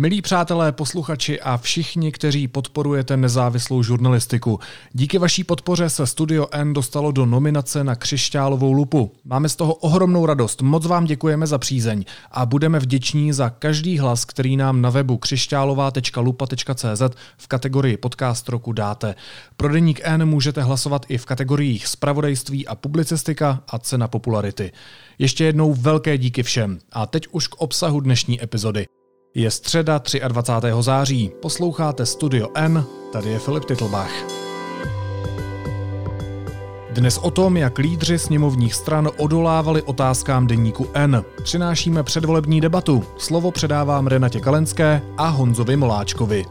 Milí 0.00 0.22
přátelé, 0.22 0.72
posluchači 0.72 1.40
a 1.40 1.56
všichni, 1.56 2.12
kteří 2.12 2.48
podporujete 2.48 3.16
nezávislou 3.16 3.82
žurnalistiku, 3.82 4.60
díky 4.92 5.18
vaší 5.18 5.44
podpoře 5.44 5.90
se 5.90 6.06
Studio 6.06 6.46
N 6.52 6.72
dostalo 6.72 7.12
do 7.12 7.26
nominace 7.26 7.84
na 7.84 7.94
Křišťálovou 7.94 8.72
lupu. 8.72 9.12
Máme 9.24 9.48
z 9.48 9.56
toho 9.56 9.74
ohromnou 9.74 10.26
radost, 10.26 10.62
moc 10.62 10.86
vám 10.86 11.04
děkujeme 11.04 11.46
za 11.46 11.58
přízeň 11.58 12.04
a 12.30 12.46
budeme 12.46 12.78
vděční 12.78 13.32
za 13.32 13.50
každý 13.50 13.98
hlas, 13.98 14.24
který 14.24 14.56
nám 14.56 14.80
na 14.80 14.90
webu 14.90 15.18
křišťálová.lupa.cz 15.18 17.02
v 17.38 17.48
kategorii 17.48 17.96
podcast 17.96 18.48
roku 18.48 18.72
dáte. 18.72 19.14
Pro 19.56 19.72
deník 19.72 20.00
N 20.02 20.26
můžete 20.26 20.62
hlasovat 20.62 21.06
i 21.08 21.18
v 21.18 21.26
kategoriích 21.26 21.86
spravodajství 21.86 22.66
a 22.66 22.74
publicistika 22.74 23.62
a 23.68 23.78
cena 23.78 24.08
popularity. 24.08 24.72
Ještě 25.18 25.44
jednou 25.44 25.74
velké 25.74 26.18
díky 26.18 26.42
všem 26.42 26.78
a 26.92 27.06
teď 27.06 27.26
už 27.30 27.46
k 27.46 27.54
obsahu 27.54 28.00
dnešní 28.00 28.42
epizody. 28.42 28.86
Je 29.34 29.50
středa 29.50 30.00
23. 30.28 30.70
září, 30.80 31.32
posloucháte 31.42 32.06
Studio 32.06 32.48
N, 32.54 32.84
tady 33.12 33.30
je 33.30 33.38
Filip 33.38 33.64
Titlbach. 33.64 34.10
Dnes 36.90 37.18
o 37.18 37.30
tom, 37.30 37.56
jak 37.56 37.78
lídři 37.78 38.18
sněmovních 38.18 38.74
stran 38.74 39.10
odolávali 39.16 39.82
otázkám 39.82 40.46
deníku 40.46 40.86
N. 40.94 41.24
Přinášíme 41.42 42.02
předvolební 42.02 42.60
debatu. 42.60 43.04
Slovo 43.18 43.50
předávám 43.50 44.06
Renatě 44.06 44.40
Kalenské 44.40 45.02
a 45.16 45.28
Honzovi 45.28 45.76
Moláčkovi. 45.76 46.44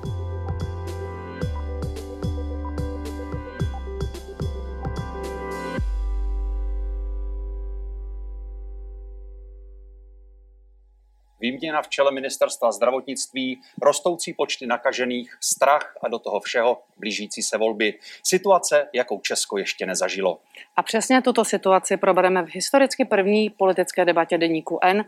Výměna 11.40 11.82
v 11.82 11.88
čele 11.88 12.12
ministerstva 12.12 12.72
zdravotnictví, 12.72 13.62
rostoucí 13.82 14.34
počty 14.34 14.68
nakažených, 14.68 15.38
strach 15.42 15.96
a 16.04 16.08
do 16.08 16.20
toho 16.20 16.40
všeho 16.40 16.82
blížící 16.98 17.44
se 17.44 17.58
volby. 17.58 17.94
Situace, 18.24 18.88
jakou 18.94 19.20
Česko 19.20 19.58
ještě 19.58 19.86
nezažilo. 19.86 20.40
A 20.76 20.84
přesně 20.84 21.22
tuto 21.22 21.46
situaci 21.46 21.98
probereme 21.98 22.44
v 22.44 22.50
historicky 22.52 23.06
první 23.06 23.50
politické 23.50 24.06
debatě 24.06 24.38
deníku 24.38 24.80
N, 24.82 25.06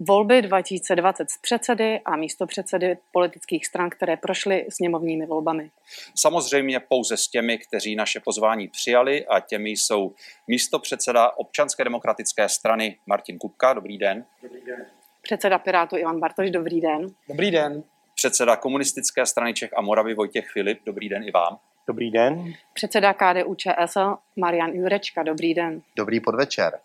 volby 0.00 0.42
2020 0.42 1.30
z 1.30 1.38
předsedy 1.38 2.00
a 2.04 2.16
místo 2.16 2.46
předsedy 2.46 2.96
politických 3.12 3.66
stran, 3.66 3.90
které 3.90 4.16
prošly 4.16 4.66
sněmovními 4.68 5.26
volbami. 5.26 5.70
Samozřejmě 6.14 6.80
pouze 6.80 7.16
s 7.16 7.28
těmi, 7.28 7.58
kteří 7.58 7.96
naše 7.96 8.20
pozvání 8.20 8.68
přijali 8.68 9.26
a 9.26 9.40
těmi 9.40 9.70
jsou 9.70 10.14
místo 10.48 10.78
předseda 10.78 11.30
občanské 11.30 11.84
demokratické 11.84 12.48
strany 12.48 12.98
Martin 13.06 13.38
Kupka. 13.38 13.72
Dobrý 13.72 13.98
den. 13.98 14.24
Dobrý 14.42 14.60
den. 14.60 14.99
Předseda 15.22 15.58
Pirátu 15.58 15.96
Ivan 15.96 16.20
Bartoš, 16.20 16.50
dobrý 16.50 16.80
den. 16.80 17.06
Dobrý 17.28 17.50
den. 17.50 17.82
Předseda 18.14 18.56
komunistické 18.56 19.26
strany 19.26 19.54
Čech 19.54 19.70
a 19.76 19.80
Moravy 19.80 20.14
Vojtěch 20.14 20.48
Filip, 20.52 20.80
dobrý 20.86 21.08
den 21.08 21.22
i 21.22 21.30
vám. 21.30 21.58
Dobrý 21.86 22.10
den. 22.10 22.54
Předseda 22.72 23.14
KDU 23.14 23.54
ČSL 23.54 24.16
Marian 24.36 24.70
Jurečka, 24.70 25.22
dobrý 25.22 25.54
den. 25.54 25.82
Dobrý 25.96 26.20
podvečer. 26.20 26.78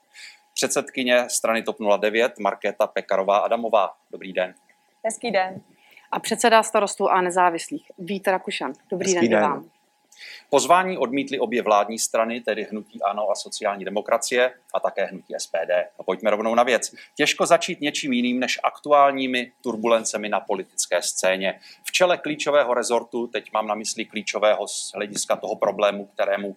Předsedkyně 0.54 1.30
strany 1.30 1.64
TOP 1.64 1.78
09 2.00 2.40
Markéta 2.40 2.88
Pekarová 2.88 3.38
Adamová, 3.38 3.90
dobrý 4.12 4.34
den. 4.34 4.54
Hezký 5.06 5.32
den. 5.32 5.62
A 6.12 6.20
předseda 6.20 6.64
starostů 6.64 7.10
a 7.10 7.22
nezávislých 7.22 7.92
Vít 7.98 8.28
Rakušan, 8.28 8.74
dobrý 8.92 9.14
Hezký 9.14 9.30
den, 9.30 9.40
den. 9.40 9.50
i 9.50 9.52
vám. 9.52 9.70
Pozvání 10.50 10.98
odmítly 10.98 11.40
obě 11.40 11.62
vládní 11.62 12.00
strany, 12.00 12.42
tedy 12.42 12.64
Hnutí 12.64 13.02
Ano 13.02 13.32
a 13.32 13.36
sociální 13.36 13.86
demokracie 13.86 14.54
a 14.74 14.80
také 14.80 15.06
Hnutí 15.06 15.34
SPD. 15.38 15.72
A 16.00 16.04
pojďme 16.04 16.32
rovnou 16.32 16.56
na 16.56 16.64
věc. 16.64 16.92
Těžko 17.16 17.46
začít 17.46 17.82
něčím 17.82 18.14
jiným 18.14 18.40
než 18.40 18.60
aktuálními 18.64 19.52
turbulencemi 19.62 20.30
na 20.30 20.40
politické 20.40 21.02
scéně. 21.02 21.60
V 21.84 21.92
čele 21.92 22.18
klíčového 22.18 22.74
rezortu, 22.74 23.28
teď 23.28 23.52
mám 23.54 23.68
na 23.68 23.76
mysli 23.76 24.06
klíčového 24.06 24.68
z 24.68 24.92
hlediska 24.96 25.36
toho 25.36 25.56
problému, 25.56 26.06
kterému 26.06 26.56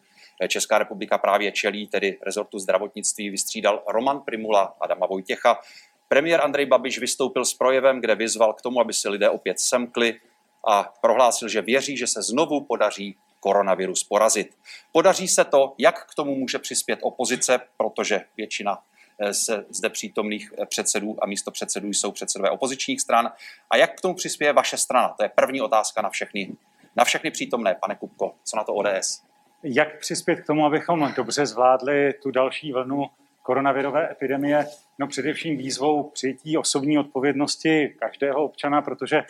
Česká 0.48 0.78
republika 0.78 1.18
právě 1.18 1.52
čelí, 1.52 1.86
tedy 1.86 2.18
rezortu 2.22 2.58
zdravotnictví, 2.58 3.30
vystřídal 3.30 3.82
Roman 3.88 4.20
Primula 4.20 4.74
Adama 4.80 5.06
Vojtěcha. 5.06 5.60
Premiér 6.08 6.40
Andrej 6.40 6.66
Babiš 6.66 6.98
vystoupil 6.98 7.44
s 7.44 7.54
projevem, 7.54 8.00
kde 8.00 8.14
vyzval 8.14 8.52
k 8.52 8.62
tomu, 8.62 8.80
aby 8.80 8.92
si 8.92 9.08
lidé 9.08 9.30
opět 9.30 9.60
semkli 9.60 10.20
a 10.68 10.92
prohlásil, 11.02 11.48
že 11.48 11.62
věří, 11.62 11.96
že 11.96 12.06
se 12.06 12.22
znovu 12.22 12.64
podaří 12.64 13.16
koronavirus 13.40 14.04
porazit. 14.04 14.56
Podaří 14.92 15.28
se 15.28 15.44
to, 15.44 15.74
jak 15.78 16.10
k 16.10 16.14
tomu 16.14 16.34
může 16.34 16.58
přispět 16.58 16.98
opozice, 17.02 17.60
protože 17.76 18.20
většina 18.36 18.78
eh, 19.18 19.34
se 19.34 19.64
zde 19.70 19.90
přítomných 19.90 20.52
eh, 20.58 20.66
předsedů 20.66 21.16
a 21.20 21.26
místo 21.26 21.50
předsedů 21.50 21.88
jsou 21.88 22.12
předsedové 22.12 22.50
opozičních 22.50 23.00
stran. 23.00 23.32
A 23.70 23.76
jak 23.76 23.98
k 23.98 24.00
tomu 24.00 24.14
přispěje 24.14 24.52
vaše 24.52 24.76
strana? 24.76 25.08
To 25.08 25.22
je 25.22 25.28
první 25.28 25.60
otázka 25.60 26.02
na 26.02 26.10
všechny, 26.10 26.52
na 26.96 27.04
všechny 27.04 27.30
přítomné. 27.30 27.74
Pane 27.80 27.94
Kupko, 27.94 28.34
co 28.44 28.56
na 28.56 28.64
to 28.64 28.74
ODS? 28.74 29.22
Jak 29.62 29.98
přispět 29.98 30.36
k 30.36 30.46
tomu, 30.46 30.66
abychom 30.66 31.12
dobře 31.16 31.46
zvládli 31.46 32.12
tu 32.22 32.30
další 32.30 32.72
vlnu 32.72 33.06
koronavirové 33.42 34.10
epidemie? 34.10 34.66
No 34.98 35.06
především 35.06 35.56
výzvou 35.56 36.02
přijetí 36.02 36.58
osobní 36.58 36.98
odpovědnosti 36.98 37.94
každého 37.98 38.44
občana, 38.44 38.82
protože 38.82 39.22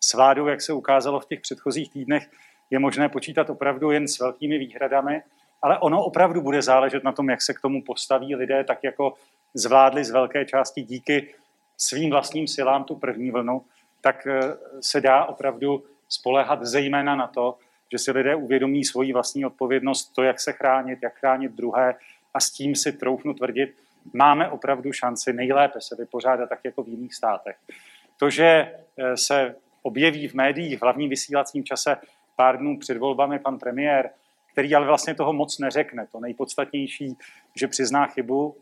s 0.00 0.14
vládou, 0.14 0.46
jak 0.46 0.60
se 0.60 0.72
ukázalo 0.72 1.20
v 1.20 1.26
těch 1.26 1.40
předchozích 1.40 1.90
týdnech, 1.90 2.28
je 2.74 2.78
možné 2.78 3.08
počítat 3.08 3.50
opravdu 3.50 3.90
jen 3.90 4.08
s 4.08 4.18
velkými 4.18 4.58
výhradami, 4.58 5.22
ale 5.62 5.78
ono 5.78 6.04
opravdu 6.04 6.40
bude 6.40 6.62
záležet 6.62 7.04
na 7.04 7.12
tom, 7.12 7.30
jak 7.30 7.42
se 7.42 7.54
k 7.54 7.60
tomu 7.60 7.82
postaví 7.82 8.34
lidé, 8.34 8.64
tak 8.64 8.84
jako 8.84 9.14
zvládli 9.54 10.04
z 10.04 10.10
velké 10.10 10.44
části 10.44 10.82
díky 10.82 11.34
svým 11.76 12.10
vlastním 12.10 12.46
silám 12.46 12.84
tu 12.84 12.96
první 12.96 13.30
vlnu, 13.30 13.62
tak 14.00 14.26
eh, 14.26 14.56
se 14.80 15.00
dá 15.00 15.24
opravdu 15.24 15.84
spolehat 16.08 16.62
zejména 16.62 17.16
na 17.16 17.26
to, 17.26 17.58
že 17.92 17.98
si 17.98 18.10
lidé 18.10 18.34
uvědomí 18.34 18.84
svoji 18.84 19.12
vlastní 19.12 19.46
odpovědnost, 19.46 20.04
to, 20.14 20.22
jak 20.22 20.40
se 20.40 20.52
chránit, 20.52 20.98
jak 21.02 21.14
chránit 21.14 21.52
druhé 21.52 21.94
a 22.34 22.40
s 22.40 22.50
tím 22.50 22.74
si 22.74 22.92
troufnu 22.92 23.34
tvrdit, 23.34 23.74
máme 24.12 24.50
opravdu 24.50 24.92
šanci 24.92 25.32
nejlépe 25.32 25.80
se 25.80 25.96
vypořádat 25.96 26.48
tak 26.48 26.60
jako 26.64 26.82
v 26.82 26.88
jiných 26.88 27.14
státech. 27.14 27.56
To, 28.18 28.30
že 28.30 28.44
eh, 28.44 29.16
se 29.16 29.54
objeví 29.82 30.28
v 30.28 30.34
médiích 30.34 30.78
v 30.78 30.82
hlavním 30.82 31.10
vysílacím 31.10 31.64
čase 31.64 31.96
pár 32.36 32.58
dnů 32.58 32.78
před 32.78 32.96
volbami 32.96 33.38
pan 33.38 33.58
premiér, 33.58 34.10
který 34.52 34.74
ale 34.74 34.86
vlastně 34.86 35.14
toho 35.14 35.32
moc 35.32 35.58
neřekne. 35.58 36.06
To 36.12 36.20
nejpodstatnější, 36.20 37.16
že 37.56 37.68
přizná 37.68 38.06
chybu, 38.06 38.56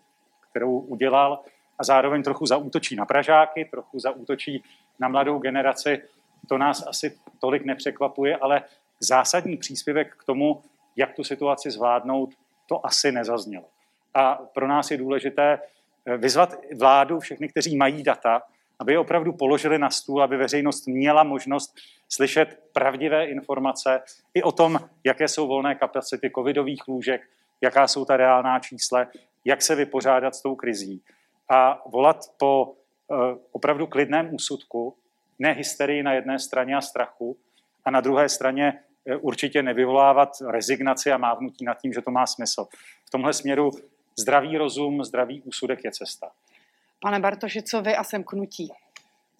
kterou 0.51 0.79
udělal 0.79 1.41
a 1.79 1.85
zároveň 1.85 2.23
trochu 2.23 2.47
zaútočí 2.47 2.97
na 2.97 3.07
Pražáky, 3.07 3.65
trochu 3.65 3.99
zaútočí 3.99 4.65
na 4.99 5.09
mladou 5.09 5.39
generaci. 5.39 6.03
To 6.49 6.59
nás 6.59 6.87
asi 6.87 7.19
tolik 7.41 7.65
nepřekvapuje, 7.65 8.37
ale 8.37 8.63
zásadní 9.01 9.57
příspěvek 9.57 10.17
k 10.17 10.25
tomu, 10.25 10.63
jak 10.97 11.15
tu 11.15 11.25
situaci 11.25 11.71
zvládnout, 11.71 12.35
to 12.67 12.87
asi 12.87 13.13
nezaznělo. 13.13 13.65
A 14.15 14.35
pro 14.35 14.69
nás 14.69 14.91
je 14.91 14.97
důležité 14.97 15.59
eh, 16.07 16.17
vyzvat 16.17 16.55
vládu, 16.79 17.21
všechny, 17.21 17.49
kteří 17.49 17.77
mají 17.77 18.03
data, 18.03 18.43
aby 18.79 18.93
je 18.93 18.99
opravdu 18.99 19.33
položili 19.33 19.79
na 19.79 19.91
stůl, 19.91 20.23
aby 20.23 20.37
veřejnost 20.37 20.87
měla 20.87 21.25
možnost 21.25 21.75
slyšet 22.09 22.61
pravdivé 22.73 23.27
informace 23.27 24.01
i 24.35 24.43
o 24.43 24.53
tom, 24.53 24.79
jaké 25.05 25.29
jsou 25.29 25.47
volné 25.47 25.75
kapacity 25.75 26.31
covidových 26.37 26.89
lůžek, 26.89 27.29
jaká 27.61 27.89
jsou 27.89 28.05
ta 28.05 28.17
reálná 28.17 28.59
čísla, 28.59 29.07
jak 29.45 29.63
se 29.63 29.75
vypořádat 29.75 30.35
s 30.35 30.43
tou 30.43 30.55
krizí. 30.55 31.03
A 31.49 31.83
volat 31.87 32.19
po 32.39 32.65
uh, 32.65 33.17
opravdu 33.53 33.87
klidném 33.87 34.35
úsudku, 34.35 34.95
ne 35.39 35.53
hysterii 35.53 36.03
na 36.03 36.13
jedné 36.13 36.39
straně 36.39 36.77
a 36.77 36.81
strachu, 36.81 37.37
a 37.85 37.91
na 37.91 38.01
druhé 38.01 38.29
straně 38.29 38.73
uh, 39.05 39.17
určitě 39.21 39.63
nevyvolávat 39.63 40.29
rezignaci 40.49 41.13
a 41.13 41.19
mávnutí 41.19 41.65
nad 41.65 41.79
tím, 41.79 41.93
že 41.93 42.03
to 42.03 42.11
má 42.11 42.27
smysl. 42.27 42.67
V 43.05 43.11
tomhle 43.11 43.33
směru 43.33 43.71
zdravý 44.19 44.59
rozum, 44.59 45.05
zdravý 45.05 45.43
úsudek 45.43 45.85
je 45.85 45.91
cesta. 45.91 46.31
Pane 47.03 47.21
Bartoši, 47.21 47.63
co 47.63 47.83
vy 47.83 47.97
a 47.97 48.05
semknutí? 48.05 48.69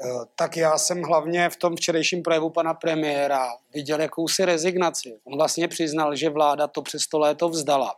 Eh, 0.05 0.07
Tak 0.37 0.57
já 0.57 0.79
jsem 0.79 1.03
hlavně 1.03 1.51
v 1.51 1.57
tom 1.57 1.77
včerejším 1.77 2.23
projevu 2.23 2.51
pana 2.51 2.75
premiéra 2.75 3.49
viděl 3.75 4.01
jakousi 4.01 4.45
rezignaci. 4.45 5.19
On 5.25 5.37
vlastně 5.37 5.69
přiznal, 5.69 6.17
že 6.17 6.31
vláda 6.31 6.67
to 6.67 6.83
přes 6.83 7.07
to 7.07 7.19
léto 7.19 7.49
vzdala. 7.49 7.95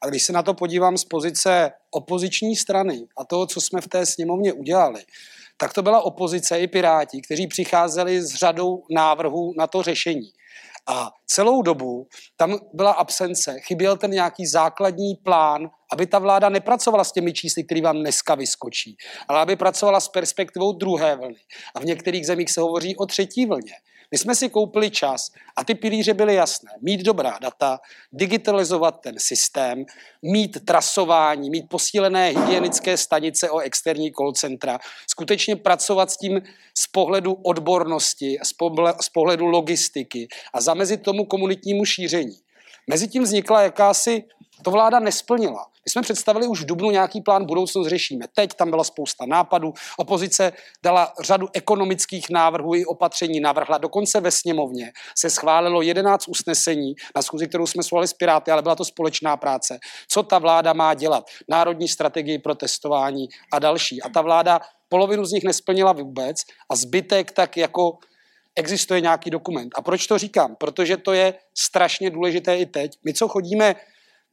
A 0.00 0.06
když 0.08 0.22
se 0.22 0.32
na 0.32 0.42
to 0.42 0.54
podívám 0.54 0.96
z 0.98 1.04
pozice 1.04 1.72
opoziční 1.90 2.56
strany 2.56 3.06
a 3.16 3.24
toho, 3.24 3.46
co 3.46 3.60
jsme 3.60 3.80
v 3.80 3.88
té 3.88 4.06
sněmovně 4.06 4.52
udělali, 4.52 5.04
tak 5.56 5.72
to 5.72 5.82
byla 5.82 6.00
opozice 6.02 6.60
i 6.60 6.66
Piráti, 6.66 7.22
kteří 7.22 7.46
přicházeli 7.46 8.22
s 8.22 8.34
řadou 8.34 8.82
návrhů 8.90 9.54
na 9.58 9.66
to 9.66 9.82
řešení. 9.82 10.32
A 10.86 11.10
celou 11.26 11.62
dobu 11.62 12.08
tam 12.36 12.58
byla 12.72 12.92
absence, 12.92 13.60
chyběl 13.60 13.96
ten 13.96 14.10
nějaký 14.10 14.46
základní 14.46 15.14
plán, 15.14 15.70
aby 15.92 16.06
ta 16.06 16.18
vláda 16.18 16.48
nepracovala 16.48 17.04
s 17.04 17.12
těmi 17.12 17.32
čísly, 17.32 17.64
které 17.64 17.82
vám 17.82 17.98
dneska 17.98 18.34
vyskočí, 18.34 18.96
ale 19.28 19.40
aby 19.40 19.56
pracovala 19.56 20.00
s 20.00 20.08
perspektivou 20.08 20.72
druhé 20.72 21.16
vlny. 21.16 21.40
A 21.74 21.80
v 21.80 21.84
některých 21.84 22.26
zemích 22.26 22.50
se 22.50 22.60
hovoří 22.60 22.96
o 22.96 23.06
třetí 23.06 23.46
vlně. 23.46 23.72
My 24.10 24.18
jsme 24.18 24.34
si 24.34 24.48
koupili 24.48 24.90
čas 24.90 25.30
a 25.56 25.64
ty 25.64 25.74
pilíře 25.74 26.14
byly 26.14 26.34
jasné. 26.34 26.70
Mít 26.82 27.00
dobrá 27.00 27.38
data, 27.40 27.80
digitalizovat 28.12 29.00
ten 29.00 29.14
systém, 29.18 29.84
mít 30.22 30.64
trasování, 30.64 31.50
mít 31.50 31.68
posílené 31.68 32.28
hygienické 32.28 32.96
stanice 32.96 33.50
o 33.50 33.58
externí 33.58 34.12
call 34.12 34.32
centra, 34.32 34.78
skutečně 35.10 35.56
pracovat 35.56 36.10
s 36.10 36.16
tím 36.16 36.42
z 36.78 36.86
pohledu 36.86 37.32
odbornosti, 37.32 38.38
z 39.00 39.08
pohledu 39.08 39.46
logistiky 39.46 40.28
a 40.52 40.60
zamezit 40.60 41.02
tomu 41.02 41.24
komunitnímu 41.24 41.84
šíření. 41.84 42.36
Mezitím 42.90 43.22
vznikla 43.22 43.62
jakási, 43.62 44.24
to 44.64 44.70
vláda 44.70 44.98
nesplnila. 44.98 45.66
My 45.84 45.90
jsme 45.90 46.02
představili 46.02 46.46
už 46.46 46.62
v 46.62 46.66
Dubnu 46.66 46.90
nějaký 46.90 47.20
plán 47.20 47.46
budoucnost 47.46 47.88
řešíme. 47.88 48.26
Teď 48.34 48.50
tam 48.54 48.70
byla 48.70 48.84
spousta 48.84 49.26
nápadů. 49.26 49.72
Opozice 49.96 50.52
dala 50.82 51.12
řadu 51.20 51.48
ekonomických 51.52 52.30
návrhů 52.30 52.74
i 52.74 52.84
opatření 52.84 53.40
navrhla. 53.40 53.78
Dokonce 53.78 54.20
ve 54.20 54.30
sněmovně 54.30 54.92
se 55.18 55.30
schválilo 55.30 55.82
11 55.82 56.28
usnesení 56.28 56.94
na 57.16 57.22
schůzi, 57.22 57.48
kterou 57.48 57.66
jsme 57.66 57.82
svolali 57.82 58.08
s 58.08 58.12
Piráty, 58.12 58.50
ale 58.50 58.62
byla 58.62 58.74
to 58.74 58.84
společná 58.84 59.36
práce. 59.36 59.78
Co 60.08 60.22
ta 60.22 60.38
vláda 60.38 60.72
má 60.72 60.94
dělat? 60.94 61.24
Národní 61.48 61.88
strategii 61.88 62.38
pro 62.38 62.54
testování 62.54 63.28
a 63.52 63.58
další. 63.58 64.02
A 64.02 64.08
ta 64.08 64.22
vláda 64.22 64.60
polovinu 64.88 65.24
z 65.24 65.32
nich 65.32 65.44
nesplnila 65.44 65.92
vůbec 65.92 66.36
a 66.70 66.76
zbytek 66.76 67.32
tak 67.32 67.56
jako 67.56 67.98
existuje 68.56 69.00
nějaký 69.00 69.30
dokument. 69.30 69.72
A 69.76 69.82
proč 69.82 70.06
to 70.06 70.18
říkám? 70.18 70.56
Protože 70.56 70.96
to 70.96 71.12
je 71.12 71.34
strašně 71.58 72.10
důležité 72.10 72.56
i 72.56 72.66
teď. 72.66 72.92
My, 73.04 73.14
co 73.14 73.28
chodíme 73.28 73.74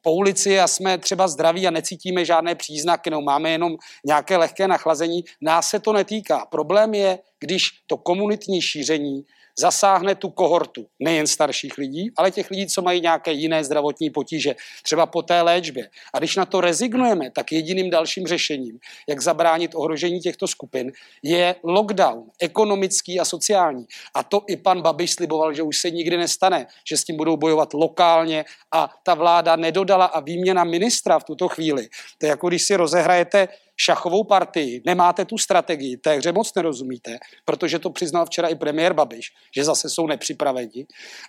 po 0.02 0.14
ulici 0.14 0.60
a 0.60 0.68
jsme 0.68 0.98
třeba 0.98 1.28
zdraví 1.28 1.68
a 1.68 1.72
necítíme 1.72 2.26
žádné 2.26 2.56
příznaky, 2.56 3.10
no 3.10 3.22
máme 3.22 3.50
jenom 3.50 3.76
nějaké 4.06 4.38
lehké 4.38 4.68
nachlazení, 4.68 5.24
nás 5.42 5.70
se 5.70 5.80
to 5.80 5.94
netýká. 5.94 6.46
Problém 6.46 6.94
je, 6.94 7.20
když 7.40 7.70
to 7.88 7.98
komunitní 7.98 8.62
šíření 8.62 9.26
zasáhne 9.62 10.16
tu 10.16 10.30
kohortu 10.30 10.86
nejen 11.00 11.28
starších 11.28 11.78
lidí, 11.78 12.12
ale 12.18 12.32
těch 12.32 12.50
lidí, 12.50 12.68
co 12.68 12.82
mají 12.82 13.02
nějaké 13.02 13.32
jiné 13.32 13.64
zdravotní 13.64 14.10
potíže, 14.10 14.56
třeba 14.84 15.06
po 15.06 15.22
té 15.22 15.42
léčbě. 15.42 15.90
A 16.14 16.20
když 16.20 16.36
na 16.36 16.46
to 16.46 16.62
rezignujeme, 16.62 17.32
tak 17.32 17.52
jediným 17.52 17.90
dalším 17.90 18.28
řešením, 18.28 18.80
jak 19.10 19.22
zabránit 19.22 19.72
ohrožení 19.76 20.20
těchto 20.20 20.48
skupin, 20.48 20.92
je 21.24 21.56
lockdown, 21.64 22.24
ekonomický 22.42 23.20
a 23.20 23.26
sociální. 23.26 23.86
A 24.16 24.24
to 24.24 24.42
i 24.48 24.58
pan 24.58 24.82
Babiš 24.82 25.12
sliboval, 25.14 25.54
že 25.54 25.64
už 25.64 25.78
se 25.78 25.92
nikdy 25.92 26.18
nestane, 26.18 26.68
že 26.90 26.98
s 26.98 27.04
tím 27.04 27.18
budou 27.18 27.38
bojovat 27.38 27.74
lokálně 27.74 28.46
a 28.74 28.90
ta 29.04 29.14
vláda 29.14 29.56
nedodala 29.56 30.06
a 30.06 30.20
výměna 30.20 30.64
ministra 30.64 31.20
v 31.20 31.24
tuto 31.24 31.48
chvíli. 31.48 31.88
To 32.18 32.26
je 32.26 32.30
jako 32.30 32.48
když 32.48 32.64
si 32.64 32.76
rozehrajete 32.76 33.48
šachovou 33.78 34.24
partii, 34.24 34.82
nemáte 34.86 35.26
tu 35.26 35.38
strategii, 35.38 35.98
té 35.98 36.18
hře 36.18 36.32
moc 36.32 36.56
nerozumíte, 36.56 37.18
protože 37.46 37.80
to 37.80 37.90
přiznal 37.90 38.26
včera 38.26 38.48
i 38.48 38.56
premiér 38.56 38.94
Babiš, 38.94 39.28
že 39.56 39.64
zase 39.64 39.90
jsou 39.90 40.08
nepřipraveni. 40.08 40.86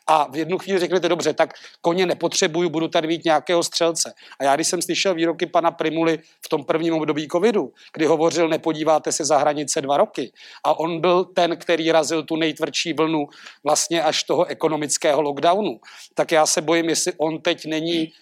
A 0.07 0.31
v 0.31 0.37
jednu 0.37 0.59
chvíli 0.59 0.79
řeknete, 0.79 1.09
dobře, 1.09 1.33
tak 1.33 1.51
koně 1.81 2.07
nepotřebuju, 2.07 2.71
budu 2.71 2.89
tady 2.89 3.09
mít 3.09 3.25
nějakého 3.25 3.63
střelce. 3.63 4.15
A 4.41 4.45
já, 4.45 4.55
když 4.55 4.69
jsem 4.69 4.83
slyšel 4.83 5.15
výroky 5.15 5.47
pana 5.47 5.71
Primuly 5.71 6.19
v 6.45 6.49
tom 6.49 6.65
prvním 6.65 6.95
období 6.95 7.29
covidu, 7.29 7.73
kdy 7.93 8.07
hovořil, 8.07 8.49
nepodíváte 8.49 9.13
se 9.13 9.25
za 9.25 9.39
hranice 9.39 9.81
dva 9.81 9.97
roky, 9.97 10.33
a 10.65 10.79
on 10.79 11.01
byl 11.01 11.25
ten, 11.25 11.57
který 11.57 11.93
razil 11.93 12.23
tu 12.23 12.37
nejtvrdší 12.37 12.93
vlnu 12.93 13.27
vlastně 13.65 14.03
až 14.03 14.23
toho 14.23 14.45
ekonomického 14.45 15.23
lockdownu, 15.23 15.81
tak 16.15 16.33
já 16.33 16.47
se 16.47 16.61
bojím, 16.61 16.89
jestli 16.89 17.13
on 17.19 17.41
teď 17.41 17.67
není 17.67 18.13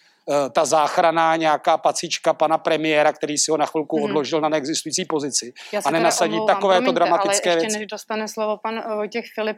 ta 0.52 0.64
záchrana 0.64 1.36
nějaká 1.36 1.78
pacička 1.78 2.32
pana 2.34 2.58
premiéra, 2.58 3.12
který 3.12 3.38
si 3.38 3.50
ho 3.50 3.56
na 3.56 3.66
chvilku 3.66 3.96
hmm. 3.96 4.04
odložil 4.04 4.40
na 4.40 4.48
neexistující 4.48 5.04
pozici 5.04 5.52
a 5.84 5.90
nenasadí 5.90 6.38
takovéto 6.46 6.92
dramatické 6.92 7.50
ale 7.50 7.60
věci. 7.60 7.78
než 7.78 7.86
dostane 7.86 8.28
slovo 8.28 8.56
pan 8.56 8.78
eh, 8.78 8.94
Vojtěch 8.94 9.24
Filip, 9.34 9.56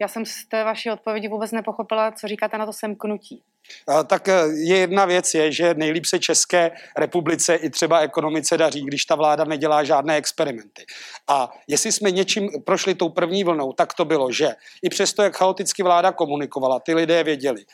já 0.00 0.08
jsem 0.08 0.24
z 0.26 0.46
té 0.48 0.64
vaší 0.64 0.90
odpovědi 0.90 1.28
vůbec 1.28 1.52
nepochopila, 1.52 2.12
co 2.12 2.28
říkáte 2.28 2.58
na 2.58 2.66
to 2.66 2.72
semknutí. 2.72 3.42
Eh, 3.90 4.04
tak 4.04 4.26
je 4.52 4.76
jedna 4.76 5.04
věc, 5.04 5.34
je, 5.34 5.52
že 5.52 5.74
nejlíp 5.74 6.06
se 6.06 6.18
České 6.18 6.70
republice 6.96 7.54
i 7.54 7.70
třeba 7.70 8.00
ekonomice 8.00 8.58
daří, 8.58 8.84
když 8.84 9.04
ta 9.04 9.14
vláda 9.14 9.44
nedělá 9.44 9.84
žádné 9.84 10.16
experimenty. 10.16 10.84
A 11.28 11.52
jestli 11.68 11.92
jsme 11.92 12.10
něčím 12.10 12.48
prošli 12.64 12.94
tou 12.94 13.08
první 13.08 13.44
vlnou, 13.44 13.72
tak 13.72 13.94
to 13.94 14.04
bylo, 14.04 14.32
že 14.32 14.54
i 14.82 14.88
přesto, 14.88 15.22
jak 15.22 15.36
chaoticky 15.36 15.82
vláda 15.82 16.12
komunikovala, 16.12 16.80
ty 16.80 16.94
lidé 16.94 17.24
věděli, 17.24 17.64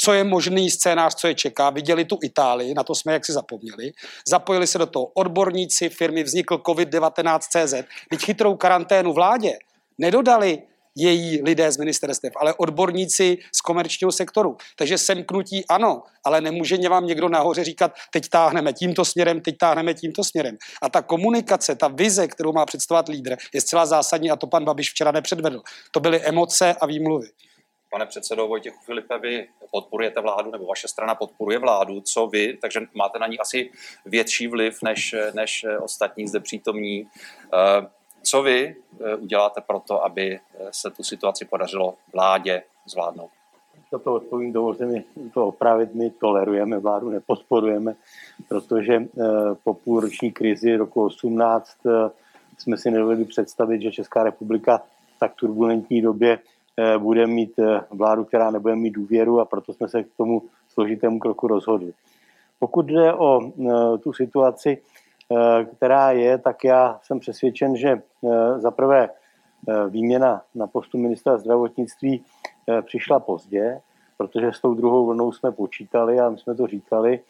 co 0.00 0.12
je 0.12 0.24
možný 0.24 0.70
scénář, 0.70 1.14
co 1.14 1.28
je 1.28 1.34
čeká. 1.34 1.70
Viděli 1.70 2.04
tu 2.04 2.18
Itálii, 2.22 2.74
na 2.74 2.82
to 2.82 2.94
jsme 2.94 3.12
jaksi 3.12 3.32
zapomněli. 3.32 3.92
Zapojili 4.28 4.66
se 4.66 4.78
do 4.78 4.86
toho 4.86 5.06
odborníci, 5.06 5.88
firmy, 5.88 6.22
vznikl 6.22 6.56
COVID-19 6.56 7.38
CZ. 7.38 7.74
Teď 8.10 8.20
chytrou 8.24 8.56
karanténu 8.56 9.12
vládě 9.12 9.58
nedodali 9.98 10.62
její 10.96 11.42
lidé 11.42 11.72
z 11.72 11.78
ministerstev, 11.78 12.32
ale 12.36 12.54
odborníci 12.54 13.38
z 13.54 13.60
komerčního 13.60 14.12
sektoru. 14.12 14.56
Takže 14.78 14.98
semknutí 14.98 15.64
ano, 15.68 16.02
ale 16.24 16.40
nemůže 16.40 16.88
vám 16.88 17.06
někdo 17.06 17.28
nahoře 17.28 17.64
říkat, 17.64 17.92
teď 18.10 18.28
táhneme 18.28 18.72
tímto 18.72 19.04
směrem, 19.04 19.40
teď 19.40 19.56
táhneme 19.58 19.94
tímto 19.94 20.24
směrem. 20.24 20.56
A 20.82 20.88
ta 20.88 21.02
komunikace, 21.02 21.76
ta 21.76 21.88
vize, 21.88 22.28
kterou 22.28 22.52
má 22.52 22.66
představovat 22.66 23.08
lídr, 23.08 23.36
je 23.54 23.60
zcela 23.60 23.86
zásadní 23.86 24.30
a 24.30 24.36
to 24.36 24.46
pan 24.46 24.64
Babiš 24.64 24.90
včera 24.90 25.12
nepředvedl. 25.12 25.62
To 25.90 26.00
byly 26.00 26.20
emoce 26.20 26.74
a 26.80 26.86
výmluvy. 26.86 27.28
Pane 27.90 28.06
předsedo 28.06 28.48
Vojtěchu 28.48 28.78
Filipe, 28.84 29.18
vy 29.18 29.48
podporujete 29.70 30.20
vládu, 30.20 30.50
nebo 30.50 30.66
vaše 30.66 30.88
strana 30.88 31.14
podporuje 31.14 31.58
vládu, 31.58 32.00
co 32.00 32.26
vy, 32.26 32.58
takže 32.62 32.80
máte 32.94 33.18
na 33.18 33.26
ní 33.26 33.38
asi 33.38 33.70
větší 34.06 34.48
vliv 34.48 34.82
než, 34.82 35.14
než 35.34 35.66
ostatní 35.80 36.28
zde 36.28 36.40
přítomní. 36.40 37.08
Eh, 37.54 37.86
co 38.22 38.42
vy 38.42 38.76
eh, 39.00 39.14
uděláte 39.16 39.60
pro 39.60 39.80
to, 39.80 40.04
aby 40.04 40.40
se 40.70 40.90
tu 40.90 41.02
situaci 41.02 41.44
podařilo 41.44 41.94
vládě 42.12 42.62
zvládnout? 42.86 43.30
Za 43.92 43.98
to 43.98 44.14
odpovím, 44.14 44.52
dovolte 44.52 44.86
mi 44.86 45.04
to 45.34 45.46
opravit. 45.46 45.94
My 45.94 46.10
tolerujeme 46.10 46.78
vládu, 46.78 47.10
nepodporujeme, 47.10 47.94
protože 48.48 48.94
eh, 48.94 49.24
po 49.64 49.74
půlroční 49.74 50.32
krizi 50.32 50.76
roku 50.76 51.04
18 51.04 51.76
jsme 52.58 52.76
si 52.76 52.90
nedovedli 52.90 53.24
představit, 53.24 53.82
že 53.82 53.92
Česká 53.92 54.22
republika 54.22 54.82
tak 55.20 55.34
turbulentní 55.34 56.02
době 56.02 56.38
Eh, 56.80 56.98
bude 56.98 57.26
mít 57.26 57.58
eh, 57.58 57.80
vládu, 57.90 58.24
která 58.24 58.50
nebude 58.50 58.76
mít 58.76 58.90
důvěru 58.90 59.40
a 59.40 59.44
proto 59.44 59.72
jsme 59.72 59.88
se 59.88 60.02
k 60.02 60.16
tomu 60.16 60.42
složitému 60.68 61.18
kroku 61.18 61.46
rozhodli. 61.46 61.92
Pokud 62.58 62.86
jde 62.86 63.14
o 63.14 63.40
eh, 63.42 63.98
tu 63.98 64.12
situaci, 64.12 64.82
která 65.76 66.12
je, 66.12 66.38
tak 66.38 66.64
já 66.64 66.98
jsem 67.02 67.20
přesvědčen, 67.20 67.76
že 67.76 68.02
za 68.56 68.70
prvé 68.70 69.08
výměna 69.88 70.42
na 70.54 70.66
postu 70.66 70.98
ministra 70.98 71.38
zdravotnictví 71.38 72.24
přišla 72.82 73.20
pozdě, 73.20 73.80
protože 74.18 74.52
s 74.52 74.60
tou 74.60 74.74
druhou 74.74 75.06
vlnou 75.06 75.32
jsme 75.32 75.52
počítali 75.52 76.20
a 76.20 76.30
my 76.30 76.38
jsme 76.38 76.54
to 76.54 76.66
říkali, 76.66 77.20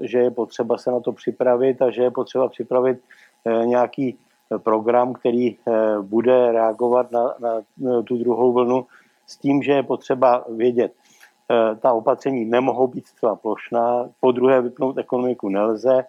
že 0.00 0.18
je 0.18 0.30
potřeba 0.30 0.78
se 0.78 0.90
na 0.90 1.00
to 1.00 1.12
připravit 1.12 1.82
a 1.82 1.90
že 1.90 2.02
je 2.02 2.10
potřeba 2.10 2.48
připravit 2.48 2.98
nějaký 3.64 4.18
program, 4.58 5.12
který 5.12 5.56
eh, 5.56 5.72
bude 6.02 6.52
reagovat 6.52 7.12
na, 7.12 7.34
na 7.38 8.02
tu 8.02 8.16
druhou 8.16 8.52
vlnu 8.52 8.86
s 9.26 9.36
tím, 9.36 9.62
že 9.62 9.72
je 9.72 9.82
potřeba 9.82 10.44
vědět, 10.48 10.92
eh, 11.50 11.76
ta 11.76 11.92
opatření 11.92 12.44
nemohou 12.44 12.86
být 12.86 13.06
zcela 13.06 13.36
plošná, 13.36 14.08
po 14.20 14.32
druhé 14.32 14.62
vypnout 14.62 14.98
ekonomiku 14.98 15.48
nelze, 15.48 16.04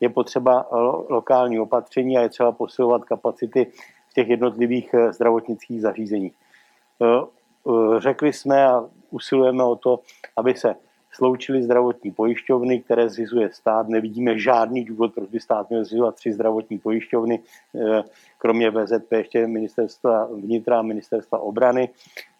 je 0.00 0.08
potřeba 0.08 0.66
lokální 1.08 1.60
opatření 1.60 2.18
a 2.18 2.22
je 2.22 2.28
třeba 2.28 2.52
posilovat 2.52 3.04
kapacity 3.04 3.66
v 4.10 4.14
těch 4.14 4.28
jednotlivých 4.28 4.94
eh, 4.94 5.12
zdravotnických 5.12 5.82
zařízeních. 5.82 6.34
Řekli 7.98 8.32
jsme 8.32 8.66
a 8.66 8.84
usilujeme 9.10 9.64
o 9.64 9.76
to, 9.76 10.00
aby 10.36 10.54
se 10.54 10.74
sloučili 11.12 11.62
zdravotní 11.62 12.10
pojišťovny, 12.10 12.80
které 12.80 13.08
zřizuje 13.08 13.50
stát. 13.52 13.88
Nevidíme 13.88 14.38
žádný 14.38 14.84
důvod, 14.84 15.14
proč 15.14 15.28
by 15.28 15.40
stát 15.40 15.70
měl 15.70 15.84
zřizovat 15.84 16.14
tři 16.14 16.32
zdravotní 16.32 16.78
pojišťovny, 16.78 17.40
eh, 17.74 18.02
kromě 18.38 18.70
VZP 18.70 19.12
ještě 19.12 19.46
ministerstva 19.46 20.28
vnitra 20.32 20.78
a 20.78 20.82
ministerstva 20.82 21.38
obrany. 21.38 21.88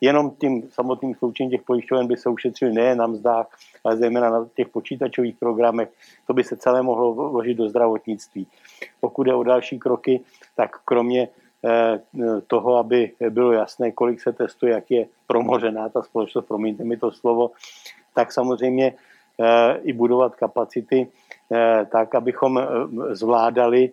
Jenom 0.01 0.31
tím 0.31 0.63
samotným 0.71 1.15
sloučením 1.15 1.51
těch 1.51 1.63
pojišťoven 1.63 2.07
by 2.07 2.17
se 2.17 2.29
ušetřili 2.29 2.73
nejen 2.73 2.99
na 2.99 3.07
mzdách, 3.07 3.47
ale 3.85 3.97
zejména 3.97 4.31
na 4.31 4.49
těch 4.57 4.69
počítačových 4.69 5.37
programech. 5.37 5.89
To 6.27 6.35
by 6.35 6.45
se 6.45 6.57
celé 6.57 6.83
mohlo 6.83 7.15
vložit 7.15 7.57
do 7.57 7.69
zdravotnictví. 7.69 8.47
Pokud 9.01 9.27
je 9.27 9.35
o 9.35 9.43
další 9.43 9.79
kroky, 9.79 10.21
tak 10.57 10.71
kromě 10.85 11.29
eh, 11.65 12.01
toho, 12.47 12.77
aby 12.77 13.13
bylo 13.31 13.53
jasné, 13.53 13.93
kolik 13.93 14.21
se 14.21 14.33
testuje, 14.33 14.73
jak 14.73 14.91
je 14.91 15.07
promořená 15.27 15.89
ta 15.89 16.03
společnost, 16.03 16.47
promiňte 16.47 16.85
mi 16.85 16.97
to 16.97 17.13
slovo, 17.13 17.51
tak 18.15 18.33
samozřejmě 18.33 18.95
eh, 19.41 19.79
i 19.83 19.93
budovat 19.93 20.35
kapacity 20.35 21.09
eh, 21.53 21.87
tak, 21.93 22.15
abychom 22.15 22.59
eh, 22.59 22.65
zvládali 23.15 23.91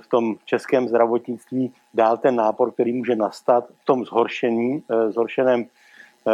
v 0.00 0.06
tom 0.08 0.36
českém 0.44 0.88
zdravotnictví 0.88 1.72
dál 1.94 2.16
ten 2.16 2.36
nápor, 2.36 2.72
který 2.72 2.92
může 2.92 3.16
nastat 3.16 3.64
v 3.82 3.84
tom 3.84 4.04
zhoršení, 4.04 4.82
zhoršeném 5.08 5.64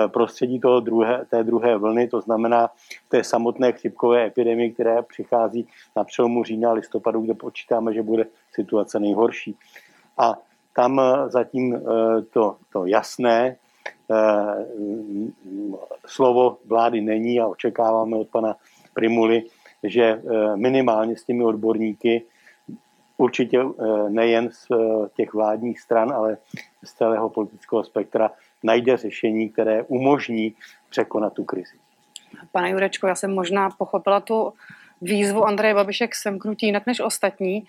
prostředí 0.08 0.60
toho 0.60 0.80
druhé, 0.80 1.24
té 1.30 1.44
druhé 1.44 1.76
vlny, 1.76 2.08
to 2.08 2.20
znamená 2.20 2.70
té 3.08 3.24
samotné 3.24 3.72
chřipkové 3.72 4.26
epidemie, 4.26 4.70
která 4.70 5.02
přichází 5.02 5.68
na 5.96 6.04
přelomu 6.04 6.44
října 6.44 6.70
a 6.70 6.72
listopadu, 6.72 7.20
kde 7.20 7.34
počítáme, 7.34 7.94
že 7.94 8.02
bude 8.02 8.26
situace 8.52 9.00
nejhorší. 9.00 9.56
A 10.18 10.34
tam 10.72 11.00
zatím 11.28 11.82
to, 12.30 12.56
to 12.72 12.86
jasné 12.86 13.56
slovo 16.06 16.58
vlády 16.66 17.00
není 17.00 17.40
a 17.40 17.46
očekáváme 17.46 18.16
od 18.16 18.28
pana 18.28 18.56
Primuly, 18.94 19.42
že 19.82 20.22
minimálně 20.54 21.16
s 21.16 21.24
těmi 21.24 21.44
odborníky 21.44 22.22
určitě 23.16 23.64
nejen 24.08 24.50
z 24.50 24.66
těch 25.16 25.34
vládních 25.34 25.80
stran, 25.80 26.12
ale 26.12 26.36
z 26.84 26.92
celého 26.92 27.30
politického 27.30 27.84
spektra 27.84 28.30
najde 28.62 28.96
řešení, 28.96 29.48
které 29.48 29.82
umožní 29.82 30.54
překonat 30.90 31.32
tu 31.32 31.44
krizi. 31.44 31.76
Pane 32.52 32.70
Jurečko, 32.70 33.06
já 33.06 33.14
jsem 33.14 33.34
možná 33.34 33.70
pochopila 33.70 34.20
tu 34.20 34.52
výzvu 35.02 35.44
Andreje 35.44 35.74
Babiše 35.74 36.06
k 36.06 36.14
semknutí 36.14 36.66
jinak 36.66 36.86
než 36.86 37.00
ostatní, 37.00 37.62
eh, 37.62 37.66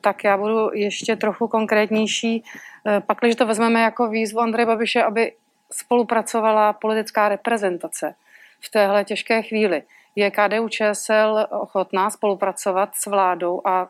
tak 0.00 0.24
já 0.24 0.36
budu 0.36 0.70
ještě 0.74 1.16
trochu 1.16 1.48
konkrétnější. 1.48 2.44
Eh, 2.86 3.00
pak, 3.00 3.18
když 3.18 3.36
to 3.36 3.46
vezmeme 3.46 3.80
jako 3.80 4.08
výzvu 4.08 4.40
Andreje 4.40 4.66
Babiše, 4.66 5.02
aby 5.02 5.32
spolupracovala 5.72 6.72
politická 6.72 7.28
reprezentace 7.28 8.14
v 8.60 8.70
téhle 8.70 9.04
těžké 9.04 9.42
chvíli. 9.42 9.82
Je 10.16 10.30
KDU 10.30 10.68
ČSL 10.68 11.46
ochotná 11.50 12.10
spolupracovat 12.10 12.90
s 12.94 13.06
vládou 13.06 13.60
a 13.64 13.88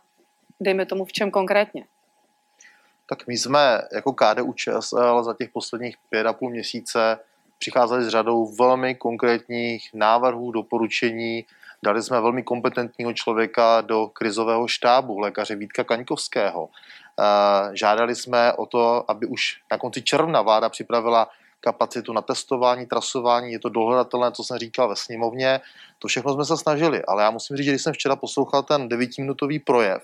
dejme 0.60 0.86
tomu 0.86 1.04
v 1.04 1.12
čem 1.12 1.30
konkrétně? 1.30 1.84
Tak 3.08 3.26
my 3.26 3.36
jsme 3.36 3.82
jako 3.94 4.12
KDU 4.12 4.52
ČSL 4.52 5.22
za 5.22 5.34
těch 5.34 5.50
posledních 5.50 5.96
pět 6.10 6.26
a 6.26 6.32
půl 6.32 6.50
měsíce 6.50 7.18
přicházeli 7.58 8.04
s 8.04 8.08
řadou 8.08 8.54
velmi 8.54 8.94
konkrétních 8.94 9.90
návrhů, 9.94 10.52
doporučení. 10.52 11.44
Dali 11.84 12.02
jsme 12.02 12.20
velmi 12.20 12.42
kompetentního 12.42 13.12
člověka 13.12 13.80
do 13.80 14.06
krizového 14.06 14.68
štábu, 14.68 15.18
lékaře 15.18 15.56
Vítka 15.56 15.84
Kaňkovského. 15.84 16.68
Eh, 17.20 17.76
žádali 17.76 18.14
jsme 18.14 18.52
o 18.52 18.66
to, 18.66 19.10
aby 19.10 19.26
už 19.26 19.60
na 19.70 19.78
konci 19.78 20.02
června 20.02 20.42
vláda 20.42 20.68
připravila 20.68 21.28
kapacitu 21.60 22.12
na 22.12 22.22
testování, 22.22 22.86
trasování, 22.86 23.52
je 23.52 23.58
to 23.58 23.68
dohledatelné, 23.68 24.32
co 24.32 24.44
jsem 24.44 24.58
říkal 24.58 24.88
ve 24.88 24.96
sněmovně, 24.96 25.60
to 25.98 26.08
všechno 26.08 26.34
jsme 26.34 26.44
se 26.44 26.56
snažili, 26.56 27.04
ale 27.04 27.22
já 27.22 27.30
musím 27.30 27.56
říct, 27.56 27.64
že 27.64 27.70
když 27.70 27.82
jsem 27.82 27.92
včera 27.92 28.16
poslouchal 28.16 28.62
ten 28.62 28.88
devítiminutový 28.88 29.58
projev, 29.58 30.02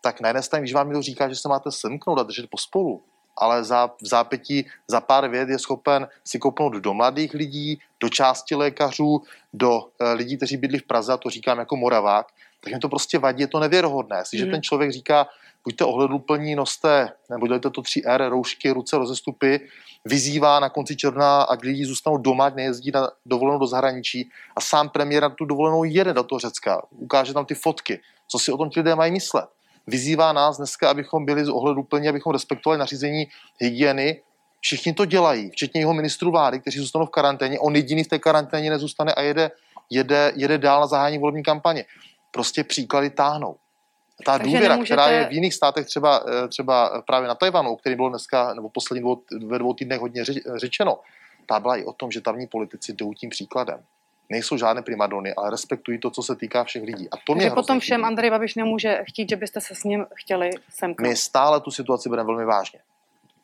tak 0.00 0.20
na 0.20 0.28
jedné 0.28 0.42
straně, 0.42 0.62
když 0.62 0.74
vám 0.74 0.86
někdo 0.86 1.02
říká, 1.02 1.28
že 1.28 1.36
se 1.36 1.48
máte 1.48 1.70
semknout 1.72 2.18
a 2.18 2.22
držet 2.22 2.50
pospolu, 2.50 3.02
ale 3.40 3.64
za, 3.64 3.86
v 3.86 4.06
zápětí 4.06 4.66
za 4.88 5.00
pár 5.00 5.28
vět 5.28 5.48
je 5.48 5.58
schopen 5.58 6.08
si 6.24 6.38
kopnout 6.38 6.72
do 6.72 6.94
mladých 6.94 7.34
lidí, 7.34 7.80
do 8.00 8.08
části 8.08 8.54
lékařů, 8.54 9.22
do 9.52 9.80
e, 10.00 10.12
lidí, 10.12 10.36
kteří 10.36 10.56
bydlí 10.56 10.78
v 10.78 10.86
Praze, 10.86 11.12
a 11.12 11.16
to 11.16 11.30
říkám 11.30 11.58
jako 11.58 11.76
Moravák, 11.76 12.26
tak 12.60 12.72
mi 12.72 12.78
to 12.78 12.88
prostě 12.88 13.18
vadí, 13.18 13.40
je 13.40 13.46
to 13.46 13.60
nevěrohodné. 13.60 14.18
Jestliže 14.18 14.44
mm. 14.44 14.50
ten 14.50 14.62
člověk 14.62 14.92
říká, 14.92 15.26
buďte 15.64 15.84
ohleduplní, 15.84 16.54
noste, 16.54 17.12
nebo 17.30 17.46
dělejte 17.46 17.70
to 17.70 17.80
3R, 17.80 18.28
roušky, 18.28 18.70
ruce, 18.70 18.98
rozestupy, 18.98 19.60
vyzývá 20.04 20.60
na 20.60 20.68
konci 20.68 20.96
června 20.96 21.42
a 21.42 21.56
lidi 21.62 21.84
zůstanou 21.84 22.16
doma, 22.16 22.48
nejezdí 22.48 22.90
na 22.94 23.08
dovolenou 23.26 23.58
do 23.58 23.66
zahraničí 23.66 24.30
a 24.56 24.60
sám 24.60 24.88
premiér 24.88 25.22
na 25.22 25.30
tu 25.30 25.44
dovolenou 25.44 25.84
jede 25.84 26.12
do 26.12 26.22
toho 26.22 26.38
Řecka, 26.38 26.82
ukáže 26.90 27.34
tam 27.34 27.46
ty 27.46 27.54
fotky, 27.54 28.00
co 28.28 28.38
si 28.38 28.52
o 28.52 28.56
tom 28.56 28.70
ti 28.70 28.80
lidé 28.80 28.94
mají 28.94 29.12
myslet 29.12 29.48
vyzývá 29.88 30.32
nás 30.32 30.56
dneska, 30.56 30.90
abychom 30.90 31.24
byli 31.24 31.44
z 31.44 31.48
ohledu 31.48 31.82
plně, 31.82 32.08
abychom 32.08 32.32
respektovali 32.32 32.78
nařízení 32.78 33.26
hygieny. 33.58 34.22
Všichni 34.60 34.92
to 34.92 35.04
dělají, 35.04 35.50
včetně 35.50 35.80
jeho 35.80 35.94
ministrů 35.94 36.30
vlády, 36.30 36.60
kteří 36.60 36.78
zůstanou 36.78 37.06
v 37.06 37.10
karanténě. 37.10 37.58
On 37.58 37.76
jediný 37.76 38.04
v 38.04 38.08
té 38.08 38.18
karanténě 38.18 38.70
nezůstane 38.70 39.14
a 39.14 39.22
jede, 39.22 39.50
jede, 39.90 40.32
jede 40.36 40.58
dál 40.58 40.80
na 40.80 40.86
zahájení 40.86 41.18
volební 41.18 41.42
kampaně. 41.42 41.84
Prostě 42.30 42.64
příklady 42.64 43.10
táhnou. 43.10 43.56
Ta 44.24 44.38
Takže 44.38 44.44
důvěra, 44.44 44.74
nemůžete... 44.74 44.94
která 44.94 45.08
je 45.08 45.26
v 45.26 45.32
jiných 45.32 45.54
státech, 45.54 45.86
třeba, 45.86 46.24
eh, 46.28 46.48
třeba 46.48 47.02
právě 47.06 47.28
na 47.28 47.34
Tajvanu, 47.34 47.70
o 47.70 47.76
který 47.76 47.96
bylo 47.96 48.08
dneska 48.08 48.54
nebo 48.54 48.68
poslední 48.68 49.00
dvou, 49.00 49.22
ve 49.46 49.58
dvou 49.58 49.74
týdnech 49.74 50.00
hodně 50.00 50.24
řečeno, 50.56 50.98
ta 51.46 51.60
byla 51.60 51.76
i 51.76 51.84
o 51.84 51.92
tom, 51.92 52.10
že 52.10 52.20
tamní 52.20 52.46
politici 52.46 52.92
jdou 52.92 53.14
tím 53.14 53.30
příkladem 53.30 53.84
nejsou 54.30 54.56
žádné 54.56 54.82
primadony, 54.82 55.34
ale 55.34 55.50
respektují 55.50 55.98
to, 55.98 56.10
co 56.10 56.22
se 56.22 56.36
týká 56.36 56.64
všech 56.64 56.82
lidí. 56.82 57.08
A 57.10 57.16
to 57.26 57.34
mě 57.34 57.50
potom 57.50 57.80
všem 57.80 58.04
Andrej 58.04 58.30
Babiš 58.30 58.54
nemůže 58.54 59.04
chtít, 59.08 59.30
že 59.30 59.36
byste 59.36 59.60
se 59.60 59.74
s 59.74 59.84
ním 59.84 60.06
chtěli 60.14 60.50
semknout. 60.70 61.08
My 61.08 61.16
stále 61.16 61.60
tu 61.60 61.70
situaci 61.70 62.08
bereme 62.08 62.26
velmi 62.26 62.44
vážně. 62.44 62.80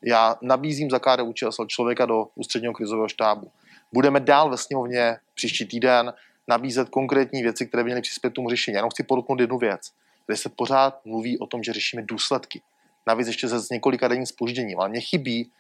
Já 0.03 0.37
nabízím 0.43 0.91
za 0.91 0.99
KDU 0.99 1.33
ČSL 1.33 1.67
člověka 1.67 2.07
do 2.07 2.27
ústředního 2.35 2.73
krizového 2.73 3.09
štábu. 3.09 3.51
Budeme 3.93 4.21
dál 4.21 4.51
ve 4.51 4.57
sněmovně 4.57 5.17
příští 5.35 5.67
týden 5.67 6.13
nabízet 6.49 6.89
konkrétní 6.89 7.43
věci, 7.43 7.67
které 7.67 7.83
by 7.83 7.89
měly 7.89 8.03
přispět 8.03 8.31
tomu 8.31 8.51
řešení. 8.51 8.75
Já 8.75 8.79
jenom 8.79 8.91
chci 8.91 9.03
podotknout 9.03 9.41
jednu 9.41 9.59
věc, 9.59 9.81
kde 10.27 10.37
se 10.37 10.49
pořád 10.49 11.07
mluví 11.07 11.39
o 11.39 11.47
tom, 11.47 11.63
že 11.63 11.73
řešíme 11.73 12.03
důsledky. 12.03 12.61
Navíc 13.07 13.27
ještě 13.27 13.49
se 13.49 13.59
s 13.61 13.71
několika 13.71 14.09
denním 14.09 14.27
spožděním, 14.27 14.81
ale 14.81 14.89
mě 14.89 15.01
chybí 15.01 15.51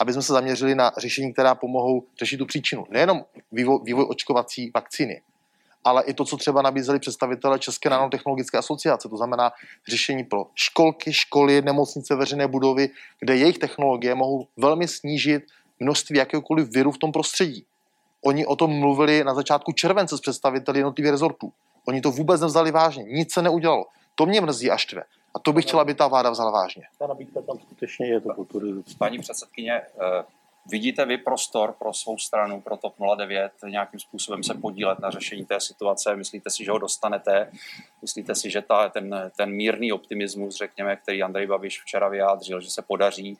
aby 0.00 0.12
jsme 0.12 0.22
se 0.22 0.32
zaměřili 0.32 0.74
na 0.74 0.92
řešení, 0.96 1.32
která 1.32 1.54
pomohou 1.54 2.04
řešit 2.18 2.36
tu 2.36 2.46
příčinu. 2.46 2.86
Nejenom 2.90 3.24
vývoj, 3.52 3.80
vývoj 3.84 4.06
očkovací 4.08 4.70
vakcíny, 4.74 5.22
ale 5.84 6.02
i 6.02 6.14
to, 6.14 6.24
co 6.24 6.36
třeba 6.36 6.62
nabízeli 6.62 6.98
představitelé 6.98 7.58
České 7.58 7.90
nanotechnologické 7.90 8.58
asociace, 8.58 9.08
to 9.08 9.16
znamená 9.16 9.52
řešení 9.88 10.24
pro 10.24 10.46
školky, 10.54 11.12
školy, 11.12 11.62
nemocnice, 11.62 12.14
veřejné 12.14 12.48
budovy, 12.48 12.90
kde 13.20 13.36
jejich 13.36 13.58
technologie 13.58 14.14
mohou 14.14 14.46
velmi 14.56 14.88
snížit 14.88 15.42
množství 15.80 16.18
jakéhokoliv 16.18 16.68
viru 16.68 16.92
v 16.92 16.98
tom 16.98 17.12
prostředí. 17.12 17.64
Oni 18.24 18.46
o 18.46 18.56
tom 18.56 18.70
mluvili 18.70 19.24
na 19.24 19.34
začátku 19.34 19.72
července 19.72 20.18
s 20.18 20.20
představiteli 20.20 20.78
jednotlivých 20.78 21.10
rezortů. 21.10 21.52
Oni 21.84 22.00
to 22.00 22.10
vůbec 22.10 22.40
nevzali 22.40 22.70
vážně, 22.70 23.04
nic 23.04 23.32
se 23.32 23.42
neudělalo. 23.42 23.86
To 24.14 24.26
mě 24.26 24.40
mrzí 24.40 24.70
a 24.70 24.76
štve. 24.76 25.02
A 25.34 25.38
to 25.38 25.52
bych 25.52 25.64
chtěla, 25.64 25.82
aby 25.82 25.94
ta 25.94 26.08
vláda 26.08 26.30
vzala 26.30 26.50
vážně. 26.50 26.82
Ta 26.98 27.06
nabídka 27.06 27.42
tam 27.42 27.58
skutečně 27.58 28.06
je 28.06 28.20
to 28.20 28.34
kultury. 28.34 28.68
Paní 28.98 29.18
předsedkyně, 29.18 29.72
eh, 29.72 30.24
vidíte 30.66 31.04
vy 31.04 31.18
prostor 31.18 31.74
pro 31.78 31.92
svou 31.92 32.18
stranu, 32.18 32.60
pro 32.60 32.76
TOP 32.76 32.94
09, 32.98 33.52
nějakým 33.68 34.00
způsobem 34.00 34.42
se 34.42 34.54
podílet 34.54 34.98
na 34.98 35.10
řešení 35.10 35.44
té 35.44 35.60
situace? 35.60 36.16
Myslíte 36.16 36.50
si, 36.50 36.64
že 36.64 36.70
ho 36.70 36.78
dostanete? 36.78 37.52
Myslíte 38.02 38.34
si, 38.34 38.50
že 38.50 38.62
ta, 38.62 38.88
ten, 38.88 39.30
ten 39.36 39.50
mírný 39.50 39.92
optimismus, 39.92 40.56
řekněme, 40.56 40.96
který 40.96 41.22
Andrej 41.22 41.46
Babiš 41.46 41.82
včera 41.82 42.08
vyjádřil, 42.08 42.60
že 42.60 42.70
se 42.70 42.82
podaří 42.82 43.38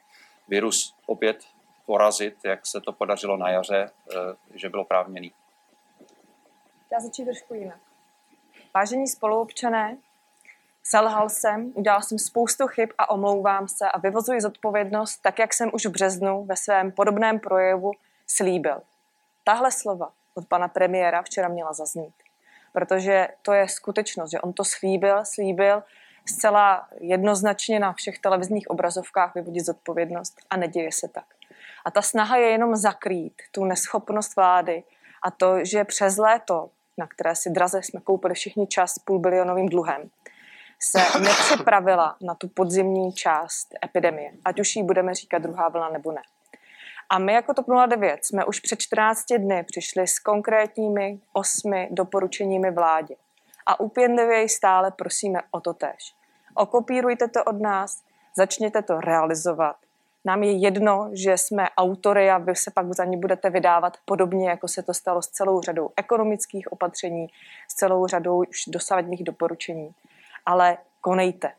virus 0.48 0.94
opět 1.06 1.44
porazit, 1.86 2.36
jak 2.44 2.66
se 2.66 2.80
to 2.80 2.92
podařilo 2.92 3.36
na 3.36 3.50
jaře, 3.50 3.90
eh, 4.10 4.14
že 4.54 4.68
bylo 4.68 4.84
právněný? 4.84 5.32
Já 6.92 7.00
začít 7.00 7.24
trošku 7.24 7.54
jinak. 7.54 7.78
Vážení 8.74 9.08
spoluobčané, 9.08 9.96
Selhal 10.84 11.28
jsem, 11.28 11.72
udělal 11.74 12.02
jsem 12.02 12.18
spoustu 12.18 12.66
chyb 12.66 12.90
a 12.98 13.10
omlouvám 13.10 13.68
se 13.68 13.88
a 13.88 13.98
vyvozuji 13.98 14.40
zodpovědnost 14.40 15.16
tak, 15.16 15.38
jak 15.38 15.54
jsem 15.54 15.70
už 15.72 15.86
v 15.86 15.90
březnu 15.90 16.44
ve 16.44 16.56
svém 16.56 16.92
podobném 16.92 17.40
projevu 17.40 17.90
slíbil. 18.26 18.82
Tahle 19.44 19.72
slova 19.72 20.12
od 20.34 20.48
pana 20.48 20.68
premiéra 20.68 21.22
včera 21.22 21.48
měla 21.48 21.72
zaznít, 21.72 22.14
protože 22.72 23.28
to 23.42 23.52
je 23.52 23.68
skutečnost, 23.68 24.30
že 24.30 24.40
on 24.40 24.52
to 24.52 24.64
slíbil, 24.64 25.24
slíbil 25.24 25.82
zcela 26.28 26.88
jednoznačně 27.00 27.80
na 27.80 27.92
všech 27.92 28.18
televizních 28.18 28.70
obrazovkách 28.70 29.34
vyvodit 29.34 29.66
zodpovědnost 29.66 30.40
a 30.50 30.56
neděje 30.56 30.92
se 30.92 31.08
tak. 31.08 31.24
A 31.84 31.90
ta 31.90 32.02
snaha 32.02 32.36
je 32.36 32.48
jenom 32.48 32.76
zakrýt 32.76 33.42
tu 33.52 33.64
neschopnost 33.64 34.36
vlády 34.36 34.84
a 35.22 35.30
to, 35.30 35.64
že 35.64 35.84
přes 35.84 36.16
léto, 36.16 36.70
na 36.98 37.06
které 37.06 37.36
si 37.36 37.50
draze 37.50 37.82
jsme 37.82 38.00
koupili 38.00 38.34
všichni 38.34 38.66
čas 38.66 38.98
půl 38.98 39.18
bilionovým 39.18 39.68
dluhem, 39.68 40.10
se 40.82 40.98
nepřipravila 41.20 42.16
na 42.20 42.34
tu 42.34 42.48
podzimní 42.48 43.12
část 43.12 43.68
epidemie, 43.84 44.32
ať 44.44 44.60
už 44.60 44.76
jí 44.76 44.82
budeme 44.82 45.14
říkat 45.14 45.42
druhá 45.42 45.68
vlna 45.68 45.88
nebo 45.88 46.12
ne. 46.12 46.22
A 47.10 47.18
my 47.18 47.32
jako 47.32 47.54
TOP 47.54 47.66
09 47.86 48.24
jsme 48.24 48.44
už 48.44 48.60
před 48.60 48.80
14 48.80 49.24
dny 49.38 49.64
přišli 49.64 50.08
s 50.08 50.18
konkrétními 50.18 51.18
osmi 51.32 51.88
doporučeními 51.90 52.70
vládě. 52.70 53.14
A 53.66 53.80
úpěnlivě 53.80 54.48
stále 54.48 54.90
prosíme 54.90 55.40
o 55.50 55.60
to 55.60 55.74
tež. 55.74 56.14
Okopírujte 56.54 57.28
to 57.28 57.44
od 57.44 57.60
nás, 57.60 58.02
začněte 58.36 58.82
to 58.82 59.00
realizovat. 59.00 59.76
Nám 60.24 60.42
je 60.42 60.52
jedno, 60.52 61.10
že 61.12 61.38
jsme 61.38 61.68
autory 61.76 62.30
a 62.30 62.38
vy 62.38 62.56
se 62.56 62.70
pak 62.70 62.92
za 62.92 63.04
ní 63.04 63.16
budete 63.16 63.50
vydávat 63.50 63.96
podobně, 64.04 64.48
jako 64.48 64.68
se 64.68 64.82
to 64.82 64.94
stalo 64.94 65.22
s 65.22 65.28
celou 65.28 65.60
řadou 65.60 65.90
ekonomických 65.96 66.72
opatření, 66.72 67.26
s 67.68 67.74
celou 67.74 68.06
řadou 68.06 68.44
už 68.48 68.64
dosavadních 68.66 69.24
doporučení 69.24 69.94
ale 70.46 70.78
konejte. 71.00 71.52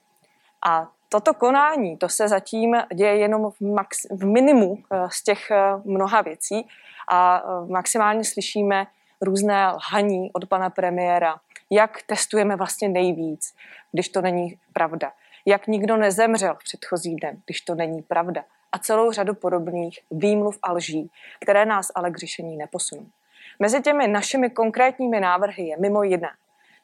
A 0.66 0.88
toto 1.10 1.34
konání, 1.34 1.98
to 1.98 2.10
se 2.10 2.28
zatím 2.28 2.76
děje 2.94 3.18
jenom 3.18 3.52
v, 3.52 3.62
max, 3.62 4.06
v 4.12 4.26
minimu 4.26 4.78
eh, 4.78 5.08
z 5.12 5.24
těch 5.24 5.52
eh, 5.52 5.58
mnoha 5.86 6.22
věcí 6.22 6.68
a 7.10 7.44
eh, 7.46 7.72
maximálně 7.72 8.24
slyšíme 8.24 8.88
různé 9.22 9.68
lhaní 9.68 10.32
od 10.34 10.46
pana 10.46 10.70
premiéra, 10.70 11.36
jak 11.70 12.02
testujeme 12.02 12.56
vlastně 12.56 12.90
nejvíc, 12.90 13.56
když 13.92 14.10
to 14.10 14.22
není 14.22 14.60
pravda. 14.74 15.12
Jak 15.46 15.68
nikdo 15.68 15.98
nezemřel 15.98 16.56
v 16.56 16.64
předchozí 16.64 17.16
den, 17.16 17.42
když 17.46 17.62
to 17.62 17.76
není 17.76 18.02
pravda. 18.02 18.44
A 18.72 18.80
celou 18.80 19.12
řadu 19.12 19.34
podobných 19.34 20.00
výmluv 20.12 20.60
a 20.64 20.72
lží, 20.72 21.12
které 21.42 21.66
nás 21.66 21.92
ale 21.96 22.12
k 22.12 22.18
řešení 22.18 22.58
neposunou. 22.58 23.06
Mezi 23.60 23.82
těmi 23.82 24.08
našimi 24.08 24.50
konkrétními 24.50 25.20
návrhy 25.20 25.64
je 25.64 25.78
mimo 25.78 26.04
jiné 26.04 26.30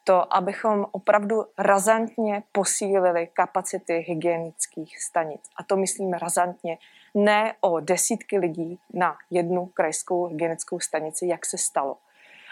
to, 0.04 0.36
abychom 0.36 0.86
opravdu 0.92 1.46
razantně 1.58 2.44
posílili 2.52 3.28
kapacity 3.34 3.94
hygienických 4.08 5.04
stanic. 5.04 5.42
A 5.56 5.64
to 5.64 5.78
myslím 5.78 6.14
razantně, 6.14 6.78
ne 7.14 7.54
o 7.62 7.80
desítky 7.80 8.38
lidí 8.38 8.80
na 8.94 9.18
jednu 9.30 9.66
krajskou 9.66 10.26
hygienickou 10.26 10.80
stanici, 10.80 11.28
jak 11.28 11.46
se 11.46 11.58
stalo, 11.58 11.98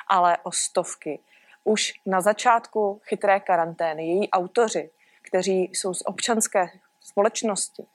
ale 0.07 0.37
o 0.43 0.51
stovky. 0.51 1.19
Už 1.63 1.93
na 2.05 2.21
začátku 2.21 3.01
chytré 3.03 3.39
karantény 3.39 4.07
její 4.07 4.29
autoři, 4.29 4.89
kteří 5.21 5.61
jsou 5.61 5.93
z 5.93 6.01
občanské 6.05 6.69
společnosti, 7.01 7.85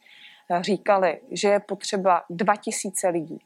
říkali, 0.60 1.20
že 1.30 1.48
je 1.48 1.60
potřeba 1.60 2.24
2000 2.30 3.08
lidí. 3.08 3.38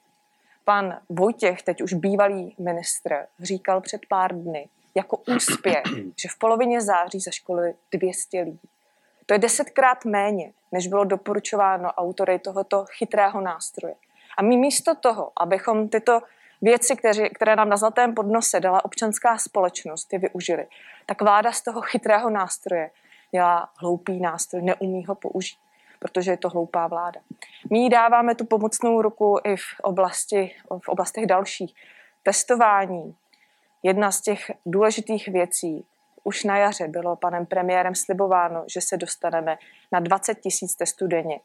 Pan 0.65 1.01
Vojtěch, 1.09 1.63
teď 1.63 1.83
už 1.83 1.93
bývalý 1.93 2.57
ministr, 2.59 3.27
říkal 3.43 3.81
před 3.81 4.01
pár 4.09 4.35
dny 4.35 4.69
jako 4.97 5.17
úspěch, 5.17 5.83
že 6.23 6.29
v 6.29 6.39
polovině 6.39 6.81
září 6.81 7.21
zaškolili 7.21 7.75
200 7.93 8.41
lidí. 8.41 8.69
To 9.27 9.35
je 9.35 9.39
desetkrát 9.39 10.05
méně, 10.05 10.53
než 10.73 10.87
bylo 10.87 11.05
doporučováno 11.05 11.89
autory 11.89 12.39
tohoto 12.39 12.85
chytrého 12.99 13.41
nástroje. 13.41 13.95
A 14.39 14.43
my 14.43 14.57
místo 14.57 14.95
toho, 14.95 15.33
abychom 15.37 15.89
tyto 15.89 16.21
věci, 16.63 16.97
které, 16.97 17.29
které 17.29 17.57
nám 17.57 17.69
na 17.69 17.77
zlatém 17.77 18.15
podnose 18.15 18.61
dala 18.61 18.85
občanská 18.85 19.39
společnost, 19.39 20.13
je 20.13 20.19
využili, 20.19 20.67
tak 21.07 21.23
vláda 21.23 21.53
z 21.53 21.63
toho 21.63 21.81
chytrého 21.81 22.31
nástroje 22.31 22.91
dělá 23.31 23.69
hloupý 23.77 24.21
nástroj, 24.21 24.63
neumí 24.63 25.07
ho 25.07 25.15
použít 25.15 25.59
protože 25.99 26.31
je 26.31 26.37
to 26.37 26.49
hloupá 26.49 26.87
vláda. 26.87 27.21
My 27.71 27.79
jí 27.79 27.89
dáváme 27.89 28.35
tu 28.35 28.45
pomocnou 28.45 29.03
ruku 29.03 29.39
i 29.45 29.57
v, 29.57 29.81
oblasti, 29.83 30.55
v 30.79 30.89
oblastech 30.89 31.27
dalších. 31.27 31.75
Testování. 32.23 33.15
Jedna 33.87 34.13
z 34.13 34.21
těch 34.21 34.51
důležitých 34.67 35.29
věcí, 35.29 35.85
už 36.25 36.45
na 36.45 36.59
jaře 36.59 36.89
bylo 36.89 37.17
panem 37.17 37.47
premiérem 37.47 37.95
slibováno, 37.95 38.65
že 38.75 38.81
se 38.81 38.97
dostaneme 38.97 39.59
na 39.93 40.01
20 40.01 40.35
tisíc 40.35 40.77
testů 40.77 41.07
denně. 41.07 41.41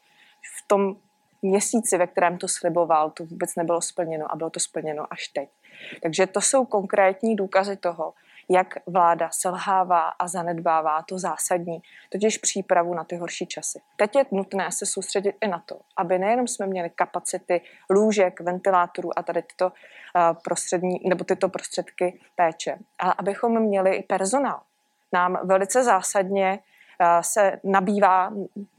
V 0.58 0.68
tom 0.68 0.96
měsíci, 1.42 1.98
ve 1.98 2.06
kterém 2.06 2.38
to 2.38 2.48
sliboval, 2.48 3.10
to 3.10 3.24
vůbec 3.24 3.56
nebylo 3.56 3.82
splněno 3.82 4.32
a 4.32 4.36
bylo 4.36 4.50
to 4.50 4.60
splněno 4.60 5.06
až 5.10 5.28
teď. 5.28 5.48
Takže 6.02 6.26
to 6.26 6.40
jsou 6.40 6.64
konkrétní 6.64 7.36
důkazy 7.36 7.76
toho, 7.76 8.14
jak 8.48 8.74
vláda 8.86 9.28
selhává 9.32 10.08
a 10.08 10.28
zanedbává 10.28 11.02
to 11.02 11.18
zásadní, 11.18 11.82
totiž 12.10 12.38
přípravu 12.38 12.94
na 12.94 13.04
ty 13.04 13.16
horší 13.16 13.46
časy. 13.46 13.80
Teď 13.96 14.16
je 14.16 14.24
nutné 14.30 14.72
se 14.72 14.86
soustředit 14.86 15.36
i 15.40 15.48
na 15.48 15.62
to, 15.66 15.80
aby 15.96 16.18
nejenom 16.18 16.48
jsme 16.48 16.66
měli 16.66 16.90
kapacity 16.90 17.60
lůžek, 17.90 18.40
ventilátorů 18.40 19.18
a 19.18 19.22
tady 19.22 19.42
tyto, 19.42 19.72
eh, 20.16 20.34
prostřední, 20.44 21.00
nebo 21.08 21.24
tyto 21.24 21.48
prostředky 21.48 22.20
péče, 22.36 22.78
ale 22.98 23.14
abychom 23.18 23.60
měli 23.60 23.96
i 23.96 24.02
personál. 24.02 24.60
Nám 25.12 25.38
velice 25.44 25.84
zásadně 25.84 26.58
eh, 27.00 27.22
se 27.22 27.60
nabývá 27.64 28.32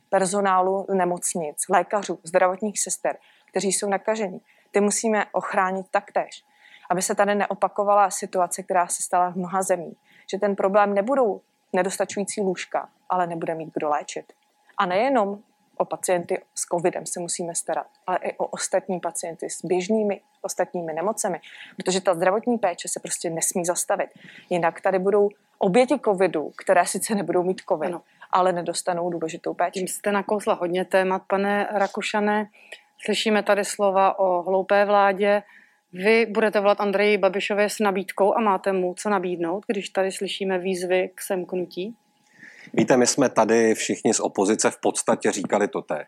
personálu 0.09 0.85
nemocnic, 0.93 1.57
lékařů, 1.69 2.19
zdravotních 2.23 2.79
sester, 2.79 3.17
kteří 3.49 3.71
jsou 3.71 3.89
nakaženi. 3.89 4.39
Ty 4.71 4.81
musíme 4.81 5.25
ochránit 5.31 5.85
taktéž 5.91 6.43
aby 6.93 7.01
se 7.01 7.15
tady 7.15 7.35
neopakovala 7.35 8.09
situace, 8.09 8.63
která 8.63 8.87
se 8.87 9.03
stala 9.03 9.29
v 9.29 9.35
mnoha 9.35 9.61
zemí. 9.61 9.93
Že 10.31 10.37
ten 10.37 10.55
problém 10.55 10.93
nebudou 10.93 11.41
nedostačující 11.73 12.41
lůžka, 12.41 12.89
ale 13.09 13.27
nebude 13.27 13.55
mít 13.55 13.73
kdo 13.73 13.89
léčit. 13.89 14.33
A 14.77 14.85
nejenom 14.85 15.39
o 15.77 15.85
pacienty 15.85 16.41
s 16.55 16.61
covidem 16.61 17.05
se 17.05 17.19
musíme 17.19 17.55
starat, 17.55 17.87
ale 18.07 18.17
i 18.17 18.37
o 18.37 18.45
ostatní 18.45 18.99
pacienty 18.99 19.49
s 19.49 19.65
běžnými 19.65 20.21
ostatními 20.41 20.93
nemocemi, 20.93 21.41
protože 21.75 22.01
ta 22.01 22.13
zdravotní 22.13 22.57
péče 22.57 22.87
se 22.87 22.99
prostě 22.99 23.29
nesmí 23.29 23.65
zastavit. 23.65 24.09
Jinak 24.49 24.81
tady 24.81 24.99
budou 24.99 25.29
oběti 25.57 25.99
covidu, 25.99 26.51
které 26.57 26.85
sice 26.85 27.15
nebudou 27.15 27.43
mít 27.43 27.61
covid, 27.69 27.87
ano. 27.87 28.01
ale 28.31 28.53
nedostanou 28.53 29.09
důležitou 29.09 29.53
péči. 29.53 29.71
Tím 29.71 29.87
jste 29.87 30.11
nakousla 30.11 30.53
hodně 30.53 30.85
témat, 30.85 31.21
pane 31.27 31.67
Rakušané. 31.71 32.49
Slyšíme 33.05 33.43
tady 33.43 33.65
slova 33.65 34.19
o 34.19 34.41
hloupé 34.41 34.85
vládě, 34.85 35.43
vy 35.93 36.25
budete 36.25 36.59
volat 36.59 36.81
Andreji 36.81 37.17
Babišově 37.17 37.69
s 37.69 37.79
nabídkou 37.79 38.33
a 38.33 38.41
máte 38.41 38.73
mu 38.73 38.93
co 38.97 39.09
nabídnout, 39.09 39.63
když 39.67 39.89
tady 39.89 40.11
slyšíme 40.11 40.59
výzvy 40.59 41.09
k 41.15 41.21
semknutí? 41.21 41.95
Víte, 42.73 42.97
my 42.97 43.07
jsme 43.07 43.29
tady 43.29 43.75
všichni 43.75 44.13
z 44.13 44.19
opozice 44.19 44.71
v 44.71 44.77
podstatě 44.81 45.31
říkali 45.31 45.67
to 45.67 45.81
tež. 45.81 46.07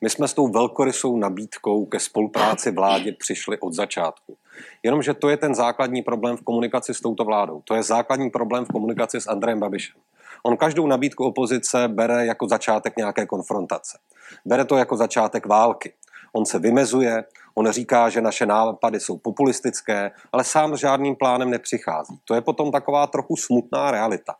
My 0.00 0.10
jsme 0.10 0.28
s 0.28 0.34
tou 0.34 0.48
velkorysou 0.48 1.16
nabídkou 1.16 1.86
ke 1.86 1.98
spolupráci 1.98 2.70
vládě 2.70 3.12
přišli 3.12 3.58
od 3.58 3.72
začátku. 3.72 4.36
Jenomže 4.82 5.14
to 5.14 5.28
je 5.28 5.36
ten 5.36 5.54
základní 5.54 6.02
problém 6.02 6.36
v 6.36 6.42
komunikaci 6.42 6.94
s 6.94 7.00
touto 7.00 7.24
vládou. 7.24 7.62
To 7.64 7.74
je 7.74 7.82
základní 7.82 8.30
problém 8.30 8.64
v 8.64 8.68
komunikaci 8.68 9.20
s 9.20 9.26
Andrejem 9.26 9.60
Babišem. 9.60 10.00
On 10.42 10.56
každou 10.56 10.86
nabídku 10.86 11.24
opozice 11.24 11.88
bere 11.88 12.26
jako 12.26 12.48
začátek 12.48 12.96
nějaké 12.96 13.26
konfrontace. 13.26 13.98
Bere 14.44 14.64
to 14.64 14.76
jako 14.76 14.96
začátek 14.96 15.46
války. 15.46 15.92
On 16.32 16.46
se 16.46 16.58
vymezuje, 16.58 17.24
on 17.54 17.70
říká, 17.70 18.08
že 18.08 18.20
naše 18.20 18.46
nápady 18.46 19.00
jsou 19.00 19.18
populistické, 19.18 20.10
ale 20.32 20.44
sám 20.44 20.76
s 20.76 20.80
žádným 20.80 21.16
plánem 21.16 21.50
nepřichází. 21.50 22.18
To 22.24 22.34
je 22.34 22.40
potom 22.40 22.72
taková 22.72 23.06
trochu 23.06 23.36
smutná 23.36 23.90
realita. 23.90 24.34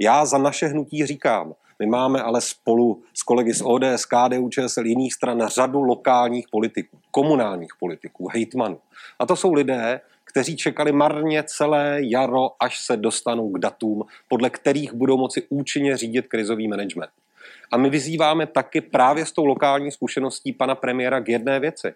Já 0.00 0.24
za 0.24 0.38
naše 0.38 0.66
hnutí 0.66 1.06
říkám, 1.06 1.54
my 1.78 1.86
máme 1.86 2.22
ale 2.22 2.40
spolu 2.40 3.02
s 3.14 3.22
kolegy 3.22 3.54
z 3.54 3.62
ODS, 3.64 4.04
KDU, 4.04 4.48
ČSL, 4.48 4.86
jiných 4.86 5.14
stran 5.14 5.46
řadu 5.46 5.82
lokálních 5.82 6.46
politiků, 6.50 6.98
komunálních 7.10 7.70
politiků, 7.80 8.28
hejtmanů. 8.28 8.78
A 9.18 9.26
to 9.26 9.36
jsou 9.36 9.52
lidé, 9.52 10.00
kteří 10.24 10.56
čekali 10.56 10.92
marně 10.92 11.42
celé 11.42 11.98
jaro, 12.00 12.50
až 12.60 12.84
se 12.84 12.96
dostanou 12.96 13.50
k 13.50 13.58
datům, 13.58 14.02
podle 14.28 14.50
kterých 14.50 14.92
budou 14.92 15.16
moci 15.16 15.46
účinně 15.48 15.96
řídit 15.96 16.26
krizový 16.26 16.68
management. 16.68 17.10
A 17.72 17.76
my 17.76 17.90
vyzýváme 17.90 18.46
taky 18.46 18.80
právě 18.80 19.26
s 19.26 19.32
tou 19.32 19.44
lokální 19.44 19.92
zkušeností 19.92 20.52
pana 20.52 20.74
premiéra 20.74 21.20
k 21.20 21.28
jedné 21.28 21.60
věci. 21.60 21.94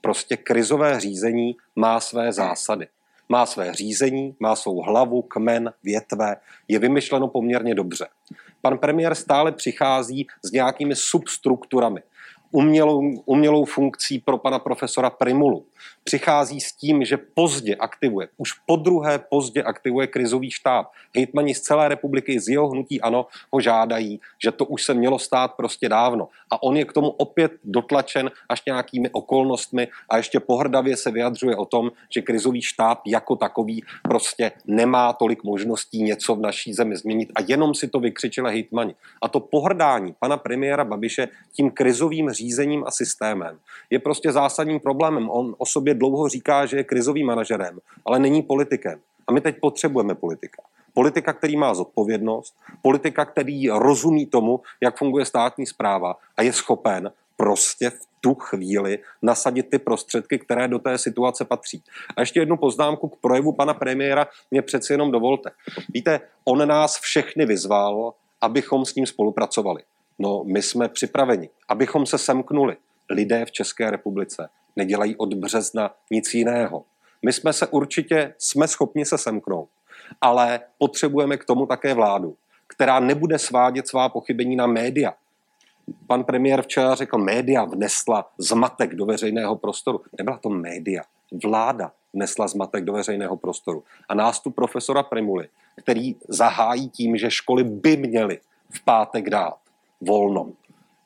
Prostě 0.00 0.36
krizové 0.36 1.00
řízení 1.00 1.56
má 1.76 2.00
své 2.00 2.32
zásady. 2.32 2.88
Má 3.28 3.46
své 3.46 3.74
řízení, 3.74 4.36
má 4.40 4.56
svou 4.56 4.82
hlavu, 4.82 5.22
kmen, 5.22 5.72
větve, 5.82 6.36
je 6.68 6.78
vymyšleno 6.78 7.28
poměrně 7.28 7.74
dobře. 7.74 8.06
Pan 8.60 8.78
premiér 8.78 9.14
stále 9.14 9.52
přichází 9.52 10.26
s 10.42 10.52
nějakými 10.52 10.96
substrukturami, 10.96 12.02
umělou, 12.52 13.22
umělou 13.24 13.64
funkcí 13.64 14.18
pro 14.18 14.38
pana 14.38 14.58
profesora 14.58 15.10
Primulu. 15.10 15.66
Přichází 16.04 16.60
s 16.60 16.72
tím, 16.72 17.04
že 17.04 17.16
pozdě 17.16 17.76
aktivuje, 17.76 18.28
už 18.36 18.52
po 18.52 18.76
druhé 18.76 19.18
pozdě 19.18 19.62
aktivuje 19.62 20.06
krizový 20.06 20.50
štáb. 20.50 20.86
Hejtmani 21.16 21.54
z 21.54 21.60
celé 21.60 21.88
republiky, 21.88 22.40
z 22.40 22.48
jeho 22.48 22.68
hnutí 22.68 23.00
ano, 23.00 23.26
ho 23.52 23.60
žádají, 23.60 24.20
že 24.44 24.52
to 24.52 24.64
už 24.64 24.84
se 24.84 24.94
mělo 24.94 25.18
stát 25.18 25.54
prostě 25.54 25.88
dávno. 25.88 26.28
A 26.50 26.62
on 26.62 26.76
je 26.76 26.84
k 26.84 26.92
tomu 26.92 27.08
opět 27.08 27.52
dotlačen 27.64 28.30
až 28.48 28.62
nějakými 28.66 29.10
okolnostmi 29.10 29.88
a 30.08 30.16
ještě 30.16 30.40
pohrdavě 30.40 30.96
se 30.96 31.10
vyjadřuje 31.10 31.56
o 31.56 31.64
tom, 31.64 31.90
že 32.14 32.22
krizový 32.22 32.62
štáb 32.62 33.00
jako 33.06 33.36
takový 33.36 33.84
prostě 34.02 34.52
nemá 34.66 35.12
tolik 35.12 35.44
možností 35.44 36.02
něco 36.02 36.34
v 36.34 36.40
naší 36.40 36.72
zemi 36.72 36.96
změnit 36.96 37.32
a 37.34 37.40
jenom 37.48 37.74
si 37.74 37.88
to 37.88 38.00
vykřičili 38.00 38.50
hejtmani. 38.50 38.94
A 39.22 39.28
to 39.28 39.40
pohrdání 39.40 40.14
pana 40.18 40.36
premiéra 40.36 40.84
Babiše 40.84 41.28
tím 41.52 41.70
krizovým 41.70 42.30
řízením 42.40 42.84
a 42.86 42.90
systémem 42.90 43.58
je 43.90 43.98
prostě 43.98 44.32
zásadním 44.32 44.80
problémem. 44.80 45.30
On 45.30 45.54
o 45.58 45.66
sobě 45.66 45.94
dlouho 45.94 46.28
říká, 46.28 46.66
že 46.66 46.76
je 46.76 46.84
krizovým 46.84 47.26
manažerem, 47.26 47.78
ale 48.06 48.18
není 48.18 48.42
politikem. 48.42 49.00
A 49.26 49.32
my 49.32 49.40
teď 49.40 49.60
potřebujeme 49.60 50.14
politika. 50.14 50.62
Politika, 50.94 51.32
který 51.32 51.56
má 51.56 51.74
zodpovědnost, 51.74 52.54
politika, 52.82 53.24
který 53.24 53.68
rozumí 53.68 54.26
tomu, 54.26 54.60
jak 54.80 54.98
funguje 54.98 55.24
státní 55.24 55.66
zpráva 55.66 56.16
a 56.36 56.42
je 56.42 56.52
schopen 56.52 57.12
prostě 57.36 57.90
v 57.90 58.00
tu 58.20 58.34
chvíli 58.34 58.98
nasadit 59.22 59.70
ty 59.70 59.78
prostředky, 59.78 60.38
které 60.38 60.68
do 60.68 60.78
té 60.78 60.98
situace 60.98 61.44
patří. 61.44 61.82
A 62.16 62.20
ještě 62.20 62.40
jednu 62.40 62.56
poznámku 62.56 63.08
k 63.08 63.16
projevu 63.16 63.52
pana 63.52 63.74
premiéra 63.74 64.26
mě 64.50 64.62
přeci 64.62 64.92
jenom 64.92 65.10
dovolte. 65.10 65.50
Víte, 65.88 66.20
on 66.44 66.68
nás 66.68 67.00
všechny 67.00 67.46
vyzval, 67.46 68.12
abychom 68.40 68.84
s 68.84 68.94
ním 68.94 69.06
spolupracovali. 69.06 69.82
No, 70.22 70.44
my 70.44 70.62
jsme 70.62 70.88
připraveni, 70.88 71.48
abychom 71.68 72.06
se 72.06 72.18
semknuli. 72.18 72.76
Lidé 73.10 73.44
v 73.44 73.50
České 73.50 73.90
republice 73.90 74.48
nedělají 74.76 75.16
od 75.16 75.34
března 75.34 75.94
nic 76.10 76.34
jiného. 76.34 76.84
My 77.22 77.32
jsme 77.32 77.52
se 77.52 77.66
určitě, 77.66 78.34
jsme 78.38 78.68
schopni 78.68 79.04
se 79.04 79.18
semknout, 79.18 79.68
ale 80.20 80.60
potřebujeme 80.78 81.36
k 81.36 81.44
tomu 81.44 81.66
také 81.66 81.94
vládu, 81.94 82.36
která 82.66 83.00
nebude 83.00 83.38
svádět 83.38 83.88
svá 83.88 84.08
pochybení 84.08 84.56
na 84.56 84.66
média. 84.66 85.14
Pan 86.06 86.24
premiér 86.24 86.62
včera 86.62 86.94
řekl, 86.94 87.18
média 87.18 87.64
vnesla 87.64 88.30
zmatek 88.38 88.94
do 88.94 89.06
veřejného 89.06 89.56
prostoru. 89.56 90.00
Nebyla 90.18 90.38
to 90.38 90.48
média, 90.48 91.02
vláda 91.44 91.92
vnesla 92.12 92.48
zmatek 92.48 92.84
do 92.84 92.92
veřejného 92.92 93.36
prostoru. 93.36 93.84
A 94.08 94.14
nástup 94.14 94.54
profesora 94.54 95.02
Primuly, 95.02 95.48
který 95.76 96.16
zahájí 96.28 96.88
tím, 96.88 97.16
že 97.16 97.30
školy 97.30 97.64
by 97.64 97.96
měly 97.96 98.40
v 98.70 98.84
pátek 98.84 99.30
dát 99.30 99.56
volno, 100.00 100.52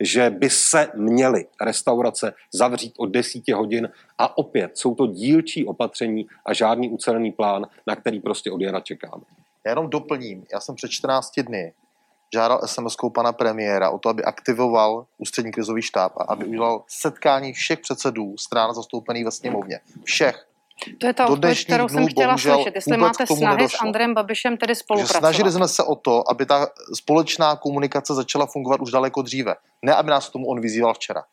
že 0.00 0.30
by 0.30 0.50
se 0.50 0.88
měly 0.94 1.46
restaurace 1.60 2.34
zavřít 2.52 2.94
od 2.98 3.06
10 3.06 3.48
hodin 3.48 3.88
a 4.18 4.38
opět 4.38 4.78
jsou 4.78 4.94
to 4.94 5.06
dílčí 5.06 5.66
opatření 5.66 6.26
a 6.46 6.54
žádný 6.54 6.90
ucelený 6.90 7.32
plán, 7.32 7.66
na 7.86 7.96
který 7.96 8.20
prostě 8.20 8.50
od 8.50 8.60
jara 8.60 8.80
čekáme. 8.80 9.22
Já 9.64 9.70
jenom 9.70 9.90
doplním, 9.90 10.44
já 10.52 10.60
jsem 10.60 10.74
před 10.74 10.88
14 10.88 11.40
dny 11.40 11.72
žádal 12.34 12.60
sms 12.66 12.96
pana 13.14 13.32
premiéra 13.32 13.90
o 13.90 13.98
to, 13.98 14.08
aby 14.08 14.24
aktivoval 14.24 15.06
ústřední 15.18 15.52
krizový 15.52 15.82
štáb 15.82 16.12
a 16.16 16.22
aby 16.22 16.44
udělal 16.44 16.82
setkání 16.88 17.52
všech 17.52 17.78
předsedů 17.78 18.36
stran 18.38 18.74
zastoupených 18.74 19.24
ve 19.24 19.30
sněmovně. 19.30 19.80
Všech. 20.04 20.46
To 20.98 21.06
je 21.06 21.12
ta 21.12 21.26
odpověď, 21.26 21.64
kterou 21.64 21.88
jsem 21.88 22.06
chtěla 22.06 22.38
slyšet. 22.38 22.74
Jestli 22.74 22.96
máte 22.96 23.26
snahy 23.26 23.56
nedošlo. 23.56 23.78
s 23.78 23.82
Andrem 23.82 24.14
Babišem 24.14 24.56
tedy 24.56 24.74
spolupracovat. 24.74 25.18
snažili 25.18 25.52
jsme 25.52 25.68
se 25.68 25.82
o 25.82 25.94
to, 25.94 26.30
aby 26.30 26.46
ta 26.46 26.66
společná 26.94 27.56
komunikace 27.56 28.14
začala 28.14 28.46
fungovat 28.46 28.80
už 28.80 28.90
daleko 28.90 29.22
dříve. 29.22 29.54
Ne, 29.82 29.94
aby 29.94 30.10
nás 30.10 30.30
tomu 30.30 30.46
on 30.46 30.60
vyzýval 30.60 30.94
včera. 30.94 31.24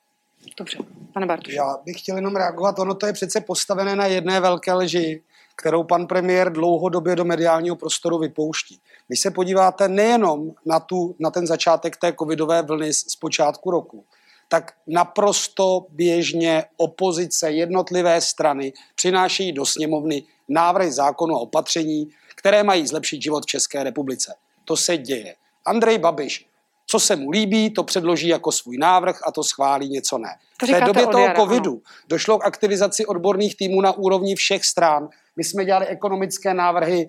Dobře, 0.58 0.77
pane 1.13 1.25
Bartuš. 1.25 1.54
Já 1.54 1.77
bych 1.86 1.99
chtěl 1.99 2.15
jenom 2.15 2.36
reagovat. 2.36 2.80
Ono 2.80 2.95
to 2.95 3.06
je 3.06 3.13
přece 3.13 3.41
postavené 3.41 3.95
na 3.95 4.06
jedné 4.06 4.39
velké 4.39 4.73
lži, 4.73 5.23
kterou 5.56 5.84
pan 5.84 6.08
premiér 6.08 6.51
dlouhodobě 6.51 7.15
do 7.15 7.25
mediálního 7.25 7.75
prostoru 7.75 8.17
vypouští. 8.17 8.80
Když 9.08 9.19
se 9.19 9.32
podíváte 9.32 9.88
nejenom 9.88 10.51
na, 10.65 10.80
tu, 10.80 11.15
na 11.19 11.32
ten 11.32 11.47
začátek 11.47 11.97
té 11.97 12.13
covidové 12.19 12.62
vlny 12.62 12.93
z, 12.93 13.12
z 13.12 13.15
počátku 13.15 13.71
roku, 13.71 14.06
tak 14.52 14.72
naprosto 14.88 15.86
běžně 15.90 16.64
opozice, 16.78 17.52
jednotlivé 17.52 18.22
strany 18.22 18.74
přinášejí 18.96 19.52
do 19.52 19.66
sněmovny 19.66 20.24
návrhy 20.50 20.92
zákonu 20.92 21.36
a 21.36 21.40
opatření, 21.40 22.08
které 22.36 22.64
mají 22.64 22.88
zlepšit 22.88 23.22
život 23.22 23.44
v 23.44 23.46
České 23.46 23.84
republice. 23.84 24.36
To 24.66 24.78
se 24.78 24.98
děje. 24.98 25.36
Andrej 25.66 25.98
Babiš, 25.98 26.46
co 26.88 27.00
se 27.00 27.16
mu 27.16 27.32
líbí, 27.32 27.70
to 27.70 27.84
předloží 27.84 28.28
jako 28.28 28.52
svůj 28.52 28.78
návrh 28.78 29.20
a 29.28 29.32
to 29.32 29.44
schválí, 29.44 29.90
něco 29.90 30.18
ne. 30.18 30.30
To 30.60 30.66
v 30.66 30.70
té 30.70 30.82
době 30.82 31.08
toho 31.08 31.24
jara, 31.24 31.40
covidu 31.40 31.74
no. 31.74 31.82
došlo 32.08 32.40
k 32.40 32.46
aktivizaci 32.46 33.06
odborných 33.06 33.58
týmů 33.58 33.82
na 33.82 33.92
úrovni 33.92 34.36
všech 34.36 34.66
stran. 34.66 35.10
My 35.36 35.44
jsme 35.44 35.66
dělali 35.66 35.86
ekonomické 35.88 36.54
návrhy, 36.54 37.08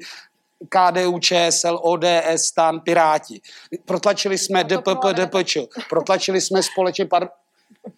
KDU, 0.69 1.19
ČSL, 1.19 1.79
ODS, 1.83 2.37
STAN, 2.37 2.81
Piráti. 2.81 3.41
Protlačili 3.85 4.39
jsme 4.39 4.65
DPP, 4.65 5.05
DPČ, 5.13 5.59
protlačili 5.89 6.41
jsme 6.41 6.63
společně, 6.63 7.07
par, 7.07 7.29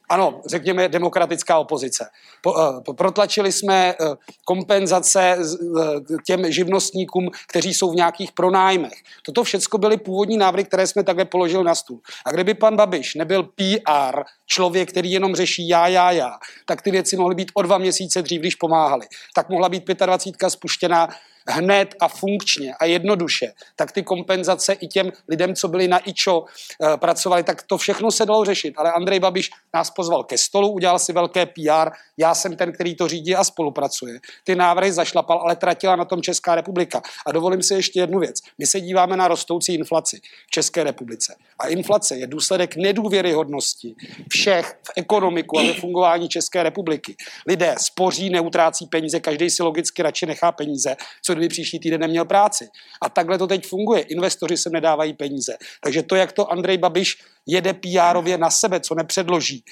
ano, 0.08 0.40
řekněme 0.46 0.88
demokratická 0.88 1.58
opozice. 1.58 2.08
Po, 2.42 2.52
uh, 2.52 2.94
protlačili 2.96 3.52
jsme 3.52 3.94
uh, 4.00 4.14
kompenzace 4.44 5.36
uh, 5.38 6.00
těm 6.26 6.52
živnostníkům, 6.52 7.30
kteří 7.48 7.74
jsou 7.74 7.92
v 7.92 7.96
nějakých 7.96 8.32
pronájmech. 8.32 8.92
Toto 9.22 9.44
všechno 9.44 9.78
byly 9.78 9.96
původní 9.96 10.36
návrhy, 10.36 10.64
které 10.64 10.86
jsme 10.86 11.04
takhle 11.04 11.24
položili 11.24 11.64
na 11.64 11.74
stůl. 11.74 12.00
A 12.26 12.32
kdyby 12.32 12.54
pan 12.54 12.76
Babiš 12.76 13.14
nebyl 13.14 13.42
PR, 13.42 14.22
člověk, 14.46 14.90
který 14.90 15.12
jenom 15.12 15.36
řeší 15.36 15.68
já, 15.68 15.88
já, 15.88 16.10
já, 16.10 16.30
tak 16.66 16.82
ty 16.82 16.90
věci 16.90 17.16
mohly 17.16 17.34
být 17.34 17.52
o 17.54 17.62
dva 17.62 17.78
měsíce 17.78 18.22
dřív, 18.22 18.40
když 18.40 18.54
pomáhali. 18.54 19.06
Tak 19.34 19.48
mohla 19.48 19.68
být 19.68 19.88
25 19.88 20.50
spuštěná 20.50 21.08
hned 21.46 21.94
a 22.00 22.08
funkčně 22.08 22.74
a 22.74 22.84
jednoduše, 22.84 23.52
tak 23.76 23.92
ty 23.92 24.02
kompenzace 24.02 24.72
i 24.72 24.86
těm 24.86 25.12
lidem, 25.28 25.54
co 25.54 25.68
byli 25.68 25.88
na 25.88 26.08
IČO, 26.08 26.44
eh, 26.82 26.96
pracovali, 26.96 27.42
tak 27.42 27.62
to 27.62 27.78
všechno 27.78 28.10
se 28.10 28.26
dalo 28.26 28.44
řešit. 28.44 28.74
Ale 28.76 28.92
Andrej 28.92 29.20
Babiš 29.20 29.50
nás 29.74 29.90
pozval 29.90 30.24
ke 30.24 30.38
stolu, 30.38 30.68
udělal 30.68 30.98
si 30.98 31.12
velké 31.12 31.46
PR, 31.46 31.90
já 32.16 32.34
jsem 32.34 32.56
ten, 32.56 32.72
který 32.72 32.94
to 32.96 33.08
řídí 33.08 33.34
a 33.34 33.44
spolupracuje. 33.44 34.20
Ty 34.44 34.54
návrhy 34.54 34.92
zašlapal, 34.92 35.38
ale 35.38 35.56
tratila 35.56 35.96
na 35.96 36.04
tom 36.04 36.22
Česká 36.22 36.54
republika. 36.54 37.02
A 37.26 37.32
dovolím 37.32 37.62
si 37.62 37.74
ještě 37.74 38.00
jednu 38.00 38.18
věc. 38.18 38.40
My 38.58 38.66
se 38.66 38.80
díváme 38.80 39.16
na 39.16 39.28
rostoucí 39.28 39.74
inflaci 39.74 40.20
v 40.46 40.50
České 40.50 40.84
republice. 40.84 41.34
A 41.58 41.68
inflace 41.68 42.16
je 42.16 42.26
důsledek 42.26 42.76
nedůvěryhodnosti 42.76 43.94
všech 44.28 44.66
v 44.82 44.90
ekonomiku 44.96 45.58
a 45.58 45.62
ve 45.62 45.74
fungování 45.74 46.28
České 46.28 46.62
republiky. 46.62 47.16
Lidé 47.46 47.74
spoří, 47.78 48.30
neutrácí 48.30 48.86
peníze, 48.86 49.20
každý 49.20 49.50
si 49.50 49.62
logicky 49.62 50.02
radši 50.02 50.26
nechá 50.26 50.52
peníze, 50.52 50.96
co 51.22 51.33
kdyby 51.34 51.48
příští 51.48 51.78
týden 51.78 52.00
neměl 52.00 52.24
práci. 52.24 52.68
A 53.00 53.08
takhle 53.08 53.38
to 53.38 53.46
teď 53.46 53.66
funguje. 53.66 54.02
Investoři 54.02 54.56
se 54.56 54.70
nedávají 54.70 55.12
peníze. 55.12 55.56
Takže 55.80 56.02
to, 56.02 56.16
jak 56.16 56.32
to 56.32 56.52
Andrej 56.52 56.78
Babiš 56.78 57.18
jede 57.46 57.72
pr 57.72 58.38
na 58.38 58.50
sebe, 58.50 58.80
co 58.80 58.94
nepředloží, 58.94 59.64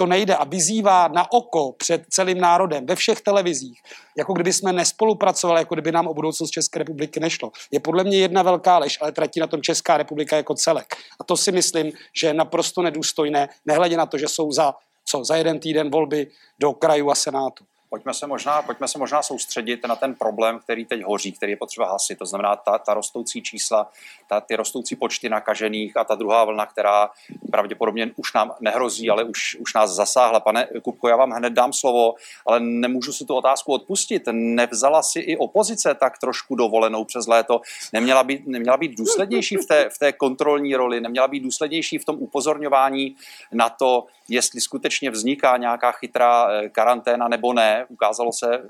to 0.00 0.06
nejde 0.06 0.36
a 0.36 0.44
vyzývá 0.44 1.08
na 1.08 1.32
oko 1.32 1.72
před 1.72 2.02
celým 2.10 2.40
národem 2.40 2.86
ve 2.86 2.96
všech 2.96 3.20
televizích, 3.20 3.82
jako 4.18 4.32
kdyby 4.32 4.52
jsme 4.52 4.72
nespolupracovali, 4.72 5.60
jako 5.60 5.74
kdyby 5.74 5.92
nám 5.92 6.06
o 6.06 6.14
budoucnost 6.14 6.50
České 6.50 6.78
republiky 6.78 7.20
nešlo. 7.20 7.52
Je 7.70 7.80
podle 7.80 8.04
mě 8.04 8.18
jedna 8.18 8.42
velká 8.42 8.78
lež, 8.78 8.98
ale 9.00 9.12
tratí 9.12 9.40
na 9.40 9.46
tom 9.46 9.62
Česká 9.62 9.96
republika 9.96 10.36
jako 10.36 10.54
celek. 10.54 10.96
A 11.20 11.24
to 11.24 11.36
si 11.36 11.52
myslím, 11.52 11.92
že 12.12 12.26
je 12.26 12.34
naprosto 12.34 12.82
nedůstojné, 12.82 13.48
nehledě 13.66 13.96
na 13.96 14.06
to, 14.06 14.18
že 14.18 14.28
jsou 14.28 14.52
za, 14.52 14.74
co, 15.04 15.24
za 15.24 15.36
jeden 15.36 15.60
týden 15.60 15.90
volby 15.90 16.30
do 16.58 16.72
krajů 16.72 17.10
a 17.10 17.14
senátu. 17.14 17.64
Pojďme 17.90 18.14
se, 18.14 18.26
možná, 18.26 18.62
pojďme 18.62 18.88
se 18.88 18.98
možná 18.98 19.22
soustředit 19.22 19.86
na 19.86 19.96
ten 19.96 20.14
problém, 20.14 20.58
který 20.58 20.84
teď 20.84 21.02
hoří, 21.02 21.32
který 21.32 21.52
je 21.52 21.56
potřeba 21.56 21.90
hasit. 21.90 22.18
To 22.18 22.26
znamená 22.26 22.56
ta, 22.56 22.78
ta 22.78 22.94
rostoucí 22.94 23.42
čísla, 23.42 23.90
ta, 24.28 24.40
ty 24.40 24.56
rostoucí 24.56 24.96
počty 24.96 25.28
nakažených 25.28 25.96
a 25.96 26.04
ta 26.04 26.14
druhá 26.14 26.44
vlna, 26.44 26.66
která 26.66 27.10
pravděpodobně 27.50 28.10
už 28.16 28.32
nám 28.32 28.54
nehrozí, 28.60 29.10
ale 29.10 29.24
už, 29.24 29.56
už 29.60 29.74
nás 29.74 29.90
zasáhla. 29.90 30.40
Pane 30.40 30.68
Kupko, 30.82 31.08
já 31.08 31.16
vám 31.16 31.30
hned 31.30 31.52
dám 31.52 31.72
slovo, 31.72 32.14
ale 32.46 32.60
nemůžu 32.60 33.12
si 33.12 33.24
tu 33.24 33.34
otázku 33.34 33.72
odpustit. 33.72 34.22
Nevzala 34.32 35.02
si 35.02 35.18
i 35.18 35.36
opozice 35.36 35.94
tak 35.94 36.18
trošku 36.18 36.54
dovolenou 36.54 37.04
přes 37.04 37.26
léto? 37.26 37.60
Neměla 37.92 38.24
být, 38.24 38.46
neměla 38.46 38.76
být 38.76 38.98
důslednější 38.98 39.56
v 39.56 39.66
té, 39.66 39.88
v 39.90 39.98
té 39.98 40.12
kontrolní 40.12 40.76
roli? 40.76 41.00
Neměla 41.00 41.28
být 41.28 41.40
důslednější 41.40 41.98
v 41.98 42.04
tom 42.04 42.16
upozorňování 42.18 43.16
na 43.52 43.68
to, 43.68 44.06
jestli 44.28 44.60
skutečně 44.60 45.10
vzniká 45.10 45.56
nějaká 45.56 45.92
chytrá 45.92 46.48
eh, 46.50 46.68
karanténa 46.68 47.28
nebo 47.28 47.52
ne? 47.52 47.79
Ukázalo 47.88 48.32
se 48.32 48.54
eh, 48.54 48.62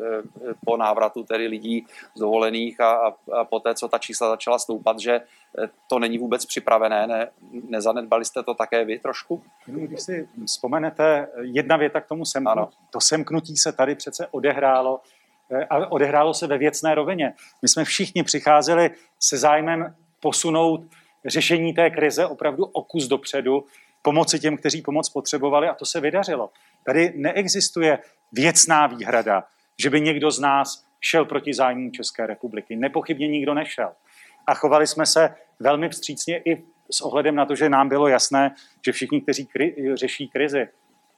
po 0.64 0.76
návratu 0.76 1.22
tedy 1.22 1.46
lidí 1.46 1.86
z 2.14 2.20
dovolených 2.20 2.80
a, 2.80 2.92
a, 2.92 3.14
a 3.40 3.44
poté, 3.44 3.74
co 3.74 3.88
ta 3.88 3.98
čísla 3.98 4.28
začala 4.28 4.58
stoupat, 4.58 4.98
že 4.98 5.12
eh, 5.12 5.68
to 5.88 5.98
není 5.98 6.18
vůbec 6.18 6.46
připravené. 6.46 7.06
Ne, 7.06 7.28
nezanedbali 7.68 8.24
jste 8.24 8.42
to 8.42 8.54
také 8.54 8.84
vy 8.84 8.98
trošku? 8.98 9.42
Když 9.66 10.00
si 10.00 10.28
vzpomenete, 10.46 11.28
jedna 11.40 11.76
věta 11.76 12.00
k 12.00 12.06
tomu 12.06 12.24
semknutí. 12.24 12.52
Ano. 12.52 12.68
To 12.90 13.00
semknutí 13.00 13.56
se 13.56 13.72
tady 13.72 13.94
přece 13.94 14.26
odehrálo 14.30 15.00
eh, 15.50 15.64
a 15.64 15.92
odehrálo 15.92 16.34
se 16.34 16.46
ve 16.46 16.58
věcné 16.58 16.94
rovině. 16.94 17.34
My 17.62 17.68
jsme 17.68 17.84
všichni 17.84 18.22
přicházeli 18.22 18.90
se 19.18 19.36
zájmem 19.36 19.94
posunout 20.20 20.80
řešení 21.26 21.74
té 21.74 21.90
krize 21.90 22.26
opravdu 22.26 22.64
o 22.64 22.82
kus 22.82 23.08
dopředu, 23.08 23.64
pomoci 24.02 24.40
těm, 24.40 24.56
kteří 24.56 24.82
pomoc 24.82 25.08
potřebovali 25.08 25.68
a 25.68 25.74
to 25.74 25.84
se 25.84 26.00
vydařilo. 26.00 26.50
Tady 26.84 27.12
neexistuje 27.16 27.98
věcná 28.32 28.86
výhrada, 28.86 29.44
že 29.82 29.90
by 29.90 30.00
někdo 30.00 30.30
z 30.30 30.38
nás 30.38 30.84
šel 31.00 31.24
proti 31.24 31.54
zájmu 31.54 31.90
České 31.90 32.26
republiky. 32.26 32.76
Nepochybně 32.76 33.28
nikdo 33.28 33.54
nešel. 33.54 33.92
A 34.46 34.54
chovali 34.54 34.86
jsme 34.86 35.06
se 35.06 35.34
velmi 35.60 35.88
vstřícně 35.88 36.38
i 36.38 36.62
s 36.90 37.00
ohledem 37.00 37.34
na 37.34 37.46
to, 37.46 37.54
že 37.54 37.68
nám 37.68 37.88
bylo 37.88 38.08
jasné, 38.08 38.54
že 38.84 38.92
všichni, 38.92 39.20
kteří 39.20 39.48
kri- 39.56 39.96
řeší 39.96 40.28
krizi, 40.28 40.68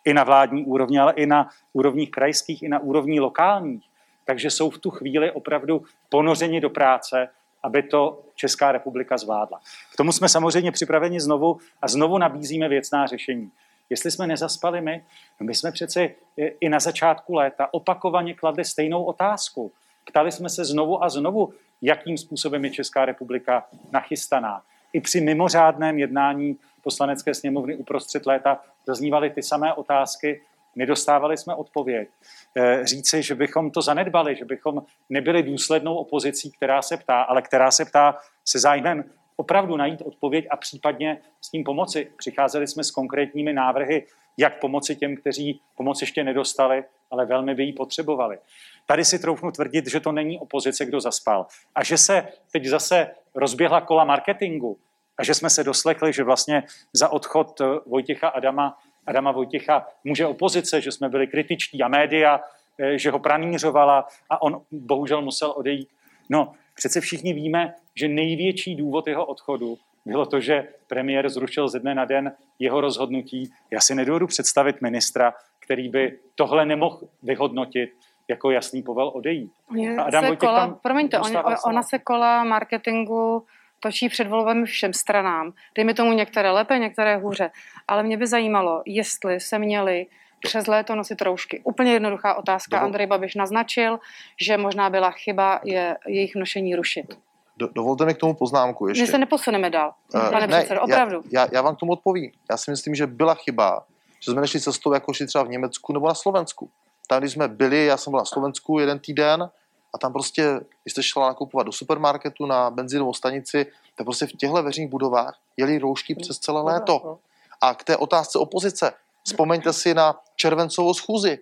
i 0.05 0.15
na 0.15 0.25
vládní 0.25 0.65
úrovni, 0.65 0.99
ale 0.99 1.13
i 1.13 1.27
na 1.27 1.49
úrovních 1.73 2.11
krajských, 2.11 2.63
i 2.63 2.69
na 2.69 2.79
úrovní 2.79 3.21
lokálních, 3.21 3.85
takže 4.25 4.51
jsou 4.51 4.71
v 4.71 4.79
tu 4.79 4.91
chvíli 4.91 5.31
opravdu 5.31 5.83
ponořeni 6.09 6.61
do 6.61 6.71
práce, 6.71 7.29
aby 7.63 7.83
to 7.83 8.23
Česká 8.35 8.73
republika 8.73 9.19
zvládla. 9.19 9.61
K 9.93 9.97
tomu 9.97 10.13
jsme 10.13 10.29
samozřejmě 10.29 10.73
připraveni 10.73 11.21
znovu 11.21 11.59
a 11.83 11.89
znovu 11.89 12.19
nabízíme 12.19 12.69
věcná 12.69 13.07
řešení. 13.07 13.51
Jestli 13.91 14.11
jsme 14.11 14.27
nezaspali 14.27 14.81
my, 14.81 15.05
no 15.41 15.47
my 15.47 15.55
jsme 15.55 15.73
přeci 15.73 16.15
i 16.37 16.69
na 16.69 16.81
začátku 16.81 17.35
léta 17.35 17.69
opakovaně 17.75 18.35
kladli 18.35 18.65
stejnou 18.65 19.05
otázku. 19.05 19.73
Ptali 20.05 20.33
jsme 20.33 20.49
se 20.49 20.65
znovu 20.65 21.05
a 21.05 21.09
znovu, 21.09 21.53
jakým 21.83 22.19
způsobem 22.19 22.65
je 22.65 22.71
Česká 22.71 23.05
republika 23.05 23.67
nachystaná. 23.93 24.63
I 24.93 25.01
při 25.01 25.21
mimořádném 25.21 25.99
jednání 25.99 26.57
poslanecké 26.83 27.35
sněmovny 27.35 27.77
uprostřed 27.77 28.27
léta 28.27 28.61
zaznívaly 28.87 29.31
ty 29.31 29.43
samé 29.43 29.75
otázky, 29.75 30.41
nedostávali 30.77 31.37
jsme 31.37 31.55
odpověď. 31.55 32.09
Eh, 32.57 32.87
říci, 32.87 33.23
že 33.23 33.35
bychom 33.35 33.71
to 33.71 33.83
zanedbali, 33.83 34.37
že 34.37 34.45
bychom 34.45 34.83
nebyli 35.11 35.43
důslednou 35.43 35.95
opozicí, 35.95 36.51
která 36.51 36.83
se 36.83 36.97
ptá, 36.97 37.23
ale 37.23 37.43
která 37.43 37.71
se 37.71 37.85
ptá 37.85 38.19
se 38.45 38.59
zájmem 38.59 39.05
opravdu 39.43 39.77
najít 39.77 40.03
odpověď 40.05 40.47
a 40.51 40.57
případně 40.57 41.19
s 41.41 41.51
tím 41.51 41.65
pomoci. 41.65 42.13
Přicházeli 42.17 42.67
jsme 42.67 42.85
s 42.85 42.91
konkrétními 42.91 43.53
návrhy, 43.53 44.07
jak 44.37 44.61
pomoci 44.61 44.97
těm, 44.97 45.17
kteří 45.17 45.61
pomoc 45.77 46.01
ještě 46.01 46.25
nedostali, 46.25 46.85
ale 47.11 47.27
velmi 47.27 47.55
by 47.55 47.63
ji 47.63 47.73
potřebovali. 47.73 48.39
Tady 48.87 49.05
si 49.05 49.19
troufnu 49.19 49.51
tvrdit, 49.51 49.91
že 49.91 50.01
to 50.01 50.13
není 50.13 50.39
opozice, 50.39 50.87
kdo 50.87 51.01
zaspal. 51.01 51.47
A 51.75 51.85
že 51.85 51.99
se 51.99 52.29
teď 52.53 52.65
zase 52.65 53.11
rozběhla 53.35 53.81
kola 53.81 54.05
marketingu 54.05 54.79
a 55.19 55.25
že 55.25 55.35
jsme 55.35 55.51
se 55.51 55.65
doslechli, 55.65 56.13
že 56.13 56.25
vlastně 56.25 56.63
za 56.93 57.09
odchod 57.09 57.61
eh, 57.61 57.65
Vojtěcha 57.87 58.29
Adama, 58.29 58.79
Adama 59.07 59.33
Vojtěcha 59.33 59.87
může 60.05 60.27
opozice, 60.27 60.81
že 60.81 60.93
jsme 60.93 61.09
byli 61.09 61.27
kritičtí 61.27 61.83
a 61.83 61.89
média, 61.89 62.41
eh, 62.79 62.99
že 62.99 63.11
ho 63.11 63.19
pranířovala 63.19 64.07
a 64.31 64.43
on 64.43 64.63
bohužel 64.71 65.23
musel 65.23 65.51
odejít. 65.57 65.89
No, 66.31 66.55
přece 66.75 67.01
všichni 67.01 67.33
víme, 67.33 67.75
že 67.95 68.09
největší 68.09 68.77
důvod 68.77 69.07
jeho 69.07 69.27
odchodu 69.27 69.79
bylo 70.05 70.27
to, 70.27 70.41
že 70.41 70.69
premiér 70.87 71.29
zrušil 71.29 71.69
ze 71.69 71.81
dne 71.81 71.95
na 71.95 72.05
den 72.05 72.33
jeho 72.59 72.81
rozhodnutí. 72.81 73.53
Já 73.71 73.81
si 73.81 73.95
nedovedu 73.95 74.27
představit 74.27 74.83
ministra, 74.83 75.35
který 75.59 75.89
by 75.89 76.19
tohle 76.35 76.67
nemohl 76.67 77.01
vyhodnotit 77.23 77.91
jako 78.29 78.51
jasný 78.51 78.83
povel 78.83 79.09
odejít. 79.15 79.53
A 79.99 80.03
Adam 80.03 80.27
se 80.27 80.37
kola, 80.37 80.61
tam 80.61 80.79
promiňte, 80.83 81.19
on, 81.19 81.33
ona 81.67 81.83
se 81.83 81.99
kola 81.99 82.45
marketingu 82.45 83.47
točí 83.81 84.09
před 84.09 84.27
volbami 84.27 84.67
všem 84.67 84.93
stranám. 84.93 85.53
Dejme 85.75 85.95
tomu 85.95 86.13
některé 86.13 86.51
lépe, 86.51 86.79
některé 86.79 87.17
hůře. 87.17 87.51
Ale 87.89 88.03
mě 88.03 88.17
by 88.17 88.27
zajímalo, 88.27 88.83
jestli 88.87 89.41
se 89.41 89.59
měli 89.59 90.07
přes 90.41 90.67
léto 90.67 90.95
nosit 90.95 91.23
roušky. 91.23 91.61
Úplně 91.65 91.93
jednoduchá 91.93 92.35
otázka. 92.35 92.79
Andrej 92.81 93.07
Babiš 93.07 93.35
naznačil, 93.35 93.99
že 94.41 94.57
možná 94.57 94.91
byla 94.91 95.11
chyba 95.11 95.61
je 95.65 95.97
jejich 96.07 96.35
nošení 96.35 96.77
rušit. 96.77 97.19
Do, 97.63 97.69
dovolte 97.75 98.05
mi 98.05 98.15
k 98.15 98.19
tomu 98.19 98.35
poznámku 98.35 98.89
ještě. 98.89 99.03
My 99.03 99.09
se 99.09 99.19
neposuneme 99.19 99.71
dál, 99.71 99.95
uh, 100.15 100.31
pane 100.31 100.47
ne, 100.47 100.59
předsedo, 100.59 100.83
opravdu. 100.83 101.23
Já, 101.31 101.41
já, 101.41 101.49
já 101.53 101.63
vám 101.63 101.77
k 101.77 101.79
tomu 101.79 101.93
odpovím. 101.93 102.31
Já 102.51 102.57
si 102.57 102.71
myslím, 102.71 102.95
že 102.95 103.07
byla 103.07 103.35
chyba, 103.35 103.85
že 104.21 104.33
jsme 104.33 104.41
nešli 104.41 104.61
cestou, 104.61 104.93
jako 104.93 105.13
šli 105.13 105.27
třeba 105.27 105.45
v 105.45 105.49
Německu 105.49 105.93
nebo 105.93 106.09
na 106.09 106.15
Slovensku. 106.15 106.71
Tam, 107.07 107.21
když 107.21 107.33
jsme 107.33 107.49
byli, 107.49 107.87
já 107.87 107.97
jsem 107.97 108.11
byl 108.11 108.19
na 108.19 108.25
Slovensku 108.25 108.79
jeden 108.79 108.99
týden 108.99 109.51
a 109.95 109.99
tam 109.99 110.13
prostě, 110.13 110.61
když 110.83 110.93
jste 110.93 111.03
šla 111.03 111.27
nakupovat 111.27 111.67
do 111.67 111.73
supermarketu 111.73 112.47
na 112.47 112.71
benzinovou 112.71 113.15
stanici, 113.15 113.67
tak 113.97 114.05
prostě 114.05 114.27
v 114.27 114.33
těchto 114.33 114.63
veřejných 114.63 114.91
budovách 114.91 115.39
jeli 115.57 115.79
roušky 115.79 116.15
přes 116.15 116.39
celé 116.39 116.63
léto. 116.63 117.19
A 117.61 117.75
k 117.75 117.85
té 117.85 117.97
otázce 117.97 118.39
opozice, 118.39 118.93
vzpomeňte 119.25 119.73
si 119.73 119.95
na 119.95 120.21
červencovou 120.37 120.95
schůzi. 120.95 121.39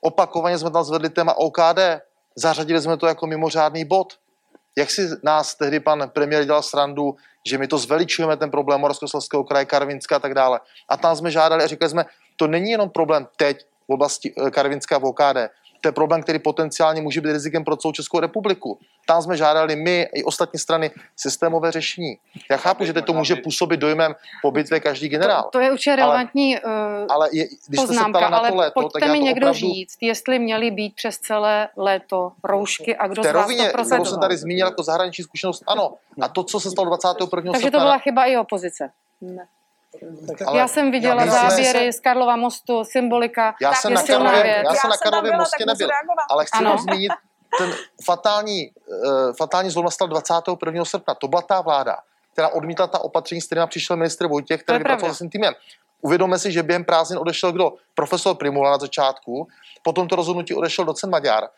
Opakovaně 0.00 0.58
jsme 0.58 0.70
tam 0.70 0.84
zvedli 0.84 1.10
téma 1.10 1.36
OKD, 1.36 1.78
zařadili 2.34 2.80
jsme 2.80 2.96
to 2.96 3.06
jako 3.06 3.26
mimořádný 3.26 3.84
bod. 3.84 4.18
Jak 4.78 4.90
si 4.90 5.02
nás 5.22 5.54
tehdy 5.54 5.80
pan 5.80 6.10
premiér 6.14 6.44
dělal 6.44 6.62
srandu, 6.62 7.16
že 7.46 7.58
my 7.58 7.66
to 7.66 7.78
zveličujeme, 7.78 8.36
ten 8.36 8.50
problém 8.50 8.80
Moravskoslezského 8.80 9.44
kraje, 9.44 9.64
Karvinska 9.64 10.16
a 10.16 10.18
tak 10.18 10.34
dále. 10.34 10.60
A 10.88 10.96
tam 10.96 11.16
jsme 11.16 11.30
žádali 11.30 11.64
a 11.64 11.66
říkali 11.66 11.90
jsme, 11.90 12.04
to 12.36 12.46
není 12.46 12.70
jenom 12.70 12.90
problém 12.90 13.26
teď 13.36 13.66
v 13.88 13.92
oblasti 13.92 14.34
eh, 14.46 14.50
Karvinska 14.50 14.98
v 14.98 15.04
OKD, 15.04 15.50
to 15.80 15.88
je 15.88 15.92
problém, 15.92 16.22
který 16.22 16.38
potenciálně 16.38 17.02
může 17.02 17.20
být 17.20 17.32
rizikem 17.32 17.64
pro 17.64 17.76
celou 17.76 17.92
Českou 17.92 18.20
republiku. 18.20 18.78
Tam 19.06 19.22
jsme 19.22 19.36
žádali 19.36 19.76
my 19.76 20.08
i 20.14 20.24
ostatní 20.24 20.58
strany 20.58 20.90
systémové 21.16 21.72
řešení. 21.72 22.18
Já 22.50 22.56
chápu, 22.56 22.84
že 22.84 22.92
teď 22.92 23.04
to 23.04 23.12
může 23.12 23.36
působit 23.36 23.76
dojmem 23.76 24.14
po 24.42 24.50
bitvě 24.50 24.80
každý 24.80 25.08
generál. 25.08 25.42
To, 25.42 25.50
to 25.50 25.60
je 25.60 25.72
určitě 25.72 25.96
relevantní 25.96 26.58
ale, 26.58 27.04
uh, 27.04 27.06
ale 27.10 27.28
je, 27.32 27.46
když 27.68 27.80
poznámka, 27.80 28.18
se 28.18 28.30
na 28.30 28.48
to 28.48 28.54
léto, 28.54 28.80
pojďte 28.80 29.00
tak 29.00 29.10
mi 29.10 29.20
někdo 29.20 29.46
opravdu... 29.46 29.58
říct, 29.58 29.96
jestli 30.00 30.38
měly 30.38 30.70
být 30.70 30.94
přes 30.94 31.18
celé 31.18 31.68
léto 31.76 32.32
roušky 32.44 32.96
a 32.96 33.08
kdo 33.08 33.22
z 33.22 33.32
vás 33.32 33.56
to 33.56 33.64
prosadoval. 33.72 34.06
jsem 34.06 34.20
tady 34.20 34.36
zmínil 34.36 34.66
jako 34.66 34.82
zahraniční 34.82 35.24
zkušenost, 35.24 35.62
ano. 35.66 35.94
A 36.20 36.28
to, 36.28 36.44
co 36.44 36.60
se 36.60 36.70
stalo 36.70 36.88
21. 36.88 37.52
Takže 37.52 37.70
to 37.70 37.78
byla 37.78 37.98
chyba 37.98 38.24
i 38.24 38.36
opozice. 38.36 38.90
Ne. 39.20 39.46
Ale 40.46 40.58
já 40.58 40.68
jsem 40.68 40.90
viděla 40.90 41.24
já 41.24 41.32
záběry 41.32 41.92
se... 41.92 41.98
z 41.98 42.00
Karlova 42.00 42.36
mostu, 42.36 42.84
symbolika. 42.84 43.54
Já 43.62 43.74
jsem 43.74 43.94
na 43.94 44.02
Karlově, 44.02 44.64
já 44.64 44.74
jsem 44.74 44.90
na 44.90 44.96
Karlově 44.96 45.36
mostě 45.36 45.66
nebyl, 45.66 45.88
ale 46.30 46.44
chci 46.44 46.58
ano. 46.58 46.78
zmínit 46.78 47.12
ten 47.58 47.74
fatální, 48.04 48.70
uh, 48.86 49.32
fatální 49.36 49.70
zlom 49.70 49.84
nastal 49.84 50.08
21. 50.08 50.84
srpna. 50.84 51.14
To 51.14 51.28
byla 51.28 51.42
ta 51.42 51.60
vláda, 51.60 51.96
která 52.32 52.48
odmítla 52.48 52.86
ta 52.86 52.98
opatření, 52.98 53.40
s 53.40 53.46
kterými 53.46 53.66
přišel 53.66 53.96
ministr 53.96 54.26
Vojtěch, 54.26 54.62
který 54.62 54.78
vypracoval 54.78 55.14
s 55.14 55.18
tím 55.18 55.30
týmem. 55.30 55.54
Uvědomme 56.00 56.38
si, 56.38 56.52
že 56.52 56.62
během 56.62 56.84
prázdnin 56.84 57.18
odešel 57.18 57.52
kdo? 57.52 57.72
Profesor 57.94 58.36
Primula 58.36 58.70
na 58.70 58.78
začátku, 58.78 59.48
potom 59.82 60.08
to 60.08 60.16
rozhodnutí 60.16 60.54
odešel 60.54 60.84
docent 60.84 61.10
Maďar 61.10 61.48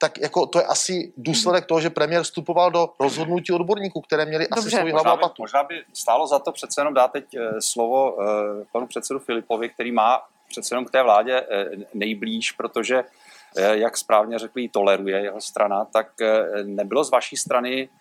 tak 0.00 0.18
jako 0.18 0.46
to 0.46 0.58
je 0.58 0.64
asi 0.64 1.12
důsledek 1.16 1.66
toho, 1.66 1.80
že 1.80 1.90
premiér 1.90 2.22
vstupoval 2.22 2.70
do 2.70 2.88
rozhodnutí 3.00 3.52
odborníků, 3.52 4.00
které 4.00 4.26
měli 4.26 4.46
Dobře. 4.50 4.68
asi 4.68 4.76
svůj 4.76 4.90
hlavu 4.90 5.08
a 5.08 5.16
patu. 5.16 5.42
Možná 5.42 5.62
by 5.62 5.74
stálo 5.92 6.26
za 6.26 6.38
to 6.38 6.52
přece 6.52 6.80
jenom 6.80 6.94
dát 6.94 7.12
teď 7.12 7.24
eh, 7.34 7.60
slovo 7.60 8.12
uh, 8.12 8.24
panu 8.72 8.86
předsedu 8.86 9.18
Filipovi, 9.18 9.68
který 9.68 9.92
má 9.92 10.22
přece 10.48 10.74
jenom 10.74 10.84
k 10.84 10.90
té 10.90 11.02
vládě 11.02 11.40
uh, 11.40 11.82
nejblíž, 11.94 12.52
protože, 12.52 13.04
jak 13.72 13.96
správně 13.96 14.38
řekli, 14.38 14.68
toleruje 14.68 15.20
jeho 15.20 15.40
strana, 15.40 15.84
tak 15.84 16.06
nebylo 16.64 17.04
z 17.04 17.10
vaší 17.10 17.36
strany 17.36 17.88
Eh, 17.88 17.99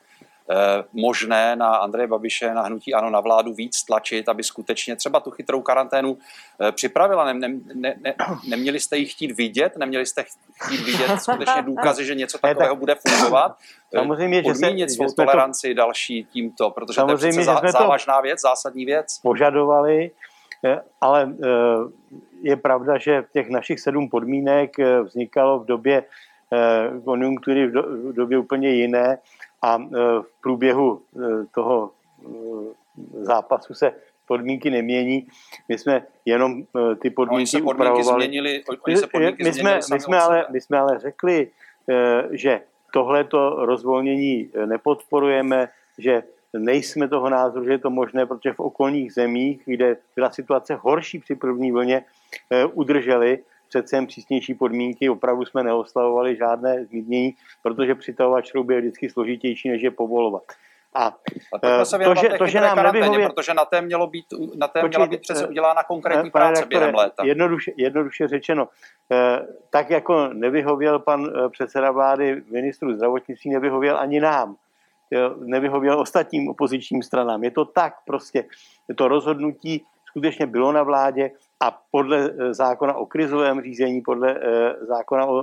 možné 0.93 1.55
na 1.55 1.75
Andreje 1.75 2.07
Babiše, 2.07 2.53
na 2.53 2.61
hnutí 2.61 2.93
ano, 2.93 3.09
na 3.09 3.19
vládu 3.19 3.53
víc 3.53 3.83
tlačit, 3.83 4.29
aby 4.29 4.43
skutečně 4.43 4.95
třeba 4.95 5.19
tu 5.19 5.31
chytrou 5.31 5.61
karanténu 5.61 6.17
eh, 6.61 6.71
připravila. 6.71 7.33
Ne, 7.33 7.33
ne, 7.33 7.59
ne, 7.73 7.95
ne, 8.01 8.15
neměli 8.47 8.79
jste 8.79 8.97
ji 8.97 9.05
chtít 9.05 9.31
vidět, 9.31 9.77
neměli 9.77 10.05
jste 10.05 10.25
chtít 10.63 10.85
vidět 10.85 11.17
skutečně 11.17 11.61
důkazy, 11.61 12.05
že 12.05 12.15
něco 12.15 12.37
takového 12.41 12.75
bude 12.75 12.95
fungovat. 13.07 13.57
Eh, 13.93 13.97
samozřejmě, 13.99 14.43
že 14.43 14.55
se, 14.55 14.89
svou 14.89 15.09
že 15.09 15.15
toleranci 15.15 15.67
to, 15.67 15.77
další 15.77 16.27
tímto, 16.33 16.69
protože 16.69 17.01
to 17.01 17.11
je 17.11 17.17
přece 17.17 17.43
zá, 17.43 17.61
závažná 17.71 18.21
věc, 18.21 18.41
zásadní 18.41 18.85
věc. 18.85 19.19
Požadovali, 19.23 20.11
ale 21.01 21.29
je 22.41 22.55
pravda, 22.55 22.97
že 22.97 23.23
těch 23.33 23.49
našich 23.49 23.79
sedm 23.79 24.09
podmínek 24.09 24.71
vznikalo 25.03 25.59
v 25.59 25.65
době 25.65 26.03
konjunktury 27.05 27.67
v 27.67 28.13
době 28.13 28.37
úplně 28.37 28.69
jiné 28.69 29.17
a 29.61 29.77
e, 29.77 29.87
v 30.21 30.41
průběhu 30.41 31.01
e, 31.01 31.45
toho 31.53 31.91
e, 31.91 32.27
zápasu 33.23 33.73
se 33.73 33.91
podmínky 34.27 34.69
nemění. 34.69 35.27
My 35.69 35.77
jsme 35.77 36.03
jenom 36.25 36.63
ty 37.01 37.09
podmínky, 37.09 37.47
se 37.47 37.57
podmínky 37.57 37.75
upravovali. 37.75 38.25
Změnili, 38.25 38.63
oni 38.87 38.97
se 38.97 39.07
podmínky 39.07 39.43
my, 39.43 39.53
jsme, 39.53 39.79
my, 39.93 39.99
jsme 39.99 40.19
ale, 40.19 40.45
my 40.49 40.61
jsme 40.61 40.79
ale 40.79 40.99
řekli, 40.99 41.47
že 42.31 42.61
tohleto 42.93 43.65
rozvolnění 43.65 44.49
nepodporujeme, 44.65 45.69
že 45.97 46.23
nejsme 46.53 47.07
toho 47.07 47.29
názoru, 47.29 47.65
že 47.65 47.71
je 47.71 47.77
to 47.77 47.89
možné, 47.89 48.25
protože 48.25 48.53
v 48.53 48.59
okolních 48.59 49.13
zemích, 49.13 49.61
kde 49.65 49.97
byla 50.15 50.29
situace 50.31 50.75
horší 50.75 51.19
při 51.19 51.35
první 51.35 51.71
vlně, 51.71 52.05
udrželi 52.73 53.39
přece 53.69 53.95
jen 53.95 54.07
přísnější 54.07 54.53
podmínky, 54.53 55.09
opravdu 55.09 55.45
jsme 55.45 55.63
neoslavovali 55.63 56.35
žádné 56.35 56.85
zmínění, 56.85 57.35
protože 57.63 57.95
přitahovat 57.95 58.45
šrouby 58.45 58.73
je 58.73 58.81
vždycky 58.81 59.09
složitější, 59.09 59.69
než 59.69 59.81
je 59.81 59.91
povolovat. 59.91 60.43
A, 60.93 61.05
a 61.53 61.59
to, 61.59 61.67
to, 62.03 62.15
že, 62.15 62.29
to, 62.37 62.47
že 62.47 62.61
nám 62.61 62.83
nevyhově... 62.83 63.29
protože 63.29 63.53
na 63.53 63.65
té, 63.65 63.81
mělo 63.81 64.07
být, 64.07 64.25
na 64.55 64.67
té 64.67 64.81
Počkej, 64.81 64.97
měla 64.97 65.07
být 65.07 65.21
přece 65.21 65.47
udělána 65.47 65.83
konkrétní 65.83 66.31
práce 66.31 66.61
rektore, 66.61 66.79
během 66.79 66.95
léta. 66.95 67.25
Jednoduše, 67.25 67.71
jednoduše 67.77 68.27
řečeno, 68.27 68.67
eh, 69.11 69.47
tak 69.69 69.89
jako 69.89 70.27
nevyhověl 70.33 70.99
pan 70.99 71.25
eh, 71.25 71.49
předseda 71.49 71.91
vlády 71.91 72.43
ministru 72.51 72.93
zdravotnictví, 72.93 73.51
nevyhověl 73.51 73.97
ani 73.97 74.19
nám. 74.19 74.55
Nevyhověl 75.37 75.99
ostatním 75.99 76.49
opozičním 76.49 77.03
stranám. 77.03 77.43
Je 77.43 77.51
to 77.51 77.65
tak 77.65 77.93
prostě. 78.05 78.45
Je 78.87 78.95
to 78.95 79.07
rozhodnutí 79.07 79.85
skutečně 80.05 80.45
bylo 80.45 80.71
na 80.71 80.83
vládě, 80.83 81.31
a 81.59 81.81
podle 81.91 82.29
eh, 82.29 82.53
zákona 82.53 82.93
o 82.93 83.05
krizovém 83.05 83.61
řízení, 83.61 84.01
podle 84.01 84.35
eh, 84.35 84.85
zákona 84.85 85.25
o, 85.25 85.35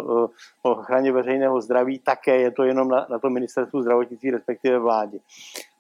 o 0.63 0.71
ochraně 0.71 1.13
veřejného 1.13 1.61
zdraví, 1.61 1.99
také 1.99 2.41
je 2.41 2.51
to 2.51 2.65
jenom 2.65 2.89
na, 2.89 3.07
na 3.11 3.19
to 3.19 3.31
ministerstvu 3.31 3.83
zdravotnictví, 3.83 4.31
respektive 4.31 4.79
vládě. 4.79 5.19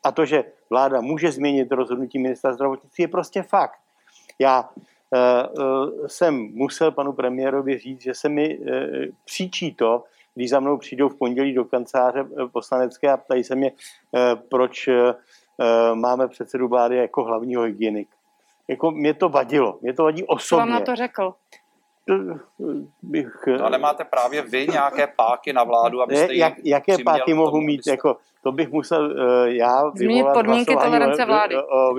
A 0.05 0.12
to, 0.12 0.25
že 0.25 0.44
vláda 0.70 1.01
může 1.01 1.33
změnit 1.33 1.72
rozhodnutí 1.72 2.18
ministra 2.18 2.53
zdravotnictví, 2.53 3.03
je 3.03 3.09
prostě 3.09 3.42
fakt. 3.42 3.79
Já 4.38 4.70
e, 5.14 5.18
e, 5.18 6.09
jsem 6.09 6.35
musel 6.35 6.92
panu 6.92 7.12
premiérovi 7.12 7.79
říct, 7.79 8.01
že 8.01 8.14
se 8.14 8.29
mi 8.29 8.59
příčí 9.25 9.75
to, 9.75 10.05
když 10.35 10.51
za 10.51 10.61
mnou 10.61 10.77
přijdou 10.77 11.09
v 11.09 11.18
pondělí 11.18 11.55
do 11.55 11.64
kanceláře 11.64 12.27
poslanecké 12.53 13.11
a 13.11 13.16
ptají 13.16 13.44
se 13.44 13.55
mě, 13.55 13.72
proč 14.49 14.88
máme 15.94 16.29
předsedu 16.29 16.68
vlády 16.68 16.96
jako 16.96 17.25
hlavního 17.25 17.62
hygienika 17.62 18.15
jako 18.68 18.90
mě 18.90 19.14
to 19.14 19.29
vadilo, 19.29 19.79
mě 19.83 19.92
to 19.92 20.05
vadí 20.05 20.24
osobně. 20.24 20.48
Co 20.48 20.57
vám 20.57 20.70
na 20.70 20.81
to 20.81 20.96
řekl? 20.96 21.35
Bych, 23.02 23.46
no 23.46 23.64
ale 23.64 23.79
máte 23.79 24.05
právě 24.05 24.42
vy 24.42 24.66
nějaké 24.70 25.07
páky 25.07 25.52
na 25.52 25.64
vládu, 25.64 26.02
abyste 26.02 26.35
Jak, 26.35 26.55
Jaké 26.64 26.96
páky 27.05 27.35
mohu 27.35 27.50
tomu, 27.50 27.66
mít? 27.66 27.74
Abyste... 27.74 27.90
Jako, 27.90 28.16
to 28.42 28.52
bych 28.52 28.68
musel 28.68 29.05
uh, 29.05 29.46
já 29.46 29.90
Zmínit 29.94 30.26
podmínky 30.35 30.74
tolerance 30.74 31.24
vlády. 31.24 31.57
O, 31.57 31.90
o, 31.90 31.94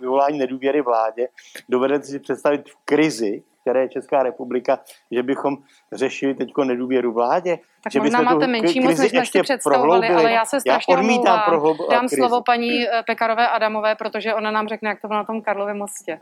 vyvolání 0.00 0.38
nedůvěry 0.38 0.80
vládě. 0.80 1.28
Dovedete 1.68 2.04
si 2.04 2.18
představit 2.18 2.68
v 2.68 2.76
krizi, 2.84 3.42
které 3.62 3.80
je 3.80 3.88
Česká 3.88 4.22
republika, 4.22 4.78
že 5.10 5.22
bychom 5.22 5.56
řešili 5.92 6.34
teď 6.34 6.50
nedůvěru 6.64 7.12
vládě. 7.12 7.58
Tak 7.82 7.92
že 7.92 8.00
možná 8.00 8.22
máte 8.22 8.46
menší 8.46 8.80
moc, 8.80 8.98
než 8.98 9.10
jsme 9.10 9.26
si 9.26 9.42
představovali, 9.42 10.08
ale 10.08 10.32
já 10.32 10.44
se 10.44 10.60
strašně 10.60 10.94
já 10.94 11.00
omlouvám. 11.00 11.42
Prohlub, 11.46 11.76
Dám 11.90 12.00
krizi. 12.00 12.16
slovo 12.16 12.42
paní 12.42 12.88
eh, 12.88 13.02
Pekarové 13.06 13.48
Adamové, 13.48 13.94
protože 13.94 14.34
ona 14.34 14.50
nám 14.50 14.68
řekne, 14.68 14.88
jak 14.88 15.00
to 15.00 15.08
bylo 15.08 15.18
na 15.18 15.24
tom 15.24 15.42
Karlově 15.42 15.74
mostě. 15.74 16.18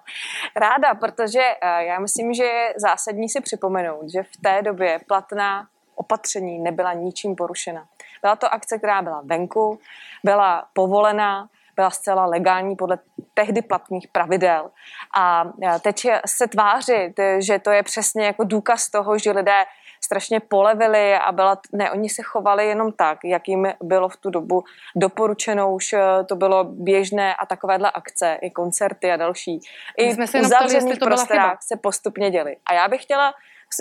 Ráda, 0.56 0.94
protože 0.94 1.40
eh, 1.40 1.84
já 1.84 1.98
myslím, 2.00 2.34
že 2.34 2.44
je 2.44 2.74
zásadní 2.76 3.28
si 3.28 3.40
připomenout, 3.40 4.12
že 4.12 4.22
v 4.22 4.36
té 4.42 4.62
době 4.62 5.00
platná 5.08 5.66
opatření 5.94 6.58
nebyla 6.58 6.92
ničím 6.92 7.36
porušena. 7.36 7.86
Byla 8.22 8.36
to 8.36 8.54
akce, 8.54 8.78
která 8.78 9.02
byla 9.02 9.22
venku, 9.24 9.78
byla 10.24 10.64
povolená, 10.72 11.48
byla 11.80 11.90
zcela 11.90 12.26
legální 12.26 12.76
podle 12.76 12.98
tehdy 13.34 13.62
platných 13.62 14.08
pravidel. 14.08 14.70
A 15.16 15.44
teď 15.80 16.06
se 16.26 16.46
tvářit, 16.48 17.12
že 17.38 17.58
to 17.58 17.70
je 17.70 17.82
přesně 17.82 18.24
jako 18.26 18.44
důkaz 18.44 18.90
toho, 18.90 19.18
že 19.18 19.30
lidé 19.30 19.64
strašně 20.04 20.40
polevili 20.40 21.14
a 21.14 21.32
byla, 21.32 21.60
ne, 21.72 21.90
oni 21.90 22.08
se 22.08 22.22
chovali 22.22 22.66
jenom 22.68 22.92
tak, 22.92 23.18
jak 23.24 23.48
jim 23.48 23.66
bylo 23.82 24.08
v 24.08 24.16
tu 24.16 24.30
dobu 24.30 24.64
doporučeno, 24.96 25.74
už 25.74 25.92
eh, 25.92 26.24
to 26.28 26.36
bylo 26.36 26.64
běžné 26.64 27.34
a 27.34 27.46
takovéhle 27.46 27.90
akce, 27.90 28.38
i 28.42 28.50
koncerty 28.50 29.12
a 29.12 29.16
další. 29.16 29.60
I 29.96 30.12
jsme 30.12 30.26
v 30.26 30.34
uzavřených 30.34 30.98
prostorách 30.98 31.62
se 31.62 31.76
postupně 31.76 32.30
děli. 32.30 32.56
A 32.66 32.74
já 32.74 32.88
bych 32.88 33.02
chtěla 33.02 33.34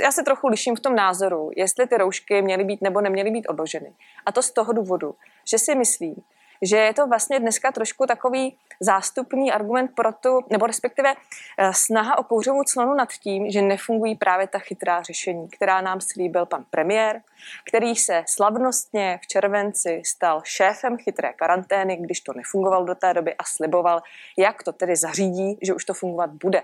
já 0.04 0.12
se 0.12 0.24
trochu 0.24 0.48
liším 0.48 0.76
v 0.76 0.80
tom 0.80 0.96
názoru, 0.96 1.50
jestli 1.56 1.88
ty 1.88 1.98
roušky 1.98 2.42
měly 2.42 2.64
být 2.64 2.82
nebo 2.82 3.02
neměly 3.02 3.32
být 3.32 3.48
odloženy. 3.48 3.94
A 4.26 4.32
to 4.32 4.42
z 4.42 4.52
toho 4.52 4.74
důvodu, 4.74 5.16
že 5.52 5.58
si 5.58 5.76
myslím, 5.76 6.16
že 6.62 6.78
je 6.78 6.94
to 6.94 7.08
vlastně 7.08 7.40
dneska 7.40 7.72
trošku 7.72 8.06
takový 8.06 8.58
zástupný 8.80 9.52
argument 9.52 9.92
pro 9.96 10.14
tu, 10.14 10.40
nebo 10.50 10.68
respektive 10.68 11.14
eh, 11.14 11.74
snaha 11.74 12.18
o 12.18 12.24
kouřovou 12.24 12.64
clonu 12.64 12.94
nad 12.94 13.10
tím, 13.14 13.52
že 13.52 13.62
nefungují 13.62 14.16
právě 14.16 14.48
ta 14.48 14.60
chytrá 14.60 15.02
řešení, 15.02 15.50
která 15.50 15.82
nám 15.82 16.02
slíbil 16.02 16.46
pan 16.46 16.66
premiér, 16.70 17.22
který 17.68 17.96
se 17.96 18.24
slavnostně 18.28 19.20
v 19.24 19.28
červenci 19.28 20.02
stal 20.06 20.42
šéfem 20.44 20.98
chytré 20.98 21.34
karantény, 21.34 21.98
když 21.98 22.22
to 22.22 22.34
nefungovalo 22.34 22.86
do 22.86 22.96
té 22.96 23.14
doby 23.14 23.36
a 23.36 23.44
sliboval, 23.44 24.02
jak 24.38 24.64
to 24.64 24.72
tedy 24.72 24.96
zařídí, 24.96 25.58
že 25.62 25.74
už 25.74 25.86
to 25.86 25.94
fungovat 25.94 26.30
bude 26.30 26.64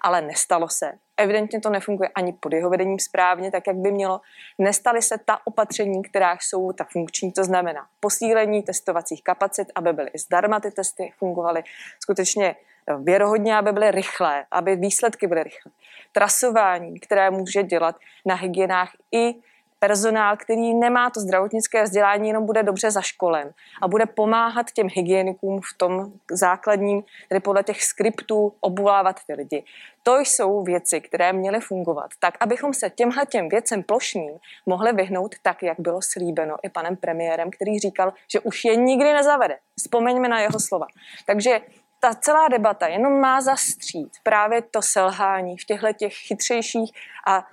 ale 0.00 0.22
nestalo 0.22 0.68
se. 0.68 0.98
Evidentně 1.18 1.60
to 1.60 1.70
nefunguje 1.70 2.08
ani 2.08 2.32
pod 2.32 2.52
jeho 2.52 2.70
vedením 2.70 2.98
správně, 2.98 3.50
tak 3.50 3.66
jak 3.66 3.76
by 3.76 3.92
mělo. 3.92 4.20
Nestaly 4.58 5.02
se 5.02 5.18
ta 5.24 5.38
opatření, 5.44 6.02
která 6.02 6.36
jsou 6.40 6.72
ta 6.72 6.86
funkční, 6.92 7.32
to 7.32 7.44
znamená 7.44 7.86
posílení 8.00 8.62
testovacích 8.62 9.22
kapacit, 9.22 9.68
aby 9.74 9.92
byly 9.92 10.10
zdarma 10.18 10.60
ty 10.60 10.70
testy, 10.70 11.12
fungovaly 11.18 11.62
skutečně 12.00 12.56
věrohodně, 13.02 13.56
aby 13.56 13.72
byly 13.72 13.90
rychlé, 13.90 14.44
aby 14.50 14.76
výsledky 14.76 15.26
byly 15.26 15.42
rychlé. 15.42 15.72
Trasování, 16.12 17.00
které 17.00 17.30
může 17.30 17.62
dělat 17.62 17.96
na 18.26 18.34
hygienách 18.34 18.90
i 19.12 19.34
personál, 19.78 20.36
který 20.36 20.74
nemá 20.74 21.10
to 21.10 21.20
zdravotnické 21.20 21.82
vzdělání, 21.82 22.28
jenom 22.28 22.46
bude 22.46 22.62
dobře 22.62 22.90
zaškolen 22.90 23.52
a 23.82 23.88
bude 23.88 24.06
pomáhat 24.06 24.70
těm 24.70 24.88
hygienikům 24.94 25.60
v 25.60 25.78
tom 25.78 26.12
základním, 26.30 27.02
tedy 27.28 27.40
podle 27.40 27.62
těch 27.62 27.84
skriptů 27.84 28.52
obulávat 28.60 29.16
ty 29.26 29.34
lidi. 29.34 29.64
To 30.02 30.18
jsou 30.18 30.62
věci, 30.62 31.00
které 31.00 31.32
měly 31.32 31.60
fungovat, 31.60 32.10
tak 32.18 32.34
abychom 32.40 32.74
se 32.74 32.90
těmhle 32.90 33.26
těm 33.26 33.48
věcem 33.48 33.82
plošným 33.82 34.32
mohli 34.66 34.92
vyhnout 34.92 35.34
tak, 35.42 35.62
jak 35.62 35.80
bylo 35.80 36.02
slíbeno 36.02 36.56
i 36.62 36.68
panem 36.68 36.96
premiérem, 36.96 37.50
který 37.50 37.78
říkal, 37.78 38.12
že 38.32 38.40
už 38.40 38.64
je 38.64 38.76
nikdy 38.76 39.12
nezavede. 39.12 39.58
Vzpomeňme 39.78 40.28
na 40.28 40.40
jeho 40.40 40.60
slova. 40.60 40.86
Takže 41.26 41.60
ta 42.00 42.14
celá 42.14 42.48
debata 42.48 42.86
jenom 42.86 43.20
má 43.20 43.40
zastřít 43.40 44.12
právě 44.22 44.62
to 44.62 44.82
selhání 44.82 45.58
v 45.58 45.64
těchto 45.64 45.92
těch 45.92 46.14
chytřejších 46.14 46.92
a 47.26 47.46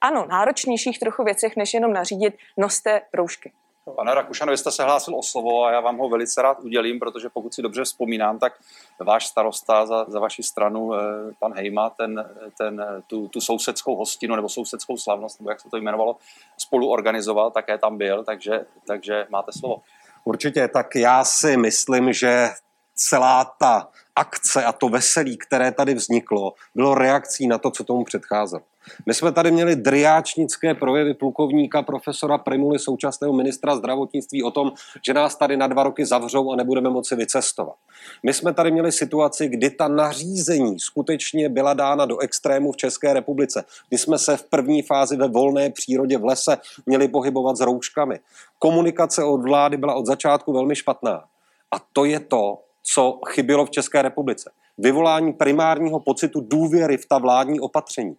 ano, 0.00 0.26
náročnějších 0.28 0.98
trochu 0.98 1.24
věcech, 1.24 1.56
než 1.56 1.74
jenom 1.74 1.92
nařídit 1.92 2.34
noste 2.56 3.00
roušky. 3.14 3.52
Pane 3.94 4.14
Rakušano, 4.14 4.50
vy 4.50 4.56
jste 4.56 4.70
se 4.70 4.82
hlásil 4.82 5.14
o 5.14 5.22
slovo 5.22 5.64
a 5.64 5.72
já 5.72 5.80
vám 5.80 5.98
ho 5.98 6.08
velice 6.08 6.42
rád 6.42 6.60
udělím, 6.60 6.98
protože 6.98 7.28
pokud 7.28 7.54
si 7.54 7.62
dobře 7.62 7.84
vzpomínám, 7.84 8.38
tak 8.38 8.52
váš 9.00 9.26
starosta 9.26 9.86
za, 9.86 10.04
za 10.08 10.20
vaši 10.20 10.42
stranu, 10.42 10.94
eh, 10.94 10.98
pan 11.38 11.54
Hejma, 11.54 11.90
ten, 11.90 12.24
ten, 12.58 13.02
tu, 13.06 13.28
tu 13.28 13.40
sousedskou 13.40 13.96
hostinu 13.96 14.36
nebo 14.36 14.48
sousedskou 14.48 14.96
slavnost, 14.96 15.40
nebo 15.40 15.50
jak 15.50 15.60
se 15.60 15.68
to 15.68 15.76
jmenovalo, 15.76 16.16
spolu 16.58 16.90
organizoval, 16.90 17.50
také 17.50 17.78
tam 17.78 17.98
byl, 17.98 18.24
takže, 18.24 18.66
takže 18.86 19.26
máte 19.30 19.52
slovo. 19.52 19.82
Určitě, 20.24 20.68
tak 20.68 20.94
já 20.94 21.24
si 21.24 21.56
myslím, 21.56 22.12
že 22.12 22.48
celá 22.94 23.44
ta 23.44 23.88
akce 24.16 24.64
a 24.64 24.72
to 24.72 24.88
veselí, 24.88 25.36
které 25.36 25.72
tady 25.72 25.94
vzniklo, 25.94 26.52
bylo 26.74 26.94
reakcí 26.94 27.46
na 27.46 27.58
to, 27.58 27.70
co 27.70 27.84
tomu 27.84 28.04
předcházelo. 28.04 28.62
My 29.06 29.14
jsme 29.14 29.32
tady 29.32 29.50
měli 29.50 29.76
driáčnické 29.76 30.74
projevy 30.74 31.14
plukovníka 31.14 31.82
profesora 31.82 32.38
Primuly, 32.38 32.78
současného 32.78 33.34
ministra 33.34 33.76
zdravotnictví, 33.76 34.42
o 34.42 34.50
tom, 34.50 34.72
že 35.06 35.14
nás 35.14 35.36
tady 35.36 35.56
na 35.56 35.66
dva 35.66 35.82
roky 35.82 36.06
zavřou 36.06 36.52
a 36.52 36.56
nebudeme 36.56 36.90
moci 36.90 37.16
vycestovat. 37.16 37.74
My 38.22 38.34
jsme 38.34 38.54
tady 38.54 38.70
měli 38.70 38.92
situaci, 38.92 39.48
kdy 39.48 39.70
ta 39.70 39.88
nařízení 39.88 40.80
skutečně 40.80 41.48
byla 41.48 41.74
dána 41.74 42.06
do 42.06 42.18
extrému 42.18 42.72
v 42.72 42.76
České 42.76 43.12
republice, 43.12 43.64
kdy 43.88 43.98
jsme 43.98 44.18
se 44.18 44.36
v 44.36 44.42
první 44.42 44.82
fázi 44.82 45.16
ve 45.16 45.28
volné 45.28 45.70
přírodě 45.70 46.18
v 46.18 46.24
lese 46.24 46.58
měli 46.86 47.08
pohybovat 47.08 47.56
s 47.56 47.60
rouškami. 47.60 48.20
Komunikace 48.58 49.24
od 49.24 49.42
vlády 49.42 49.76
byla 49.76 49.94
od 49.94 50.06
začátku 50.06 50.52
velmi 50.52 50.76
špatná. 50.76 51.24
A 51.70 51.76
to 51.92 52.04
je 52.04 52.20
to, 52.20 52.58
co 52.88 53.20
chybělo 53.28 53.66
v 53.66 53.70
České 53.70 54.02
republice. 54.02 54.52
Vyvolání 54.78 55.32
primárního 55.32 56.00
pocitu 56.00 56.40
důvěry 56.40 56.96
v 56.96 57.06
ta 57.06 57.18
vládní 57.18 57.60
opatření. 57.60 58.16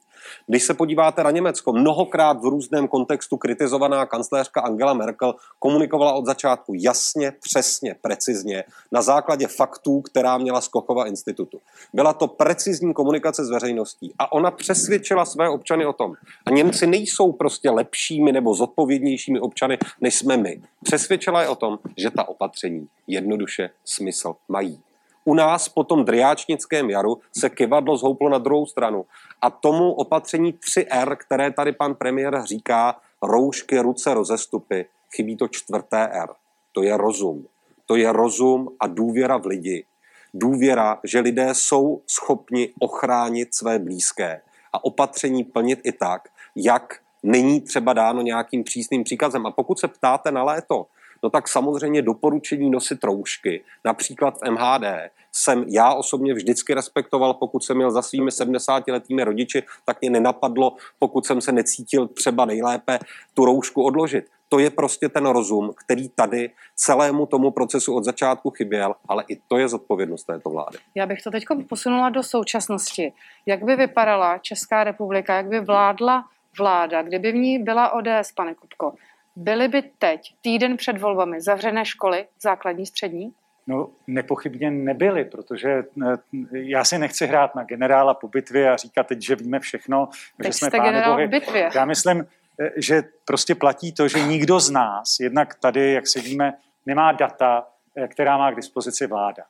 Když 0.47 0.63
se 0.63 0.73
podíváte 0.73 1.23
na 1.23 1.31
Německo, 1.31 1.73
mnohokrát 1.73 2.41
v 2.41 2.45
různém 2.45 2.87
kontextu 2.87 3.37
kritizovaná 3.37 4.05
kancléřka 4.05 4.61
Angela 4.61 4.93
Merkel 4.93 5.35
komunikovala 5.59 6.13
od 6.13 6.25
začátku 6.25 6.73
jasně, 6.75 7.31
přesně, 7.31 7.95
precizně, 8.01 8.63
na 8.91 9.01
základě 9.01 9.47
faktů, 9.47 10.01
která 10.01 10.37
měla 10.37 10.61
z 10.61 10.69
institutu. 11.07 11.59
Byla 11.93 12.13
to 12.13 12.27
precizní 12.27 12.93
komunikace 12.93 13.45
s 13.45 13.49
veřejností 13.49 14.13
a 14.19 14.31
ona 14.31 14.51
přesvědčila 14.51 15.25
své 15.25 15.49
občany 15.49 15.85
o 15.85 15.93
tom. 15.93 16.13
A 16.45 16.49
Němci 16.49 16.87
nejsou 16.87 17.31
prostě 17.31 17.69
lepšími 17.69 18.31
nebo 18.31 18.53
zodpovědnějšími 18.53 19.39
občany, 19.39 19.77
než 20.01 20.15
jsme 20.15 20.37
my. 20.37 20.61
Přesvědčila 20.83 21.41
je 21.41 21.47
o 21.47 21.55
tom, 21.55 21.79
že 21.97 22.11
ta 22.11 22.27
opatření 22.27 22.87
jednoduše 23.07 23.69
smysl 23.85 24.35
mají. 24.49 24.86
U 25.27 25.33
nás 25.33 25.69
po 25.69 25.83
tom 25.83 26.05
driáčnickém 26.05 26.89
jaru 26.89 27.19
se 27.37 27.49
kivadlo 27.49 27.97
zhouplo 27.97 28.29
na 28.29 28.37
druhou 28.37 28.65
stranu. 28.65 29.05
A 29.41 29.49
tomu 29.49 29.93
opatření 29.93 30.53
3R, 30.53 31.15
které 31.15 31.51
tady 31.51 31.71
pan 31.71 31.95
premiér 31.95 32.43
říká, 32.45 32.95
roušky, 33.23 33.79
ruce, 33.79 34.13
rozestupy, 34.13 34.85
chybí 35.15 35.37
to 35.37 35.47
čtvrté 35.47 36.09
R. 36.11 36.29
To 36.71 36.83
je 36.83 36.97
rozum. 36.97 37.45
To 37.85 37.95
je 37.95 38.11
rozum 38.11 38.69
a 38.79 38.87
důvěra 38.87 39.37
v 39.37 39.45
lidi. 39.45 39.85
Důvěra, 40.33 40.99
že 41.03 41.19
lidé 41.19 41.49
jsou 41.53 42.01
schopni 42.07 42.69
ochránit 42.79 43.55
své 43.55 43.79
blízké 43.79 44.41
a 44.73 44.85
opatření 44.85 45.43
plnit 45.43 45.79
i 45.83 45.91
tak, 45.91 46.29
jak 46.55 46.99
není 47.23 47.61
třeba 47.61 47.93
dáno 47.93 48.21
nějakým 48.21 48.63
přísným 48.63 49.03
příkazem. 49.03 49.45
A 49.45 49.51
pokud 49.51 49.79
se 49.79 49.87
ptáte 49.87 50.31
na 50.31 50.43
léto, 50.43 50.85
no 51.23 51.29
tak 51.29 51.47
samozřejmě 51.47 52.01
doporučení 52.01 52.69
nosit 52.69 53.03
roušky, 53.03 53.63
například 53.85 54.37
v 54.37 54.51
MHD, 54.51 55.11
jsem 55.31 55.65
já 55.67 55.93
osobně 55.93 56.33
vždycky 56.33 56.73
respektoval, 56.73 57.33
pokud 57.33 57.63
jsem 57.63 57.77
měl 57.77 57.91
za 57.91 58.01
svými 58.01 58.29
70-letými 58.29 59.23
rodiči, 59.23 59.63
tak 59.85 60.01
mě 60.01 60.09
nenapadlo, 60.09 60.73
pokud 60.99 61.25
jsem 61.25 61.41
se 61.41 61.51
necítil 61.51 62.07
třeba 62.07 62.45
nejlépe, 62.45 62.99
tu 63.33 63.45
roušku 63.45 63.83
odložit. 63.83 64.25
To 64.49 64.59
je 64.59 64.69
prostě 64.69 65.09
ten 65.09 65.25
rozum, 65.25 65.73
který 65.85 66.09
tady 66.09 66.51
celému 66.75 67.25
tomu 67.25 67.51
procesu 67.51 67.95
od 67.95 68.03
začátku 68.03 68.49
chyběl, 68.49 68.95
ale 69.07 69.23
i 69.27 69.35
to 69.47 69.57
je 69.57 69.67
zodpovědnost 69.67 70.23
této 70.23 70.49
vlády. 70.49 70.77
Já 70.95 71.05
bych 71.05 71.21
to 71.21 71.31
teď 71.31 71.43
posunula 71.69 72.09
do 72.09 72.23
současnosti. 72.23 73.13
Jak 73.45 73.63
by 73.63 73.75
vypadala 73.75 74.37
Česká 74.37 74.83
republika, 74.83 75.35
jak 75.35 75.47
by 75.47 75.59
vládla 75.59 76.25
vláda, 76.57 77.01
kdyby 77.01 77.31
v 77.31 77.35
ní 77.35 77.59
byla 77.59 77.93
ODS, 77.93 78.31
pane 78.35 78.55
Kupko? 78.55 78.93
Byly 79.39 79.67
by 79.67 79.81
teď, 79.81 80.33
týden 80.41 80.77
před 80.77 80.97
volbami, 80.97 81.41
zavřené 81.41 81.85
školy, 81.85 82.25
základní, 82.41 82.85
střední? 82.85 83.33
No, 83.67 83.89
nepochybně 84.07 84.71
nebyly, 84.71 85.25
protože 85.25 85.69
eh, 85.69 86.17
já 86.51 86.83
si 86.83 86.97
nechci 86.97 87.27
hrát 87.27 87.55
na 87.55 87.63
generála 87.63 88.13
po 88.13 88.27
bitvě 88.27 88.71
a 88.71 88.77
říkat 88.77 89.07
teď, 89.07 89.21
že 89.21 89.35
víme 89.35 89.59
všechno, 89.59 90.09
teď 90.37 90.47
že 90.47 90.53
jsme 90.53 90.67
jste 90.67 90.79
generál 90.79 91.13
bohy. 91.13 91.27
bitvě. 91.27 91.69
Já 91.75 91.85
myslím, 91.85 92.27
eh, 92.59 92.71
že 92.77 93.03
prostě 93.25 93.55
platí 93.55 93.93
to, 93.93 94.07
že 94.07 94.19
nikdo 94.19 94.59
z 94.59 94.69
nás, 94.69 95.19
jednak 95.19 95.55
tady, 95.55 95.91
jak 95.91 96.07
se 96.07 96.19
víme, 96.19 96.53
nemá 96.85 97.11
data, 97.11 97.67
eh, 97.95 98.07
která 98.07 98.37
má 98.37 98.51
k 98.51 98.55
dispozici 98.55 99.07
vláda. 99.07 99.43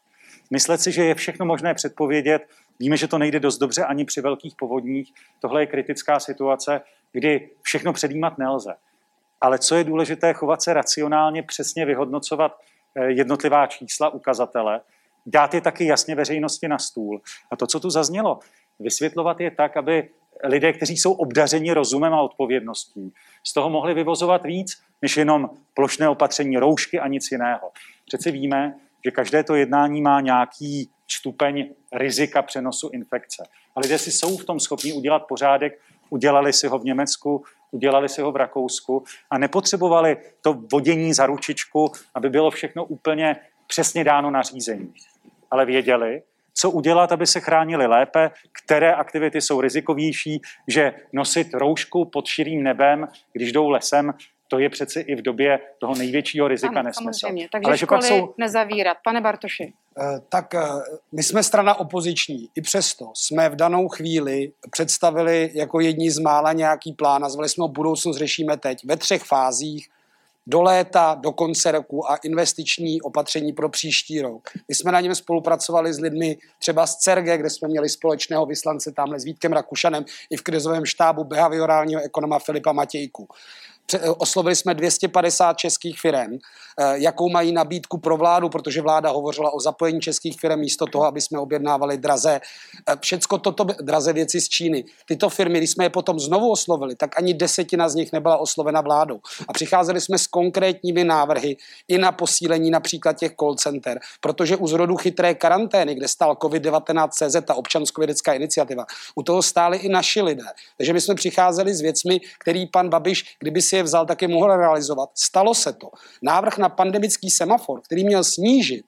Myslet 0.52 0.82
si, 0.82 0.92
že 0.92 1.04
je 1.04 1.16
všechno 1.16 1.46
možné 1.46 1.74
předpovědět, 1.74 2.48
víme, 2.80 2.98
že 2.98 3.08
to 3.08 3.18
nejde 3.18 3.40
dost 3.40 3.58
dobře 3.58 3.84
ani 3.84 4.06
při 4.06 4.22
velkých 4.22 4.56
povodních. 4.56 5.14
Tohle 5.40 5.62
je 5.62 5.66
kritická 5.66 6.20
situace, 6.20 6.82
kdy 7.12 7.50
všechno 7.62 7.94
předjímat 7.94 8.38
nelze. 8.38 8.76
Ale 9.42 9.60
co 9.60 9.76
je 9.76 9.84
důležité, 9.84 10.34
chovat 10.34 10.62
se 10.62 10.74
racionálně, 10.74 11.44
přesně 11.44 11.86
vyhodnocovat 11.86 12.60
eh, 12.96 13.12
jednotlivá 13.12 13.68
čísla, 13.68 14.10
ukazatele, 14.10 14.82
dát 15.26 15.54
je 15.54 15.62
taky 15.62 15.86
jasně 15.86 16.16
veřejnosti 16.16 16.68
na 16.68 16.78
stůl. 16.78 17.22
A 17.52 17.56
to, 17.56 17.68
co 17.68 17.80
tu 17.80 17.90
zaznělo, 17.90 18.40
vysvětlovat 18.80 19.40
je 19.40 19.52
tak, 19.52 19.78
aby 19.78 20.10
lidé, 20.44 20.74
kteří 20.74 20.98
jsou 20.98 21.14
obdařeni 21.14 21.74
rozumem 21.74 22.14
a 22.14 22.22
odpovědností, 22.22 23.14
z 23.44 23.54
toho 23.54 23.70
mohli 23.70 23.94
vyvozovat 23.94 24.44
víc, 24.44 24.82
než 25.02 25.18
jenom 25.18 25.50
plošné 25.74 26.10
opatření 26.10 26.58
roušky 26.58 27.00
a 27.00 27.08
nic 27.08 27.32
jiného. 27.32 27.72
Přeci 28.06 28.32
víme, 28.32 28.76
že 29.06 29.12
každé 29.12 29.44
to 29.44 29.56
jednání 29.56 30.02
má 30.02 30.22
nějaký 30.22 30.90
stupeň 31.08 31.70
rizika 31.94 32.42
přenosu 32.42 32.90
infekce. 32.94 33.44
A 33.76 33.80
lidé 33.80 33.98
si 33.98 34.12
jsou 34.12 34.38
v 34.38 34.46
tom 34.46 34.60
schopni 34.60 34.94
udělat 34.94 35.20
pořádek, 35.28 35.80
udělali 36.10 36.54
si 36.54 36.68
ho 36.68 36.80
v 36.80 36.86
Německu, 36.86 37.44
udělali 37.72 38.10
si 38.10 38.22
ho 38.22 38.32
v 38.32 38.36
Rakousku 38.36 39.04
a 39.30 39.38
nepotřebovali 39.38 40.18
to 40.42 40.54
vodění 40.72 41.14
za 41.14 41.26
ručičku, 41.26 41.92
aby 42.16 42.30
bylo 42.30 42.52
všechno 42.52 42.86
úplně 42.86 43.36
přesně 43.68 44.04
dáno 44.04 44.32
na 44.32 44.42
řízení. 44.42 44.94
Ale 45.52 45.66
věděli, 45.66 46.22
co 46.54 46.72
udělat, 46.72 47.12
aby 47.12 47.28
se 47.28 47.40
chránili 47.40 47.88
lépe, 47.88 48.32
které 48.64 48.94
aktivity 48.94 49.42
jsou 49.42 49.62
rizikovější, 49.62 50.42
že 50.68 50.94
nosit 51.14 51.54
roušku 51.54 52.06
pod 52.06 52.26
širým 52.26 52.64
nebem, 52.64 53.08
když 53.34 53.52
jdou 53.52 53.70
lesem, 53.70 54.14
to 54.48 54.60
je 54.60 54.70
přeci 54.70 55.00
i 55.00 55.16
v 55.16 55.22
době 55.22 55.60
toho 55.80 55.96
největšího 55.96 56.48
rizika 56.48 56.80
ano, 56.80 56.84
nesmysl. 56.84 57.20
samozřejmě. 57.20 57.50
Takže 57.52 57.66
Ale 57.66 57.78
že 57.78 57.86
pak 57.86 58.04
školy 58.04 58.20
jsou 58.20 58.34
nezavírat. 58.38 58.98
Pane 59.04 59.22
Bartoši. 59.22 59.74
Eh, 60.00 60.20
Tak 60.30 60.56
eh, 60.56 60.62
my 61.12 61.24
jsme 61.24 61.44
strana 61.44 61.80
opoziční. 61.80 62.50
I 62.56 62.62
přesto 62.62 63.12
jsme 63.14 63.50
v 63.50 63.56
danou 63.56 63.88
chvíli 63.88 64.52
představili 64.72 65.52
jako 65.54 65.80
jedni 65.80 66.12
z 66.12 66.20
mála 66.20 66.54
nějaký 66.54 66.94
plán. 66.94 67.22
Nazvali 67.22 67.50
jsme 67.50 67.62
ho 67.62 67.68
Budoucnost 67.68 68.18
řešíme 68.18 68.58
teď 68.58 68.86
ve 68.86 68.98
třech 68.98 69.24
fázích. 69.24 69.90
Do 70.50 70.62
léta, 70.62 71.18
do 71.22 71.32
konce 71.32 71.72
roku 71.72 72.12
a 72.12 72.16
investiční 72.16 73.02
opatření 73.02 73.54
pro 73.54 73.70
příští 73.70 74.22
rok. 74.22 74.50
My 74.68 74.76
jsme 74.76 74.92
na 74.92 75.02
něm 75.02 75.16
spolupracovali 75.16 75.94
s 75.94 76.00
lidmi 76.00 76.38
třeba 76.60 76.88
z 76.88 76.96
CERGE, 76.96 77.38
kde 77.38 77.50
jsme 77.50 77.68
měli 77.68 77.90
společného 77.90 78.46
vyslance 78.46 78.92
tamhle 78.92 79.20
s 79.20 79.24
Vítkem 79.24 79.54
Rakušanem 79.54 80.06
i 80.30 80.38
v 80.38 80.42
krizovém 80.42 80.86
štábu 80.86 81.24
behaviorálního 81.24 82.02
ekonoma 82.02 82.40
Filipa 82.40 82.72
Matějku. 82.72 83.28
Eh, 83.94 84.10
Oslovili 84.10 84.56
jsme 84.56 84.74
250 84.74 85.54
českých 85.58 86.00
firm, 86.00 86.38
jakou 86.94 87.30
mají 87.30 87.52
nabídku 87.52 87.98
pro 87.98 88.18
vládu, 88.18 88.50
protože 88.50 88.82
vláda 88.82 89.10
hovořila 89.10 89.54
o 89.54 89.60
zapojení 89.60 90.02
českých 90.02 90.40
firm 90.40 90.60
místo 90.60 90.86
toho, 90.86 91.06
aby 91.06 91.22
jsme 91.22 91.40
objednávali 91.40 91.98
draze. 91.98 92.42
eh, 92.90 92.96
Všecko 93.02 93.38
toto 93.38 93.64
draze 93.64 94.14
věci 94.14 94.42
z 94.42 94.50
Číny. 94.50 94.84
Tyto 95.06 95.30
firmy, 95.30 95.58
když 95.58 95.72
jsme 95.72 95.86
je 95.86 95.90
potom 95.90 96.20
znovu 96.20 96.52
oslovili, 96.52 96.96
tak 96.96 97.18
ani 97.18 97.34
desetina 97.34 97.90
z 97.90 97.96
nich 97.96 98.12
nebyla 98.14 98.38
oslovena 98.38 98.82
vládou. 98.82 99.20
A 99.48 99.54
přicházeli 99.54 100.02
jsme 100.02 100.18
s 100.18 100.28
konkrétními 100.28 101.04
návrhy 101.04 101.58
i 101.88 101.98
na 101.98 102.12
posílení 102.12 102.70
například 102.70 103.14
těch 103.14 103.32
call 103.40 103.56
center, 103.56 104.00
protože 104.22 104.56
u 104.56 104.68
zrodu 104.68 104.96
chytré 104.96 105.34
karantény, 105.36 105.96
kde 105.96 106.08
stál 106.08 106.34
COVID-19 106.36 107.10
CZ, 107.10 107.46
ta 107.46 107.56
občanskovědecká 107.56 108.34
iniciativa, 108.34 108.86
u 109.16 109.24
toho 109.24 109.42
stáli 109.42 109.78
i 109.78 109.90
naši 109.90 110.22
lidé. 110.22 110.46
Takže 110.78 110.94
my 110.94 111.02
jsme 111.02 111.16
přicházeli 111.16 111.74
s 111.74 111.82
věcmi, 111.82 112.20
který 112.40 112.66
pan 112.68 112.90
Babiš, 112.90 113.36
kdyby 113.40 113.62
si 113.62 113.77
je 113.78 113.84
vzal, 113.84 114.06
tak 114.06 114.22
je 114.22 114.28
mohl 114.28 114.58
realizovat. 114.58 115.10
Stalo 115.16 115.54
se 115.54 115.74
to. 115.74 115.90
Návrh 116.22 116.58
na 116.58 116.70
pandemický 116.70 117.30
semafor, 117.30 117.82
který 117.82 118.06
měl 118.06 118.24
snížit 118.24 118.86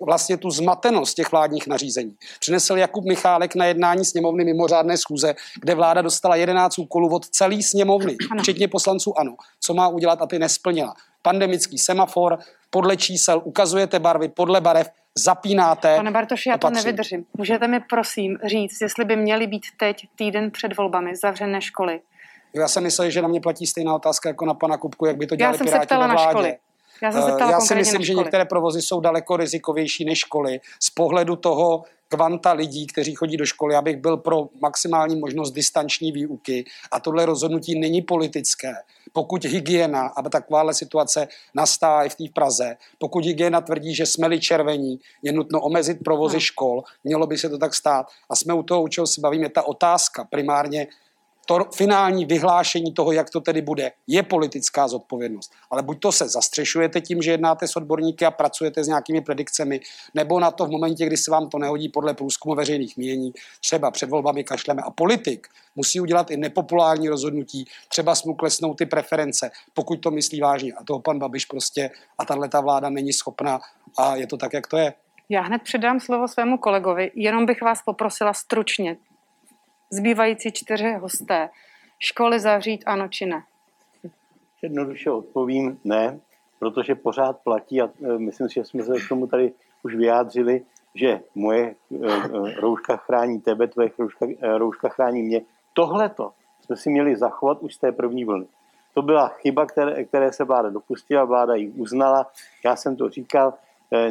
vlastně 0.00 0.36
tu 0.36 0.50
zmatenost 0.50 1.16
těch 1.16 1.32
vládních 1.32 1.66
nařízení. 1.66 2.16
Přinesl 2.40 2.76
Jakub 2.76 3.04
Michálek 3.04 3.54
na 3.54 3.64
jednání 3.64 4.04
sněmovny 4.04 4.44
mimořádné 4.44 4.96
schůze, 4.96 5.34
kde 5.60 5.74
vláda 5.74 6.02
dostala 6.02 6.36
11 6.36 6.78
úkolů 6.78 7.14
od 7.14 7.26
celé 7.26 7.62
sněmovny, 7.62 8.16
ano. 8.30 8.42
včetně 8.42 8.68
poslanců 8.68 9.18
ANO. 9.18 9.34
Co 9.60 9.74
má 9.74 9.88
udělat 9.88 10.22
a 10.22 10.26
ty 10.26 10.38
nesplnila. 10.38 10.94
Pandemický 11.22 11.78
semafor, 11.78 12.38
podle 12.70 12.96
čísel 12.96 13.42
ukazujete 13.44 13.98
barvy, 13.98 14.28
podle 14.28 14.60
barev 14.60 14.90
zapínáte. 15.18 15.96
Pane 15.96 16.10
Bartoši, 16.10 16.48
já 16.48 16.58
to 16.58 16.66
opatření. 16.66 16.84
nevydržím. 16.84 17.24
Můžete 17.36 17.68
mi 17.68 17.80
prosím 17.80 18.38
říct, 18.44 18.80
jestli 18.80 19.04
by 19.04 19.16
měly 19.16 19.46
být 19.46 19.66
teď 19.76 20.08
týden 20.16 20.50
před 20.50 20.76
volbami 20.76 21.16
zavřené 21.16 21.60
školy? 21.60 22.00
Já 22.58 22.68
jsem 22.68 22.82
myslel, 22.82 23.10
že 23.10 23.22
na 23.22 23.28
mě 23.28 23.40
platí 23.40 23.66
stejná 23.66 23.94
otázka 23.94 24.28
jako 24.28 24.44
na 24.46 24.54
pana 24.54 24.76
Kupku, 24.76 25.06
jak 25.06 25.16
by 25.16 25.26
to 25.26 25.34
Já 25.34 25.36
dělali 25.36 25.58
jsem 25.58 25.66
se 25.66 25.70
Piráti 25.70 25.86
ptala 25.86 26.02
ve 26.06 26.08
na 26.08 26.14
vládě. 26.14 26.30
školy. 26.30 26.56
Já 27.02 27.12
jsem 27.12 27.22
se 27.22 27.30
Eh, 27.32 27.34
ptala 27.34 27.50
Já 27.50 27.60
si 27.60 27.74
myslím, 27.74 28.02
že 28.02 28.14
některé 28.14 28.44
provozy 28.44 28.82
jsou 28.82 29.00
daleko 29.00 29.36
rizikovější 29.36 30.04
než 30.04 30.18
školy. 30.18 30.60
Z 30.82 30.90
pohledu 30.90 31.36
toho 31.36 31.84
kvanta 32.08 32.52
lidí, 32.52 32.86
kteří 32.86 33.14
chodí 33.14 33.36
do 33.36 33.46
školy, 33.46 33.74
abych 33.74 33.96
byl 33.96 34.16
pro 34.16 34.48
maximální 34.62 35.16
možnost 35.20 35.50
distanční 35.52 36.12
výuky. 36.12 36.64
A 36.92 37.00
tohle 37.00 37.26
rozhodnutí 37.26 37.78
není 37.80 38.02
politické. 38.02 38.72
Pokud 39.12 39.44
hygiena, 39.44 40.06
a 40.16 40.22
takováhle 40.22 40.74
situace 40.74 41.28
nastává 41.54 42.04
i 42.04 42.08
v 42.08 42.14
té 42.14 42.24
Praze, 42.34 42.76
pokud 42.98 43.24
hygiena 43.24 43.60
tvrdí, 43.60 43.94
že 43.94 44.06
jsme-li 44.06 44.40
červení, 44.40 45.00
je 45.22 45.32
nutno 45.32 45.60
omezit 45.60 45.98
provozy 46.04 46.36
Hmm. 46.36 46.40
škol, 46.40 46.82
mělo 47.04 47.26
by 47.26 47.38
se 47.38 47.48
to 47.48 47.58
tak 47.58 47.74
stát. 47.74 48.06
A 48.30 48.36
jsme 48.36 48.54
u 48.54 48.62
toho, 48.62 48.82
u 48.82 48.88
čeho 48.88 49.06
se 49.06 49.20
bavíme, 49.20 49.48
ta 49.48 49.62
otázka 49.62 50.24
primárně 50.24 50.86
to 51.48 51.64
finální 51.74 52.26
vyhlášení 52.26 52.92
toho, 52.92 53.12
jak 53.12 53.30
to 53.30 53.40
tedy 53.40 53.62
bude, 53.62 53.92
je 54.06 54.22
politická 54.22 54.88
zodpovědnost. 54.88 55.52
Ale 55.70 55.82
buď 55.82 56.00
to 56.00 56.12
se 56.12 56.28
zastřešujete 56.28 57.00
tím, 57.00 57.22
že 57.22 57.30
jednáte 57.30 57.68
s 57.68 57.76
odborníky 57.76 58.24
a 58.24 58.30
pracujete 58.30 58.84
s 58.84 58.88
nějakými 58.88 59.20
predikcemi, 59.20 59.80
nebo 60.14 60.40
na 60.40 60.50
to 60.50 60.66
v 60.66 60.70
momentě, 60.70 61.06
kdy 61.06 61.16
se 61.16 61.30
vám 61.30 61.48
to 61.48 61.58
nehodí 61.58 61.88
podle 61.88 62.14
průzkumu 62.14 62.54
veřejných 62.54 62.96
mění, 62.96 63.32
třeba 63.60 63.90
před 63.90 64.10
volbami 64.10 64.44
kašleme. 64.44 64.82
A 64.82 64.90
politik 64.90 65.46
musí 65.76 66.00
udělat 66.00 66.30
i 66.30 66.36
nepopulární 66.36 67.08
rozhodnutí, 67.08 67.64
třeba 67.88 68.14
mu 68.26 68.34
klesnou 68.34 68.74
ty 68.74 68.86
preference, 68.86 69.50
pokud 69.74 69.96
to 69.96 70.10
myslí 70.10 70.40
vážně. 70.40 70.72
A 70.72 70.84
toho 70.84 71.00
pan 71.00 71.18
Babiš 71.18 71.44
prostě 71.44 71.90
a 72.18 72.24
tahle 72.24 72.48
ta 72.48 72.60
vláda 72.60 72.88
není 72.90 73.12
schopná 73.12 73.60
a 73.98 74.16
je 74.16 74.26
to 74.26 74.36
tak, 74.36 74.52
jak 74.52 74.66
to 74.66 74.76
je. 74.76 74.94
Já 75.28 75.40
hned 75.40 75.62
předám 75.62 76.00
slovo 76.00 76.28
svému 76.28 76.58
kolegovi, 76.58 77.10
jenom 77.14 77.46
bych 77.46 77.62
vás 77.62 77.82
poprosila 77.82 78.32
stručně. 78.32 78.96
Zbývající 79.90 80.52
čtyři 80.52 80.92
hosté. 80.92 81.48
Školy 81.98 82.40
zavřít 82.40 82.82
ano 82.86 83.08
či 83.08 83.26
ne? 83.26 83.42
Jednoduše 84.62 85.10
odpovím 85.10 85.80
ne, 85.84 86.20
protože 86.58 86.94
pořád 86.94 87.38
platí, 87.38 87.82
a 87.82 87.90
e, 88.04 88.18
myslím 88.18 88.48
si, 88.48 88.54
že 88.54 88.64
jsme 88.64 88.82
se 88.82 89.00
k 89.00 89.08
tomu 89.08 89.26
tady 89.26 89.52
už 89.82 89.94
vyjádřili, 89.94 90.62
že 90.94 91.20
moje 91.34 91.64
e, 91.64 91.74
e, 92.06 92.60
rouška 92.60 92.96
chrání 92.96 93.40
tebe, 93.40 93.68
tvoje 93.68 93.90
rouška, 93.98 94.26
rouška 94.56 94.88
chrání 94.88 95.22
mě. 95.22 95.40
Tohleto 95.72 96.32
jsme 96.60 96.76
si 96.76 96.90
měli 96.90 97.16
zachovat 97.16 97.58
už 97.60 97.74
z 97.74 97.78
té 97.78 97.92
první 97.92 98.24
vlny. 98.24 98.46
To 98.94 99.02
byla 99.02 99.28
chyba, 99.28 99.66
které, 99.66 100.04
které 100.04 100.32
se 100.32 100.44
vláda 100.44 100.70
dopustila, 100.70 101.24
vláda 101.24 101.54
ji 101.54 101.68
uznala. 101.68 102.26
Já 102.64 102.76
jsem 102.76 102.96
to 102.96 103.08
říkal 103.08 103.54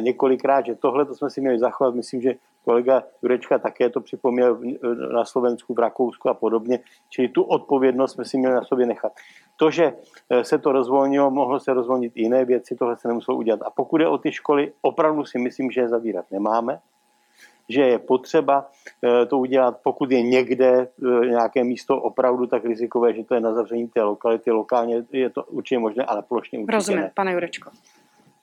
několikrát, 0.00 0.66
že 0.66 0.74
tohle 0.74 1.04
to 1.04 1.14
jsme 1.14 1.30
si 1.30 1.40
měli 1.40 1.58
zachovat. 1.58 1.94
Myslím, 1.94 2.22
že 2.22 2.34
kolega 2.64 3.02
Jurečka 3.22 3.58
také 3.58 3.90
to 3.90 4.00
připomněl 4.00 4.60
na 5.12 5.24
Slovensku, 5.24 5.74
v 5.74 5.78
Rakousku 5.78 6.28
a 6.28 6.34
podobně. 6.34 6.78
Čili 7.10 7.28
tu 7.28 7.42
odpovědnost 7.42 8.12
jsme 8.12 8.24
si 8.24 8.38
měli 8.38 8.54
na 8.54 8.64
sobě 8.64 8.86
nechat. 8.86 9.12
To, 9.56 9.70
že 9.70 9.92
eh, 10.30 10.44
se 10.44 10.58
to 10.58 10.72
rozvolnilo, 10.72 11.30
mohlo 11.30 11.60
se 11.60 11.74
rozvolnit 11.74 12.12
i 12.14 12.22
jiné 12.22 12.44
věci, 12.44 12.76
tohle 12.76 12.96
se 12.96 13.08
nemuselo 13.08 13.38
udělat. 13.38 13.60
A 13.62 13.70
pokud 13.70 14.00
je 14.00 14.08
o 14.08 14.18
ty 14.18 14.32
školy, 14.32 14.72
opravdu 14.82 15.24
si 15.24 15.38
myslím, 15.38 15.70
že 15.70 15.80
je 15.80 15.88
zavírat 15.88 16.30
nemáme, 16.30 16.80
že 17.68 17.82
je 17.82 17.98
potřeba 17.98 18.70
eh, 19.04 19.26
to 19.26 19.38
udělat, 19.38 19.80
pokud 19.82 20.10
je 20.10 20.22
někde 20.22 20.88
eh, 20.88 21.26
nějaké 21.26 21.64
místo 21.64 22.00
opravdu 22.00 22.46
tak 22.46 22.64
rizikové, 22.64 23.14
že 23.14 23.24
to 23.24 23.34
je 23.34 23.40
na 23.40 23.54
zavření 23.54 23.88
té 23.88 24.02
lokality, 24.02 24.50
lokálně 24.50 25.04
je 25.12 25.30
to 25.30 25.44
určitě 25.44 25.78
možné, 25.78 26.04
ale 26.04 26.22
plošně 26.22 26.58
určitě 26.58 26.76
Rozumím, 26.76 27.00
ne. 27.00 27.12
pane 27.14 27.32
Jurečko. 27.32 27.70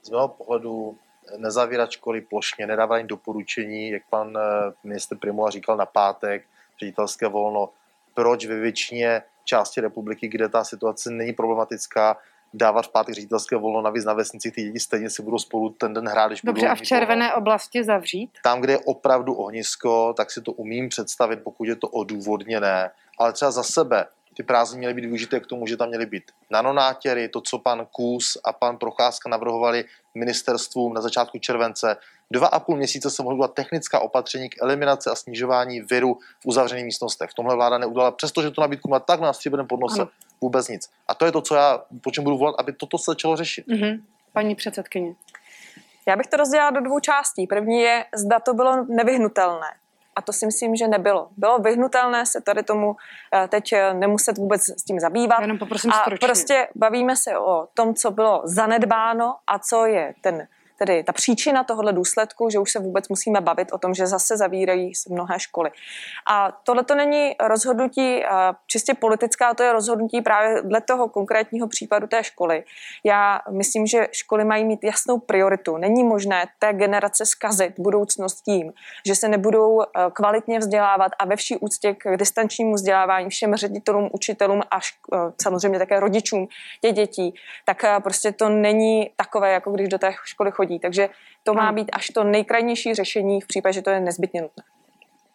z 0.03 0.09
mého 0.09 0.27
pohledu 0.27 0.97
nezavírat 1.37 1.91
školy 1.91 2.21
plošně, 2.21 2.67
nedávat 2.67 2.95
ani 2.95 3.07
doporučení, 3.07 3.89
jak 3.89 4.03
pan 4.09 4.37
eh, 4.37 4.73
ministr 4.83 5.17
Primula 5.17 5.49
říkal 5.49 5.77
na 5.77 5.85
pátek, 5.85 6.45
ředitelské 6.79 7.27
volno, 7.27 7.69
proč 8.13 8.45
ve 8.45 8.59
většině 8.59 9.21
části 9.43 9.81
republiky, 9.81 10.27
kde 10.27 10.49
ta 10.49 10.63
situace 10.63 11.11
není 11.11 11.33
problematická, 11.33 12.17
dávat 12.53 12.85
v 12.85 12.91
pátek 12.91 13.15
ředitelské 13.15 13.55
volno, 13.55 13.81
navíc 13.81 14.05
na 14.05 14.13
vesnici 14.13 14.51
ty 14.51 14.63
děti 14.63 14.79
stejně 14.79 15.09
si 15.09 15.23
budou 15.23 15.37
spolu 15.37 15.69
ten 15.69 15.93
den 15.93 16.07
hrát, 16.07 16.27
když 16.27 16.41
Dobře, 16.41 16.61
budou 16.61 16.71
a 16.71 16.75
v 16.75 16.81
červené 16.81 17.33
oblasti 17.33 17.83
zavřít? 17.83 18.29
tam, 18.43 18.61
kde 18.61 18.73
je 18.73 18.79
opravdu 18.79 19.33
ohnisko, 19.33 20.13
tak 20.17 20.31
si 20.31 20.41
to 20.41 20.51
umím 20.51 20.89
představit, 20.89 21.39
pokud 21.43 21.67
je 21.67 21.75
to 21.75 21.87
odůvodněné. 21.87 22.91
Ale 23.19 23.33
třeba 23.33 23.51
za 23.51 23.63
sebe 23.63 24.05
ty 24.37 24.43
prázdniny 24.43 24.79
měly 24.79 24.93
být 24.93 25.05
využité 25.05 25.39
k 25.39 25.47
tomu, 25.47 25.67
že 25.67 25.77
tam 25.77 25.89
měly 25.89 26.05
být 26.05 26.23
nanonátěry, 26.49 27.29
to, 27.29 27.41
co 27.41 27.59
pan 27.59 27.87
Kůs 27.91 28.37
a 28.43 28.53
pan 28.53 28.77
Procházka 28.77 29.29
navrhovali 29.29 29.85
ministerstvům 30.15 30.93
na 30.93 31.01
začátku 31.01 31.37
července. 31.39 31.97
Dva 32.31 32.47
a 32.47 32.59
půl 32.59 32.77
měsíce 32.77 33.09
se 33.09 33.23
udělat 33.23 33.53
technická 33.53 33.99
opatření 33.99 34.49
k 34.49 34.61
eliminaci 34.61 35.09
a 35.09 35.15
snižování 35.15 35.81
viru 35.81 36.17
v 36.39 36.45
uzavřených 36.45 36.85
místnostech. 36.85 37.29
V 37.29 37.33
tomhle 37.33 37.55
vláda 37.55 37.77
neudělala, 37.77 38.11
přestože 38.11 38.51
tu 38.51 38.61
nabídku 38.61 38.89
má 38.89 38.99
tak 38.99 39.19
na 39.19 39.33
stříbrném 39.33 39.67
podnose, 39.67 40.01
Ano. 40.01 40.09
vůbec 40.41 40.67
nic. 40.67 40.89
A 41.07 41.15
to 41.15 41.25
je 41.25 41.31
to, 41.31 41.41
co 41.41 41.55
já, 41.55 41.81
po 42.01 42.11
čem 42.11 42.23
budu 42.23 42.37
volat, 42.37 42.55
aby 42.59 42.73
toto 42.73 42.97
se 42.97 43.11
začalo 43.11 43.35
řešit. 43.35 43.67
Mhm. 43.67 44.03
Paní 44.33 44.55
předsedkyně. 44.55 45.15
Já 46.07 46.15
bych 46.15 46.27
to 46.27 46.37
rozdělila 46.37 46.69
do 46.69 46.81
dvou 46.81 46.99
částí. 46.99 47.47
První 47.47 47.81
je, 47.81 48.05
zda 48.15 48.39
to 48.39 48.53
bylo 48.53 48.85
nevyhnutelné. 48.85 49.67
A 50.15 50.21
to 50.21 50.33
si 50.33 50.45
myslím, 50.45 50.75
že 50.75 50.87
nebylo. 50.87 51.27
Bylo 51.37 51.59
vyhnutelné 51.59 52.25
se 52.25 52.41
tady 52.41 52.63
tomu 52.63 52.95
eh, 53.33 53.47
teď 53.47 53.73
eh, 53.73 53.93
nemuset 53.93 54.37
vůbec 54.37 54.61
s 54.61 54.83
tím 54.83 54.99
zabývat. 54.99 55.41
Jenom 55.41 55.57
poprosím 55.57 55.91
a 55.91 56.01
stručně. 56.01 56.27
prostě 56.27 56.67
bavíme 56.75 57.15
se 57.15 57.37
o 57.37 57.67
tom, 57.73 57.93
co 57.93 58.11
bylo 58.11 58.41
zanedbáno 58.45 59.35
a 59.47 59.59
co 59.59 59.85
je 59.85 60.13
ten 60.21 60.47
tedy 60.77 61.03
ta 61.03 61.13
příčina 61.13 61.63
tohohle 61.63 61.93
důsledku, 61.93 62.49
že 62.49 62.59
už 62.59 62.71
se 62.71 62.79
vůbec 62.79 63.09
musíme 63.09 63.41
bavit 63.41 63.71
o 63.71 63.77
tom, 63.77 63.93
že 63.93 64.07
zase 64.07 64.37
zavírají 64.37 64.95
se 64.95 65.13
mnohé 65.13 65.39
školy. 65.39 65.69
A 66.29 66.51
tohle 66.63 66.83
to 66.83 66.95
není 66.95 67.35
rozhodnutí 67.39 68.23
čistě 68.67 68.93
politická, 68.93 69.53
to 69.53 69.63
je 69.63 69.73
rozhodnutí 69.73 70.21
právě 70.21 70.61
dle 70.61 70.81
toho 70.81 71.09
konkrétního 71.09 71.67
případu 71.67 72.07
té 72.07 72.23
školy. 72.23 72.63
Já 73.03 73.39
myslím, 73.51 73.87
že 73.87 74.07
školy 74.11 74.45
mají 74.45 74.65
mít 74.65 74.83
jasnou 74.83 75.19
prioritu. 75.19 75.77
Není 75.77 76.03
možné 76.03 76.45
té 76.59 76.73
generace 76.73 77.25
zkazit 77.25 77.73
budoucnost 77.79 78.41
tím, 78.41 78.73
že 79.05 79.15
se 79.15 79.27
nebudou 79.27 79.81
eh, 79.81 79.85
kvalitně 80.13 80.59
vzdělávat 80.59 81.11
a 81.19 81.25
ve 81.25 81.35
vší 81.35 81.57
úctě 81.57 81.93
k 81.93 82.17
distančnímu 82.17 82.73
vzdělávání 82.73 83.29
všem 83.29 83.55
ředitelům, 83.55 84.09
učitelům 84.13 84.61
a 84.71 84.77
eh, 84.77 85.17
samozřejmě 85.41 85.79
také 85.79 85.99
rodičům 85.99 86.47
těch 86.81 86.93
dětí, 86.93 87.33
tak 87.65 87.83
eh, 87.83 87.99
prostě 87.99 88.31
to 88.31 88.49
není 88.49 89.09
takové, 89.15 89.51
jako 89.51 89.71
když 89.71 89.87
do 89.87 89.97
té 89.97 90.13
školy 90.23 90.51
chodí. 90.51 90.64
Takže 90.81 91.09
to 91.43 91.53
má 91.53 91.71
být 91.71 91.89
až 91.93 92.07
to 92.07 92.23
nejkrajnější 92.23 92.93
řešení 92.93 93.41
v 93.41 93.47
případě, 93.47 93.73
že 93.73 93.81
to 93.81 93.89
je 93.89 93.99
nezbytně 93.99 94.41
nutné. 94.41 94.63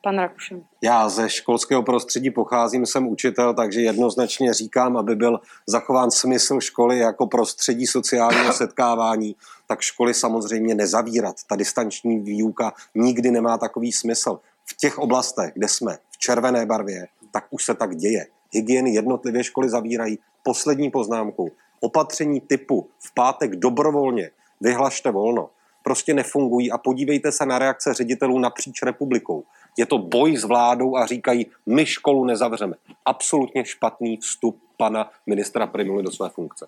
Pan 0.03 0.19
Rakušan. 0.19 0.61
Já 0.83 1.09
ze 1.09 1.31
školského 1.31 1.83
prostředí 1.83 2.31
pocházím, 2.31 2.87
jsem 2.87 3.09
učitel, 3.09 3.55
takže 3.55 3.81
jednoznačně 3.81 4.55
říkám, 4.55 4.97
aby 4.97 5.17
byl 5.17 5.41
zachován 5.67 6.11
smysl 6.11 6.61
školy 6.61 6.99
jako 6.99 7.27
prostředí 7.27 7.87
sociálního 7.87 8.53
setkávání, 8.53 9.37
tak 9.67 9.81
školy 9.81 10.15
samozřejmě 10.15 10.75
nezavírat. 10.75 11.37
Ta 11.49 11.57
distanční 11.57 12.19
výuka 12.19 12.73
nikdy 12.95 13.31
nemá 13.31 13.59
takový 13.59 13.93
smysl. 13.93 14.41
V 14.65 14.77
těch 14.77 14.99
oblastech, 14.99 15.53
kde 15.55 15.69
jsme 15.69 15.99
v 16.11 16.19
červené 16.19 16.67
barvě, 16.67 17.09
tak 17.31 17.47
už 17.51 17.65
se 17.65 17.75
tak 17.75 17.97
děje. 17.97 18.27
Hygieny 18.53 18.95
jednotlivě 18.95 19.45
školy 19.45 19.69
zavírají. 19.69 20.19
Poslední 20.43 20.91
poznámku. 20.91 21.53
Opatření 21.81 22.41
typu 22.41 22.89
v 22.99 23.15
pátek 23.15 23.57
dobrovolně 23.57 24.31
vyhlašte 24.61 25.11
volno 25.11 25.51
prostě 25.83 26.15
nefungují 26.15 26.73
a 26.73 26.79
podívejte 26.79 27.33
se 27.33 27.47
na 27.47 27.59
reakce 27.59 27.95
ředitelů 27.95 28.39
napříč 28.39 28.83
republikou. 28.83 29.45
Je 29.79 29.87
to 29.87 29.99
boj 29.99 30.37
s 30.37 30.45
vládou 30.45 30.97
a 30.97 31.07
říkají, 31.07 31.47
my 31.67 31.87
školu 31.87 32.25
nezavřeme. 32.25 32.75
Absolutně 33.05 33.65
špatný 33.65 34.17
vstup 34.17 34.63
pana 34.77 35.11
ministra 35.27 35.67
Primuly 35.67 36.03
do 36.03 36.11
své 36.11 36.29
funkce. 36.29 36.67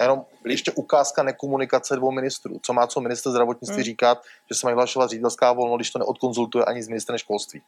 Jenom 0.00 0.24
ještě 0.44 0.72
ukázka 0.72 1.22
nekomunikace 1.22 1.96
dvou 1.96 2.10
ministrů. 2.10 2.60
Co 2.62 2.72
má 2.72 2.86
co 2.86 3.00
minister 3.00 3.30
zdravotnictví 3.32 3.76
hmm. 3.76 3.84
říkat, 3.84 4.22
že 4.50 4.58
se 4.58 4.66
mají 4.66 4.74
vyhlašovat 4.74 5.10
ředitelská 5.10 5.52
volno, 5.52 5.76
když 5.76 5.90
to 5.90 5.98
neodkonzultuje 5.98 6.64
ani 6.64 6.82
s 6.82 6.88
ministrem 6.88 7.18
školství. 7.18 7.62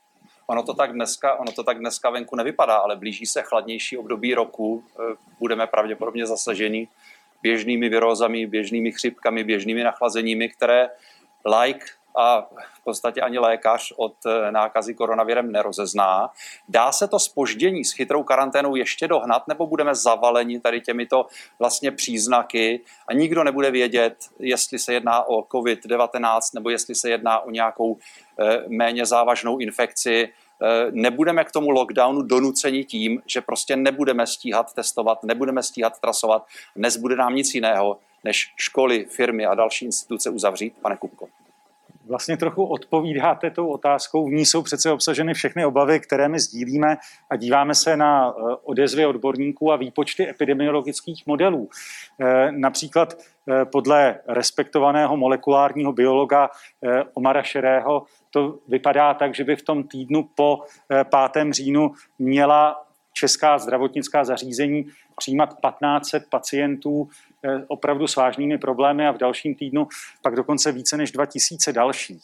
Ono 0.47 0.63
to, 0.63 0.75
tak 0.75 0.93
dneska, 0.93 1.35
ono 1.35 1.53
to 1.53 1.65
tak 1.65 1.79
dneska 1.79 2.11
venku 2.11 2.37
nevypadá, 2.37 2.77
ale 2.77 2.97
blíží 2.97 3.27
se 3.27 3.43
chladnější 3.43 3.99
období 3.99 4.35
roku, 4.35 4.85
eh, 5.01 5.17
budeme 5.39 5.67
pravděpodobně 5.67 6.27
zasaženi 6.27 6.89
běžnými 7.43 7.89
virózami, 7.89 8.47
běžnými 8.47 8.93
chřipkami, 8.93 9.45
běžnými 9.45 9.85
nachlazeními, 9.85 10.49
které 10.49 10.89
like 11.61 11.87
a 12.17 12.41
v 12.75 12.85
podstatě 12.85 13.21
ani 13.21 13.39
lékař 13.39 13.93
od 13.97 14.15
eh, 14.27 14.53
nákazy 14.53 14.95
koronavirem 14.95 15.53
nerozezná. 15.53 16.31
Dá 16.69 16.93
se 16.93 17.09
to 17.09 17.19
spoždění 17.19 17.85
s 17.85 17.93
chytrou 17.93 18.23
karanténou 18.23 18.77
ještě 18.77 19.09
dohnat, 19.09 19.49
nebo 19.49 19.67
budeme 19.67 19.95
zavaleni 19.95 20.61
tady 20.61 20.81
těmito 20.81 21.27
vlastně 21.59 21.91
příznaky 21.91 22.81
a 23.09 23.13
nikdo 23.13 23.45
nebude 23.45 23.71
vědět, 23.71 24.17
jestli 24.39 24.79
se 24.79 24.93
jedná 24.93 25.29
o 25.29 25.43
COVID-19 25.43 26.41
nebo 26.55 26.71
jestli 26.71 26.95
se 26.95 27.11
jedná 27.11 27.41
o 27.41 27.51
nějakou 27.51 27.99
eh, 28.41 28.63
méně 28.69 29.07
závažnou 29.07 29.59
infekci, 29.59 30.29
nebudeme 30.91 31.45
k 31.45 31.53
tomu 31.53 31.71
lockdownu 31.71 32.23
donuceni 32.23 32.85
tím, 32.85 33.23
že 33.27 33.41
prostě 33.41 33.77
nebudeme 33.77 34.27
stíhat 34.27 34.75
testovat, 34.75 35.25
nebudeme 35.25 35.63
stíhat 35.63 36.01
trasovat. 36.01 36.47
Dnes 36.77 36.97
nám 37.17 37.35
nic 37.35 37.55
jiného, 37.55 37.99
než 38.25 38.53
školy, 38.57 39.05
firmy 39.05 39.47
a 39.47 39.55
další 39.55 39.85
instituce 39.85 40.31
uzavřít, 40.31 40.75
pane 40.83 40.97
Kupko 40.97 41.29
vlastně 42.09 42.37
trochu 42.37 42.65
odpovídáte 42.65 43.51
tou 43.51 43.69
otázkou. 43.69 44.29
V 44.29 44.33
ní 44.33 44.47
jsou 44.47 44.63
přece 44.63 44.93
obsaženy 44.93 45.35
všechny 45.35 45.65
obavy, 45.65 46.01
které 46.01 46.29
my 46.29 46.41
sdílíme 46.41 46.97
a 47.31 47.37
díváme 47.37 47.75
se 47.75 47.97
na 47.97 48.29
eh, 48.31 48.57
odezvy 48.63 49.07
odborníků 49.07 49.73
a 49.73 49.77
výpočty 49.77 50.29
epidemiologických 50.29 51.27
modelů. 51.27 51.69
Eh, 52.21 52.53
například 52.53 53.15
podle 53.73 54.19
respektovaného 54.29 55.17
molekulárního 55.17 55.93
biologa 55.93 56.51
Omara 57.15 57.43
Šerého 57.43 58.07
to 58.31 58.59
vypadá 58.69 59.15
tak, 59.15 59.35
že 59.35 59.45
by 59.45 59.57
v 59.57 59.63
tom 59.63 59.85
týdnu 59.85 60.29
po 60.35 60.59
5. 61.11 61.51
Eh, 61.51 61.53
říjnu 61.53 61.93
měla 62.19 62.88
česká 63.19 63.59
zdravotnická 63.59 64.25
zařízení 64.25 64.87
přijímat 65.17 65.49
1500 65.49 66.31
pacientů 66.31 67.09
eh, 67.45 67.65
opravdu 67.69 68.07
s 68.07 68.17
vážnými 68.17 68.59
problémy 68.59 69.07
a 69.07 69.13
v 69.13 69.19
dalším 69.19 69.55
týdnu 69.55 69.89
pak 70.23 70.37
dokonce 70.37 70.73
více 70.73 70.97
než 70.97 71.13
2000 71.13 71.73
dalších. 71.73 72.23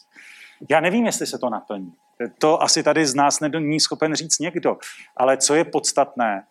Já 0.69 0.79
nevím, 0.79 1.05
jestli 1.05 1.27
se 1.27 1.37
to 1.37 1.49
naplní. 1.49 1.93
To 2.39 2.61
asi 2.61 2.83
tady 2.83 3.05
z 3.05 3.15
nás 3.15 3.39
není 3.39 3.79
schopen 3.79 4.15
říct 4.15 4.39
někdo. 4.39 4.77
Ale 5.17 5.37
co 5.37 5.55
je 5.55 5.65
podstatné, 5.65 6.43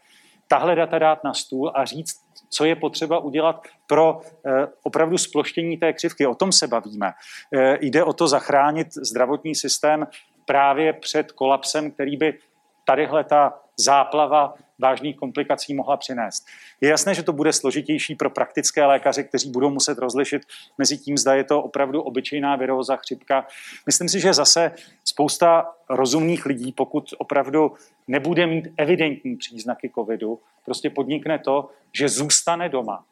tahle 0.49 0.75
data 0.75 0.99
dát 0.99 1.25
na 1.25 1.35
stůl 1.35 1.73
a 1.75 1.85
říct, 1.85 2.21
co 2.51 2.65
je 2.65 2.77
potřeba 2.77 3.19
udělat 3.19 3.63
pro 3.87 4.21
eh, 4.21 4.67
opravdu 4.83 5.19
sploštění 5.19 5.77
té 5.77 5.93
křivky. 5.93 6.27
O 6.27 6.35
tom 6.35 6.53
se 6.53 6.67
bavíme. 6.67 7.13
Eh, 7.55 7.79
jde 7.81 8.05
o 8.05 8.13
to 8.13 8.29
zachránit 8.29 8.93
zdravotní 8.93 9.55
systém 9.55 10.07
právě 10.45 10.93
před 10.93 11.33
kolapsem, 11.33 11.91
který 11.91 12.17
by 12.17 12.39
tadyhle 12.85 13.25
ta 13.25 13.61
záplava 13.77 14.55
vážných 14.79 15.17
komplikací 15.17 15.75
mohla 15.75 15.97
přinést. 15.97 16.47
Je 16.81 16.89
jasné, 16.89 17.15
že 17.15 17.23
to 17.23 17.33
bude 17.33 17.53
složitější 17.53 18.15
pro 18.15 18.31
praktické 18.31 18.87
lékaře, 18.87 19.23
kteří 19.23 19.51
budou 19.51 19.71
muset 19.71 19.99
rozlišit 19.99 20.43
mezi 20.79 20.99
tím, 20.99 21.19
zda 21.19 21.35
je 21.35 21.45
to 21.45 21.63
opravdu 21.63 22.03
obyčejná 22.03 22.57
viróza, 22.57 22.97
chřipka. 22.97 23.47
Myslím 23.87 24.09
si, 24.09 24.21
že 24.21 24.35
zase 24.35 24.73
spousta 25.05 25.73
rozumných 25.89 26.47
lidí, 26.47 26.73
pokud 26.73 27.15
opravdu 27.19 27.73
nebude 28.09 28.47
mít 28.47 28.69
evidentní 28.77 29.37
příznaky 29.37 29.91
covidu, 29.95 30.41
prostě 30.65 30.91
podnikne 30.91 31.39
to, 31.39 31.71
že 31.93 32.09
zůstane 32.09 32.69
doma, 32.69 33.05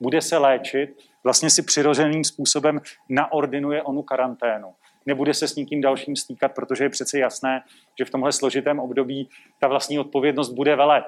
bude 0.00 0.20
se 0.20 0.38
léčit, 0.38 0.90
vlastně 1.24 1.50
si 1.50 1.62
přirozeným 1.62 2.24
způsobem 2.24 2.80
naordinuje 3.08 3.82
onu 3.82 4.02
karanténu 4.02 4.74
nebude 5.06 5.34
se 5.34 5.48
s 5.48 5.56
nikým 5.56 5.80
dalším 5.80 6.16
stýkat, 6.16 6.54
protože 6.54 6.84
je 6.84 6.90
přece 6.90 7.18
jasné, 7.18 7.62
že 7.98 8.04
v 8.04 8.10
tomhle 8.10 8.32
složitém 8.32 8.78
období 8.78 9.28
ta 9.58 9.68
vlastní 9.68 9.98
odpovědnost 9.98 10.50
bude 10.50 10.76
velet. 10.76 11.04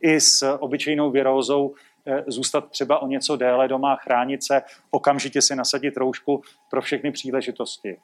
I 0.00 0.20
s 0.20 0.56
obyčejnou 0.58 1.10
virózou 1.10 1.74
eh, 2.06 2.24
zůstat 2.26 2.70
třeba 2.70 3.02
o 3.02 3.06
něco 3.06 3.36
déle 3.36 3.68
doma, 3.68 3.96
chránit 3.96 4.44
se, 4.44 4.62
okamžitě 4.90 5.42
si 5.42 5.56
nasadit 5.56 5.96
roušku 5.96 6.42
pro 6.70 6.82
všechny 6.82 7.12
příležitosti. 7.12 7.96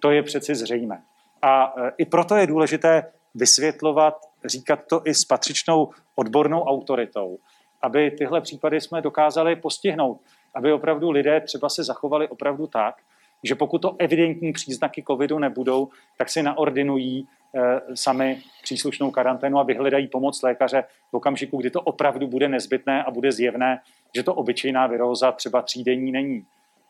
To 0.00 0.10
je 0.10 0.22
přeci 0.22 0.54
zřejmé. 0.54 1.02
A 1.42 1.74
eh, 1.78 1.92
i 1.98 2.04
proto 2.04 2.36
je 2.36 2.46
důležité 2.46 3.12
vysvětlovat, 3.34 4.14
říkat 4.44 4.80
to 4.86 5.02
i 5.04 5.14
s 5.14 5.24
patřičnou 5.24 5.90
odbornou 6.14 6.62
autoritou, 6.62 7.38
aby 7.82 8.10
tyhle 8.10 8.40
případy 8.40 8.80
jsme 8.80 9.02
dokázali 9.02 9.56
postihnout, 9.56 10.20
aby 10.54 10.72
opravdu 10.72 11.10
lidé 11.10 11.40
třeba 11.40 11.68
se 11.68 11.84
zachovali 11.84 12.28
opravdu 12.28 12.66
tak, 12.66 12.94
že 13.42 13.54
pokud 13.54 13.78
to 13.82 13.96
evidentní 13.98 14.52
příznaky 14.52 15.04
covidu 15.06 15.38
nebudou, 15.38 15.88
tak 16.18 16.28
si 16.28 16.42
naordinují 16.42 17.28
e, 17.54 17.80
sami 17.96 18.42
příslušnou 18.62 19.10
karanténu 19.10 19.58
a 19.58 19.62
vyhledají 19.62 20.08
pomoc 20.08 20.42
lékaře 20.42 20.84
v 21.12 21.14
okamžiku, 21.16 21.56
kdy 21.56 21.70
to 21.70 21.80
opravdu 21.80 22.26
bude 22.26 22.48
nezbytné 22.48 23.04
a 23.04 23.10
bude 23.10 23.32
zjevné, 23.32 23.80
že 24.14 24.22
to 24.22 24.34
obyčejná 24.34 24.86
viróza 24.86 25.32
třeba 25.32 25.62
třídenní 25.62 26.12
není. 26.12 26.44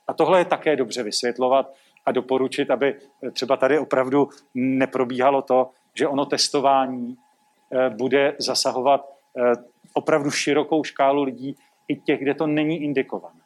A 0.08 0.14
tohle 0.14 0.40
je 0.40 0.44
také 0.44 0.76
dobře 0.76 1.02
vysvětlovat 1.02 1.74
a 2.06 2.12
doporučit, 2.12 2.70
aby 2.70 2.94
eh, 2.94 3.30
třeba 3.30 3.56
tady 3.56 3.78
opravdu 3.78 4.28
neprobíhalo 4.54 5.42
to, 5.42 5.70
že 5.94 6.08
ono 6.08 6.26
testování 6.26 7.16
e, 7.72 7.90
bude 7.90 8.34
zasahovat 8.38 9.06
opravdu 9.94 10.30
širokou 10.30 10.84
škálu 10.84 11.22
lidí, 11.22 11.56
i 11.88 11.96
těch, 11.96 12.20
kde 12.20 12.34
to 12.34 12.46
není 12.46 12.82
indikované. 12.82 13.40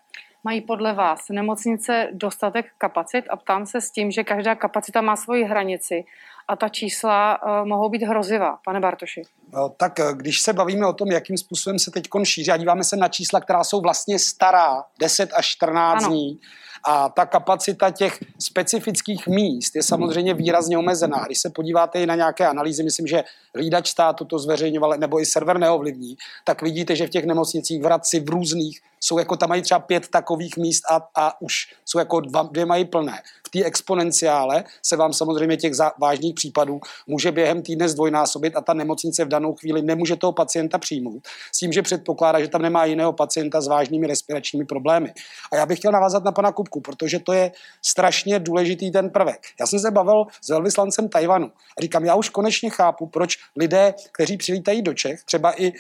Mají 0.45 0.61
podle 0.61 0.92
vás 0.92 1.20
nemocnice 1.30 2.09
dostatek 2.12 2.66
kapacit 2.78 3.24
a 3.30 3.36
ptám 3.36 3.66
se 3.66 3.80
s 3.80 3.90
tím, 3.90 4.11
že 4.11 4.24
každá 4.24 4.55
kapacita 4.55 5.01
má 5.01 5.16
svoji 5.16 5.45
hranici 5.45 6.05
a 6.49 6.57
ta 6.57 6.68
čísla 6.68 7.42
uh, 7.42 7.68
mohou 7.68 7.88
být 7.88 8.03
hrozivá. 8.03 8.59
Pane 8.64 8.80
Bartoši. 8.80 9.22
No, 9.53 9.68
tak 9.68 10.01
eh, 10.01 10.05
když 10.14 10.40
se 10.40 10.53
bavíme 10.53 10.86
o 10.86 10.92
tom, 10.92 11.09
jakým 11.09 11.36
způsobem 11.36 11.78
se 11.78 11.90
teď 11.90 12.09
šíří 12.24 12.51
a 12.51 12.57
díváme 12.57 12.84
se 12.84 12.97
na 12.97 13.09
čísla, 13.09 13.40
která 13.40 13.64
jsou 13.64 13.80
vlastně 13.80 14.18
stará, 14.18 14.84
10 14.99 15.32
až 15.32 15.47
14 15.47 16.05
ano. 16.05 16.09
dní, 16.09 16.40
a 16.86 17.09
ta 17.09 17.26
kapacita 17.26 17.90
těch 17.90 18.18
specifických 18.38 19.26
míst 19.26 19.76
je 19.76 19.82
samozřejmě 19.82 20.34
výrazně 20.34 20.78
omezená. 20.78 21.24
Když 21.26 21.40
se 21.40 21.51
podíváte 21.51 22.03
i 22.03 22.07
na 22.07 22.14
nějaké 22.14 22.47
analýzy, 22.47 22.82
myslím, 22.82 23.07
že 23.07 23.24
hlídač 23.55 23.88
státu 23.88 24.24
to 24.24 24.38
zveřejňoval, 24.38 24.95
nebo 24.99 25.20
i 25.20 25.26
server 25.26 25.59
neovlivní, 25.59 26.16
tak 26.45 26.62
vidíte, 26.62 26.97
že 26.97 27.07
v 27.07 27.11
těch 27.11 27.24
nemocnicích 27.24 27.82
v 27.82 27.84
Hradci 27.84 28.20
v 28.20 28.28
různých 28.28 28.80
jsou 29.05 29.18
jako 29.18 29.36
tam 29.36 29.48
mají 29.48 29.62
třeba 29.62 29.80
pět 29.80 30.09
takových 30.09 30.57
míst 30.57 30.82
a, 30.90 31.00
a 31.14 31.40
už 31.40 31.55
jsou 31.84 31.98
jako 31.98 32.20
dva, 32.20 32.42
dvě 32.42 32.66
mají 32.66 32.84
plné. 32.84 33.22
V 33.46 33.50
té 33.50 33.64
exponenciále 33.64 34.64
se 34.82 34.96
vám 34.96 35.12
samozřejmě 35.12 35.57
těch 35.57 35.72
vážných 35.98 36.34
případů 36.34 36.80
může 37.07 37.32
během 37.32 37.62
týdne 37.62 37.88
zdvojnásobit 37.88 38.57
a 38.57 38.61
ta 38.61 38.74
nemocnice 38.74 39.24
v 39.24 39.28
danou 39.28 39.55
chvíli 39.55 39.82
nemůže 39.82 40.16
toho 40.16 40.32
pacienta 40.32 40.78
přijmout 40.78 41.26
s 41.52 41.59
tím, 41.59 41.72
že 41.72 41.82
předpokládá, 41.82 42.40
že 42.40 42.48
tam 42.48 42.62
nemá 42.62 42.84
jiného 42.84 43.12
pacienta 43.12 43.61
s 43.61 43.68
vážnými 43.68 44.07
respiračními 44.07 44.64
problémy. 44.64 45.12
A 45.52 45.57
já 45.57 45.66
bych 45.66 45.78
chtěl 45.78 45.92
navázat 45.92 46.24
na 46.24 46.32
pana 46.32 46.52
Kupku, 46.52 46.80
protože 46.80 47.18
to 47.18 47.32
je 47.32 47.52
strašně 47.82 48.38
důležitý 48.38 48.90
ten 48.90 49.11
prvek. 49.11 49.40
Já 49.61 49.66
jsem 49.66 49.78
se 49.78 49.90
bavil 49.90 50.24
s 50.40 50.48
velvyslancem 50.48 51.09
Tajvanu 51.09 51.46
a 51.78 51.80
říkám, 51.80 52.05
já 52.05 52.14
už 52.14 52.28
konečně 52.28 52.70
chápu, 52.70 53.07
proč 53.07 53.36
lidé, 53.57 53.94
kteří 54.12 54.36
přilítají 54.36 54.82
do 54.82 54.94
Čech, 54.94 55.24
třeba 55.24 55.61
i 55.61 55.66
e, 55.66 55.72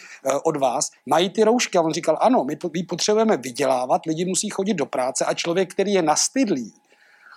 od 0.44 0.56
vás, 0.56 0.90
mají 1.06 1.30
ty 1.30 1.44
roušky. 1.44 1.78
A 1.78 1.80
on 1.80 1.92
říkal, 1.92 2.18
ano, 2.20 2.44
my, 2.44 2.56
my 2.72 2.82
potřebujeme 3.14 3.42
vydělávat, 3.42 4.06
lidi 4.06 4.24
musí 4.24 4.50
chodit 4.50 4.74
do 4.74 4.86
práce 4.86 5.24
a 5.24 5.34
člověk, 5.34 5.70
který 5.70 5.92
je 5.92 6.02
nastydlý, 6.02 6.72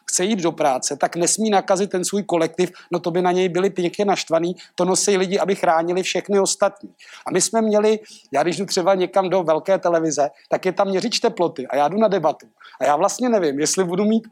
chce 0.05 0.25
jít 0.25 0.39
do 0.39 0.51
práce, 0.51 0.97
tak 0.97 1.15
nesmí 1.15 1.49
nakazit 1.49 1.89
ten 1.89 2.05
svůj 2.05 2.23
kolektiv, 2.23 2.71
no 2.91 2.99
to 2.99 3.11
by 3.11 3.21
na 3.21 3.31
něj 3.31 3.49
byli 3.49 3.69
pěkně 3.69 4.05
naštvaný, 4.05 4.55
to 4.75 4.85
nosí 4.85 5.17
lidi, 5.17 5.39
aby 5.39 5.55
chránili 5.55 6.03
všechny 6.03 6.39
ostatní. 6.39 6.89
A 7.25 7.31
my 7.31 7.41
jsme 7.41 7.61
měli, 7.61 7.99
já 8.31 8.43
když 8.43 8.57
jdu 8.57 8.65
třeba 8.65 8.95
někam 8.95 9.29
do 9.29 9.43
velké 9.43 9.77
televize, 9.77 10.29
tak 10.49 10.65
je 10.65 10.71
tam 10.71 10.87
měřič 10.87 11.19
teploty 11.19 11.67
a 11.67 11.75
já 11.75 11.87
jdu 11.87 11.97
na 11.97 12.07
debatu. 12.07 12.47
A 12.79 12.85
já 12.85 12.95
vlastně 12.95 13.29
nevím, 13.29 13.59
jestli 13.59 13.83
budu 13.83 14.05
mít 14.05 14.27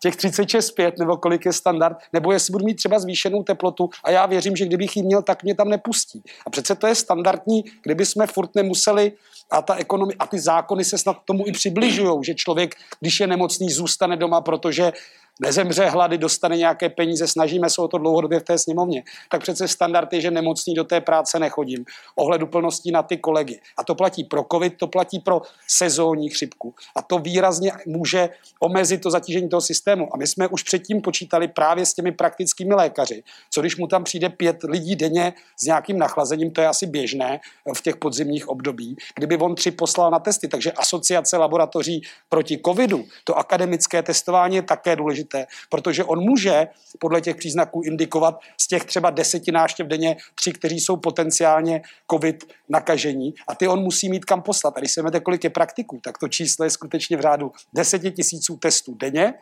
těch 0.00 0.16
36,5 0.16 0.92
nebo 0.98 1.16
kolik 1.16 1.46
je 1.46 1.52
standard, 1.52 1.96
nebo 2.12 2.32
jestli 2.32 2.52
budu 2.52 2.64
mít 2.64 2.74
třeba 2.74 2.98
zvýšenou 2.98 3.42
teplotu 3.42 3.90
a 4.04 4.10
já 4.10 4.26
věřím, 4.26 4.56
že 4.56 4.66
kdybych 4.66 4.96
ji 4.96 5.02
měl, 5.02 5.22
tak 5.22 5.42
mě 5.42 5.54
tam 5.54 5.68
nepustí. 5.68 6.22
A 6.46 6.50
přece 6.50 6.74
to 6.74 6.86
je 6.86 6.94
standardní, 6.94 7.64
kdyby 7.82 8.06
jsme 8.06 8.26
furt 8.26 8.54
nemuseli 8.54 9.12
a 9.50 9.62
ta 9.62 9.74
ekonomie 9.74 10.16
a 10.18 10.26
ty 10.26 10.38
zákony 10.38 10.84
se 10.84 10.98
snad 10.98 11.16
tomu 11.24 11.46
i 11.46 11.52
přibližují, 11.52 12.24
že 12.24 12.34
člověk, 12.34 12.74
když 13.00 13.20
je 13.20 13.26
nemocný, 13.26 13.70
zůstane 13.70 14.16
doma, 14.16 14.40
protože 14.40 14.92
nezemře 15.40 15.86
hlady, 15.86 16.18
dostane 16.18 16.56
nějaké 16.56 16.88
peníze, 16.88 17.28
snažíme 17.28 17.70
se 17.70 17.82
o 17.82 17.88
to 17.88 17.98
dlouhodobě 17.98 18.40
v 18.40 18.42
té 18.42 18.58
sněmovně, 18.58 19.02
tak 19.30 19.42
přece 19.42 19.68
standard 19.68 20.12
je, 20.12 20.20
že 20.20 20.30
nemocný 20.30 20.74
do 20.74 20.84
té 20.84 21.00
práce 21.00 21.38
nechodím. 21.38 21.84
Ohledu 22.16 22.46
plností 22.46 22.90
na 22.90 23.02
ty 23.02 23.16
kolegy. 23.16 23.60
A 23.76 23.84
to 23.84 23.94
platí 23.94 24.24
pro 24.24 24.44
covid, 24.52 24.78
to 24.78 24.86
platí 24.86 25.18
pro 25.18 25.42
sezónní 25.68 26.28
chřipku. 26.28 26.74
A 26.96 27.02
to 27.02 27.18
výrazně 27.18 27.72
může 27.86 28.28
omezit 28.60 29.02
to 29.02 29.10
zatížení 29.10 29.48
toho 29.48 29.60
systému. 29.60 30.14
A 30.14 30.16
my 30.16 30.26
jsme 30.26 30.48
už 30.48 30.62
předtím 30.62 31.00
počítali 31.00 31.48
právě 31.48 31.86
s 31.86 31.94
těmi 31.94 32.12
praktickými 32.12 32.74
lékaři. 32.74 33.22
Co 33.50 33.60
když 33.60 33.76
mu 33.76 33.86
tam 33.86 34.04
přijde 34.04 34.28
pět 34.28 34.62
lidí 34.62 34.96
denně 34.96 35.32
s 35.56 35.64
nějakým 35.64 35.98
nachlazením, 35.98 36.50
to 36.50 36.60
je 36.60 36.68
asi 36.68 36.86
běžné 36.86 37.40
v 37.76 37.82
těch 37.82 37.96
podzimních 37.96 38.48
období, 38.48 38.96
kdyby 39.16 39.36
on 39.36 39.54
tři 39.54 39.70
poslal 39.70 40.10
na 40.10 40.18
testy. 40.18 40.48
Takže 40.48 40.72
asociace 40.72 41.36
laboratoří 41.36 42.02
proti 42.28 42.60
covidu, 42.66 43.04
to 43.24 43.38
akademické 43.38 44.02
testování 44.02 44.56
je 44.56 44.62
také 44.62 44.96
důležité 44.96 45.25
důležité, 45.26 45.46
protože 45.70 46.04
on 46.04 46.20
může 46.20 46.68
podle 46.98 47.20
těch 47.20 47.36
příznaků 47.36 47.82
indikovat 47.84 48.40
z 48.60 48.66
těch 48.66 48.84
třeba 48.84 49.10
deseti 49.10 49.52
náštěv 49.52 49.86
denně 49.86 50.16
tři, 50.34 50.52
kteří 50.52 50.80
jsou 50.80 50.96
potenciálně 50.96 51.82
covid 52.10 52.44
nakažení 52.68 53.34
a 53.48 53.54
ty 53.54 53.68
on 53.68 53.80
musí 53.80 54.08
mít 54.08 54.24
kam 54.24 54.42
poslat. 54.42 54.76
A 54.76 54.80
když 54.80 54.92
se 54.92 55.02
vezmete, 55.02 55.20
kolik 55.20 55.44
je 55.44 55.50
praktiků, 55.50 56.00
tak 56.02 56.18
to 56.18 56.28
číslo 56.28 56.64
je 56.64 56.70
skutečně 56.70 57.16
v 57.16 57.20
řádu 57.20 57.52
deseti 57.72 58.10
tisíců 58.10 58.56
testů 58.56 58.94
denně, 58.94 59.34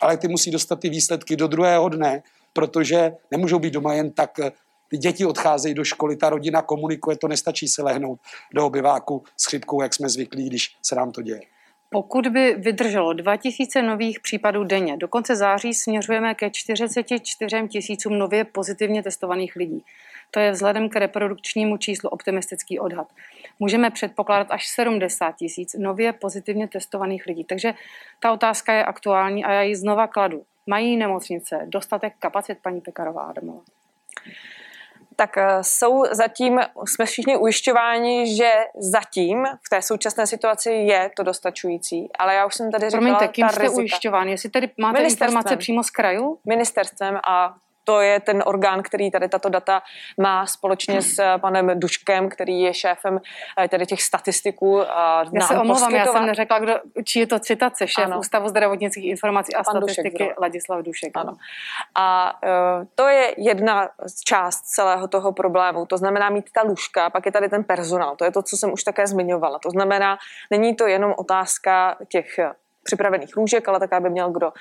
ale 0.00 0.16
ty 0.16 0.28
musí 0.28 0.50
dostat 0.50 0.80
ty 0.80 0.88
výsledky 0.88 1.36
do 1.36 1.46
druhého 1.46 1.88
dne, 1.88 2.22
protože 2.52 3.12
nemůžou 3.30 3.58
být 3.58 3.72
doma 3.72 3.94
jen 3.94 4.10
tak 4.10 4.30
ty 4.90 4.98
děti 4.98 5.26
odcházejí 5.26 5.74
do 5.74 5.84
školy, 5.84 6.16
ta 6.16 6.30
rodina 6.30 6.62
komunikuje, 6.62 7.16
to 7.16 7.28
nestačí 7.28 7.68
se 7.68 7.82
lehnout 7.82 8.20
do 8.54 8.66
obyváku 8.66 9.24
s 9.36 9.46
chřipkou, 9.46 9.82
jak 9.82 9.94
jsme 9.94 10.08
zvyklí, 10.08 10.46
když 10.46 10.76
se 10.82 10.94
nám 10.94 11.12
to 11.12 11.22
děje. 11.22 11.40
Pokud 11.92 12.26
by 12.26 12.54
vydrželo 12.54 13.12
2000 13.12 13.82
nových 13.82 14.20
případů 14.20 14.64
denně, 14.64 14.96
do 14.96 15.08
konce 15.08 15.36
září 15.36 15.74
směřujeme 15.74 16.34
ke 16.34 16.50
44 16.50 17.68
tisícům 17.68 18.18
nově 18.18 18.44
pozitivně 18.44 19.02
testovaných 19.02 19.56
lidí. 19.56 19.84
To 20.30 20.40
je 20.40 20.50
vzhledem 20.50 20.88
k 20.88 20.96
reprodukčnímu 20.96 21.76
číslu 21.76 22.08
optimistický 22.08 22.78
odhad. 22.78 23.08
Můžeme 23.58 23.90
předpokládat 23.90 24.46
až 24.50 24.68
70 24.68 25.36
tisíc 25.36 25.74
nově 25.78 26.12
pozitivně 26.12 26.68
testovaných 26.68 27.26
lidí. 27.26 27.44
Takže 27.44 27.74
ta 28.20 28.32
otázka 28.32 28.72
je 28.72 28.84
aktuální 28.84 29.44
a 29.44 29.52
já 29.52 29.62
ji 29.62 29.76
znova 29.76 30.06
kladu. 30.06 30.42
Mají 30.66 30.96
nemocnice 30.96 31.60
dostatek 31.66 32.12
kapacit, 32.18 32.58
paní 32.62 32.80
Pekarová 32.80 33.22
Adamová? 33.22 33.60
Tak 35.16 35.38
eh, 35.38 35.58
jsou 35.60 36.04
zatím, 36.10 36.60
jsme 36.84 37.06
všichni 37.06 37.36
ujišťováni, 37.36 38.36
že 38.36 38.50
zatím 38.78 39.44
v 39.66 39.68
té 39.68 39.82
současné 39.82 40.26
situaci 40.26 40.70
je 40.70 41.10
to 41.16 41.22
dostačující, 41.22 42.08
ale 42.18 42.34
já 42.34 42.46
už 42.46 42.54
jsem 42.54 42.70
tady 42.70 42.90
říkala, 42.90 43.00
Promiňte, 43.00 43.28
kým 43.28 43.48
jste 43.48 43.68
ujišťováni? 43.68 44.30
Jestli 44.30 44.50
tady 44.50 44.70
máte 44.80 45.02
informace 45.02 45.56
přímo 45.56 45.82
z 45.82 45.90
kraju? 45.90 46.38
Ministerstvem 46.44 47.20
a 47.28 47.54
to 47.84 48.00
je 48.00 48.20
ten 48.20 48.42
orgán, 48.46 48.82
který 48.82 49.10
tady 49.10 49.28
tato 49.28 49.48
data 49.48 49.82
má 50.20 50.46
společně 50.46 51.02
s 51.02 51.18
eh, 51.18 51.38
panem 51.38 51.80
Duškem, 51.80 52.28
který 52.28 52.60
je 52.60 52.74
šéfem 52.74 53.20
eh, 53.58 53.68
tady 53.68 53.86
těch 53.86 54.02
statistiků. 54.02 54.78
Já 55.32 55.46
se 55.46 55.58
omlouvám, 55.58 55.94
já 55.94 56.06
jsem 56.06 56.26
neřekla, 56.26 56.58
kdo, 56.58 56.74
či 57.04 57.20
je 57.20 57.26
to 57.26 57.38
citace, 57.38 57.86
šéf 57.88 58.04
ano. 58.04 58.18
Ústavu 58.18 58.48
zdravotnických 58.48 59.04
informací 59.04 59.54
a 59.54 59.62
Pan 59.62 59.76
statistiky 59.76 60.18
Dušek, 60.18 60.40
Ladislav 60.40 60.84
Dušek. 60.84 61.10
Ano. 61.14 61.36
A 61.94 62.38
uh, 62.42 62.86
to 62.94 63.08
je 63.08 63.34
jedna 63.38 63.88
část 64.24 64.60
celého 64.60 65.08
toho 65.08 65.32
problému. 65.32 65.86
To 65.86 65.98
znamená 65.98 66.30
mít 66.30 66.52
ta 66.52 66.62
lůžka, 66.62 67.10
pak 67.10 67.26
je 67.26 67.32
tady 67.32 67.48
ten 67.48 67.64
personál. 67.64 68.16
To 68.16 68.24
je 68.24 68.32
to, 68.32 68.42
co 68.42 68.56
jsem 68.56 68.72
už 68.72 68.84
také 68.84 69.06
zmiňovala. 69.06 69.58
To 69.58 69.70
znamená, 69.70 70.18
není 70.50 70.76
to 70.76 70.86
jenom 70.86 71.14
otázka 71.18 71.96
těch 72.08 72.38
připravených 72.82 73.36
lůžek, 73.36 73.68
ale 73.68 73.80
také 73.80 74.00
by 74.00 74.10
měl 74.10 74.30
kdo 74.30 74.46
uh, 74.46 74.52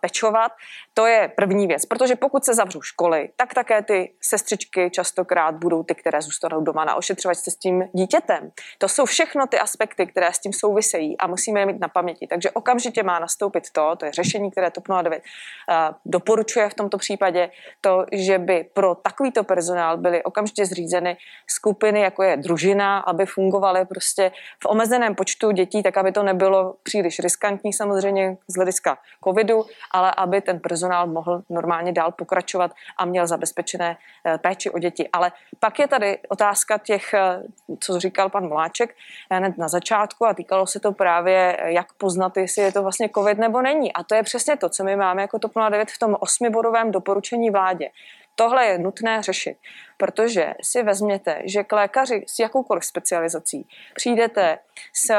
pečovat. 0.00 0.52
To 0.94 1.06
je 1.06 1.32
první 1.36 1.66
věc, 1.66 1.86
protože 1.86 2.16
pokud 2.16 2.44
se 2.44 2.54
zavřou 2.54 2.82
školy, 2.82 3.30
tak 3.36 3.54
také 3.54 3.82
ty 3.82 4.14
sestřičky 4.22 4.90
častokrát 4.90 5.54
budou 5.54 5.82
ty, 5.82 5.94
které 5.94 6.22
zůstanou 6.22 6.60
doma 6.60 6.84
na 6.84 6.94
ošetřovačce 6.94 7.50
s 7.50 7.56
tím 7.56 7.88
dítětem. 7.92 8.50
To 8.78 8.88
jsou 8.88 9.04
všechno 9.04 9.46
ty 9.46 9.58
aspekty, 9.58 10.06
které 10.06 10.32
s 10.32 10.38
tím 10.38 10.52
souvisejí 10.52 11.18
a 11.18 11.26
musíme 11.26 11.60
je 11.60 11.66
mít 11.66 11.80
na 11.80 11.88
paměti. 11.88 12.26
Takže 12.26 12.50
okamžitě 12.50 13.02
má 13.02 13.18
nastoupit 13.18 13.70
to, 13.72 13.96
to 13.96 14.06
je 14.06 14.12
řešení, 14.12 14.50
které 14.50 14.70
TOP 14.70 14.84
09 15.02 15.22
uh, 15.22 15.94
doporučuje 16.04 16.68
v 16.68 16.74
tomto 16.74 16.98
případě, 16.98 17.50
to, 17.80 18.06
že 18.12 18.38
by 18.38 18.64
pro 18.74 18.94
takovýto 18.94 19.44
personál 19.44 19.96
byly 19.96 20.22
okamžitě 20.22 20.66
zřízeny 20.66 21.16
skupiny, 21.46 22.00
jako 22.00 22.22
je 22.22 22.36
družina, 22.36 22.98
aby 22.98 23.26
fungovaly 23.26 23.84
prostě 23.84 24.32
v 24.62 24.66
omezeném 24.66 25.14
počtu 25.14 25.50
dětí, 25.50 25.82
tak 25.82 25.96
aby 25.96 26.12
to 26.12 26.22
nebylo 26.22 26.74
příliš 26.82 27.18
riskantní 27.18 27.39
riskantní 27.40 27.72
samozřejmě 27.72 28.36
z 28.48 28.54
hlediska 28.54 28.98
covidu, 29.24 29.64
ale 29.90 30.12
aby 30.16 30.40
ten 30.40 30.60
personál 30.60 31.06
mohl 31.06 31.42
normálně 31.50 31.92
dál 31.92 32.12
pokračovat 32.12 32.70
a 32.98 33.04
měl 33.04 33.26
zabezpečené 33.26 33.96
eh, 34.24 34.38
péči 34.38 34.70
o 34.70 34.78
děti. 34.78 35.08
Ale 35.12 35.32
pak 35.58 35.78
je 35.78 35.88
tady 35.88 36.18
otázka 36.28 36.78
těch, 36.78 37.14
eh, 37.14 37.42
co 37.80 38.00
říkal 38.00 38.28
pan 38.28 38.48
Mláček 38.48 38.94
eh, 39.30 39.36
hned 39.36 39.58
na 39.58 39.68
začátku 39.68 40.26
a 40.26 40.34
týkalo 40.34 40.66
se 40.66 40.80
to 40.80 40.92
právě, 40.92 41.56
jak 41.64 41.92
poznat, 41.92 42.36
jestli 42.36 42.62
je 42.62 42.72
to 42.72 42.82
vlastně 42.82 43.08
covid 43.14 43.38
nebo 43.38 43.62
není. 43.62 43.92
A 43.92 44.02
to 44.02 44.14
je 44.14 44.22
přesně 44.22 44.56
to, 44.56 44.68
co 44.68 44.84
my 44.84 44.96
máme 44.96 45.22
jako 45.22 45.38
TOP 45.38 45.52
09 45.70 45.90
v 45.90 45.98
tom 45.98 46.16
osmibodovém 46.20 46.90
doporučení 46.90 47.50
vládě. 47.50 47.88
Tohle 48.34 48.66
je 48.66 48.78
nutné 48.78 49.22
řešit, 49.22 49.56
protože 50.00 50.54
si 50.62 50.82
vezměte, 50.82 51.42
že 51.44 51.64
k 51.64 51.72
lékaři 51.72 52.24
s 52.26 52.38
jakoukoliv 52.38 52.84
specializací 52.84 53.68
přijdete 53.94 54.58
s 54.94 55.12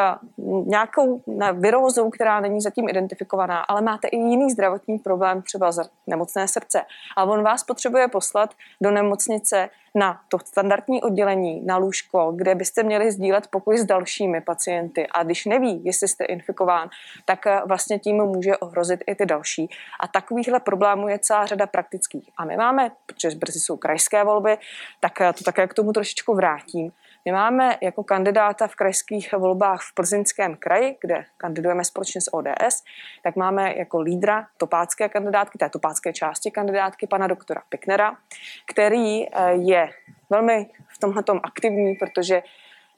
nějakou 0.65 1.21
virózou, 1.53 2.09
která 2.09 2.39
není 2.39 2.61
zatím 2.61 2.89
identifikovaná, 2.89 3.59
ale 3.59 3.81
máte 3.81 4.07
i 4.07 4.17
jiný 4.17 4.51
zdravotní 4.51 4.99
problém, 4.99 5.41
třeba 5.41 5.71
nemocné 6.07 6.47
srdce. 6.47 6.81
A 7.17 7.23
on 7.23 7.43
vás 7.43 7.63
potřebuje 7.63 8.07
poslat 8.07 8.53
do 8.81 8.91
nemocnice 8.91 9.69
na 9.95 10.21
to 10.29 10.39
standardní 10.39 11.01
oddělení, 11.01 11.65
na 11.65 11.77
lůžko, 11.77 12.33
kde 12.35 12.55
byste 12.55 12.83
měli 12.83 13.11
sdílet 13.11 13.47
pokoj 13.47 13.77
s 13.77 13.85
dalšími 13.85 14.41
pacienty. 14.41 15.07
A 15.07 15.23
když 15.23 15.45
neví, 15.45 15.81
jestli 15.83 16.07
jste 16.07 16.25
infikován, 16.25 16.89
tak 17.25 17.47
eh, 17.47 17.61
vlastně 17.65 17.99
tím 17.99 18.15
může 18.15 18.57
ohrozit 18.57 19.03
i 19.07 19.15
ty 19.15 19.25
další. 19.25 19.69
A 19.99 20.07
takovýchhle 20.07 20.59
problémů 20.59 21.07
je 21.07 21.19
celá 21.19 21.45
řada 21.45 21.67
praktických. 21.67 22.29
A 22.37 22.45
my 22.45 22.57
máme, 22.57 22.91
protože 23.05 23.29
brzy 23.37 23.59
jsou 23.59 23.77
krajské 23.77 24.23
volby, 24.23 24.57
tak 24.99 25.13
to 25.37 25.43
také 25.43 25.67
k 25.67 25.73
tomu 25.73 25.93
trošičku 25.93 26.35
vrátím. 26.35 26.91
My 27.25 27.31
máme 27.31 27.77
jako 27.81 28.03
kandidáta 28.03 28.67
v 28.67 28.75
krajských 28.75 29.33
volbách 29.33 29.81
v 29.81 29.93
Plzeňském 29.93 30.55
kraji, 30.55 30.97
kde 31.01 31.25
kandidujeme 31.37 31.83
společně 31.83 32.21
s 32.21 32.33
ODS, 32.33 32.83
tak 33.23 33.35
máme 33.35 33.73
jako 33.77 34.01
lídra 34.01 34.47
topácké 34.57 35.09
kandidátky, 35.09 35.57
té 35.57 35.69
topácké 35.69 36.13
části 36.13 36.51
kandidátky, 36.51 37.07
pana 37.07 37.27
doktora 37.27 37.61
Piknera, 37.69 38.17
který 38.65 39.27
eh, 39.27 39.51
je 39.53 39.89
velmi 40.29 40.69
v 40.87 40.97
tomhle 40.97 41.23
aktivní, 41.43 41.95
protože 41.95 42.43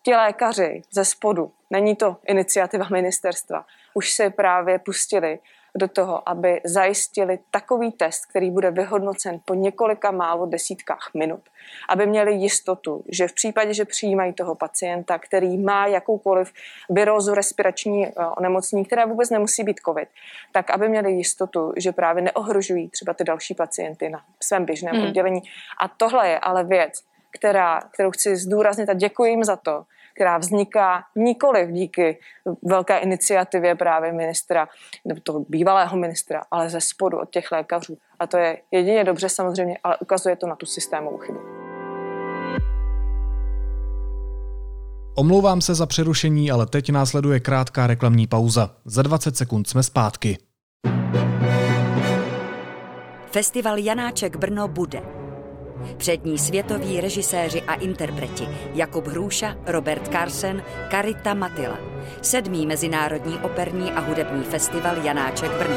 ti 0.03 0.15
lékaři 0.15 0.82
ze 0.91 1.05
spodu, 1.05 1.51
není 1.69 1.95
to 1.95 2.17
iniciativa 2.28 2.88
ministerstva, 2.91 3.65
už 3.93 4.11
se 4.11 4.30
právě 4.30 4.80
pustili 4.80 5.39
do 5.78 5.88
toho, 5.88 6.30
aby 6.30 6.61
zajistili 6.65 7.39
takový 7.51 7.91
test, 7.91 8.26
který 8.26 8.51
bude 8.51 8.71
vyhodnocen 8.71 9.39
po 9.45 9.53
několika 9.53 10.11
málo 10.11 10.45
desítkách 10.45 11.09
minut, 11.13 11.41
aby 11.89 12.05
měli 12.05 12.34
jistotu, 12.34 13.03
že 13.09 13.28
v 13.28 13.34
případě, 13.34 13.74
že 13.74 13.86
přijímají 13.86 14.34
toho 14.34 14.55
pacienta, 14.55 15.19
který 15.19 15.57
má 15.57 15.88
jakoukoliv 15.88 16.53
virózu 16.89 17.34
respirační 17.34 18.07
eh, 18.07 18.11
onemocnění, 18.38 18.86
které 18.86 19.05
vůbec 19.05 19.30
nemusí 19.30 19.63
být 19.63 19.80
COVID, 19.86 20.09
tak 20.51 20.69
aby 20.69 20.89
měli 20.89 21.11
jistotu, 21.11 21.74
že 21.78 21.91
právě 21.91 22.24
neohrožují 22.24 22.89
třeba 22.89 23.13
ty 23.13 23.24
další 23.24 23.53
pacienty 23.53 24.09
na 24.09 24.21
svém 24.43 24.65
běžném 24.65 24.95
hmm. 24.95 25.05
oddělení. 25.07 25.41
A 25.82 25.88
tohle 25.88 26.30
je 26.30 26.39
ale 26.39 26.63
věc, 26.63 26.93
která, 27.32 27.82
kterou 27.93 28.11
chci 28.11 28.36
zdůraznit 28.36 28.89
a 28.89 28.93
děkuji 28.93 29.32
jim 29.32 29.43
za 29.43 29.55
to, 29.55 29.86
která 30.14 30.38
vzniká 30.38 31.03
nikoli 31.16 31.68
díky 31.72 32.20
velké 32.64 32.97
iniciativě 32.97 33.76
právě 33.76 34.11
ministra, 34.11 34.68
nebo 35.05 35.22
toho 35.22 35.45
bývalého 35.49 35.97
ministra, 35.97 36.43
ale 36.51 36.70
ze 36.70 36.82
spodu 36.82 37.20
od 37.20 37.30
těch 37.30 37.51
lékařů. 37.51 37.97
A 38.20 38.28
to 38.28 38.38
je 38.38 38.57
jedině 38.72 39.03
dobře 39.03 39.30
samozřejmě, 39.30 39.78
ale 39.84 39.97
ukazuje 39.97 40.36
to 40.36 40.47
na 40.47 40.55
tu 40.55 40.66
systémovou 40.66 41.18
chybu. 41.18 41.39
Omlouvám 45.16 45.61
se 45.61 45.76
za 45.76 45.86
přerušení, 45.86 46.51
ale 46.51 46.66
teď 46.66 46.89
následuje 46.89 47.39
krátká 47.39 47.88
reklamní 47.88 48.28
pauza. 48.28 48.76
Za 48.86 49.01
20 49.01 49.38
sekund 49.38 49.70
jsme 49.70 49.84
zpátky. 49.84 50.38
Festival 53.32 53.78
Janáček 53.78 54.36
Brno 54.36 54.68
bude 54.68 55.22
Přední 55.98 56.38
světoví 56.38 57.02
režiséři 57.02 57.62
a 57.62 57.74
interpreti 57.74 58.48
Jakub 58.74 59.08
Hrůša, 59.08 59.58
Robert 59.66 60.08
Carsen, 60.12 60.64
Karita 60.92 61.34
Matila. 61.34 61.78
Sedmý 62.22 62.66
mezinárodní 62.66 63.38
operní 63.38 63.92
a 63.92 64.00
hudební 64.00 64.44
festival 64.44 64.98
Janáček 64.98 65.52
Brno. 65.52 65.76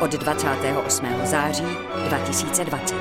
od 0.00 0.10
28. 0.10 1.06
září 1.24 1.66
2020. 2.08 2.96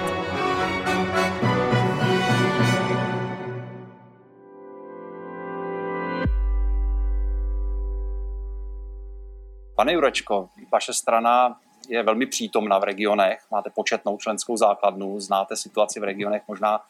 Pane 9.75 9.93
Jurečko, 9.93 10.49
vaše 10.71 10.93
strana 10.93 11.59
je 11.89 12.03
velmi 12.03 12.25
přítomna 12.25 12.79
v 12.79 12.83
regionech, 12.83 13.39
máte 13.51 13.69
početnou 13.69 14.17
členskou 14.17 14.57
základnu, 14.57 15.19
znáte 15.19 15.55
situaci 15.55 15.99
v 15.99 16.03
regionech 16.03 16.41
možná 16.47 16.81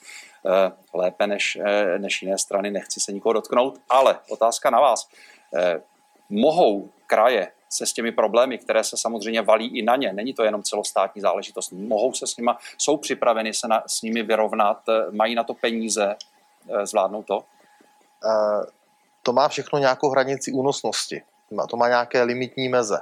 eh, 0.45 0.71
lépe 0.93 1.27
než, 1.27 1.57
eh, 1.65 1.99
než 1.99 2.21
jiné 2.21 2.37
strany, 2.37 2.71
nechci 2.71 2.99
se 2.99 3.11
nikoho 3.11 3.33
dotknout, 3.33 3.79
ale 3.89 4.19
otázka 4.29 4.69
na 4.69 4.79
vás. 4.79 5.07
Eh, 5.55 5.81
mohou 6.29 6.89
kraje 7.07 7.51
se 7.69 7.85
s 7.85 7.93
těmi 7.93 8.11
problémy, 8.11 8.57
které 8.57 8.83
se 8.83 8.97
samozřejmě 8.97 9.41
valí 9.41 9.77
i 9.77 9.81
na 9.81 9.95
ně, 9.95 10.13
není 10.13 10.33
to 10.33 10.43
jenom 10.43 10.63
celostátní 10.63 11.21
záležitost, 11.21 11.71
mohou 11.71 12.13
se 12.13 12.27
s 12.27 12.37
nimi, 12.37 12.51
jsou 12.77 12.97
připraveni 12.97 13.53
se 13.53 13.67
na, 13.67 13.83
s 13.87 14.01
nimi 14.01 14.23
vyrovnat, 14.23 14.77
mají 15.11 15.35
na 15.35 15.43
to 15.43 15.53
peníze, 15.53 16.15
zvládnou 16.83 17.23
to? 17.23 17.43
To 19.23 19.33
má 19.33 19.47
všechno 19.47 19.79
nějakou 19.79 20.09
hranici 20.09 20.51
únosnosti. 20.51 21.21
To 21.69 21.77
má 21.77 21.87
nějaké 21.87 22.23
limitní 22.23 22.69
meze. 22.69 22.99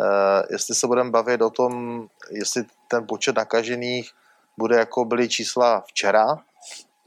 Eh, 0.00 0.42
jestli 0.50 0.74
se 0.74 0.86
budeme 0.86 1.10
bavit 1.10 1.42
o 1.42 1.50
tom, 1.50 2.06
jestli 2.30 2.64
ten 2.88 3.06
počet 3.06 3.36
nakažených 3.36 4.10
bude 4.58 4.76
jako 4.76 5.04
byly 5.04 5.28
čísla 5.28 5.80
včera, 5.86 6.38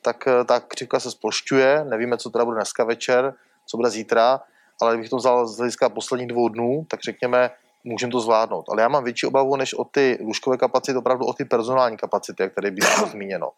tak 0.02 0.28
eh, 0.28 0.44
ta 0.44 0.60
křivka 0.60 1.00
se 1.00 1.12
splošťuje, 1.12 1.86
nevíme, 1.86 2.18
co 2.18 2.30
teda 2.30 2.46
bude 2.46 2.56
dneska 2.56 2.84
večer, 2.84 3.34
co 3.66 3.78
bude 3.78 3.89
zítra, 3.89 4.41
ale 4.82 4.94
kdybych 4.94 5.10
to 5.10 5.18
vzal 5.18 5.48
z 5.48 5.58
hlediska 5.58 5.89
posledních 5.89 6.28
dvou 6.28 6.50
dnů, 6.50 6.86
tak 6.89 7.02
řekněme, 7.02 7.52
můžeme 7.84 8.12
to 8.12 8.20
zvládnout. 8.20 8.70
Ale 8.70 8.82
já 8.82 8.88
mám 8.88 9.04
větší 9.04 9.28
obavu 9.28 9.56
než 9.56 9.74
o 9.74 9.84
ty 9.84 10.18
lůžkové 10.22 10.58
kapacity, 10.58 10.98
opravdu 10.98 11.26
o 11.26 11.34
ty 11.34 11.46
personální 11.46 11.98
kapacity, 11.98 12.44
jak 12.44 12.54
tady 12.54 12.72
bylo 12.72 13.08
zmíněno. 13.12 13.52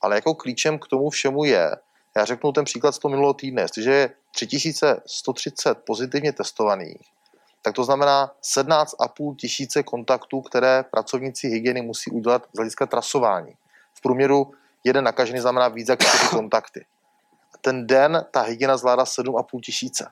Ale 0.00 0.14
jako 0.14 0.34
klíčem 0.34 0.78
k 0.78 0.86
tomu 0.86 1.10
všemu 1.10 1.44
je, 1.44 1.76
já 2.16 2.24
řeknu 2.24 2.52
ten 2.52 2.64
příklad 2.64 2.92
z 2.92 2.98
toho 2.98 3.10
minulého 3.10 3.34
týdne, 3.34 3.62
jestliže 3.62 3.90
je 3.90 4.10
3130 4.32 5.78
pozitivně 5.86 6.32
testovaných, 6.32 7.15
tak 7.66 7.74
to 7.74 7.84
znamená 7.84 8.30
17,5 8.42 9.36
tisíce 9.36 9.82
kontaktů, 9.82 10.40
které 10.40 10.84
pracovníci 10.90 11.48
hygieny 11.48 11.82
musí 11.82 12.10
udělat 12.10 12.42
z 12.52 12.56
hlediska 12.56 12.86
trasování. 12.86 13.54
V 13.94 14.00
průměru 14.00 14.50
jeden 14.84 15.04
nakažený 15.04 15.40
znamená 15.40 15.68
víc 15.68 15.88
jak 15.88 16.00
4 16.00 16.28
kontakty. 16.28 16.86
A 17.54 17.58
ten 17.60 17.86
den 17.86 18.24
ta 18.30 18.42
hygiena 18.42 18.76
zvládá 18.76 19.04
7,5 19.04 19.60
tisíce. 19.60 20.08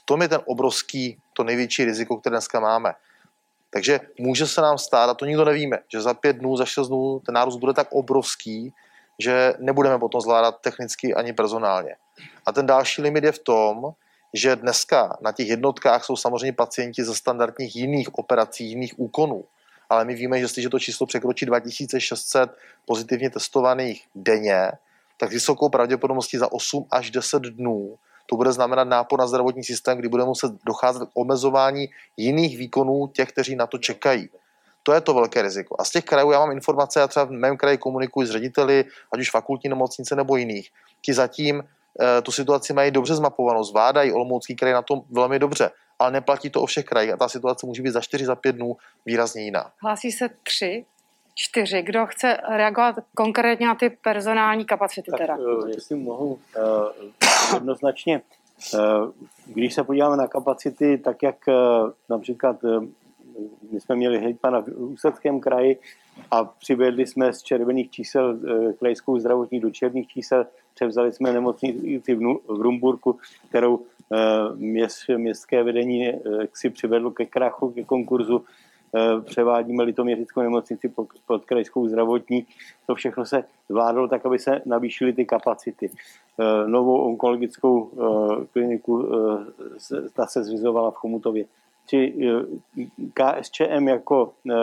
V 0.00 0.02
tom 0.04 0.22
je 0.22 0.28
ten 0.28 0.40
obrovský, 0.46 1.18
to 1.32 1.44
největší 1.44 1.84
riziko, 1.84 2.16
které 2.16 2.34
dneska 2.34 2.60
máme. 2.60 2.94
Takže 3.70 4.00
může 4.18 4.46
se 4.46 4.60
nám 4.60 4.78
stát, 4.78 5.10
a 5.10 5.14
to 5.14 5.24
nikdo 5.24 5.44
nevíme, 5.44 5.78
že 5.92 6.00
za 6.00 6.14
pět 6.14 6.36
dnů, 6.36 6.56
za 6.56 6.64
šest 6.64 6.88
dnů 6.88 7.20
ten 7.26 7.34
nárůst 7.34 7.56
bude 7.56 7.72
tak 7.72 7.88
obrovský, 7.92 8.72
že 9.18 9.54
nebudeme 9.58 9.98
potom 9.98 10.20
zvládat 10.20 10.60
technicky 10.60 11.14
ani 11.14 11.32
personálně. 11.32 11.96
A 12.46 12.52
ten 12.52 12.66
další 12.66 13.02
limit 13.02 13.24
je 13.24 13.32
v 13.32 13.38
tom, 13.38 13.94
že 14.34 14.56
dneska 14.56 15.16
na 15.20 15.32
těch 15.32 15.48
jednotkách 15.48 16.04
jsou 16.04 16.16
samozřejmě 16.16 16.52
pacienti 16.52 17.04
ze 17.04 17.14
standardních 17.14 17.76
jiných 17.76 18.18
operací, 18.18 18.68
jiných 18.68 19.00
úkonů. 19.00 19.44
Ale 19.90 20.04
my 20.04 20.14
víme, 20.14 20.38
že 20.38 20.44
jestliže 20.44 20.68
to 20.68 20.78
číslo 20.78 21.06
překročí 21.06 21.46
2600 21.46 22.50
pozitivně 22.86 23.30
testovaných 23.30 24.04
denně, 24.14 24.70
tak 25.16 25.30
vysokou 25.30 25.68
pravděpodobností 25.68 26.38
za 26.38 26.52
8 26.52 26.86
až 26.90 27.10
10 27.10 27.42
dnů 27.42 27.98
to 28.26 28.36
bude 28.36 28.52
znamenat 28.52 28.84
nápor 28.84 29.18
na 29.18 29.26
zdravotní 29.26 29.64
systém, 29.64 29.98
kdy 29.98 30.08
bude 30.08 30.24
muset 30.24 30.52
docházet 30.66 31.08
k 31.08 31.10
omezování 31.14 31.88
jiných 32.16 32.58
výkonů 32.58 33.06
těch, 33.06 33.28
kteří 33.28 33.56
na 33.56 33.66
to 33.66 33.78
čekají. 33.78 34.28
To 34.82 34.92
je 34.92 35.00
to 35.00 35.14
velké 35.14 35.42
riziko. 35.42 35.76
A 35.78 35.84
z 35.84 35.90
těch 35.90 36.04
krajů 36.04 36.30
já 36.30 36.38
mám 36.38 36.52
informace, 36.52 37.00
já 37.00 37.08
třeba 37.08 37.24
v 37.24 37.30
mém 37.30 37.56
kraji 37.56 37.78
komunikuji 37.78 38.26
s 38.26 38.30
řediteli, 38.30 38.84
ať 39.12 39.20
už 39.20 39.30
fakultní 39.30 39.70
nemocnice 39.70 40.16
nebo 40.16 40.36
jiných. 40.36 40.70
Ti 41.00 41.14
zatím 41.14 41.62
tu 42.22 42.32
situaci 42.32 42.72
mají 42.72 42.90
dobře 42.90 43.14
zmapovanou, 43.14 43.64
zvládají 43.64 44.12
Olomoucký 44.12 44.56
kraj 44.56 44.72
na 44.72 44.82
tom 44.82 45.02
velmi 45.10 45.38
dobře, 45.38 45.70
ale 45.98 46.10
neplatí 46.10 46.50
to 46.50 46.62
o 46.62 46.66
všech 46.66 46.84
krajích 46.84 47.12
a 47.12 47.16
ta 47.16 47.28
situace 47.28 47.66
může 47.66 47.82
být 47.82 47.90
za 47.90 48.00
4, 48.00 48.24
za 48.24 48.34
5 48.34 48.52
dnů 48.52 48.76
výrazně 49.06 49.42
jiná. 49.42 49.70
Hlásí 49.82 50.12
se 50.12 50.28
tři, 50.42 50.84
čtyři. 51.34 51.82
Kdo 51.82 52.06
chce 52.06 52.38
reagovat 52.48 52.96
konkrétně 53.14 53.66
na 53.66 53.74
ty 53.74 53.90
personální 53.90 54.64
kapacity 54.64 55.10
tak, 55.10 55.20
teda? 55.20 55.36
Uh, 55.36 55.68
jestli 55.68 55.96
mohu 55.96 56.26
uh, 56.32 56.38
jednoznačně, 57.54 58.22
uh, 58.74 58.80
když 59.46 59.74
se 59.74 59.84
podíváme 59.84 60.16
na 60.16 60.28
kapacity, 60.28 60.98
tak 60.98 61.22
jak 61.22 61.36
uh, 61.48 61.90
například 62.08 62.64
uh, 62.64 62.84
my 63.70 63.80
jsme 63.80 63.96
měli 63.96 64.18
hejtmana 64.18 64.60
v 64.60 64.68
Ústeckém 64.68 65.40
kraji 65.40 65.78
a 66.30 66.44
přivedli 66.44 67.06
jsme 67.06 67.32
z 67.32 67.42
červených 67.42 67.90
čísel 67.90 68.38
krajskou 68.78 69.18
zdravotní 69.18 69.60
do 69.60 69.70
černých 69.70 70.08
čísel, 70.08 70.46
převzali 70.74 71.12
jsme 71.12 71.32
nemocnici 71.32 72.14
v 72.14 72.60
Rumburku, 72.60 73.18
kterou 73.48 73.80
měst, 74.54 75.08
městské 75.16 75.62
vedení 75.62 76.12
si 76.54 76.70
přivedlo 76.70 77.10
ke 77.10 77.26
krachu, 77.26 77.70
ke 77.70 77.84
konkurzu, 77.84 78.44
převádíme 79.24 79.82
litoměřickou 79.82 80.40
nemocnici 80.40 80.88
pod, 80.88 81.08
pod 81.26 81.44
krajskou 81.44 81.88
zdravotní. 81.88 82.46
To 82.86 82.94
všechno 82.94 83.24
se 83.24 83.44
zvládlo 83.68 84.08
tak, 84.08 84.26
aby 84.26 84.38
se 84.38 84.62
navýšily 84.66 85.12
ty 85.12 85.24
kapacity. 85.24 85.90
Novou 86.66 86.98
onkologickou 86.98 87.90
kliniku 88.52 89.08
ta 90.12 90.26
se 90.26 90.44
zřizovala 90.44 90.90
v 90.90 90.94
Chomutově 90.94 91.44
či 91.86 92.14
eh, 92.14 92.86
KSČM 93.14 93.88
jako 93.88 94.32
eh, 94.50 94.54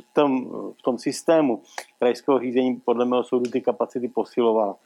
v 0.00 0.12
tom, 0.12 0.44
v 0.78 0.82
tom 0.82 0.98
systému 0.98 1.62
krajského 1.98 2.38
řízení 2.38 2.76
podle 2.84 3.04
mého 3.04 3.24
soudu 3.24 3.50
ty 3.50 3.60
kapacity 3.60 4.08
posilovala. 4.08 4.76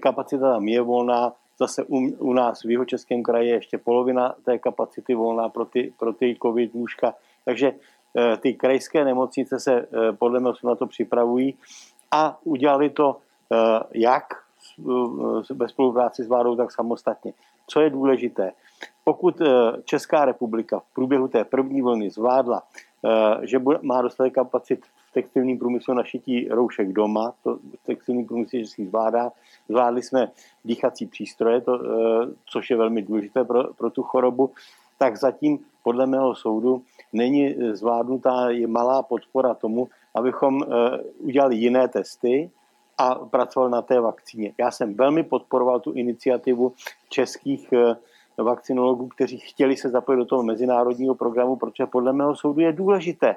Kapacita 0.00 0.52
tam 0.52 0.68
je 0.68 0.80
volná, 0.80 1.32
zase 1.58 1.84
u, 1.84 1.96
u 2.18 2.32
nás 2.32 2.64
v 2.64 2.70
Jihočeském 2.70 3.22
kraji 3.22 3.48
je 3.48 3.54
ještě 3.54 3.78
polovina 3.78 4.34
té 4.44 4.58
kapacity 4.58 5.14
volná 5.14 5.48
pro 5.48 5.64
ty, 5.64 5.92
pro 5.98 6.12
ty 6.12 6.36
covid 6.42 6.74
lůžka. 6.74 7.14
Takže 7.44 7.72
eh, 8.16 8.36
ty 8.36 8.54
krajské 8.54 9.04
nemocnice 9.04 9.60
se 9.60 9.88
podle 10.18 10.40
mého 10.40 10.54
na 10.64 10.74
to 10.74 10.86
připravují 10.86 11.54
a 12.10 12.38
udělali 12.44 12.90
to 12.90 13.16
jak 13.94 14.24
ve 15.50 15.68
spolupráci 15.68 16.24
s 16.24 16.28
vládou, 16.28 16.56
tak 16.56 16.72
samostatně. 16.72 17.32
Co 17.66 17.80
je 17.80 17.90
důležité? 17.90 18.52
Pokud 19.08 19.40
eh, 19.40 19.46
Česká 19.84 20.24
republika 20.24 20.78
v 20.78 20.94
průběhu 20.94 21.28
té 21.28 21.44
první 21.44 21.82
vlny 21.82 22.10
zvládla, 22.10 22.62
eh, 22.62 23.46
že 23.46 23.58
má 23.82 24.02
dostatek 24.02 24.34
kapacit 24.34 24.86
v 25.10 25.12
textilním 25.12 25.58
průmyslu 25.58 25.94
na 25.94 26.04
šití 26.04 26.48
roušek 26.48 26.92
doma, 26.92 27.32
to 27.44 27.58
textilní 27.86 28.24
průmysl 28.24 28.56
si 28.64 28.86
zvládá, 28.86 29.32
zvládli 29.68 30.02
jsme 30.02 30.28
dýchací 30.64 31.06
přístroje, 31.06 31.60
to, 31.60 31.74
eh, 31.74 32.34
což 32.46 32.70
je 32.70 32.76
velmi 32.76 33.02
důležité 33.02 33.44
pro, 33.44 33.72
pro 33.74 33.90
tu 33.90 34.02
chorobu, 34.02 34.50
tak 34.98 35.16
zatím 35.16 35.58
podle 35.82 36.06
mého 36.06 36.34
soudu 36.34 36.82
není 37.12 37.56
zvládnutá 37.72 38.50
je 38.50 38.66
malá 38.66 39.02
podpora 39.02 39.54
tomu, 39.54 39.88
abychom 40.14 40.60
udělali 41.18 41.56
jiné 41.56 41.88
testy, 41.88 42.50
a 42.98 43.14
pracoval 43.14 43.70
na 43.70 43.82
té 43.82 44.00
vakcíně. 44.00 44.52
Já 44.58 44.70
jsem 44.70 44.94
velmi 44.94 45.22
podporoval 45.22 45.80
tu 45.80 45.92
iniciativu 45.92 46.72
českých 47.08 47.70
vakcinologů, 48.38 49.08
kteří 49.08 49.38
chtěli 49.38 49.76
se 49.76 49.88
zapojit 49.88 50.18
do 50.18 50.24
toho 50.24 50.42
mezinárodního 50.42 51.14
programu, 51.14 51.56
protože 51.56 51.86
podle 51.86 52.12
mého 52.12 52.36
soudu 52.36 52.60
je 52.60 52.72
důležité, 52.72 53.36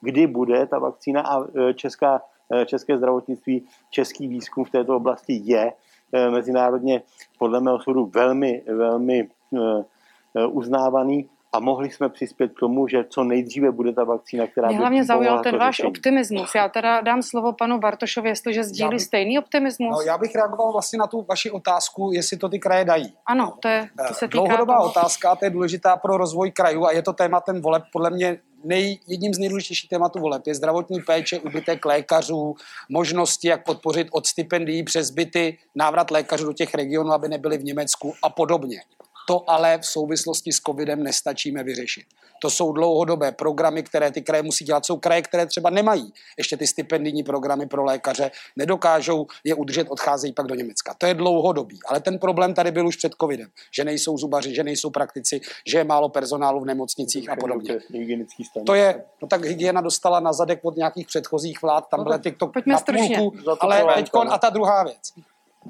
kdy 0.00 0.26
bude 0.26 0.66
ta 0.66 0.78
vakcína 0.78 1.20
a 1.20 1.44
e, 1.44 1.74
česká, 1.74 2.22
e, 2.52 2.66
české 2.66 2.98
zdravotnictví, 2.98 3.64
český 3.90 4.28
výzkum 4.28 4.64
v 4.64 4.70
této 4.70 4.96
oblasti 4.96 5.40
je 5.44 5.72
e, 6.12 6.30
mezinárodně 6.30 7.02
podle 7.38 7.60
mého 7.60 7.80
soudu 7.80 8.10
velmi, 8.14 8.62
velmi 8.66 9.28
uznávaný 10.50 11.28
a 11.52 11.60
mohli 11.60 11.90
jsme 11.90 12.08
přispět 12.08 12.52
k 12.56 12.60
tomu, 12.60 12.88
že 12.88 13.04
co 13.08 13.24
nejdříve 13.24 13.72
bude 13.72 13.92
ta 13.92 14.04
vakcína, 14.04 14.46
která 14.46 14.68
Mě 14.68 14.78
hlavně 14.78 15.04
zaujal 15.04 15.42
ten 15.42 15.58
váš 15.58 15.76
řešení. 15.76 15.88
optimismus. 15.88 16.54
Já 16.54 16.68
teda 16.68 17.00
dám 17.00 17.22
slovo 17.22 17.52
panu 17.52 17.78
Bartošovi, 17.78 18.28
jestliže 18.28 18.64
sdílí 18.64 18.90
bych, 18.90 19.02
stejný 19.02 19.38
optimismus. 19.38 19.90
No, 19.90 20.02
já 20.02 20.18
bych 20.18 20.34
reagoval 20.34 20.72
vlastně 20.72 20.98
na 20.98 21.06
tu 21.06 21.26
vaši 21.28 21.50
otázku, 21.50 22.10
jestli 22.12 22.36
to 22.36 22.48
ty 22.48 22.58
kraje 22.58 22.84
dají. 22.84 23.14
Ano, 23.26 23.54
to, 23.62 23.68
je, 23.68 23.88
to 24.08 24.14
se 24.14 24.28
týká 24.28 24.38
Dlouhodobá 24.38 24.76
toho. 24.76 24.88
otázka, 24.88 25.36
to 25.36 25.44
je 25.44 25.50
důležitá 25.50 25.96
pro 25.96 26.16
rozvoj 26.16 26.50
krajů 26.50 26.84
a 26.86 26.92
je 26.92 27.02
to 27.02 27.12
tématem 27.12 27.60
voleb 27.62 27.82
podle 27.92 28.10
mě 28.10 28.38
nej, 28.64 28.98
jedním 29.06 29.34
z 29.34 29.38
nejdůležitějších 29.38 29.90
tématů 29.90 30.20
voleb 30.20 30.46
je 30.46 30.54
zdravotní 30.54 31.00
péče, 31.00 31.40
ubytek 31.40 31.84
lékařů, 31.84 32.54
možnosti, 32.88 33.48
jak 33.48 33.64
podpořit 33.64 34.08
od 34.10 34.26
stipendií 34.26 34.82
přes 34.82 35.10
byty 35.10 35.58
návrat 35.74 36.10
lékařů 36.10 36.46
do 36.46 36.52
těch 36.52 36.74
regionů, 36.74 37.12
aby 37.12 37.28
nebyli 37.28 37.58
v 37.58 37.64
Německu 37.64 38.14
a 38.22 38.30
podobně. 38.30 38.80
To 39.30 39.50
ale 39.50 39.78
v 39.78 39.86
souvislosti 39.86 40.52
s 40.52 40.60
covidem 40.60 41.02
nestačíme 41.02 41.62
vyřešit. 41.62 42.04
To 42.42 42.50
jsou 42.50 42.72
dlouhodobé 42.72 43.32
programy, 43.32 43.82
které 43.82 44.10
ty 44.10 44.22
kraje 44.22 44.42
musí 44.42 44.64
dělat. 44.64 44.86
Jsou 44.86 44.96
kraje, 44.96 45.22
které 45.22 45.46
třeba 45.46 45.70
nemají 45.70 46.12
ještě 46.38 46.56
ty 46.56 46.66
stipendijní 46.66 47.22
programy 47.22 47.66
pro 47.66 47.84
lékaře, 47.84 48.30
nedokážou 48.56 49.26
je 49.44 49.54
udržet, 49.54 49.86
odcházejí 49.90 50.32
pak 50.32 50.46
do 50.46 50.54
Německa. 50.54 50.94
To 50.98 51.06
je 51.06 51.14
dlouhodobý. 51.14 51.78
Ale 51.86 52.00
ten 52.00 52.18
problém 52.18 52.54
tady 52.54 52.70
byl 52.70 52.86
už 52.86 52.96
před 52.96 53.12
covidem, 53.20 53.48
že 53.74 53.84
nejsou 53.84 54.18
zubaři, 54.18 54.54
že 54.54 54.64
nejsou 54.64 54.90
praktici, 54.90 55.40
že 55.66 55.78
je 55.78 55.84
málo 55.84 56.08
personálu 56.08 56.60
v 56.60 56.66
nemocnicích 56.66 57.30
a 57.30 57.36
podobně. 57.36 57.78
To 58.66 58.74
je, 58.74 59.04
no 59.22 59.28
tak 59.28 59.44
hygiena 59.44 59.80
dostala 59.80 60.20
na 60.20 60.32
zadek 60.32 60.60
od 60.62 60.76
nějakých 60.76 61.06
předchozích 61.06 61.62
vlád, 61.62 61.88
tam 61.88 62.04
byly 62.04 62.18
TikTok 62.18 62.52
na 62.66 62.78
půlku, 62.78 63.32
ale 63.60 63.94
teď 63.94 64.10
a 64.30 64.38
ta 64.38 64.50
druhá 64.50 64.84
věc 64.84 65.12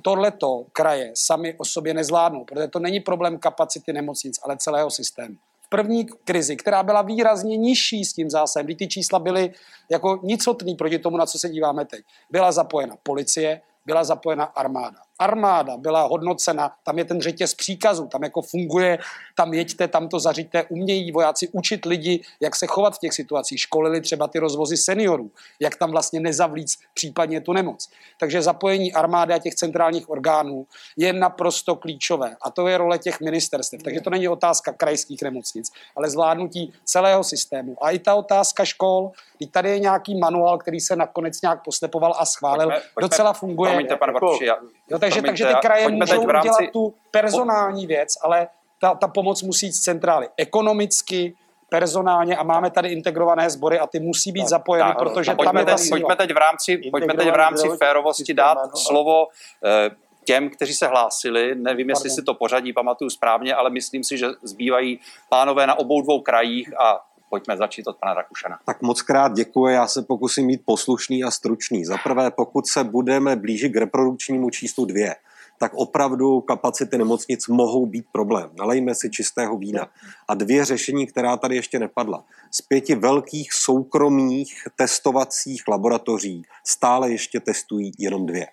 tohleto 0.03 0.65
kraje 0.73 1.13
sami 1.15 1.55
o 1.59 1.65
sobě 1.65 1.95
nezvládnou, 1.95 2.45
protože 2.45 2.69
to 2.69 2.79
není 2.79 3.01
problém 3.01 3.39
kapacity 3.39 3.93
nemocnic, 3.93 4.41
ale 4.43 4.57
celého 4.57 4.91
systému. 4.91 5.35
V 5.63 5.69
první 5.69 6.07
krizi, 6.25 6.57
která 6.57 6.83
byla 6.83 7.03
výrazně 7.03 7.57
nižší 7.57 8.05
s 8.05 8.13
tím 8.13 8.31
zásahem, 8.31 8.67
kdy 8.67 8.75
ty 8.75 8.89
čísla 8.89 9.19
byly 9.19 9.53
jako 9.91 10.21
nicotný 10.23 10.75
proti 10.75 10.99
tomu, 10.99 11.17
na 11.17 11.27
co 11.27 11.39
se 11.39 11.49
díváme 11.49 11.85
teď, 11.85 12.05
byla 12.31 12.53
zapojena 12.53 12.97
policie, 13.03 13.61
byla 13.87 14.05
zapojena 14.05 14.45
armáda 14.45 14.99
armáda 15.21 15.77
byla 15.77 16.03
hodnocena, 16.03 16.73
tam 16.85 16.99
je 16.99 17.05
ten 17.05 17.21
řetěz 17.21 17.55
příkazů, 17.55 18.07
tam 18.07 18.23
jako 18.23 18.43
funguje, 18.43 18.99
tam 19.37 19.55
jeďte, 19.55 19.89
tam 19.89 20.09
to 20.09 20.19
zařiďte, 20.21 20.65
umějí 20.65 21.13
vojáci 21.13 21.49
učit 21.53 21.85
lidi, 21.85 22.23
jak 22.41 22.57
se 22.57 22.67
chovat 22.67 22.95
v 22.95 22.99
těch 22.99 23.13
situacích, 23.13 23.61
školili 23.61 24.01
třeba 24.01 24.29
ty 24.29 24.39
rozvozy 24.39 24.77
seniorů, 24.77 25.31
jak 25.61 25.77
tam 25.77 25.91
vlastně 25.91 26.21
nezavlíc 26.21 26.79
případně 26.95 27.41
tu 27.41 27.53
nemoc. 27.53 27.91
Takže 28.21 28.43
zapojení 28.43 28.93
armády 28.93 29.35
a 29.35 29.39
těch 29.39 29.55
centrálních 29.55 30.11
orgánů 30.11 30.67
je 30.97 31.13
naprosto 31.13 31.77
klíčové 31.77 32.37
a 32.43 32.51
to 32.51 32.67
je 32.67 32.79
role 32.79 32.99
těch 32.99 33.21
ministerstev. 33.21 33.83
Takže 33.83 34.01
to 34.01 34.11
není 34.11 34.29
otázka 34.29 34.73
krajských 34.73 35.23
nemocnic, 35.23 35.73
ale 35.97 36.11
zvládnutí 36.11 36.73
celého 36.85 37.25
systému. 37.25 37.85
A 37.85 37.91
i 37.91 37.99
ta 37.99 38.15
otázka 38.15 38.65
škol, 38.65 39.11
i 39.41 39.47
tady 39.47 39.71
je 39.71 39.79
nějaký 39.79 40.19
manuál, 40.19 40.59
který 40.59 40.81
se 40.81 40.97
nakonec 40.97 41.43
nějak 41.43 41.65
poslepoval 41.65 42.15
a 42.19 42.25
schválil, 42.27 42.67
pojďme, 42.67 42.81
pojďme, 42.95 43.09
docela 43.09 43.33
funguje. 43.33 43.71
Promiňte, 43.71 43.97
pane 43.97 44.13
Bartuši, 44.13 44.45
já, 44.45 44.57
jo, 44.91 44.99
takže, 44.99 45.23
takže 45.23 45.47
ty 45.47 45.55
kraje 45.63 45.89
můžou 45.89 46.27
rámci... 46.27 46.49
dělat 46.49 46.73
tu 46.73 46.95
personální 47.11 47.87
věc, 47.87 48.15
ale 48.23 48.49
ta, 48.81 48.95
ta 48.95 49.09
pomoc 49.09 49.43
musí 49.43 49.67
jít 49.67 49.73
z 49.73 49.81
centrály 49.81 50.29
ekonomicky, 50.37 51.35
personálně 51.69 52.37
a 52.37 52.43
máme 52.43 52.71
tady 52.71 52.89
integrované 52.89 53.51
sbory 53.51 53.79
a 53.79 53.87
ty 53.87 54.01
musí 54.01 54.33
být 54.33 54.49
zapojeny, 54.49 54.91
tak, 54.91 54.99
protože 54.99 55.35
tam 55.45 55.57
je 55.57 55.65
ta 55.65 55.75
teď, 55.77 55.91
pojďme 55.91 56.17
teď 56.17 56.33
v 56.33 56.37
rámci, 56.37 56.77
pojďme 56.91 57.15
teď 57.15 57.29
v 57.29 57.35
rámci 57.35 57.69
férovosti 57.69 58.35
dát 58.35 58.55
no, 58.55 58.77
slovo 58.77 59.27
eh, 59.65 59.91
těm, 60.25 60.51
kteří 60.51 60.75
se 60.75 60.87
hlásili. 60.87 61.55
Nevím, 61.55 61.87
Pardon. 61.87 61.89
jestli 61.89 62.11
si 62.11 62.23
to 62.23 62.35
pořadí 62.35 62.73
pamatuju 62.73 63.11
správně, 63.11 63.55
ale 63.55 63.71
myslím 63.71 64.05
si, 64.05 64.19
že 64.19 64.27
zbývají 64.43 65.01
pánové 65.29 65.67
na 65.67 65.79
obou 65.79 66.03
dvou 66.03 66.21
krajích 66.21 66.81
a 66.81 67.01
pojďme 67.31 67.57
začít 67.57 67.87
od 67.87 67.97
pana 67.97 68.15
Rakušana. 68.15 68.59
Tak 68.65 68.83
moc 68.83 69.03
krát 69.03 69.33
děkuji, 69.33 69.67
já 69.67 69.87
se 69.87 70.03
pokusím 70.03 70.47
být 70.47 70.63
poslušný 70.65 71.25
a 71.25 71.31
stručný. 71.31 71.85
Za 71.85 71.97
prvé, 71.97 72.31
pokud 72.31 72.67
se 72.67 72.85
budeme 72.85 73.37
blížit 73.37 73.73
k 73.73 73.77
reprodukčnímu 73.77 74.51
číslu 74.51 74.85
dvě, 74.85 75.17
tak 75.59 75.73
opravdu 75.75 76.41
kapacity 76.41 76.99
nemocnic 76.99 77.49
mohou 77.49 77.87
být 77.87 78.07
problém. 78.13 78.51
Nalejme 78.59 78.95
si 78.95 79.11
čistého 79.11 79.57
vína. 79.57 79.89
A 80.29 80.35
dvě 80.35 80.65
řešení, 80.65 81.07
která 81.07 81.37
tady 81.37 81.57
ještě 81.57 81.79
nepadla. 81.79 82.25
Z 82.51 82.63
pěti 82.63 82.95
velkých 82.95 83.53
soukromých 83.53 84.69
testovacích 84.77 85.69
laboratoří 85.69 86.43
stále 86.67 87.11
ještě 87.11 87.41
testují 87.41 87.93
jenom 87.99 88.27
dvě. 88.27 88.47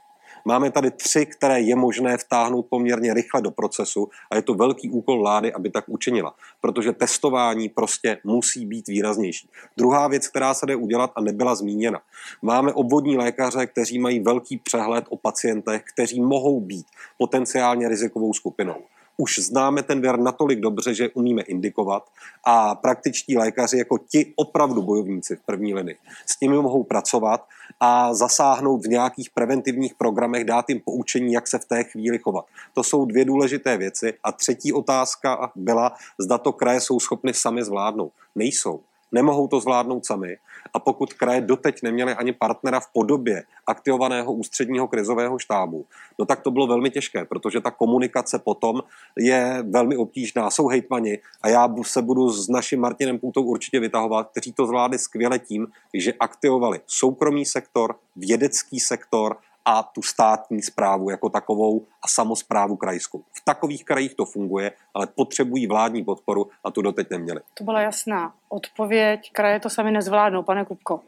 Máme 0.46 0.72
tady 0.72 0.92
tři, 0.92 1.26
které 1.26 1.62
je 1.62 1.76
možné 1.76 2.18
vtáhnout 2.18 2.66
poměrně 2.70 3.14
rychle 3.14 3.42
do 3.42 3.52
procesu 3.52 4.10
a 4.32 4.36
je 4.36 4.42
to 4.42 4.54
velký 4.54 4.90
úkol 4.90 5.20
vlády, 5.20 5.54
aby 5.54 5.70
tak 5.70 5.84
učinila, 5.88 6.34
protože 6.62 6.94
testování 6.94 7.70
prostě 7.70 8.18
musí 8.24 8.66
být 8.66 8.88
výraznější. 8.88 9.50
Druhá 9.78 10.08
věc, 10.08 10.28
která 10.28 10.54
se 10.54 10.66
jde 10.66 10.76
udělat 10.76 11.12
a 11.16 11.22
nebyla 11.22 11.56
zmíněna. 11.56 12.02
Máme 12.42 12.74
obvodní 12.74 13.18
lékaře, 13.18 13.68
kteří 13.68 14.00
mají 14.00 14.20
velký 14.20 14.58
přehled 14.58 15.06
o 15.10 15.18
pacientech, 15.18 15.84
kteří 15.94 16.22
mohou 16.22 16.62
být 16.62 16.86
potenciálně 17.18 17.90
rizikovou 17.90 18.34
skupinou 18.34 18.78
už 19.18 19.40
známe 19.40 19.84
ten 19.84 20.02
věr 20.02 20.20
natolik 20.20 20.60
dobře, 20.60 20.94
že 20.94 21.10
umíme 21.10 21.42
indikovat 21.42 22.10
a 22.44 22.76
praktičtí 22.76 23.38
lékaři 23.38 23.78
jako 23.78 23.98
ti 23.98 24.34
opravdu 24.36 24.82
bojovníci 24.82 25.36
v 25.36 25.46
první 25.46 25.74
linii 25.74 25.98
s 26.26 26.40
nimi 26.40 26.58
mohou 26.58 26.84
pracovat 26.84 27.48
a 27.80 28.14
zasáhnout 28.14 28.86
v 28.86 28.90
nějakých 28.90 29.30
preventivních 29.30 29.96
programech, 29.96 30.46
dát 30.46 30.70
jim 30.70 30.80
poučení, 30.80 31.34
jak 31.34 31.48
se 31.48 31.60
v 31.60 31.66
té 31.66 31.84
chvíli 31.84 32.18
chovat. 32.18 32.46
To 32.74 32.84
jsou 32.84 33.06
dvě 33.06 33.26
důležité 33.26 33.78
věci. 33.78 34.14
A 34.24 34.32
třetí 34.32 34.74
otázka 34.74 35.52
byla, 35.56 35.94
zda 36.20 36.38
to 36.38 36.54
kraje 36.54 36.82
jsou 36.82 37.00
schopny 37.00 37.34
sami 37.34 37.64
zvládnout. 37.64 38.12
Nejsou. 38.36 38.80
Nemohou 39.12 39.48
to 39.48 39.60
zvládnout 39.60 40.06
sami. 40.06 40.38
A 40.74 40.80
pokud 40.80 41.14
kraje 41.14 41.42
doteď 41.42 41.84
neměly 41.84 42.14
ani 42.14 42.34
partnera 42.34 42.80
v 42.80 42.88
podobě 42.94 43.44
aktivovaného 43.68 44.34
ústředního 44.34 44.88
krizového 44.88 45.40
štábu, 45.40 45.86
no 46.20 46.26
tak 46.26 46.42
to 46.42 46.52
bylo 46.52 46.68
velmi 46.68 46.90
těžké, 46.90 47.26
protože 47.26 47.62
ta 47.62 47.72
komunikace 47.72 48.40
potom 48.40 48.82
je 49.18 49.64
velmi 49.70 49.98
obtížná. 49.98 50.50
Jsou 50.50 50.68
hejtmani 50.68 51.20
a 51.42 51.50
já 51.50 51.76
se 51.84 52.02
budu 52.02 52.30
s 52.30 52.50
naším 52.50 52.82
Martinem 52.82 53.20
Půtou 53.20 53.44
určitě 53.44 53.80
vytahovat, 53.80 54.30
kteří 54.32 54.54
to 54.54 54.66
zvládli 54.66 55.00
skvěle 55.00 55.40
tím, 55.40 55.68
že 55.94 56.14
aktivovali 56.20 56.80
soukromý 56.88 57.46
sektor, 57.46 57.96
vědecký 58.16 58.80
sektor, 58.80 59.38
a 59.70 59.84
tu 59.84 60.02
státní 60.02 60.62
zprávu 60.62 61.10
jako 61.10 61.30
takovou 61.30 61.86
a 62.02 62.08
samozprávu 62.08 62.76
krajskou. 62.76 63.20
V 63.20 63.46
takových 63.46 63.86
krajích 63.86 64.16
to 64.16 64.26
funguje, 64.26 64.72
ale 64.94 65.08
potřebují 65.08 65.68
vládní 65.68 66.04
podporu 66.04 66.48
a 66.64 66.72
tu 66.72 66.82
doteď 66.82 67.10
neměli. 67.10 67.40
To 67.54 67.64
byla 67.64 67.82
jasná 67.82 68.34
odpověď. 68.50 69.32
Kraje 69.32 69.60
to 69.60 69.70
sami 69.70 69.92
nezvládnou, 69.92 70.44
pane 70.44 70.66
Kupko. 70.66 71.00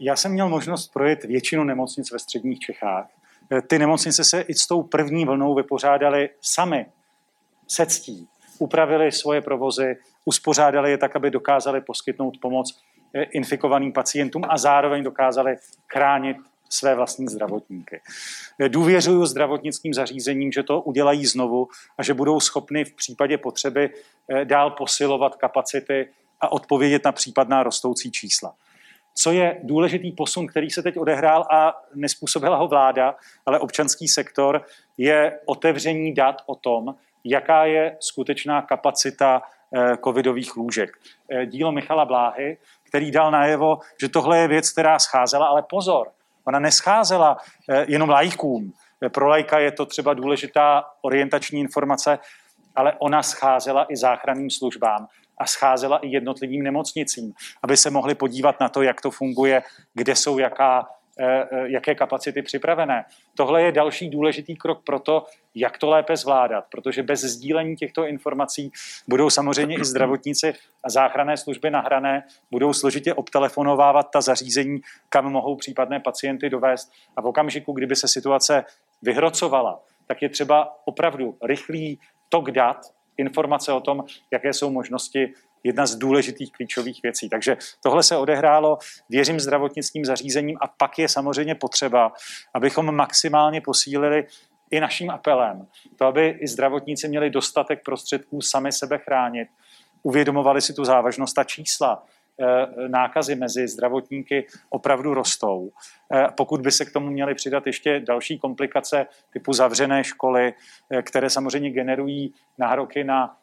Já 0.00 0.16
jsem 0.16 0.32
měl 0.32 0.48
možnost 0.48 0.88
projet 0.92 1.24
většinu 1.24 1.64
nemocnic 1.64 2.12
ve 2.12 2.18
středních 2.18 2.58
Čechách. 2.58 3.06
Ty 3.66 3.78
nemocnice 3.78 4.24
se 4.24 4.40
i 4.40 4.54
s 4.54 4.66
tou 4.66 4.82
první 4.82 5.24
vlnou 5.24 5.54
vypořádali 5.54 6.30
sami 6.40 6.86
se 7.68 7.86
ctí. 7.86 8.28
Upravili 8.58 9.12
svoje 9.12 9.40
provozy, 9.40 9.96
uspořádali 10.24 10.90
je 10.90 10.98
tak, 10.98 11.16
aby 11.16 11.30
dokázali 11.30 11.80
poskytnout 11.80 12.34
pomoc 12.40 12.80
infikovaným 13.14 13.92
pacientům 13.92 14.42
a 14.48 14.58
zároveň 14.58 15.04
dokázali 15.04 15.56
chránit 15.92 16.36
své 16.68 16.94
vlastní 16.94 17.28
zdravotníky. 17.28 18.00
Důvěřuju 18.68 19.26
zdravotnickým 19.26 19.94
zařízením, 19.94 20.52
že 20.52 20.62
to 20.62 20.80
udělají 20.80 21.26
znovu 21.26 21.68
a 21.98 22.02
že 22.02 22.14
budou 22.14 22.40
schopny 22.40 22.84
v 22.84 22.94
případě 22.94 23.38
potřeby 23.38 23.90
eh, 24.28 24.44
dál 24.44 24.70
posilovat 24.70 25.36
kapacity 25.36 26.08
a 26.40 26.52
odpovědět 26.52 27.04
na 27.04 27.12
případná 27.12 27.62
rostoucí 27.62 28.10
čísla. 28.10 28.54
Co 29.14 29.32
je 29.32 29.60
důležitý 29.62 30.12
posun, 30.12 30.46
který 30.46 30.70
se 30.70 30.82
teď 30.82 30.98
odehrál 30.98 31.46
a 31.50 31.82
nespůsobila 31.94 32.56
ho 32.56 32.68
vláda, 32.68 33.16
ale 33.46 33.58
občanský 33.58 34.08
sektor, 34.08 34.66
je 34.98 35.40
otevření 35.46 36.14
dat 36.14 36.42
o 36.46 36.54
tom, 36.54 36.94
jaká 37.24 37.64
je 37.64 37.96
skutečná 38.00 38.62
kapacita 38.62 39.42
eh, 39.76 39.96
covidových 40.04 40.56
lůžek. 40.56 40.90
Eh, 41.30 41.46
dílo 41.46 41.72
Michala 41.72 42.04
Bláhy, 42.04 42.58
který 42.82 43.10
dal 43.10 43.30
najevo, 43.30 43.78
že 44.00 44.08
tohle 44.08 44.38
je 44.38 44.48
věc, 44.48 44.70
která 44.70 44.98
scházela, 44.98 45.46
ale 45.46 45.62
pozor, 45.62 46.10
Ona 46.44 46.58
nescházela 46.58 47.36
eh, 47.68 47.84
jenom 47.88 48.08
lajkům. 48.08 48.72
Pro 49.12 49.28
lajka 49.28 49.58
je 49.58 49.72
to 49.72 49.86
třeba 49.86 50.14
důležitá 50.14 50.84
orientační 51.02 51.60
informace, 51.60 52.18
ale 52.76 52.92
ona 52.98 53.22
scházela 53.22 53.86
i 53.88 53.96
záchranným 53.96 54.50
službám 54.50 55.06
a 55.38 55.46
scházela 55.46 55.98
i 55.98 56.08
jednotlivým 56.08 56.62
nemocnicím, 56.62 57.32
aby 57.62 57.76
se 57.76 57.90
mohli 57.90 58.14
podívat 58.14 58.60
na 58.60 58.68
to, 58.68 58.82
jak 58.82 59.00
to 59.00 59.10
funguje, 59.10 59.62
kde 59.94 60.16
jsou 60.16 60.38
jaká 60.38 60.82
Eh, 60.82 60.82
eh, 60.82 61.03
jaké 61.64 61.94
kapacity 61.94 62.42
připravené. 62.42 63.04
Tohle 63.36 63.62
je 63.62 63.72
další 63.72 64.10
důležitý 64.10 64.56
krok 64.56 64.84
pro 64.84 64.98
to, 64.98 65.26
jak 65.54 65.78
to 65.78 65.90
lépe 65.90 66.16
zvládat, 66.16 66.64
protože 66.70 67.02
bez 67.02 67.20
sdílení 67.20 67.76
těchto 67.76 68.06
informací 68.06 68.72
budou 69.08 69.30
samozřejmě 69.30 69.76
i 69.76 69.84
zdravotníci 69.84 70.54
a 70.84 70.90
záchranné 70.90 71.36
služby 71.36 71.70
nahrané, 71.70 72.22
budou 72.50 72.72
složitě 72.72 73.14
obtelefonovávat 73.14 74.10
ta 74.10 74.20
zařízení, 74.20 74.80
kam 75.08 75.32
mohou 75.32 75.56
případné 75.56 76.00
pacienty 76.00 76.50
dovést. 76.50 76.92
A 77.16 77.22
v 77.22 77.26
okamžiku, 77.26 77.72
kdyby 77.72 77.96
se 77.96 78.08
situace 78.08 78.64
vyhrocovala, 79.02 79.80
tak 80.06 80.22
je 80.22 80.28
třeba 80.28 80.76
opravdu 80.84 81.36
rychlý 81.42 81.98
tok 82.28 82.50
dat, 82.50 82.76
informace 83.16 83.72
o 83.72 83.80
tom, 83.80 84.04
jaké 84.30 84.52
jsou 84.52 84.70
možnosti 84.70 85.32
jedna 85.64 85.86
z 85.86 85.96
důležitých 85.96 86.52
klíčových 86.52 87.02
věcí. 87.02 87.28
Takže 87.28 87.56
tohle 87.82 88.02
se 88.02 88.16
odehrálo, 88.16 88.78
věřím 89.10 89.40
zdravotnickým 89.40 90.04
zařízením 90.04 90.56
a 90.60 90.66
pak 90.66 90.98
je 90.98 91.08
samozřejmě 91.08 91.54
potřeba, 91.54 92.12
abychom 92.54 92.94
maximálně 92.94 93.60
posílili 93.60 94.26
i 94.70 94.80
naším 94.80 95.10
apelem, 95.10 95.66
to, 95.96 96.04
aby 96.06 96.28
i 96.40 96.48
zdravotníci 96.48 97.08
měli 97.08 97.30
dostatek 97.30 97.82
prostředků 97.84 98.40
sami 98.40 98.72
sebe 98.72 98.98
chránit, 98.98 99.48
uvědomovali 100.02 100.60
si 100.60 100.74
tu 100.74 100.84
závažnost 100.84 101.38
a 101.38 101.44
čísla. 101.44 102.02
nákazy 102.88 103.34
mezi 103.34 103.68
zdravotníky 103.68 104.46
opravdu 104.68 105.14
rostou. 105.14 105.70
Pokud 106.36 106.60
by 106.60 106.72
se 106.72 106.84
k 106.84 106.92
tomu 106.92 107.10
měly 107.10 107.34
přidat 107.34 107.66
ještě 107.66 108.00
další 108.00 108.38
komplikace 108.38 109.06
typu 109.32 109.52
zavřené 109.52 110.04
školy, 110.04 110.54
které 111.02 111.30
samozřejmě 111.30 111.70
generují 111.70 112.34
nároky 112.58 113.04
na 113.04 113.36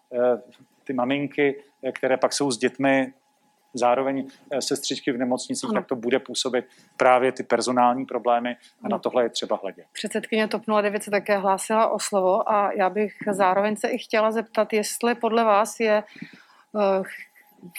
ty 0.83 0.93
maminky, 0.93 1.63
které 1.93 2.17
pak 2.17 2.33
jsou 2.33 2.51
s 2.51 2.57
dětmi 2.57 3.13
zároveň 3.73 4.27
eh, 4.51 4.61
sestřičky 4.61 5.11
v 5.11 5.17
nemocnicích, 5.17 5.69
ano. 5.69 5.73
tak 5.73 5.87
to 5.87 5.95
bude 5.95 6.19
působit 6.19 6.65
právě 6.97 7.31
ty 7.31 7.43
personální 7.43 8.05
problémy 8.05 8.55
a 8.83 8.89
na 8.89 8.99
tohle 8.99 9.23
je 9.23 9.29
třeba 9.29 9.59
hledět. 9.61 9.85
Předsedkyně 9.93 10.47
TOP 10.47 10.63
09 10.81 11.03
se 11.03 11.11
také 11.11 11.37
hlásila 11.37 11.87
o 11.87 11.99
slovo 11.99 12.51
a 12.51 12.71
já 12.71 12.89
bych 12.89 13.13
zároveň 13.31 13.75
se 13.75 13.87
i 13.87 13.97
chtěla 13.97 14.31
zeptat, 14.31 14.73
jestli 14.73 15.15
podle 15.15 15.43
vás 15.43 15.79
je 15.79 16.03
eh, 16.79 17.03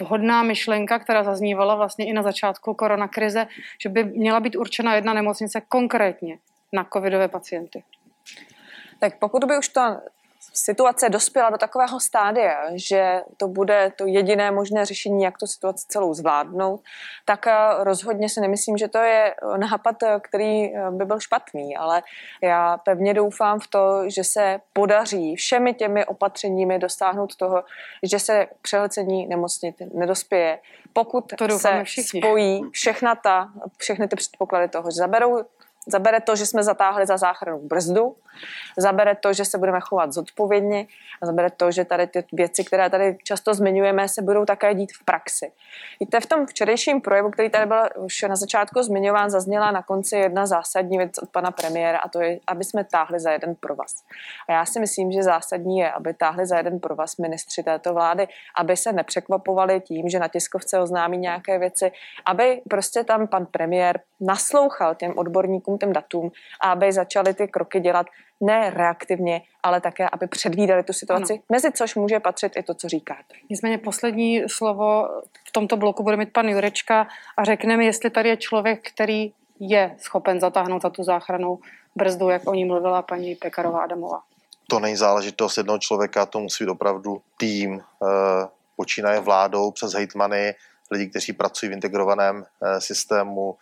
vhodná 0.01 0.43
myšlenka, 0.43 0.99
která 0.99 1.25
zaznívala 1.25 1.75
vlastně 1.75 2.07
i 2.07 2.13
na 2.13 2.23
začátku 2.23 2.75
koronakrize, 2.75 3.47
že 3.83 3.89
by 3.89 4.05
měla 4.05 4.41
být 4.41 4.57
určena 4.57 4.95
jedna 4.95 5.15
nemocnice 5.15 5.61
konkrétně 5.69 6.39
na 6.73 6.87
covidové 6.93 7.29
pacienty. 7.29 7.85
Tak 9.01 9.19
pokud 9.19 9.45
by 9.45 9.59
už 9.59 9.69
to 9.69 9.81
situace 10.53 11.09
dospěla 11.09 11.51
do 11.51 11.59
takového 11.59 12.01
stádia, 12.01 12.67
že 12.75 13.21
to 13.37 13.49
bude 13.49 13.93
to 13.97 14.07
jediné 14.07 14.51
možné 14.51 14.85
řešení, 14.85 15.23
jak 15.23 15.39
tu 15.39 15.47
situaci 15.47 15.85
celou 15.89 16.15
zvládnout, 16.15 16.81
tak 17.25 17.47
eh, 17.47 17.55
rozhodně 17.79 18.29
si 18.29 18.41
nemyslím, 18.41 18.77
že 18.77 18.89
to 18.89 18.99
je 18.99 19.35
nápad, 19.57 20.03
eh, 20.03 20.21
který 20.21 20.77
eh, 20.77 20.91
by 20.91 21.05
byl 21.05 21.21
špatný, 21.21 21.77
ale 21.77 22.03
já 22.43 22.77
pevně 22.77 23.15
doufám 23.15 23.61
v 23.61 23.67
to, 23.67 24.03
že 24.07 24.25
se 24.25 24.61
podaří 24.73 25.37
všemi 25.37 25.75
těmi 25.75 26.07
opatřeními 26.07 26.79
dosáhnout 26.79 27.37
toho, 27.37 27.65
že 28.03 28.19
se 28.19 28.47
přehlcení 28.63 29.27
nemocnit 29.27 29.77
nedospěje. 29.95 30.59
Pokud 30.93 31.33
to 31.39 31.59
se 31.59 31.85
všichni. 31.85 32.21
spojí 32.21 32.63
všechna 32.71 33.15
ta, 33.15 33.49
všechny 33.77 34.09
ty 34.09 34.17
předpoklady 34.17 34.69
toho, 34.69 34.91
že 34.91 34.97
zaberou 34.97 35.45
Zabere 35.87 36.21
to, 36.21 36.37
že 36.37 36.47
jsme 36.47 36.63
zatáhli 36.63 37.07
za 37.07 37.17
záchranu 37.17 37.59
brzdu, 37.59 38.17
zabere 38.77 39.15
to, 39.15 39.33
že 39.33 39.45
se 39.45 39.59
budeme 39.59 39.81
chovat 39.81 40.13
zodpovědně 40.13 40.87
a 41.23 41.27
zabere 41.27 41.51
to, 41.51 41.71
že 41.71 41.85
tady 41.85 42.07
ty 42.07 42.25
věci, 42.33 42.65
které 42.65 42.91
tady 42.91 43.19
často 43.25 43.55
zmiňujeme, 43.55 44.09
se 44.09 44.23
budou 44.23 44.45
také 44.45 44.75
dít 44.75 44.93
v 44.93 45.05
praxi. 45.05 45.53
Víte, 46.01 46.21
v 46.21 46.27
tom 46.27 46.47
včerejším 46.47 47.01
projevu, 47.01 47.31
který 47.31 47.51
tady 47.51 47.67
byl 47.67 47.83
už 47.97 48.23
na 48.23 48.37
začátku 48.37 48.83
zmiňován, 48.83 49.31
zazněla 49.31 49.71
na 49.71 49.83
konci 49.83 50.17
jedna 50.17 50.47
zásadní 50.47 50.99
věc 50.99 51.19
od 51.19 51.29
pana 51.29 51.51
premiéra 51.51 51.99
a 51.99 52.09
to 52.09 52.21
je, 52.21 52.39
aby 52.47 52.65
jsme 52.65 52.85
táhli 52.85 53.21
za 53.21 53.31
jeden 53.31 53.55
provaz. 53.55 53.95
A 54.49 54.53
já 54.53 54.67
si 54.67 54.81
myslím, 54.81 55.13
že 55.13 55.23
zásadní 55.23 55.79
je, 55.79 55.93
aby 55.93 56.15
táhli 56.15 56.47
za 56.47 56.57
jeden 56.57 56.81
provaz 56.81 57.17
ministři 57.17 57.63
této 57.63 57.95
vlády, 57.95 58.29
aby 58.57 58.77
se 58.77 58.93
nepřekvapovali 58.93 59.81
tím, 59.81 60.09
že 60.09 60.19
na 60.19 60.29
tiskovce 60.29 60.79
oznámí 60.79 61.19
nějaké 61.19 61.59
věci, 61.59 61.93
aby 62.27 62.63
prostě 62.71 63.05
tam 63.05 63.27
pan 63.27 63.47
premiér 63.47 64.01
naslouchal 64.21 64.95
těm 64.95 65.19
odborníkům, 65.19 65.72
těm 65.79 65.93
datům 65.93 66.31
a 66.61 66.73
aby 66.73 66.93
začali 66.93 67.35
ty 67.35 67.49
kroky 67.49 67.81
dělat 67.81 68.07
ne 68.41 68.71
reaktivně, 68.71 69.43
ale 69.63 69.81
také, 69.81 70.09
aby 70.09 70.27
předvídali 70.27 70.83
tu 70.83 70.93
situaci, 70.93 71.33
ano. 71.33 71.43
mezi 71.49 71.73
což 71.73 71.95
může 71.95 72.21
patřit 72.21 72.53
i 72.57 72.63
to, 72.63 72.75
co 72.75 72.89
říkáte. 72.89 73.35
Nicméně 73.51 73.79
poslední 73.79 74.43
slovo 74.49 75.09
v 75.49 75.53
tomto 75.53 75.77
bloku 75.77 76.03
bude 76.03 76.17
mít 76.17 76.33
pan 76.33 76.49
Jurečka 76.49 77.07
a 77.37 77.45
řekne 77.45 77.77
mi, 77.77 77.87
jestli 77.87 78.11
tady 78.11 78.29
je 78.29 78.37
člověk, 78.37 78.91
který 78.93 79.33
je 79.61 79.97
schopen 79.99 80.41
zatáhnout 80.41 80.83
za 80.83 80.91
tu 80.91 81.05
záchranu 81.05 81.59
brzdu, 81.95 82.29
jak 82.29 82.49
o 82.49 82.55
ní 82.55 82.65
mluvila 82.65 83.03
paní 83.03 83.35
Pekarová 83.35 83.83
Adamová. 83.83 84.21
To 84.69 84.81
není 84.81 84.97
záležitost 84.97 85.57
jednoho 85.57 85.79
člověka, 85.79 86.27
to 86.27 86.41
musí 86.41 86.65
být 86.65 86.71
opravdu 86.71 87.23
tým, 87.37 87.81
eh, 87.81 88.49
počínaje 88.77 89.21
vládou 89.21 89.71
přes 89.71 89.93
hejtmany, 89.93 90.55
lidi, 90.91 91.11
kteří 91.11 91.33
pracují 91.33 91.71
v 91.71 91.73
integrovaném 91.73 92.45
eh, 92.45 92.81
systému 92.81 93.57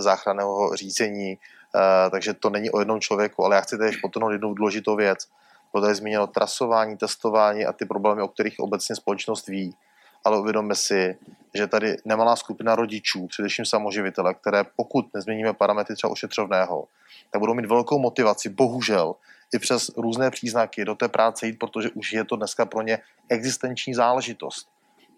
záchranného 0.00 0.76
řízení, 0.76 1.38
Eh, 1.74 2.10
takže 2.10 2.34
to 2.34 2.50
není 2.50 2.70
o 2.70 2.78
jednom 2.78 3.00
člověku, 3.00 3.44
ale 3.44 3.56
já 3.56 3.60
chci 3.60 3.78
tady 3.78 3.96
potrhnout 4.02 4.32
jednu 4.32 4.54
důležitou 4.54 4.96
věc. 4.96 5.28
Bylo 5.72 5.82
tady 5.82 5.94
zmíněno 5.94 6.26
trasování, 6.26 6.96
testování 6.96 7.66
a 7.66 7.72
ty 7.72 7.84
problémy, 7.84 8.22
o 8.22 8.28
kterých 8.28 8.58
obecně 8.58 8.96
společnost 8.96 9.46
ví. 9.46 9.76
Ale 10.24 10.38
uvědomme 10.38 10.74
si, 10.74 11.18
že 11.54 11.66
tady 11.66 11.96
nemalá 12.04 12.36
skupina 12.36 12.74
rodičů, 12.74 13.26
především 13.26 13.64
samoživitele, 13.64 14.34
které 14.34 14.64
pokud 14.76 15.14
nezměníme 15.14 15.52
parametry 15.52 15.96
třeba 15.96 16.10
ošetřovného, 16.10 16.84
tak 17.30 17.40
budou 17.40 17.54
mít 17.54 17.66
velkou 17.66 17.98
motivaci, 17.98 18.48
bohužel, 18.48 19.14
i 19.54 19.58
přes 19.58 19.90
různé 19.96 20.30
příznaky 20.30 20.84
do 20.84 20.94
té 20.94 21.08
práce 21.08 21.46
jít, 21.46 21.58
protože 21.58 21.90
už 21.90 22.12
je 22.12 22.24
to 22.24 22.36
dneska 22.36 22.66
pro 22.66 22.82
ně 22.82 22.98
existenční 23.28 23.94
záležitost. 23.94 24.68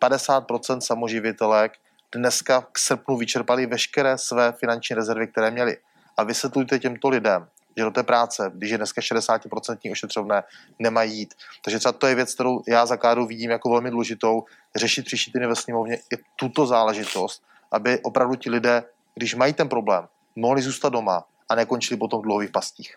50% 0.01 0.81
samoživitelek 0.81 1.73
dneska 2.15 2.67
k 2.73 2.79
srpnu 2.79 3.17
vyčerpali 3.17 3.67
veškeré 3.67 4.19
své 4.19 4.53
finanční 4.53 4.97
rezervy, 4.97 5.27
které 5.27 5.51
měli 5.51 5.77
a 6.17 6.25
vysvětlujte 6.25 6.79
těmto 6.79 7.09
lidem, 7.09 7.49
že 7.77 7.85
do 7.85 7.91
té 7.91 8.03
práce, 8.03 8.51
když 8.55 8.71
je 8.71 8.77
dneska 8.77 9.01
60% 9.01 9.93
ošetřovné, 9.93 10.43
nemají 10.79 11.19
jít. 11.19 11.35
Takže 11.65 11.79
třeba 11.79 11.93
to 11.93 12.07
je 12.07 12.15
věc, 12.15 12.35
kterou 12.35 12.63
já 12.69 12.87
za 12.87 12.97
Kádu 12.97 13.27
vidím 13.27 13.51
jako 13.51 13.71
velmi 13.71 13.91
důležitou, 13.91 14.45
řešit 14.77 15.05
příští 15.05 15.33
týden 15.33 15.49
ve 15.49 15.57
sněmovně 15.57 15.97
i 15.97 16.17
tuto 16.37 16.67
záležitost, 16.67 17.43
aby 17.73 18.01
opravdu 18.01 18.35
ti 18.35 18.51
lidé, 18.51 18.85
když 19.15 19.35
mají 19.35 19.53
ten 19.53 19.69
problém, 19.69 20.09
mohli 20.37 20.63
zůstat 20.63 20.89
doma 20.89 21.25
a 21.49 21.55
nekončili 21.55 21.99
potom 21.99 22.21
v 22.21 22.25
dlouhých 22.25 22.51
pastích. 22.51 22.97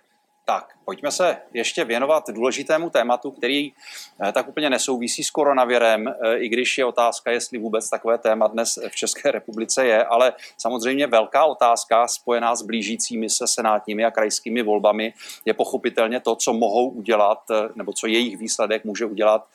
Tak, 0.50 0.74
pojďme 0.86 1.12
se 1.12 1.38
ještě 1.54 1.84
věnovat 1.84 2.30
důležitému 2.30 2.90
tématu, 2.90 3.32
který 3.32 3.72
eh, 3.72 4.32
tak 4.32 4.48
úplně 4.48 4.70
nesouvisí 4.70 5.24
s 5.24 5.30
koronavirem, 5.30 6.08
eh, 6.08 6.38
i 6.38 6.50
když 6.50 6.78
je 6.78 6.86
otázka, 6.86 7.32
jestli 7.32 7.58
vůbec 7.58 7.90
takové 7.90 8.18
téma 8.18 8.48
dnes 8.48 8.80
v 8.90 8.96
České 8.96 9.32
republice 9.32 9.86
je, 9.86 10.06
ale 10.06 10.34
samozřejmě 10.58 11.08
velká 11.08 11.46
otázka 11.46 12.08
spojená 12.08 12.56
s 12.56 12.62
blížícími 12.62 13.30
se 13.30 13.48
senátními 13.48 14.06
a 14.06 14.12
krajskými 14.12 14.64
volbami 14.64 15.14
je 15.46 15.54
pochopitelně 15.54 16.20
to, 16.20 16.36
co 16.36 16.54
mohou 16.54 16.90
udělat, 16.90 17.40
eh, 17.52 17.70
nebo 17.76 17.94
co 17.94 18.08
jejich 18.08 18.38
výsledek 18.38 18.86
může 18.86 19.06
udělat 19.06 19.48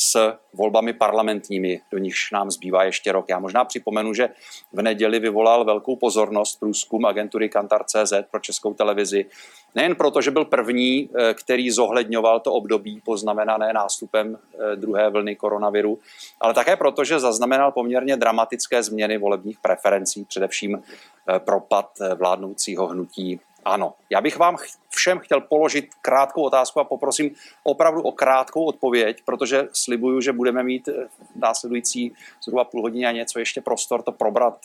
s 0.00 0.36
volbami 0.52 0.92
parlamentními, 0.92 1.80
do 1.92 1.98
nichž 1.98 2.30
nám 2.30 2.50
zbývá 2.50 2.84
ještě 2.84 3.12
rok. 3.12 3.26
Já 3.28 3.38
možná 3.38 3.64
připomenu, 3.64 4.14
že 4.14 4.28
v 4.72 4.82
neděli 4.82 5.18
vyvolal 5.18 5.64
velkou 5.64 5.96
pozornost 5.96 6.60
průzkum 6.60 7.06
agentury 7.06 7.48
Kantar.cz 7.48 8.12
pro 8.30 8.40
českou 8.40 8.74
televizi. 8.74 9.26
Nejen 9.74 9.94
proto, 9.94 10.20
že 10.20 10.30
byl 10.30 10.44
první, 10.44 11.08
eh, 11.18 11.34
který 11.34 11.70
zohledňoval 11.70 12.40
to 12.40 12.52
období 12.52 13.00
poznamenané 13.04 13.72
nástupem 13.72 14.38
eh, 14.38 14.76
druhé 14.76 15.10
vlny 15.10 15.36
koronaviru, 15.36 15.98
ale 16.40 16.54
také 16.54 16.76
proto, 16.76 17.04
že 17.04 17.20
zaznamenal 17.20 17.72
poměrně 17.72 18.16
dramatické 18.16 18.82
změny 18.82 19.18
volebních 19.18 19.58
preferencí, 19.58 20.24
především 20.24 20.82
eh, 20.82 21.38
propad 21.38 21.90
vládnoucího 22.14 22.86
hnutí 22.86 23.40
ano, 23.64 23.94
já 24.10 24.20
bych 24.20 24.36
vám 24.38 24.56
všem 24.88 25.18
chtěl 25.18 25.40
položit 25.40 25.88
krátkou 26.02 26.42
otázku 26.42 26.80
a 26.80 26.84
poprosím 26.84 27.30
opravdu 27.62 28.02
o 28.02 28.12
krátkou 28.12 28.64
odpověď, 28.64 29.22
protože 29.24 29.68
slibuju, 29.72 30.20
že 30.20 30.32
budeme 30.32 30.62
mít 30.62 30.88
následující 31.36 32.12
zhruba 32.44 32.64
půl 32.64 32.82
hodině 32.82 33.08
a 33.08 33.12
něco 33.12 33.38
ještě 33.38 33.60
prostor 33.60 34.02
to 34.02 34.12
probrat 34.12 34.58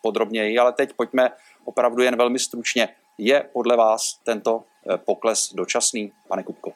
podrobněji, 0.00 0.58
ale 0.58 0.72
teď 0.72 0.92
pojďme 0.92 1.30
opravdu 1.64 2.02
jen 2.02 2.16
velmi 2.16 2.38
stručně. 2.38 2.88
Je 3.18 3.44
podle 3.52 3.76
vás 3.76 4.20
tento 4.24 4.64
eh, 4.90 4.98
pokles 4.98 5.52
dočasný, 5.54 6.12
pane 6.28 6.42
Kupko? 6.42 6.72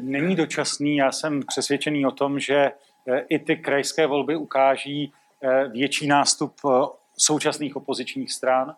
Není 0.00 0.36
dočasný, 0.36 0.96
já 0.96 1.12
jsem 1.12 1.42
přesvědčený 1.46 2.06
o 2.06 2.10
tom, 2.10 2.40
že 2.40 2.72
eh, 3.08 3.20
i 3.28 3.38
ty 3.38 3.56
krajské 3.56 4.06
volby 4.06 4.36
ukáží 4.36 5.12
větší 5.70 6.06
nástup 6.06 6.54
současných 7.18 7.76
opozičních 7.76 8.32
stran 8.32 8.76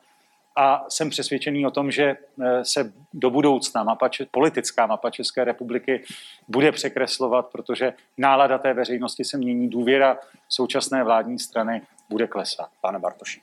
a 0.57 0.85
jsem 0.89 1.11
přesvědčený 1.11 1.67
o 1.67 1.71
tom, 1.71 1.91
že 1.91 2.17
eh, 2.43 2.65
se 2.65 2.93
do 3.13 3.31
budoucna 3.31 3.83
mapa, 3.83 4.11
politická 4.31 4.87
mapa 4.87 5.11
České 5.11 5.45
republiky 5.45 6.05
bude 6.49 6.73
překreslovat, 6.73 7.47
protože 7.47 7.93
nálada 8.19 8.59
té 8.59 8.75
veřejnosti 8.75 9.25
se 9.25 9.39
mění, 9.39 9.69
důvěra 9.69 10.19
současné 10.49 11.05
vládní 11.05 11.39
strany 11.39 11.83
bude 12.09 12.27
klesat. 12.27 12.69
Pane 12.81 12.99
Bartoši. 12.99 13.41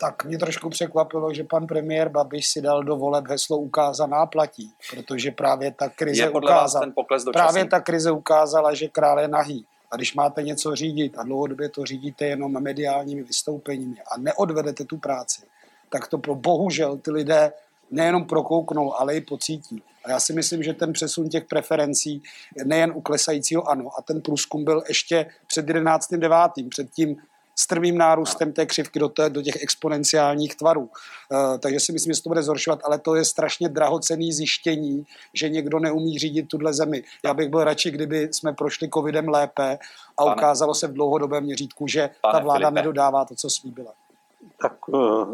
Tak 0.00 0.24
mě 0.24 0.38
trošku 0.38 0.70
překvapilo, 0.70 1.34
že 1.34 1.44
pan 1.44 1.66
premiér 1.66 2.08
Babiš 2.08 2.48
si 2.48 2.60
dal 2.60 2.84
do 2.84 2.96
voleb 2.96 3.28
heslo 3.28 3.58
ukázaná 3.58 4.26
platí, 4.26 4.72
protože 4.90 5.30
právě 5.30 5.72
ta 5.72 5.88
krize 5.88 6.30
ukázala, 6.30 6.86
právě 7.32 7.64
ta 7.64 7.80
krize 7.80 8.10
ukázala, 8.10 8.74
že 8.74 8.88
král 8.88 9.20
je 9.20 9.28
nahý. 9.28 9.66
A 9.90 9.96
když 9.96 10.14
máte 10.14 10.42
něco 10.42 10.74
řídit 10.74 11.18
a 11.18 11.22
dlouhodobě 11.22 11.68
to 11.68 11.84
řídíte 11.84 12.26
jenom 12.26 12.62
mediálními 12.62 13.22
vystoupeními 13.22 13.96
a 14.12 14.18
neodvedete 14.18 14.84
tu 14.84 14.96
práci, 14.96 15.42
tak 15.88 16.08
to 16.08 16.18
pro 16.18 16.34
bohužel 16.34 16.96
ty 16.96 17.10
lidé 17.10 17.52
nejenom 17.90 18.24
prokouknou, 18.24 19.00
ale 19.00 19.16
i 19.16 19.20
pocítí. 19.20 19.82
A 20.04 20.10
já 20.10 20.20
si 20.20 20.32
myslím, 20.32 20.62
že 20.62 20.74
ten 20.74 20.92
přesun 20.92 21.28
těch 21.28 21.44
preferencí 21.44 22.22
nejen 22.64 22.92
u 22.94 23.00
klesajícího 23.00 23.68
ano, 23.68 23.90
a 23.98 24.02
ten 24.02 24.20
průzkum 24.20 24.64
byl 24.64 24.82
ještě 24.88 25.26
před 25.46 25.66
11.9., 25.66 26.68
před 26.68 26.90
tím 26.90 27.16
strmým 27.58 27.98
nárůstem 27.98 28.52
té 28.52 28.66
křivky 28.66 28.98
do, 28.98 29.08
té, 29.08 29.30
do 29.30 29.42
těch 29.42 29.62
exponenciálních 29.62 30.56
tvarů. 30.56 30.80
Uh, 30.80 31.58
takže 31.58 31.80
si 31.80 31.92
myslím, 31.92 32.10
že 32.10 32.16
se 32.16 32.22
to 32.22 32.30
bude 32.30 32.42
zhoršovat, 32.42 32.80
ale 32.84 32.98
to 32.98 33.14
je 33.14 33.24
strašně 33.24 33.68
drahocený 33.68 34.32
zjištění, 34.32 35.06
že 35.34 35.48
někdo 35.48 35.78
neumí 35.78 36.18
řídit 36.18 36.48
tuhle 36.48 36.74
zemi. 36.74 37.02
Já 37.24 37.34
bych 37.34 37.48
byl 37.48 37.64
radši, 37.64 37.90
kdyby 37.90 38.28
jsme 38.32 38.52
prošli 38.52 38.88
covidem 38.94 39.28
lépe 39.28 39.78
a 40.18 40.24
pane, 40.24 40.36
ukázalo 40.36 40.74
se 40.74 40.86
v 40.86 40.92
dlouhodobém 40.92 41.44
měřítku, 41.44 41.86
že 41.86 42.10
ta 42.32 42.38
vláda 42.38 42.68
Filipe. 42.68 42.80
nedodává 42.80 43.24
to, 43.24 43.34
co 43.34 43.50
slíbila. 43.50 43.92
Tak 44.62 44.88
uh, 44.88 45.24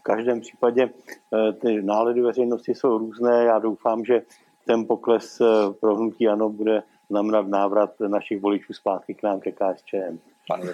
v 0.00 0.02
každém 0.02 0.40
případě 0.40 0.86
uh, 0.86 1.52
ty 1.52 1.82
nálady 1.82 2.20
veřejnosti 2.20 2.74
jsou 2.74 2.98
různé. 2.98 3.44
Já 3.44 3.58
doufám, 3.58 4.04
že 4.04 4.22
ten 4.66 4.86
pokles 4.86 5.42
pro 5.80 5.96
hnutí 5.96 6.28
ano 6.28 6.48
bude 6.48 6.82
znamenat 7.10 7.46
návrat 7.46 7.90
našich 8.00 8.40
voličů 8.40 8.72
zpátky 8.72 9.14
k 9.14 9.22
nám 9.22 9.40
ke 9.40 9.52
KSČM. 9.52 10.18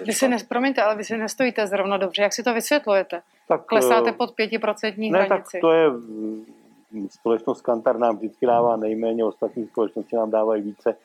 Vy 0.05 0.13
si 0.13 0.27
nes, 0.27 0.43
promiňte, 0.43 0.81
ale 0.81 0.95
vy 0.95 1.03
si 1.03 1.17
nestojíte 1.17 1.67
zrovna 1.67 1.97
dobře. 1.97 2.21
Jak 2.21 2.33
si 2.33 2.43
to 2.43 2.53
vysvětlujete? 2.53 3.21
Tak, 3.47 3.65
Klesáte 3.65 4.11
pod 4.11 4.31
pětiprocentní 4.31 5.11
ne, 5.11 5.23
hranici. 5.23 5.51
Tak 5.51 5.61
to 5.61 5.71
je 5.71 5.91
společnost 7.09 7.61
Kantar 7.61 7.99
nám 7.99 8.17
vždycky 8.17 8.45
dává 8.45 8.75
nejméně, 8.75 9.25
ostatní 9.25 9.67
společnosti 9.67 10.15
nám 10.15 10.31
dávají 10.31 10.61
více. 10.61 10.95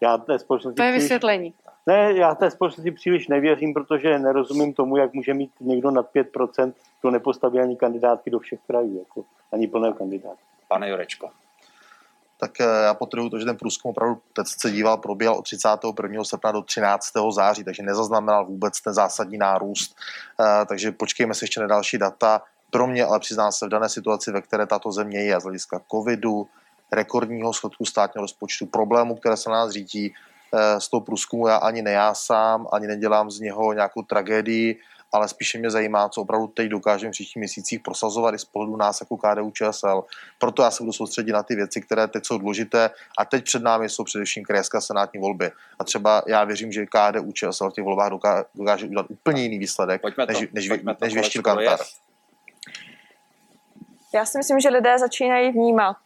Já 0.00 0.18
té 0.18 0.38
společnosti 0.38 0.76
to 0.76 0.82
je 0.82 0.90
příliš, 0.92 1.02
vysvětlení. 1.02 1.54
Ne, 1.86 2.12
já 2.12 2.34
té 2.34 2.50
společnosti 2.50 2.90
příliš 2.90 3.28
nevěřím, 3.28 3.74
protože 3.74 4.18
nerozumím 4.18 4.74
tomu, 4.74 4.96
jak 4.96 5.12
může 5.12 5.34
mít 5.34 5.50
někdo 5.60 5.90
nad 5.90 6.14
5%, 6.14 6.72
to 7.02 7.10
nepostaví 7.10 7.60
ani 7.60 7.76
kandidátky 7.76 8.30
do 8.30 8.38
všech 8.38 8.60
krajů, 8.66 8.98
jako, 8.98 9.24
ani 9.52 9.68
plné 9.68 9.92
kandidáty. 9.92 10.40
Pane 10.68 10.88
Jurečko 10.88 11.30
tak 12.42 12.60
eh, 12.60 12.64
já 12.84 12.94
potrhuji 12.94 13.30
to, 13.30 13.38
že 13.38 13.44
ten 13.44 13.56
průzkum 13.56 13.90
opravdu 13.90 14.20
teď 14.32 14.46
se 14.46 14.70
díval, 14.70 14.96
probíhal 14.98 15.36
od 15.36 15.42
31. 15.42 16.24
srpna 16.24 16.52
do 16.52 16.62
13. 16.62 17.12
září, 17.30 17.64
takže 17.64 17.82
nezaznamenal 17.82 18.46
vůbec 18.46 18.80
ten 18.80 18.92
zásadní 18.92 19.38
nárůst, 19.38 19.96
eh, 20.40 20.66
takže 20.66 20.92
počkejme 20.92 21.34
se 21.34 21.44
ještě 21.44 21.60
na 21.60 21.66
další 21.66 21.98
data. 21.98 22.42
Pro 22.70 22.86
mě 22.86 23.04
ale 23.04 23.20
přiznám 23.20 23.52
se 23.52 23.66
v 23.66 23.68
dané 23.68 23.88
situaci, 23.88 24.32
ve 24.32 24.42
které 24.42 24.66
tato 24.66 24.92
země 24.92 25.24
je 25.24 25.40
z 25.40 25.42
hlediska 25.42 25.80
covidu, 25.90 26.46
rekordního 26.92 27.52
schodku 27.52 27.84
státního 27.84 28.22
rozpočtu, 28.22 28.66
problémů, 28.66 29.14
které 29.14 29.36
se 29.36 29.50
na 29.50 29.56
nás 29.56 29.70
řídí, 29.70 30.14
eh, 30.54 30.80
z 30.80 30.88
toho 30.88 31.00
průzkumu 31.00 31.46
já 31.46 31.56
ani 31.56 31.82
nejásám, 31.82 32.66
ani 32.72 32.86
nedělám 32.86 33.30
z 33.30 33.40
něho 33.40 33.72
nějakou 33.72 34.02
tragédii, 34.02 34.78
ale 35.12 35.28
spíše 35.28 35.58
mě 35.58 35.70
zajímá, 35.70 36.08
co 36.08 36.20
opravdu 36.20 36.46
teď 36.46 36.68
dokážeme 36.68 37.10
v 37.10 37.12
příštích 37.12 37.36
měsících 37.36 37.80
prosazovat 37.80 38.34
i 38.34 38.38
z 38.38 38.44
pohledu 38.44 38.76
nás 38.76 39.00
jako 39.00 39.16
KDU 39.16 39.50
ČSL. 39.50 40.04
Proto 40.38 40.62
já 40.62 40.70
se 40.70 40.82
budu 40.82 40.92
soustředit 40.92 41.32
na 41.32 41.42
ty 41.42 41.54
věci, 41.54 41.80
které 41.80 42.08
teď 42.08 42.26
jsou 42.26 42.38
důležité 42.38 42.90
a 43.18 43.24
teď 43.24 43.44
před 43.44 43.62
námi 43.62 43.88
jsou 43.88 44.04
především 44.04 44.44
krajské 44.44 44.80
senátní 44.80 45.20
volby. 45.20 45.50
A 45.78 45.84
třeba 45.84 46.22
já 46.26 46.44
věřím, 46.44 46.72
že 46.72 46.86
KDU 46.86 47.32
ČSL 47.32 47.70
v 47.70 47.72
těch 47.72 47.84
volbách 47.84 48.10
dokáže, 48.10 48.44
dokáže 48.54 48.86
udělat 48.86 49.06
úplně 49.08 49.42
jiný 49.42 49.58
výsledek, 49.58 50.00
pojďme 50.00 50.26
než, 50.26 50.38
to, 50.38 50.44
než, 50.52 50.68
pojďme 50.68 50.96
než, 51.00 51.14
než 51.14 51.38
Kantar. 51.44 51.78
Já 54.14 54.24
si 54.24 54.38
myslím, 54.38 54.60
že 54.60 54.68
lidé 54.68 54.98
začínají 54.98 55.50
vnímat, 55.50 55.96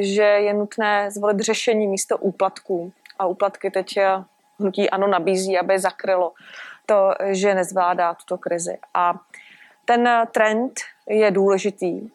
že 0.00 0.22
je 0.22 0.54
nutné 0.54 1.10
zvolit 1.10 1.40
řešení 1.40 1.86
místo 1.86 2.18
úplatků. 2.18 2.92
A 3.18 3.26
úplatky 3.26 3.70
teď 3.70 3.98
hnutí 4.60 4.90
ANO 4.90 5.06
nabízí, 5.06 5.58
aby 5.58 5.78
zakrylo 5.78 6.32
to, 6.86 7.14
že 7.24 7.54
nezvládá 7.54 8.14
tuto 8.14 8.38
krizi. 8.38 8.78
A 8.94 9.14
ten 9.84 10.08
trend 10.32 10.72
je 11.08 11.30
důležitý. 11.30 12.10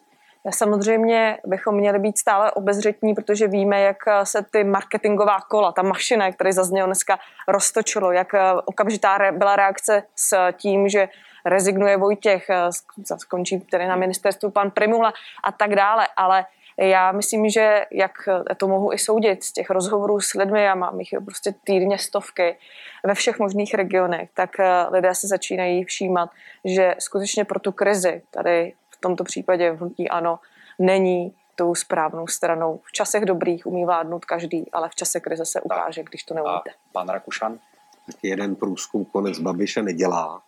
Samozřejmě 0.50 1.38
bychom 1.46 1.74
měli 1.74 1.98
být 1.98 2.18
stále 2.18 2.50
obezřetní, 2.50 3.14
protože 3.14 3.48
víme, 3.48 3.80
jak 3.80 3.96
se 4.24 4.44
ty 4.50 4.64
marketingová 4.64 5.40
kola, 5.40 5.72
ta 5.72 5.82
mašina, 5.82 6.26
jak 6.26 6.36
tady 6.36 6.52
zaznělo 6.52 6.86
dneska, 6.86 7.18
roztočilo, 7.48 8.12
jak 8.12 8.32
okamžitá 8.64 9.18
byla 9.32 9.56
reakce 9.56 10.02
s 10.16 10.52
tím, 10.52 10.88
že 10.88 11.08
rezignuje 11.44 11.96
Vojtěch, 11.96 12.46
skončí 13.16 13.60
tedy 13.60 13.86
na 13.86 13.96
ministerstvu 13.96 14.50
pan 14.50 14.70
Primula 14.70 15.12
a 15.44 15.52
tak 15.52 15.74
dále, 15.74 16.08
ale 16.16 16.44
já 16.88 17.12
myslím, 17.12 17.48
že 17.48 17.84
jak 17.90 18.12
to 18.56 18.68
mohu 18.68 18.92
i 18.92 18.98
soudit 18.98 19.44
z 19.44 19.52
těch 19.52 19.70
rozhovorů 19.70 20.20
s 20.20 20.34
lidmi, 20.34 20.62
já 20.62 20.74
mám 20.74 21.00
jich 21.00 21.08
prostě 21.24 21.54
týdně 21.64 21.98
stovky 21.98 22.56
ve 23.06 23.14
všech 23.14 23.38
možných 23.38 23.74
regionech, 23.74 24.30
tak 24.34 24.60
eh, 24.60 24.86
lidé 24.90 25.14
se 25.14 25.28
začínají 25.28 25.84
všímat, 25.84 26.30
že 26.64 26.94
skutečně 26.98 27.44
pro 27.44 27.60
tu 27.60 27.72
krizi, 27.72 28.22
tady 28.30 28.72
v 28.90 29.00
tomto 29.00 29.24
případě 29.24 29.70
v 29.70 29.76
hnutí 29.76 30.08
ano, 30.08 30.38
není 30.78 31.34
tou 31.54 31.74
správnou 31.74 32.26
stranou. 32.26 32.80
V 32.84 32.92
časech 32.92 33.24
dobrých 33.24 33.66
umí 33.66 33.84
vládnout 33.84 34.24
každý, 34.24 34.70
ale 34.72 34.88
v 34.88 34.94
čase 34.94 35.20
krize 35.20 35.44
se 35.44 35.60
ukáže, 35.60 36.02
když 36.02 36.24
to 36.24 36.34
neumíte. 36.34 36.70
pan 36.92 37.08
Rakušan? 37.08 37.58
Jeden 38.22 38.56
průzkum 38.56 39.04
konec 39.04 39.38
Babiše 39.38 39.82
nedělá. 39.82 40.42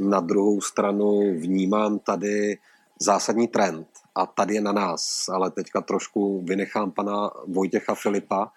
Na 0.00 0.20
druhou 0.20 0.60
stranu 0.60 1.20
vnímám 1.20 1.98
tady 1.98 2.58
zásadní 2.98 3.48
trend 3.48 3.88
a 4.14 4.26
tady 4.26 4.54
je 4.54 4.60
na 4.60 4.72
nás, 4.72 5.28
ale 5.28 5.50
teďka 5.50 5.80
trošku 5.80 6.42
vynechám 6.44 6.90
pana 6.90 7.30
Vojtěcha 7.46 7.94
Filipa, 7.94 8.52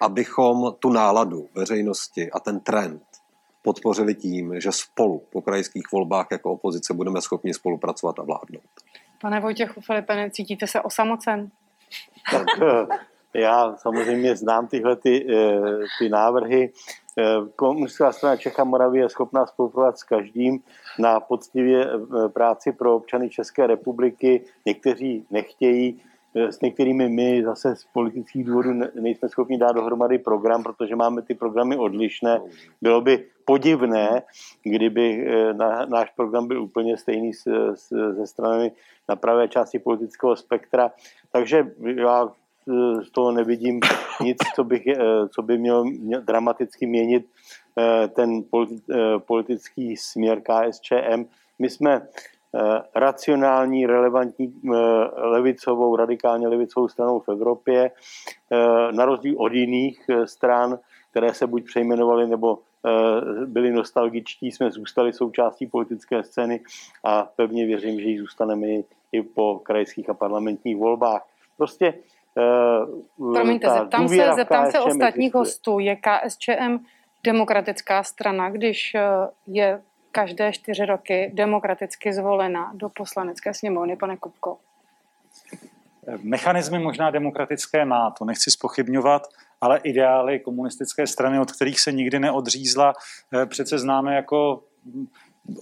abychom 0.00 0.74
tu 0.78 0.90
náladu 0.90 1.48
veřejnosti 1.54 2.30
a 2.30 2.40
ten 2.40 2.60
trend 2.60 3.02
podpořili 3.62 4.14
tím, 4.14 4.60
že 4.60 4.72
spolu 4.72 5.22
po 5.32 5.42
krajských 5.42 5.92
volbách 5.92 6.26
jako 6.30 6.52
opozice 6.52 6.94
budeme 6.94 7.20
schopni 7.20 7.54
spolupracovat 7.54 8.18
a 8.18 8.22
vládnout. 8.22 8.70
Pane 9.20 9.40
Vojtěchu 9.40 9.80
Filipe, 9.80 10.16
necítíte 10.16 10.66
se 10.66 10.80
osamocen? 10.80 11.50
Tak 12.30 12.46
já 13.34 13.76
samozřejmě 13.76 14.36
znám 14.36 14.66
tyhle 14.66 14.96
ty, 14.96 15.26
eh, 15.34 15.78
ty 15.98 16.08
návrhy. 16.08 16.72
Eh, 17.18 17.44
komunistická 17.56 18.12
strana 18.12 18.36
Čecha 18.36 18.64
Moravy 18.64 18.98
je 18.98 19.08
schopná 19.08 19.46
spolupracovat 19.46 19.98
s 19.98 20.02
každým 20.02 20.60
na 20.98 21.20
poctivě 21.20 21.84
eh, 21.84 22.28
práci 22.28 22.72
pro 22.72 22.96
občany 22.96 23.30
České 23.30 23.66
republiky. 23.66 24.44
Někteří 24.66 25.26
nechtějí, 25.30 26.02
eh, 26.36 26.52
s 26.52 26.60
některými 26.60 27.08
my 27.08 27.44
zase 27.44 27.76
z 27.76 27.84
politických 27.84 28.44
důvodů 28.44 28.72
nejsme 29.00 29.28
schopni 29.28 29.58
dát 29.58 29.72
dohromady 29.72 30.18
program, 30.18 30.62
protože 30.62 30.96
máme 30.96 31.22
ty 31.22 31.34
programy 31.34 31.76
odlišné. 31.76 32.40
Bylo 32.82 33.00
by 33.00 33.24
podivné, 33.44 34.22
kdyby 34.62 35.26
náš 35.88 36.10
program 36.10 36.48
byl 36.48 36.62
úplně 36.62 36.96
stejný 36.96 37.32
ze 38.10 38.26
strany 38.26 38.72
na 39.08 39.16
pravé 39.16 39.48
části 39.48 39.78
politického 39.78 40.36
spektra. 40.36 40.92
Takže 41.32 41.66
já 41.96 42.32
z 43.02 43.10
toho 43.10 43.32
nevidím 43.32 43.80
nic, 44.22 44.38
co, 44.54 44.64
bych, 44.64 44.86
eh, 44.86 45.28
co 45.28 45.42
by 45.42 45.58
mělo 45.58 45.84
dramaticky 46.20 46.86
měnit 46.86 47.26
eh, 47.78 48.08
ten 48.08 48.42
eh, 48.54 48.96
politický 49.18 49.96
směr 49.96 50.40
KSČM. 50.40 51.24
My 51.58 51.70
jsme 51.70 52.08
racionální, 52.94 53.86
relevantní 53.86 54.60
levicovou, 55.16 55.96
radikálně 55.96 56.48
levicovou 56.48 56.88
stranou 56.88 57.20
v 57.20 57.28
Evropě, 57.28 57.90
na 58.90 59.04
rozdíl 59.04 59.34
od 59.38 59.52
jiných 59.52 60.00
stran, 60.24 60.78
které 61.10 61.34
se 61.34 61.46
buď 61.46 61.64
přejmenovaly 61.64 62.26
nebo 62.26 62.58
byli 63.46 63.72
nostalgičtí, 63.72 64.52
jsme 64.52 64.70
zůstali 64.70 65.12
součástí 65.12 65.66
politické 65.66 66.24
scény 66.24 66.60
a 67.04 67.22
pevně 67.36 67.66
věřím, 67.66 68.00
že 68.00 68.06
ji 68.06 68.18
zůstaneme 68.18 68.66
i 69.12 69.22
po 69.22 69.60
krajských 69.62 70.10
a 70.10 70.14
parlamentních 70.14 70.76
volbách. 70.76 71.26
Prostě 71.56 71.94
Promiňte, 73.16 73.70
zeptám 73.70 74.08
se, 74.08 74.32
zeptám 74.36 74.70
se 74.70 74.80
ostatních 74.80 75.34
hostů. 75.34 75.78
Je 75.78 75.96
KSČM 75.96 76.78
demokratická 77.24 78.02
strana, 78.02 78.50
když 78.50 78.94
eh, 78.94 79.00
je 79.46 79.82
každé 80.12 80.52
čtyři 80.52 80.84
roky 80.84 81.30
demokraticky 81.34 82.12
zvolena 82.12 82.72
do 82.74 82.88
poslanecké 82.88 83.54
sněmovny, 83.54 83.96
pane 83.96 84.16
Kupko? 84.16 84.58
Mechanizmy 86.22 86.78
možná 86.78 87.10
demokratické 87.10 87.84
má, 87.84 88.10
to 88.10 88.24
nechci 88.24 88.50
spochybňovat, 88.50 89.22
ale 89.60 89.78
ideály 89.78 90.40
komunistické 90.40 91.06
strany, 91.06 91.38
od 91.38 91.52
kterých 91.52 91.80
se 91.80 91.92
nikdy 91.92 92.18
neodřízla, 92.18 92.92
eh, 93.32 93.46
přece 93.46 93.78
známe 93.78 94.14
jako 94.14 94.64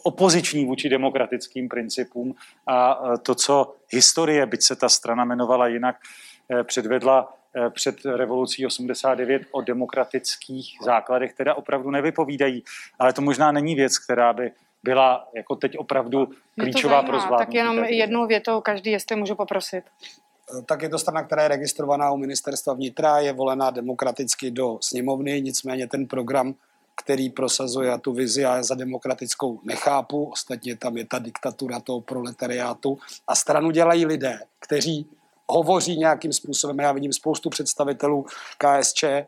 opoziční 0.03 0.65
vůči 0.65 0.89
demokratickým 0.89 1.69
principům 1.69 2.35
a 2.67 3.01
to, 3.23 3.35
co 3.35 3.77
historie, 3.89 4.47
byť 4.47 4.63
se 4.63 4.77
ta 4.77 4.89
strana 4.89 5.25
jmenovala 5.25 5.69
jinak, 5.69 5.97
Eh, 5.97 6.30
předvedla 6.63 7.35
eh, 7.57 7.71
před 7.71 8.05
revolucí 8.05 8.67
89 8.67 9.43
o 9.51 9.61
demokratických 9.61 10.77
základech, 10.85 11.33
které 11.33 11.55
opravdu 11.55 11.91
nevypovídají. 11.91 12.65
Ale 12.99 13.13
to 13.13 13.23
možná 13.23 13.53
není 13.53 13.75
věc, 13.75 13.99
která 13.99 14.33
by 14.33 14.53
byla 14.83 15.29
jako 15.35 15.57
teď 15.57 15.79
opravdu 15.79 16.29
klíčová 16.61 17.03
pro 17.03 17.21
zvládnutí. 17.21 17.47
Tak 17.47 17.55
jenom 17.55 17.85
jednou 17.85 18.27
větou 18.27 18.61
každý, 18.61 18.91
jestli 18.91 19.17
můžu 19.17 19.35
poprosit. 19.35 19.85
Eh, 20.59 20.63
tak 20.63 20.83
je 20.83 20.89
to 20.89 20.99
strana, 20.99 21.23
která 21.23 21.43
je 21.43 21.49
registrovaná 21.49 22.11
u 22.13 22.17
ministerstva 22.17 22.75
vnitra, 22.75 23.19
je 23.19 23.33
volená 23.33 23.71
demokraticky 23.71 24.51
do 24.51 24.79
sněmovny, 24.81 25.41
nicméně 25.41 25.87
ten 25.87 26.07
program, 26.07 26.55
který 27.03 27.31
prosazuje 27.31 27.93
a 27.93 27.99
tu 27.99 28.13
vizi 28.13 28.43
já 28.43 28.63
za 28.63 28.75
demokratickou 28.75 29.61
nechápu, 29.65 30.25
ostatně 30.25 30.77
tam 30.77 30.97
je 30.97 31.05
ta 31.05 31.19
diktatura 31.19 31.81
toho 31.81 32.01
proletariátu 32.01 32.99
a 33.29 33.35
stranu 33.35 33.71
dělají 33.71 34.07
lidé, 34.07 34.39
kteří 34.59 35.07
hovoří 35.51 35.99
nějakým 35.99 36.33
způsobem. 36.33 36.79
Já 36.79 36.93
vidím 36.93 37.13
spoustu 37.13 37.51
představitelů 37.51 38.27
KSČ, 38.59 39.05
eh, 39.05 39.27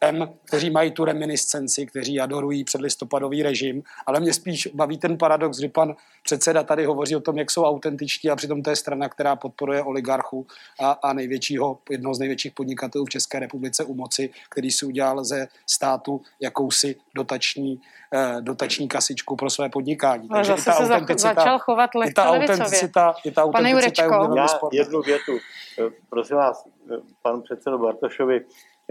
M, 0.00 0.28
kteří 0.44 0.70
mají 0.70 0.90
tu 0.90 1.04
reminiscenci, 1.04 1.86
kteří 1.86 2.20
adorují 2.20 2.64
předlistopadový 2.64 3.42
režim, 3.42 3.82
ale 4.06 4.20
mě 4.20 4.32
spíš 4.32 4.66
baví 4.66 4.98
ten 4.98 5.18
paradox, 5.18 5.58
kdy 5.58 5.68
pan 5.68 5.94
předseda 6.22 6.62
tady 6.62 6.84
hovoří 6.84 7.16
o 7.16 7.20
tom, 7.20 7.38
jak 7.38 7.50
jsou 7.50 7.64
autentičtí 7.64 8.30
a 8.30 8.36
přitom 8.36 8.62
to 8.62 8.70
je 8.70 8.76
strana, 8.76 9.08
která 9.08 9.36
podporuje 9.36 9.82
oligarchu 9.82 10.46
a, 10.80 10.90
a 10.90 11.12
největšího, 11.12 11.78
jednoho 11.90 12.14
z 12.14 12.18
největších 12.18 12.52
podnikatelů 12.52 13.04
v 13.04 13.08
České 13.08 13.38
republice 13.38 13.84
u 13.84 13.94
moci, 13.94 14.30
který 14.48 14.70
si 14.70 14.86
udělal 14.86 15.24
ze 15.24 15.48
státu 15.66 16.20
jakousi 16.40 16.96
dotační, 17.14 17.80
eh, 18.14 18.36
dotační 18.40 18.88
kasičku 18.88 19.36
pro 19.36 19.50
své 19.50 19.68
podnikání. 19.68 20.28
Ale 20.30 20.38
Takže 20.38 20.62
zase 20.62 20.70
i 20.84 21.06
ta 21.06 21.06
se 21.06 21.18
začal 21.18 21.58
chovat 21.58 21.90
i 22.06 22.12
ta 22.12 22.24
autenticita, 22.24 23.14
i 23.24 23.30
ta 23.30 23.44
autenticita 23.44 24.08
Pane 24.08 24.30
Já 24.36 24.48
jednu 24.72 25.02
větu. 25.02 25.32
Eh, 25.78 25.90
prosím 26.10 26.36
vás, 26.36 26.64
eh, 26.66 26.96
pan 27.22 27.42
předsedo 27.42 27.78
Bartošovi, 27.78 28.40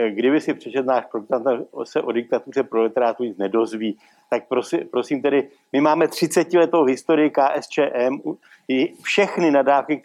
kdyby 0.10 0.42
si 0.42 0.54
přečet 0.54 0.86
náš 0.86 1.06
program, 1.06 1.66
se 1.84 2.02
o 2.02 2.12
diktatuře 2.12 2.64
proletariátu 2.64 3.24
nic 3.24 3.38
nedozví. 3.38 3.98
Tak 4.30 4.48
prosím, 4.48 4.80
prosím 4.92 5.22
tedy, 5.22 5.50
my 5.74 5.82
máme 5.82 6.08
30 6.08 6.54
letou 6.54 6.84
historii 6.84 7.32
KSČM, 7.32 8.18
všechny 9.04 9.52
nadávky, 9.52 10.02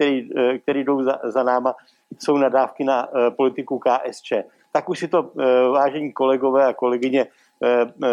které 0.62 0.80
jdou 0.80 1.02
za, 1.02 1.18
za 1.24 1.42
náma, 1.42 1.74
jsou 2.18 2.36
nadávky 2.36 2.84
na 2.84 3.08
politiku 3.36 3.78
KSČ. 3.78 4.32
Tak 4.72 4.88
už 4.88 4.98
si 4.98 5.08
to, 5.08 5.30
vážení 5.72 6.12
kolegové 6.12 6.66
a 6.66 6.72
kolegyně, 6.72 7.26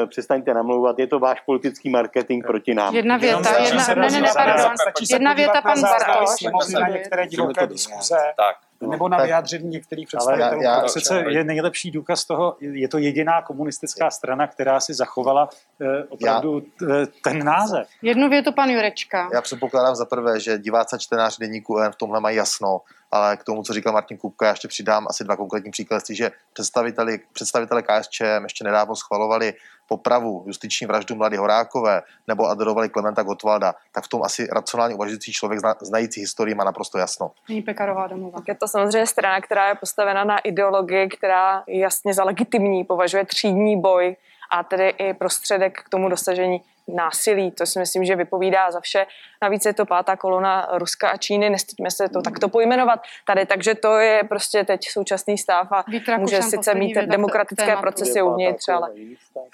přestaňte 0.07 0.53
namlouvat, 0.53 0.99
je 0.99 1.07
to 1.07 1.19
váš 1.19 1.41
politický 1.41 1.89
marketing 1.89 2.45
proti 2.47 2.73
nám. 2.73 2.95
Jedna 2.95 3.17
věta, 3.17 3.57
jedna, 3.63 3.87
ne, 3.87 4.09
ne, 4.09 4.21
ne, 4.21 4.29
pardon, 4.35 4.71
jedna 5.11 5.33
věta 5.33 5.61
pan 5.61 5.81
Bartoš. 5.81 6.73
Na 6.73 6.87
některé 6.87 7.27
divoké 7.27 7.67
diskuze. 7.67 8.15
Tak 8.37 8.55
nebo 8.89 9.09
na 9.09 9.23
vyjádření 9.23 9.69
některých 9.69 10.07
představitelů. 10.07 10.51
Ale 10.51 10.63
já, 10.63 10.77
já, 10.77 10.81
přece 10.81 11.23
je 11.29 11.43
nejlepší 11.43 11.91
důkaz 11.91 12.25
toho, 12.25 12.57
je 12.59 12.87
to 12.87 12.97
jediná 12.97 13.41
komunistická 13.41 14.09
strana, 14.09 14.47
která 14.47 14.79
si 14.79 14.93
zachovala 14.93 15.49
eh, 15.81 16.03
opravdu 16.09 16.61
já, 16.81 17.05
ten 17.23 17.45
název. 17.45 17.87
Jednu 18.01 18.29
větu 18.29 18.51
pan 18.51 18.69
Jurečka. 18.69 19.29
Já 19.33 19.41
předpokládám 19.41 19.95
za 19.95 20.05
prvé, 20.05 20.39
že 20.39 20.57
diváci 20.57 20.95
čtenáři 20.99 21.35
deníku 21.39 21.77
N 21.77 21.91
v 21.91 21.95
tomhle 21.95 22.19
mají 22.19 22.37
jasno, 22.37 22.81
ale 23.11 23.37
k 23.37 23.43
tomu, 23.43 23.63
co 23.63 23.73
říkal 23.73 23.93
Martin 23.93 24.17
Kupka, 24.17 24.45
já 24.45 24.51
ještě 24.51 24.67
přidám 24.67 25.07
asi 25.09 25.23
dva 25.23 25.35
konkrétní 25.35 25.71
příklady, 25.71 26.15
že 26.15 26.31
představiteli, 26.53 27.19
představiteli 27.33 27.83
KSČM 27.83 28.43
ještě 28.43 28.63
nedávno 28.63 28.95
schvalovali 28.95 29.53
popravu, 29.91 30.43
justiční 30.47 30.87
vraždu 30.87 31.15
Mladý 31.15 31.37
Horákové 31.37 32.01
nebo 32.27 32.47
adorovali 32.47 32.89
Klementa 32.89 33.23
Gotwalda, 33.23 33.75
tak 33.91 34.05
v 34.05 34.07
tom 34.07 34.23
asi 34.23 34.47
racionálně 34.51 34.95
uvažující 34.95 35.31
člověk 35.31 35.59
znající 35.81 36.21
historii 36.21 36.55
má 36.55 36.63
naprosto 36.63 36.97
jasno. 36.97 37.31
Není 37.49 37.61
Pekarová 37.61 38.07
domluva. 38.07 38.39
Tak 38.39 38.47
je 38.47 38.55
to 38.55 38.67
samozřejmě 38.67 39.07
strana, 39.07 39.41
která 39.41 39.67
je 39.67 39.75
postavena 39.75 40.23
na 40.23 40.39
ideologii, 40.39 41.09
která 41.09 41.63
jasně 41.67 42.13
za 42.13 42.23
legitimní 42.23 42.83
považuje 42.83 43.25
třídní 43.25 43.81
boj 43.81 44.15
a 44.51 44.63
tedy 44.63 44.89
i 44.89 45.13
prostředek 45.13 45.83
k 45.83 45.89
tomu 45.89 46.09
dosažení 46.09 46.61
násilí. 46.87 47.51
To 47.51 47.65
si 47.65 47.79
myslím, 47.79 48.05
že 48.05 48.15
vypovídá 48.15 48.71
za 48.71 48.79
vše. 48.79 49.05
Navíc 49.41 49.65
je 49.65 49.73
to 49.73 49.85
pátá 49.85 50.15
kolona 50.15 50.67
Ruska 50.73 51.09
a 51.09 51.17
Číny, 51.17 51.49
nestydíme 51.49 51.91
se 51.91 52.09
to 52.09 52.21
takto 52.21 52.49
pojmenovat 52.49 52.99
tady. 53.27 53.45
Takže 53.45 53.75
to 53.75 53.97
je 53.97 54.23
prostě 54.29 54.63
teď 54.63 54.89
současný 54.89 55.37
stav 55.37 55.71
a 55.71 55.83
Vítra, 55.87 56.17
může 56.17 56.41
sice 56.41 56.75
mít 56.75 56.97
demokratické 56.97 57.75
procesy 57.75 58.21
uvnitř, 58.21 58.69
ale... 58.69 58.89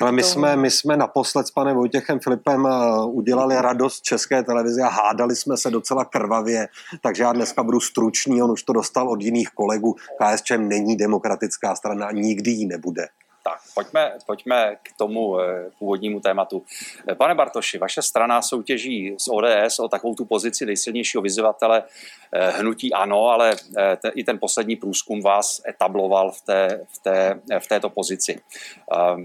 Ale 0.02 0.12
my 0.12 0.24
jsme, 0.24 0.56
my 0.56 0.72
jsme 0.72 0.98
naposled 0.98 1.48
s 1.48 1.52
panem 1.52 1.76
Vojtěchem 1.76 2.20
Filipem 2.20 2.68
eh, 2.68 3.06
udělali 3.06 3.56
radost 3.62 4.02
České 4.02 4.44
televizi 4.44 4.82
a 4.82 4.88
hádali 4.88 5.36
jsme 5.36 5.58
se 5.58 5.72
docela 5.72 6.06
krvavě, 6.06 6.68
takže 7.02 7.24
já 7.24 7.34
dneska 7.34 7.64
budu 7.64 7.80
stručný, 7.80 8.44
on 8.44 8.52
už 8.52 8.64
to 8.64 8.74
dostal 8.74 9.10
od 9.10 9.22
jiných 9.22 9.50
kolegů. 9.50 9.96
KSČM 10.22 10.68
není 10.68 10.96
demokratická 10.96 11.76
strana, 11.76 12.12
nikdy 12.12 12.52
ji 12.52 12.66
nebude. 12.66 13.08
Tak, 13.48 13.60
pojďme, 13.74 14.14
pojďme 14.26 14.78
k 14.84 14.98
tomu 14.98 15.40
eh, 15.40 15.72
původnímu 15.80 16.20
tématu. 16.20 16.64
Eh, 17.08 17.16
pane 17.16 17.36
Bartoši, 17.36 17.78
vaše 17.78 18.02
strana 18.02 18.42
soutěží 18.42 19.16
s 19.18 19.32
ODS 19.32 19.80
o 19.80 19.88
takovou 19.88 20.16
tu 20.16 20.26
pozici 20.26 20.66
nejsilnějšího 20.66 21.22
vyzývatele 21.22 21.84
eh, 22.32 22.50
hnutí 22.50 22.94
ano, 22.94 23.26
ale 23.28 23.56
te, 24.02 24.10
i 24.10 24.24
ten 24.24 24.40
poslední 24.40 24.76
průzkum 24.76 25.22
vás 25.22 25.62
etabloval 25.68 26.32
v, 26.32 26.42
té, 26.42 26.86
v, 26.90 27.00
té, 27.00 27.40
v 27.60 27.68
této 27.68 27.90
pozici. 27.90 28.42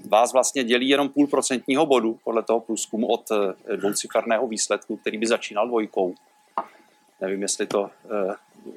Vás 0.09 0.33
vlastně 0.33 0.65
dělí 0.65 0.89
jenom 0.89 1.09
půl 1.09 1.27
procentního 1.27 1.87
bodu 1.87 2.19
podle 2.25 2.43
toho 2.43 2.61
průzkumu 2.61 3.07
od 3.07 3.25
dvouciferného 3.77 4.47
výsledku, 4.47 4.97
který 4.97 5.19
by 5.19 5.27
začínal 5.27 5.69
dvojkou. 5.69 6.15
Nevím, 7.21 7.43
jestli 7.43 7.67
to 7.67 7.91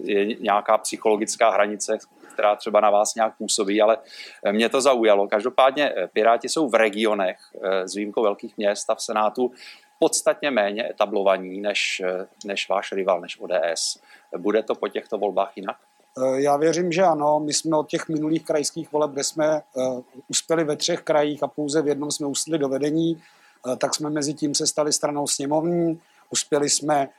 je 0.04 0.36
nějaká 0.36 0.78
psychologická 0.78 1.50
hranice, 1.50 1.98
která 2.36 2.56
třeba 2.56 2.80
na 2.80 2.90
vás 2.90 3.16
nějak 3.16 3.38
působí, 3.38 3.82
ale 3.82 3.98
eh, 4.46 4.54
mě 4.54 4.70
to 4.70 4.82
zaujalo. 4.82 5.28
Každopádně 5.28 5.90
eh, 5.90 6.08
Piráti 6.08 6.50
jsou 6.50 6.70
v 6.70 6.76
regionech 6.76 7.38
eh, 7.64 7.88
s 7.88 7.96
výjimkou 7.96 8.24
velkých 8.24 8.58
měst 8.58 8.90
a 8.90 8.96
v 8.96 9.02
Senátu 9.02 9.52
podstatně 10.00 10.52
méně 10.52 10.90
etablovaní 10.90 11.62
než, 11.62 12.02
než 12.46 12.70
váš 12.70 12.92
rival, 12.92 13.22
než 13.22 13.40
ODS. 13.40 13.98
Bude 14.38 14.64
to 14.64 14.76
po 14.76 14.88
těchto 14.88 15.18
volbách 15.18 15.52
jinak? 15.56 15.78
Já 16.36 16.58
věřím, 16.58 16.92
že 16.92 17.04
ano. 17.04 17.40
My 17.40 17.54
jsme 17.54 17.78
od 17.78 17.90
těch 17.90 18.10
minulých 18.10 18.46
krajských 18.46 18.92
voleb, 18.92 19.12
kde 19.12 19.24
jsme 19.24 19.62
uspěli 20.28 20.64
ve 20.64 20.76
třech 20.76 21.02
krajích 21.02 21.44
a 21.44 21.48
pouze 21.48 21.82
v 21.82 21.88
jednom 21.88 22.12
jsme 22.12 22.28
uspěli 22.28 22.60
do 22.60 22.70
vedení, 22.70 23.24
tak 23.78 23.96
jsme 23.96 24.10
mezi 24.10 24.34
tím 24.34 24.56
se 24.56 24.68
stali 24.68 24.94
stranou 24.94 25.28
sněmovní. 25.28 26.00
Uspěli 26.30 26.70
jsme 26.70 27.10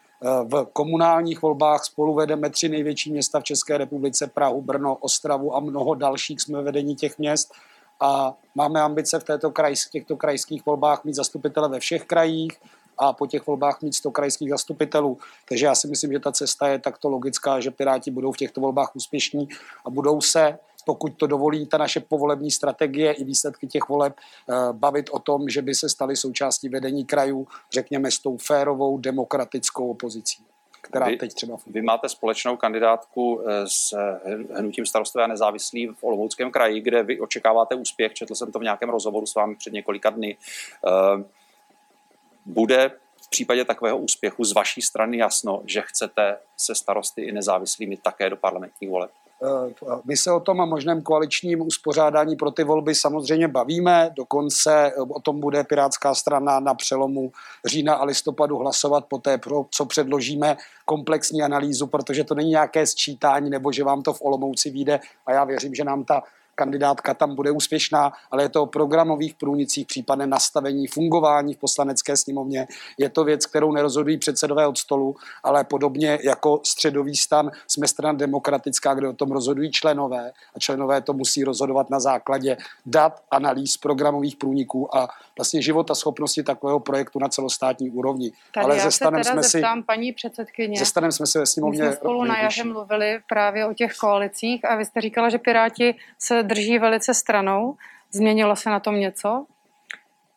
v 0.45 0.67
komunálních 0.73 1.43
volbách 1.43 1.85
spolu 1.85 2.15
vedeme 2.15 2.51
tři 2.51 2.69
největší 2.69 3.13
města 3.13 3.41
v 3.41 3.45
České 3.45 3.79
republice, 3.79 4.27
Prahu, 4.27 4.63
Brno, 4.63 4.95
Ostravu 4.95 5.57
a 5.57 5.61
mnoho 5.61 5.95
dalších 5.95 6.41
jsme 6.41 6.63
vedení 6.63 6.97
těch 6.97 7.19
měst 7.19 7.53
a 8.01 8.35
máme 8.55 8.81
ambice 8.81 9.21
v 9.21 9.25
této 9.25 9.51
kraj, 9.51 9.75
těchto 9.93 10.17
krajských 10.17 10.67
volbách 10.67 11.05
mít 11.05 11.15
zastupitele 11.15 11.69
ve 11.69 11.81
všech 11.81 12.05
krajích 12.05 12.53
a 12.99 13.13
po 13.13 13.27
těch 13.27 13.47
volbách 13.47 13.83
mít 13.83 13.95
100 13.95 14.11
krajských 14.11 14.51
zastupitelů. 14.51 15.19
Takže 15.49 15.67
já 15.67 15.75
si 15.75 15.89
myslím, 15.89 16.13
že 16.13 16.21
ta 16.21 16.33
cesta 16.33 16.69
je 16.69 16.79
takto 16.79 17.09
logická, 17.09 17.61
že 17.61 17.71
Piráti 17.71 18.11
budou 18.11 18.33
v 18.33 18.37
těchto 18.37 18.61
volbách 18.61 18.97
úspěšní 18.97 19.49
a 19.85 19.91
budou 19.91 20.21
se 20.21 20.59
pokud 20.87 21.13
to 21.17 21.27
dovolí 21.27 21.67
ta 21.67 21.79
naše 21.79 22.01
povolební 22.01 22.51
strategie 22.51 23.13
i 23.13 23.25
výsledky 23.25 23.67
těch 23.67 23.89
voleb, 23.89 24.15
eh, 24.17 24.55
bavit 24.73 25.11
o 25.11 25.19
tom, 25.19 25.49
že 25.49 25.63
by 25.63 25.75
se 25.75 25.89
stali 25.89 26.17
součástí 26.17 26.69
vedení 26.69 27.05
krajů, 27.05 27.47
řekněme, 27.73 28.11
s 28.11 28.19
tou 28.19 28.37
férovou 28.37 28.99
demokratickou 28.99 29.91
opozicí 29.91 30.45
která 30.87 31.07
vy, 31.07 31.17
teď 31.17 31.35
třeba 31.35 31.57
funguje. 31.57 31.81
Vy 31.81 31.87
máte 31.87 32.09
společnou 32.09 32.57
kandidátku 32.57 33.41
eh, 33.41 33.67
s 33.67 33.95
hnutím 34.55 34.87
starostové 34.87 35.25
a 35.25 35.27
nezávislí 35.27 35.87
v 35.87 36.05
Olomouckém 36.05 36.51
kraji, 36.51 36.81
kde 36.81 37.03
vy 37.03 37.21
očekáváte 37.21 37.75
úspěch. 37.75 38.15
Četl 38.15 38.35
jsem 38.35 38.53
to 38.53 38.59
v 38.59 38.63
nějakém 38.63 38.91
rozhovoru 38.91 39.27
s 39.27 39.35
vámi 39.35 39.57
před 39.57 39.73
několika 39.73 40.11
dny. 40.11 40.37
Eh, 40.87 41.25
bude 42.47 42.91
v 43.23 43.31
případě 43.31 43.65
takového 43.65 43.99
úspěchu 43.99 44.45
z 44.45 44.53
vaší 44.53 44.83
strany 44.83 45.17
jasno, 45.17 45.63
že 45.65 45.83
chcete 45.83 46.39
se 46.57 46.75
starosty 46.75 47.23
i 47.23 47.33
nezávislými 47.33 47.97
také 47.97 48.31
do 48.31 48.37
parlamentních 48.37 48.91
voleb? 48.91 49.11
Eh, 49.43 49.75
my 50.05 50.17
se 50.17 50.33
o 50.33 50.41
tom 50.41 50.61
a 50.61 50.65
možném 50.65 51.03
koaličním 51.03 51.61
uspořádání 51.61 52.37
pro 52.37 52.51
ty 52.51 52.65
volby 52.65 52.95
samozřejmě 52.95 53.49
bavíme, 53.49 54.11
dokonce 54.17 54.87
eh, 54.87 55.01
o 55.01 55.21
tom 55.21 55.41
bude 55.41 55.65
Pirátská 55.65 56.15
strana 56.15 56.61
na 56.61 56.75
přelomu 56.75 57.33
října 57.65 57.95
a 57.95 58.05
listopadu 58.05 58.57
hlasovat 58.57 59.05
poté, 59.09 59.39
pro 59.39 59.65
co 59.71 59.87
předložíme 59.87 60.57
komplexní 60.85 61.43
analýzu, 61.43 61.87
protože 61.87 62.25
to 62.25 62.35
není 62.35 62.51
nějaké 62.51 62.87
sčítání 62.87 63.51
nebo 63.51 63.73
že 63.73 63.85
vám 63.85 64.03
to 64.03 64.13
v 64.13 64.23
Olomouci 64.23 64.71
vyjde. 64.71 65.01
A 65.27 65.33
já 65.33 65.45
věřím, 65.45 65.75
že 65.75 65.85
nám 65.85 66.05
ta 66.05 66.23
kandidátka 66.57 67.15
tam 67.15 67.35
bude 67.35 67.51
úspěšná, 67.51 68.13
ale 68.31 68.43
je 68.43 68.49
to 68.49 68.63
o 68.63 68.67
programových 68.67 69.35
průnicích, 69.35 69.87
případné 69.87 70.27
nastavení, 70.27 70.87
fungování 70.87 71.55
v 71.55 71.59
poslanecké 71.59 72.17
sněmovně. 72.17 72.67
Je 72.99 73.09
to 73.09 73.25
věc, 73.25 73.47
kterou 73.47 73.73
nerozhodují 73.73 74.19
předsedové 74.19 74.67
od 74.67 74.79
stolu, 74.79 75.17
ale 75.43 75.65
podobně 75.65 76.19
jako 76.23 76.61
středový 76.65 77.17
stan 77.17 77.51
jsme 77.69 77.89
strana 77.89 78.19
demokratická, 78.19 78.95
kde 78.95 79.09
o 79.09 79.13
tom 79.13 79.31
rozhodují 79.31 79.71
členové 79.71 80.33
a 80.55 80.59
členové 80.59 81.01
to 81.01 81.13
musí 81.13 81.45
rozhodovat 81.45 81.91
na 81.91 82.01
základě 82.01 82.57
dat, 82.87 83.23
analýz, 83.31 83.77
programových 83.77 84.37
průniků 84.37 84.97
a 84.97 85.09
vlastně 85.39 85.63
života 85.63 85.95
schopnosti 85.95 86.43
takového 86.43 86.81
projektu 86.81 87.19
na 87.19 87.29
celostátní 87.29 87.91
úrovni. 87.91 88.33
Tady 88.55 88.65
ale 88.65 88.77
já 88.77 88.85
ze 88.85 88.91
stanem 88.91 89.25
se 89.25 89.31
teda 89.31 89.43
jsme 89.43 89.49
zeptám, 89.49 89.79
si, 89.79 89.85
paní 89.85 90.13
předsedkyně. 90.13 90.79
Ze 90.79 90.85
stanem 90.85 91.13
jsme 91.13 91.27
si 91.27 91.39
ve 91.39 91.47
sněmovně... 91.47 91.83
My 91.83 91.87
jsme 91.87 91.97
spolu 91.97 92.25
na 92.25 92.39
jaře 92.39 92.65
mluvili 92.65 93.19
právě 93.29 93.67
o 93.67 93.75
těch 93.75 93.97
koalicích 93.97 94.65
a 94.65 94.77
vy 94.77 94.85
jste 94.85 95.01
říkala, 95.01 95.29
že 95.29 95.39
Piráti 95.39 95.95
se 96.19 96.43
drží 96.43 96.79
velice 96.79 97.15
stranou. 97.15 97.77
Změnilo 98.13 98.57
se 98.57 98.71
na 98.71 98.81
tom 98.81 99.01
něco? 99.01 99.47